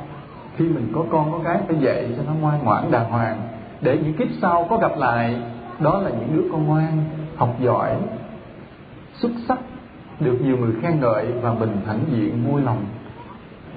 Khi 0.57 0.65
mình 0.65 0.91
có 0.95 1.05
con, 1.11 1.31
có 1.31 1.39
cái 1.43 1.57
phải 1.68 1.77
dạy 1.80 2.07
cho 2.18 2.23
nó 2.27 2.34
ngoan 2.41 2.60
ngoãn, 2.64 2.91
đàng 2.91 3.10
hoàng 3.10 3.41
để 3.84 3.97
những 3.97 4.14
kiếp 4.14 4.27
sau 4.41 4.68
có 4.69 4.77
gặp 4.77 4.97
lại, 4.97 5.35
đó 5.80 5.99
là 5.99 6.10
những 6.10 6.30
đứa 6.35 6.43
con 6.51 6.65
ngoan, 6.65 7.03
học 7.35 7.55
giỏi, 7.61 7.95
xuất 9.14 9.31
sắc, 9.47 9.60
được 10.19 10.38
nhiều 10.41 10.57
người 10.57 10.72
khen 10.81 10.99
ngợi 10.99 11.26
và 11.41 11.53
mình 11.53 11.77
hãnh 11.88 12.03
diện 12.11 12.43
vui 12.47 12.61
lòng, 12.61 12.85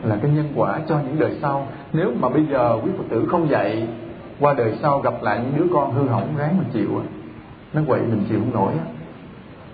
là 0.03 0.17
cái 0.23 0.31
nhân 0.31 0.49
quả 0.55 0.81
cho 0.89 0.99
những 0.99 1.19
đời 1.19 1.39
sau. 1.43 1.67
Nếu 1.93 2.13
mà 2.21 2.29
bây 2.29 2.47
giờ 2.47 2.79
quý 2.85 2.91
phật 2.99 3.05
tử 3.09 3.27
không 3.31 3.51
dạy, 3.51 3.89
qua 4.41 4.55
đời 4.55 4.75
sau 4.83 5.01
gặp 5.01 5.23
lại 5.23 5.41
những 5.43 5.57
đứa 5.57 5.75
con 5.75 5.93
hư 5.93 6.09
hỏng 6.09 6.29
ráng 6.37 6.59
mình 6.59 6.69
chịu 6.73 7.03
nó 7.73 7.83
quậy 7.87 8.01
mình 8.01 8.25
chịu 8.29 8.39
không 8.39 8.55
nổi 8.55 8.73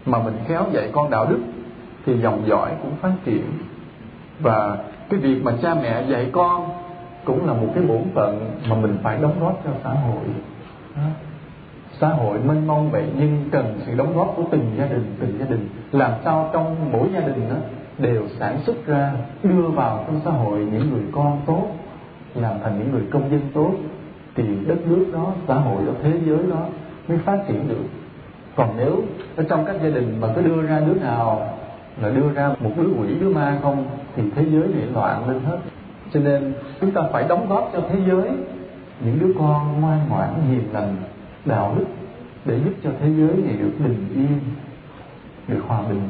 mà 0.06 0.18
mình 0.22 0.34
khéo 0.48 0.64
dạy 0.72 0.90
con 0.92 1.10
đạo 1.10 1.26
đức 1.26 1.38
thì 2.06 2.18
dòng 2.18 2.42
dõi 2.46 2.70
cũng 2.82 2.96
phát 3.00 3.12
triển. 3.24 3.44
Và 4.40 4.78
cái 5.10 5.20
việc 5.20 5.44
mà 5.44 5.52
cha 5.62 5.74
mẹ 5.74 6.04
dạy 6.08 6.30
con 6.32 6.68
cũng 7.24 7.46
là 7.46 7.52
một 7.52 7.68
cái 7.74 7.84
bổn 7.84 8.02
phận 8.14 8.50
mà 8.68 8.76
mình 8.76 8.96
phải 9.02 9.18
đóng 9.22 9.40
góp 9.40 9.60
cho 9.64 9.70
xã 9.84 9.90
hội. 9.90 10.24
Xã 12.00 12.08
hội 12.08 12.38
mênh 12.38 12.66
mông 12.66 12.90
vậy, 12.90 13.04
nhưng 13.18 13.44
cần 13.52 13.80
sự 13.86 13.94
đóng 13.96 14.16
góp 14.16 14.34
của 14.36 14.42
từng 14.50 14.74
gia 14.78 14.86
đình, 14.86 15.16
từng 15.20 15.38
gia 15.38 15.46
đình. 15.46 15.68
Làm 15.92 16.12
sao 16.24 16.50
trong 16.52 16.76
mỗi 16.92 17.08
gia 17.14 17.20
đình 17.20 17.48
đó 17.50 17.56
đều 17.98 18.22
sản 18.38 18.58
xuất 18.66 18.86
ra, 18.86 19.12
đưa 19.42 19.68
vào 19.68 20.04
trong 20.06 20.20
xã 20.24 20.30
hội 20.30 20.58
những 20.58 20.90
người 20.90 21.02
con 21.12 21.40
tốt, 21.46 21.66
làm 22.34 22.54
thành 22.64 22.78
những 22.78 22.92
người 22.92 23.02
công 23.10 23.30
dân 23.30 23.40
tốt, 23.54 23.72
thì 24.34 24.44
đất 24.66 24.86
nước 24.86 25.06
đó, 25.12 25.32
xã 25.48 25.54
hội 25.54 25.82
đó 25.86 25.92
thế 26.02 26.12
giới 26.26 26.38
đó 26.50 26.66
mới 27.08 27.18
phát 27.18 27.38
triển 27.48 27.68
được. 27.68 27.84
Còn 28.56 28.68
nếu 28.76 29.02
ở 29.36 29.44
trong 29.48 29.64
các 29.64 29.76
gia 29.82 29.90
đình 29.90 30.20
mà 30.20 30.28
cứ 30.34 30.42
đưa 30.42 30.62
ra 30.62 30.80
đứa 30.80 30.94
nào 30.94 31.48
là 32.00 32.08
đưa 32.08 32.32
ra 32.32 32.48
một 32.60 32.70
đứa 32.76 32.88
quỷ, 32.98 33.08
đứa 33.20 33.28
ma 33.28 33.58
không, 33.62 33.84
thì 34.16 34.22
thế 34.36 34.44
giới 34.52 34.68
này 34.68 34.86
loạn 34.94 35.28
lên 35.28 35.40
hết 35.40 35.58
cho 36.12 36.20
nên 36.20 36.52
chúng 36.80 36.90
ta 36.90 37.02
phải 37.12 37.24
đóng 37.28 37.48
góp 37.48 37.70
cho 37.72 37.80
thế 37.88 37.98
giới. 38.06 38.30
Những 39.04 39.18
đứa 39.18 39.32
con 39.38 39.80
ngoan 39.80 40.00
ngoãn 40.08 40.30
hiền 40.50 40.72
lành, 40.72 40.96
đạo 41.44 41.74
đức 41.78 41.84
để 42.44 42.60
giúp 42.64 42.72
cho 42.82 42.90
thế 43.00 43.08
giới 43.08 43.36
này 43.36 43.56
được 43.56 43.72
bình 43.78 44.08
yên, 44.14 44.40
được 45.48 45.62
hòa 45.66 45.82
bình. 45.88 46.08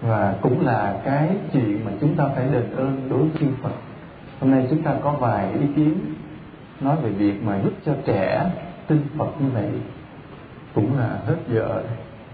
Và 0.00 0.34
cũng 0.42 0.66
là 0.66 1.00
cái 1.04 1.28
chuyện 1.52 1.84
mà 1.84 1.90
chúng 2.00 2.14
ta 2.16 2.28
phải 2.34 2.44
đền 2.52 2.70
ơn 2.76 3.08
đối 3.10 3.18
với 3.18 3.30
chư 3.40 3.46
Phật. 3.62 3.72
Hôm 4.40 4.50
nay 4.50 4.66
chúng 4.70 4.82
ta 4.82 4.94
có 5.02 5.12
vài 5.12 5.52
ý 5.52 5.66
kiến 5.76 5.98
nói 6.80 6.96
về 7.02 7.10
việc 7.10 7.42
mà 7.44 7.60
giúp 7.64 7.72
cho 7.86 7.92
trẻ 8.04 8.50
tin 8.86 9.02
Phật 9.18 9.40
như 9.40 9.46
vậy 9.54 9.70
cũng 10.74 10.98
là 10.98 11.18
hết 11.26 11.36
giờ. 11.48 11.82